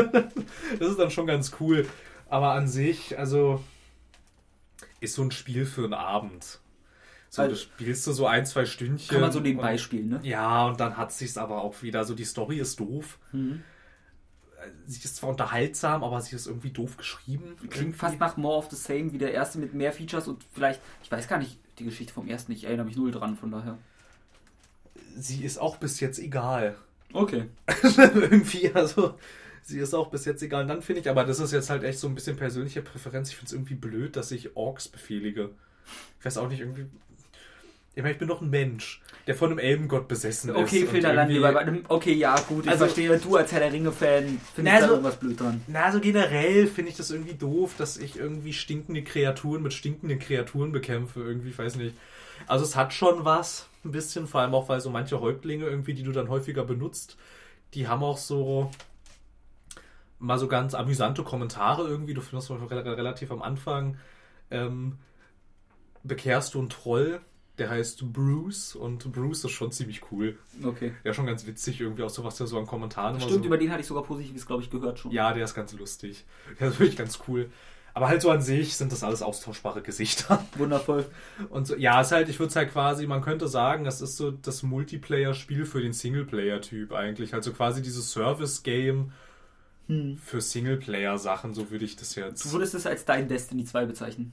das 0.79 0.89
ist 0.89 0.99
dann 0.99 1.11
schon 1.11 1.27
ganz 1.27 1.53
cool. 1.59 1.87
Aber 2.29 2.51
an 2.51 2.67
sich, 2.67 3.19
also, 3.19 3.61
ist 5.01 5.15
so 5.15 5.23
ein 5.23 5.31
Spiel 5.31 5.65
für 5.65 5.83
einen 5.83 5.93
Abend. 5.93 6.60
So, 7.33 7.43
Also- 7.43 7.55
du 7.55 7.61
spielst 7.61 8.05
du 8.07 8.11
so 8.11 8.27
ein, 8.27 8.45
zwei 8.45 8.65
Stündchen. 8.65 9.07
Kann 9.09 9.21
man 9.21 9.31
so 9.31 9.39
nebenbei 9.39 9.71
und- 9.73 9.79
spielen, 9.79 10.09
ne? 10.09 10.19
ja, 10.23 10.67
und 10.67 10.79
dann 10.81 10.97
hat 10.97 11.13
sich's 11.13 11.37
aber 11.37 11.61
auch 11.61 11.81
wieder 11.81 12.03
so, 12.03 12.13
die 12.13 12.25
Story 12.25 12.57
ist 12.59 12.77
doof. 12.79 13.17
Mhm. 13.31 13.63
Sie 14.85 14.99
ist 15.01 15.15
zwar 15.15 15.29
unterhaltsam, 15.31 16.03
aber 16.03 16.21
sie 16.21 16.35
ist 16.35 16.45
irgendwie 16.45 16.69
doof 16.71 16.97
geschrieben. 16.97 17.55
Klingt 17.69 17.95
fast 17.95 18.19
nach 18.19 18.35
More 18.37 18.57
of 18.57 18.69
the 18.69 18.75
Same 18.75 19.11
wie 19.13 19.17
der 19.17 19.33
erste 19.33 19.57
mit 19.59 19.73
mehr 19.73 19.91
Features 19.93 20.27
und 20.27 20.43
vielleicht, 20.51 20.81
ich 21.03 21.11
weiß 21.11 21.27
gar 21.27 21.39
nicht, 21.39 21.57
die 21.79 21.85
Geschichte 21.85 22.13
vom 22.13 22.27
ersten, 22.27 22.51
ich 22.51 22.65
erinnere 22.65 22.85
mich 22.85 22.95
null 22.97 23.11
dran, 23.11 23.37
von 23.37 23.49
daher. 23.49 23.77
Sie 25.17 25.43
ist 25.43 25.57
auch 25.57 25.77
bis 25.77 25.99
jetzt 25.99 26.19
egal. 26.19 26.75
Okay. 27.13 27.47
irgendwie, 28.15 28.71
also, 28.73 29.15
sie 29.63 29.79
ist 29.79 29.93
auch 29.93 30.09
bis 30.11 30.23
jetzt 30.23 30.41
egal. 30.43 30.61
Und 30.61 30.69
dann 30.69 30.81
finde 30.81 31.01
ich, 31.01 31.09
aber 31.09 31.25
das 31.25 31.41
ist 31.41 31.51
jetzt 31.51 31.69
halt 31.69 31.83
echt 31.83 31.99
so 31.99 32.07
ein 32.07 32.15
bisschen 32.15 32.37
persönliche 32.37 32.81
Präferenz. 32.81 33.29
Ich 33.29 33.35
finde 33.35 33.47
es 33.47 33.53
irgendwie 33.53 33.75
blöd, 33.75 34.15
dass 34.15 34.31
ich 34.31 34.55
Orks 34.55 34.87
befehlige. 34.87 35.49
Ich 36.19 36.25
weiß 36.25 36.37
auch 36.37 36.47
nicht, 36.47 36.61
irgendwie. 36.61 36.85
Ich 37.93 38.01
meine, 38.01 38.13
ich 38.13 38.19
bin 38.19 38.29
doch 38.29 38.41
ein 38.41 38.49
Mensch, 38.49 39.01
der 39.27 39.35
von 39.35 39.49
einem 39.49 39.59
Elbengott 39.59 40.07
besessen 40.07 40.51
ist. 40.51 40.55
Okay, 40.55 40.85
Phil, 40.87 41.01
dann 41.01 41.15
landen 41.15 41.33
wir 41.33 41.41
irgendwie-. 41.51 41.83
Okay, 41.89 42.13
ja, 42.13 42.39
gut, 42.39 42.63
ich 42.65 42.71
Also- 42.71 42.85
verstehe. 42.85 43.17
Du 43.17 43.35
als 43.35 43.51
Herr 43.51 43.59
der 43.59 43.73
Ringe-Fan 43.73 44.23
Na, 44.25 44.39
findest 44.55 44.57
da 44.57 44.71
also- 44.81 44.89
irgendwas 44.93 45.17
blöd 45.17 45.39
dran. 45.39 45.61
Na, 45.67 45.83
also 45.83 45.99
generell 45.99 46.67
finde 46.67 46.91
ich 46.91 46.97
das 46.97 47.11
irgendwie 47.11 47.33
doof, 47.33 47.73
dass 47.77 47.97
ich 47.97 48.17
irgendwie 48.17 48.53
stinkende 48.53 49.03
Kreaturen 49.03 49.61
mit 49.61 49.73
stinkenden 49.73 50.19
Kreaturen 50.19 50.71
bekämpfe. 50.71 51.21
Irgendwie, 51.21 51.49
ich 51.49 51.59
weiß 51.59 51.75
nicht. 51.75 51.95
Also 52.47 52.63
es 52.63 52.75
hat 52.77 52.93
schon 52.93 53.25
was, 53.25 53.67
ein 53.83 53.91
bisschen, 53.91 54.25
vor 54.25 54.39
allem 54.41 54.55
auch, 54.55 54.69
weil 54.69 54.79
so 54.79 54.89
manche 54.89 55.19
Häuptlinge 55.19 55.65
irgendwie, 55.65 55.93
die 55.93 56.03
du 56.03 56.11
dann 56.13 56.29
häufiger 56.29 56.63
benutzt, 56.63 57.17
die 57.73 57.87
haben 57.89 58.03
auch 58.03 58.17
so 58.17 58.71
mal 60.17 60.37
so 60.39 60.47
ganz 60.47 60.73
amüsante 60.75 61.23
Kommentare 61.23 61.87
irgendwie. 61.87 62.13
Du 62.13 62.21
findest 62.21 62.47
zum 62.47 62.59
Beispiel 62.59 62.77
relativ 62.93 63.31
am 63.31 63.41
Anfang, 63.41 63.97
ähm, 64.49 64.97
bekehrst 66.03 66.53
du 66.53 66.59
einen 66.59 66.69
Troll, 66.69 67.19
der 67.57 67.69
heißt 67.69 68.11
Bruce 68.13 68.75
und 68.75 69.11
Bruce 69.11 69.43
ist 69.43 69.51
schon 69.51 69.71
ziemlich 69.71 70.01
cool. 70.11 70.37
Okay. 70.63 70.93
Ja, 71.03 71.13
schon 71.13 71.25
ganz 71.25 71.45
witzig 71.45 71.79
irgendwie 71.81 72.03
auch 72.03 72.09
so, 72.09 72.23
was 72.23 72.37
der 72.37 72.47
so 72.47 72.57
an 72.57 72.65
Kommentaren 72.65 73.19
Stimmt, 73.19 73.43
so 73.43 73.45
über 73.45 73.57
den 73.57 73.69
hatte 73.71 73.81
ich 73.81 73.87
sogar 73.87 74.03
Positives, 74.03 74.45
glaube 74.45 74.63
ich, 74.63 74.69
gehört 74.69 74.99
schon. 74.99 75.11
ja, 75.11 75.33
der 75.33 75.43
ist 75.43 75.53
ganz 75.53 75.73
lustig. 75.73 76.25
Der 76.59 76.69
ist 76.69 76.79
wirklich 76.79 76.97
ganz 76.97 77.19
cool. 77.27 77.49
Aber 77.93 78.07
halt 78.07 78.21
so 78.21 78.31
an 78.31 78.41
sich 78.41 78.77
sind 78.77 78.93
das 78.93 79.03
alles 79.03 79.21
austauschbare 79.21 79.81
Gesichter. 79.81 80.45
Wundervoll. 80.57 81.05
Und 81.49 81.67
so, 81.67 81.75
ja, 81.75 81.99
ist 81.99 82.13
halt, 82.13 82.29
ich 82.29 82.39
würde 82.39 82.49
es 82.49 82.55
halt 82.55 82.71
quasi, 82.71 83.05
man 83.05 83.21
könnte 83.21 83.49
sagen, 83.49 83.83
das 83.83 83.99
ist 83.99 84.15
so 84.15 84.31
das 84.31 84.63
Multiplayer-Spiel 84.63 85.65
für 85.65 85.81
den 85.81 85.91
Singleplayer-Typ 85.91 86.93
eigentlich. 86.93 87.33
Also 87.33 87.51
quasi 87.51 87.81
dieses 87.81 88.11
Service-Game 88.11 89.11
Hm. 89.87 90.17
für 90.17 90.39
Singleplayer-Sachen, 90.39 91.53
so 91.53 91.69
würde 91.69 91.83
ich 91.83 91.97
das 91.97 92.13
Du 92.13 92.21
jetzt. 92.21 92.51
würdest 92.53 92.75
es 92.75 92.85
als 92.87 93.03
dein 93.03 93.27
Destiny 93.27 93.65
2 93.65 93.85
bezeichnen. 93.85 94.31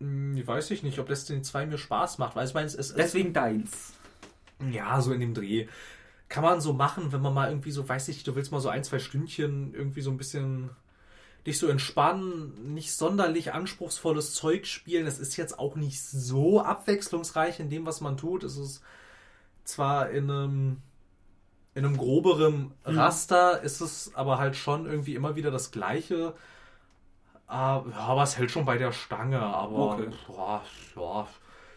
Hm, 0.00 0.46
weiß 0.46 0.70
ich 0.70 0.82
nicht, 0.82 0.98
ob 0.98 1.06
Destiny 1.06 1.42
2 1.42 1.66
mir 1.66 1.78
Spaß 1.78 2.18
macht, 2.18 2.36
weil 2.36 2.46
ich 2.46 2.54
meine, 2.54 2.66
es 2.66 2.74
ist. 2.74 2.96
Deswegen 2.96 3.32
deins. 3.32 3.92
Ja, 4.70 5.00
so 5.00 5.12
in 5.12 5.20
dem 5.20 5.34
Dreh. 5.34 5.66
Kann 6.28 6.44
man 6.44 6.60
so 6.60 6.72
machen, 6.72 7.12
wenn 7.12 7.22
man 7.22 7.34
mal 7.34 7.50
irgendwie 7.50 7.72
so, 7.72 7.88
weiß 7.88 8.08
ich, 8.08 8.22
du 8.24 8.36
willst 8.36 8.52
mal 8.52 8.60
so 8.60 8.68
ein, 8.68 8.84
zwei 8.84 8.98
Stündchen 8.98 9.74
irgendwie 9.74 10.00
so 10.02 10.10
ein 10.10 10.16
bisschen 10.16 10.70
dich 11.46 11.58
so 11.58 11.68
entspannen, 11.68 12.74
nicht 12.74 12.92
sonderlich 12.92 13.52
anspruchsvolles 13.54 14.34
Zeug 14.34 14.66
spielen. 14.66 15.06
Es 15.06 15.18
ist 15.18 15.36
jetzt 15.36 15.58
auch 15.58 15.76
nicht 15.76 16.02
so 16.02 16.62
abwechslungsreich 16.62 17.60
in 17.60 17.70
dem, 17.70 17.86
was 17.86 18.00
man 18.00 18.16
tut. 18.18 18.44
Es 18.44 18.56
ist 18.58 18.82
zwar 19.64 20.10
in 20.10 20.30
einem, 20.30 20.82
in 21.74 21.84
einem 21.84 21.96
groberen 21.96 22.72
Mhm. 22.86 22.98
Raster, 22.98 23.62
ist 23.62 23.80
es 23.80 24.12
aber 24.14 24.38
halt 24.38 24.56
schon 24.56 24.86
irgendwie 24.86 25.14
immer 25.14 25.36
wieder 25.36 25.50
das 25.50 25.70
Gleiche. 25.70 26.34
Ah, 27.50 27.82
Ja, 27.90 27.96
aber 27.96 28.22
es 28.22 28.38
hält 28.38 28.50
schon 28.50 28.64
bei 28.64 28.78
der 28.78 28.92
Stange, 28.92 29.40
aber 29.40 29.94
Okay. 29.94 30.08
boah, 30.26 30.62
ja, 30.96 31.26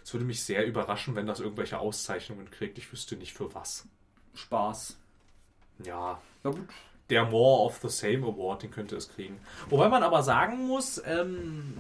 es 0.04 0.14
würde 0.14 0.26
mich 0.26 0.44
sehr 0.44 0.66
überraschen, 0.68 1.16
wenn 1.16 1.26
das 1.28 1.40
irgendwelche 1.40 1.80
Auszeichnungen 1.80 2.50
kriegt. 2.52 2.78
Ich 2.78 2.92
wüsste 2.92 3.16
nicht 3.16 3.34
für 3.34 3.54
was. 3.56 3.88
Spaß. 4.36 4.98
Ja, 5.84 6.22
Ja 6.44 6.50
gut. 6.52 6.68
der 7.10 7.26
More 7.26 7.64
of 7.66 7.80
the 7.82 7.90
Same 7.90 8.26
Award, 8.28 8.64
den 8.64 8.72
könnte 8.72 8.96
es 8.96 9.10
kriegen. 9.10 9.40
Wobei 9.70 9.90
man 9.90 10.04
aber 10.04 10.22
sagen 10.24 10.68
muss, 10.68 11.02
ähm, 11.06 11.74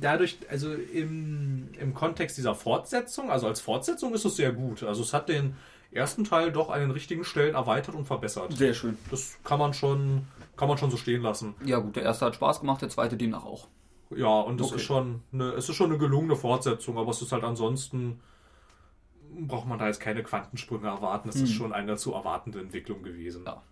dadurch, 0.00 0.38
also 0.50 0.72
im, 0.72 1.68
im 1.78 1.94
Kontext 1.94 2.36
dieser 2.36 2.54
Fortsetzung, 2.54 3.30
also 3.30 3.46
als 3.46 3.60
Fortsetzung 3.60 4.12
ist 4.14 4.24
es 4.24 4.36
sehr 4.36 4.52
gut. 4.52 4.82
Also 4.82 5.02
es 5.02 5.12
hat 5.14 5.28
den 5.28 5.56
ersten 5.92 6.24
Teil 6.24 6.52
doch 6.52 6.70
an 6.70 6.80
den 6.80 6.90
richtigen 6.90 7.24
Stellen 7.24 7.54
erweitert 7.54 7.94
und 7.94 8.06
verbessert. 8.06 8.52
Sehr 8.56 8.74
schön. 8.74 8.96
Das 9.10 9.38
kann 9.44 9.58
man 9.58 9.74
schon, 9.74 10.26
kann 10.60 10.68
man 10.68 10.78
schon 10.78 10.90
so 10.92 10.96
stehen 10.96 11.22
lassen. 11.22 11.54
Ja 11.64 11.78
gut, 11.78 11.96
der 11.96 12.04
erste 12.04 12.26
hat 12.26 12.36
Spaß 12.36 12.60
gemacht, 12.60 12.82
der 12.82 12.88
zweite 12.90 13.16
demnach 13.16 13.44
auch. 13.44 13.66
Ja, 14.14 14.40
und 14.40 14.60
es 14.60 14.68
Okay. 14.68 14.76
ist 14.76 14.82
schon 14.82 15.22
eine, 15.32 15.50
es 15.54 15.68
ist 15.68 15.74
schon 15.74 15.90
eine 15.90 15.98
gelungene 15.98 16.36
Fortsetzung, 16.36 16.98
aber 16.98 17.10
es 17.10 17.20
ist 17.22 17.32
halt 17.32 17.42
ansonsten 17.44 18.20
braucht 19.46 19.66
man 19.66 19.78
da 19.78 19.86
jetzt 19.86 20.00
keine 20.00 20.22
Quantensprünge 20.22 20.86
erwarten. 20.88 21.28
Es 21.28 21.36
ist 21.36 21.50
Hm. 21.50 21.56
schon 21.56 21.72
eine 21.72 21.96
zu 21.96 22.12
erwartende 22.12 22.60
Entwicklung 22.60 23.02
gewesen. 23.02 23.44
Ja. 23.46 23.62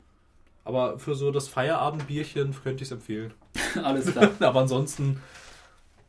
Aber 0.65 0.99
für 0.99 1.15
so 1.15 1.31
das 1.31 1.49
Feierabendbierchen 1.49 2.55
könnte 2.63 2.83
ich 2.85 2.89
es 2.89 2.93
empfehlen. 2.93 3.35
Alles 3.83 4.11
klar. 4.13 4.31
Aber 4.41 4.61
ansonsten, 4.61 5.21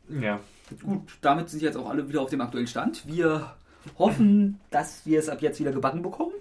ja. 0.08 0.40
Gut, 0.82 1.02
damit 1.20 1.50
sind 1.50 1.62
jetzt 1.62 1.76
auch 1.76 1.90
alle 1.90 2.08
wieder 2.08 2.20
auf 2.22 2.30
dem 2.30 2.40
aktuellen 2.40 2.68
Stand. 2.68 3.06
Wir 3.08 3.56
hoffen, 3.98 4.60
dass 4.70 5.04
wir 5.04 5.18
es 5.18 5.28
ab 5.28 5.42
jetzt 5.42 5.58
wieder 5.58 5.72
gebacken 5.72 6.00
bekommen. 6.02 6.32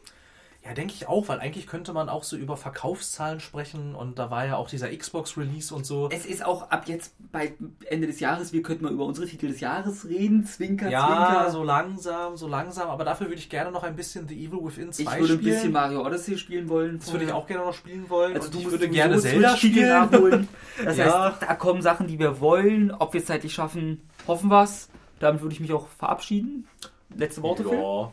Ja, 0.69 0.75
denke 0.75 0.93
ich 0.93 1.07
auch, 1.07 1.27
weil 1.29 1.39
eigentlich 1.39 1.65
könnte 1.65 1.93
man 1.93 2.09
auch 2.09 2.23
so 2.23 2.37
über 2.37 2.55
Verkaufszahlen 2.55 3.39
sprechen 3.39 3.95
und 3.95 4.19
da 4.19 4.29
war 4.29 4.45
ja 4.45 4.55
auch 4.55 4.69
dieser 4.69 4.95
Xbox-Release 4.95 5.73
und 5.73 5.83
so. 5.83 6.09
Es 6.11 6.27
ist 6.27 6.45
auch 6.45 6.69
ab 6.69 6.83
jetzt 6.87 7.15
bei 7.31 7.53
Ende 7.89 8.05
des 8.05 8.19
Jahres, 8.19 8.53
wir 8.53 8.61
könnten 8.61 8.83
mal 8.83 8.93
über 8.93 9.05
unsere 9.05 9.25
Titel 9.25 9.47
des 9.47 9.61
Jahres 9.61 10.07
reden. 10.07 10.45
Zwinker, 10.45 10.87
Ja, 10.91 11.07
Zwinker. 11.07 11.49
so 11.51 11.63
langsam, 11.63 12.37
so 12.37 12.47
langsam, 12.47 12.87
aber 12.89 13.03
dafür 13.03 13.25
würde 13.29 13.39
ich 13.39 13.49
gerne 13.49 13.71
noch 13.71 13.81
ein 13.81 13.95
bisschen 13.95 14.27
The 14.27 14.35
Evil 14.45 14.59
Within 14.63 14.91
2 14.93 15.01
ich 15.01 15.09
würde 15.09 15.21
ein 15.21 15.25
spielen. 15.39 15.53
bisschen 15.55 15.71
Mario 15.71 16.05
Odyssey 16.05 16.37
spielen 16.37 16.69
wollen. 16.69 16.99
das 16.99 17.11
würde 17.11 17.25
ich 17.25 17.31
auch 17.31 17.47
gerne 17.47 17.65
noch 17.65 17.73
spielen 17.73 18.07
wollen. 18.07 18.35
Also 18.35 18.47
und 18.49 18.53
du 18.53 18.59
ich 18.59 18.69
würde 18.71 18.89
gerne 18.89 19.17
Zelda 19.19 19.57
spielen. 19.57 19.89
nachholen. 19.89 20.47
Das 20.85 20.97
Ja. 20.97 21.31
heißt, 21.31 21.41
da 21.41 21.55
kommen 21.55 21.81
Sachen, 21.81 22.05
die 22.05 22.19
wir 22.19 22.39
wollen. 22.39 22.91
Ob 22.91 23.13
wir 23.13 23.21
es 23.21 23.25
zeitlich 23.25 23.53
schaffen, 23.55 24.07
hoffen 24.27 24.49
wir 24.51 24.61
es. 24.61 24.87
Damit 25.19 25.41
würde 25.41 25.53
ich 25.53 25.61
mich 25.61 25.73
auch 25.73 25.87
verabschieden. 25.87 26.67
Letzte 27.15 27.41
Worte, 27.41 27.63
Phil? 27.63 28.07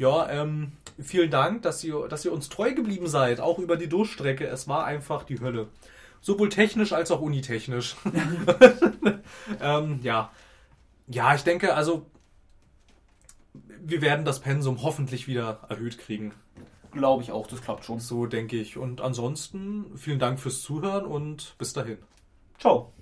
Ja, 0.00 0.30
ähm, 0.30 0.72
vielen 0.98 1.30
Dank, 1.30 1.60
dass 1.60 1.84
ihr, 1.84 2.08
dass 2.08 2.24
ihr 2.24 2.32
uns 2.32 2.48
treu 2.48 2.72
geblieben 2.72 3.06
seid, 3.06 3.38
auch 3.38 3.58
über 3.58 3.76
die 3.76 3.86
Durchstrecke. 3.86 4.46
Es 4.46 4.66
war 4.66 4.86
einfach 4.86 5.24
die 5.24 5.40
Hölle. 5.40 5.68
Sowohl 6.22 6.48
technisch 6.48 6.94
als 6.94 7.10
auch 7.10 7.20
unitechnisch. 7.20 7.96
ähm, 9.60 10.00
ja. 10.02 10.30
Ja, 11.06 11.34
ich 11.34 11.42
denke, 11.42 11.74
also 11.74 12.06
wir 13.52 14.00
werden 14.00 14.24
das 14.24 14.40
Pensum 14.40 14.82
hoffentlich 14.82 15.28
wieder 15.28 15.66
erhöht 15.68 15.98
kriegen. 15.98 16.32
Glaube 16.92 17.22
ich 17.22 17.30
auch, 17.30 17.46
das 17.46 17.60
klappt 17.60 17.84
schon. 17.84 18.00
So 18.00 18.24
denke 18.24 18.56
ich. 18.56 18.78
Und 18.78 19.02
ansonsten 19.02 19.98
vielen 19.98 20.18
Dank 20.18 20.40
fürs 20.40 20.62
Zuhören 20.62 21.04
und 21.04 21.56
bis 21.58 21.74
dahin. 21.74 21.98
Ciao. 22.58 22.94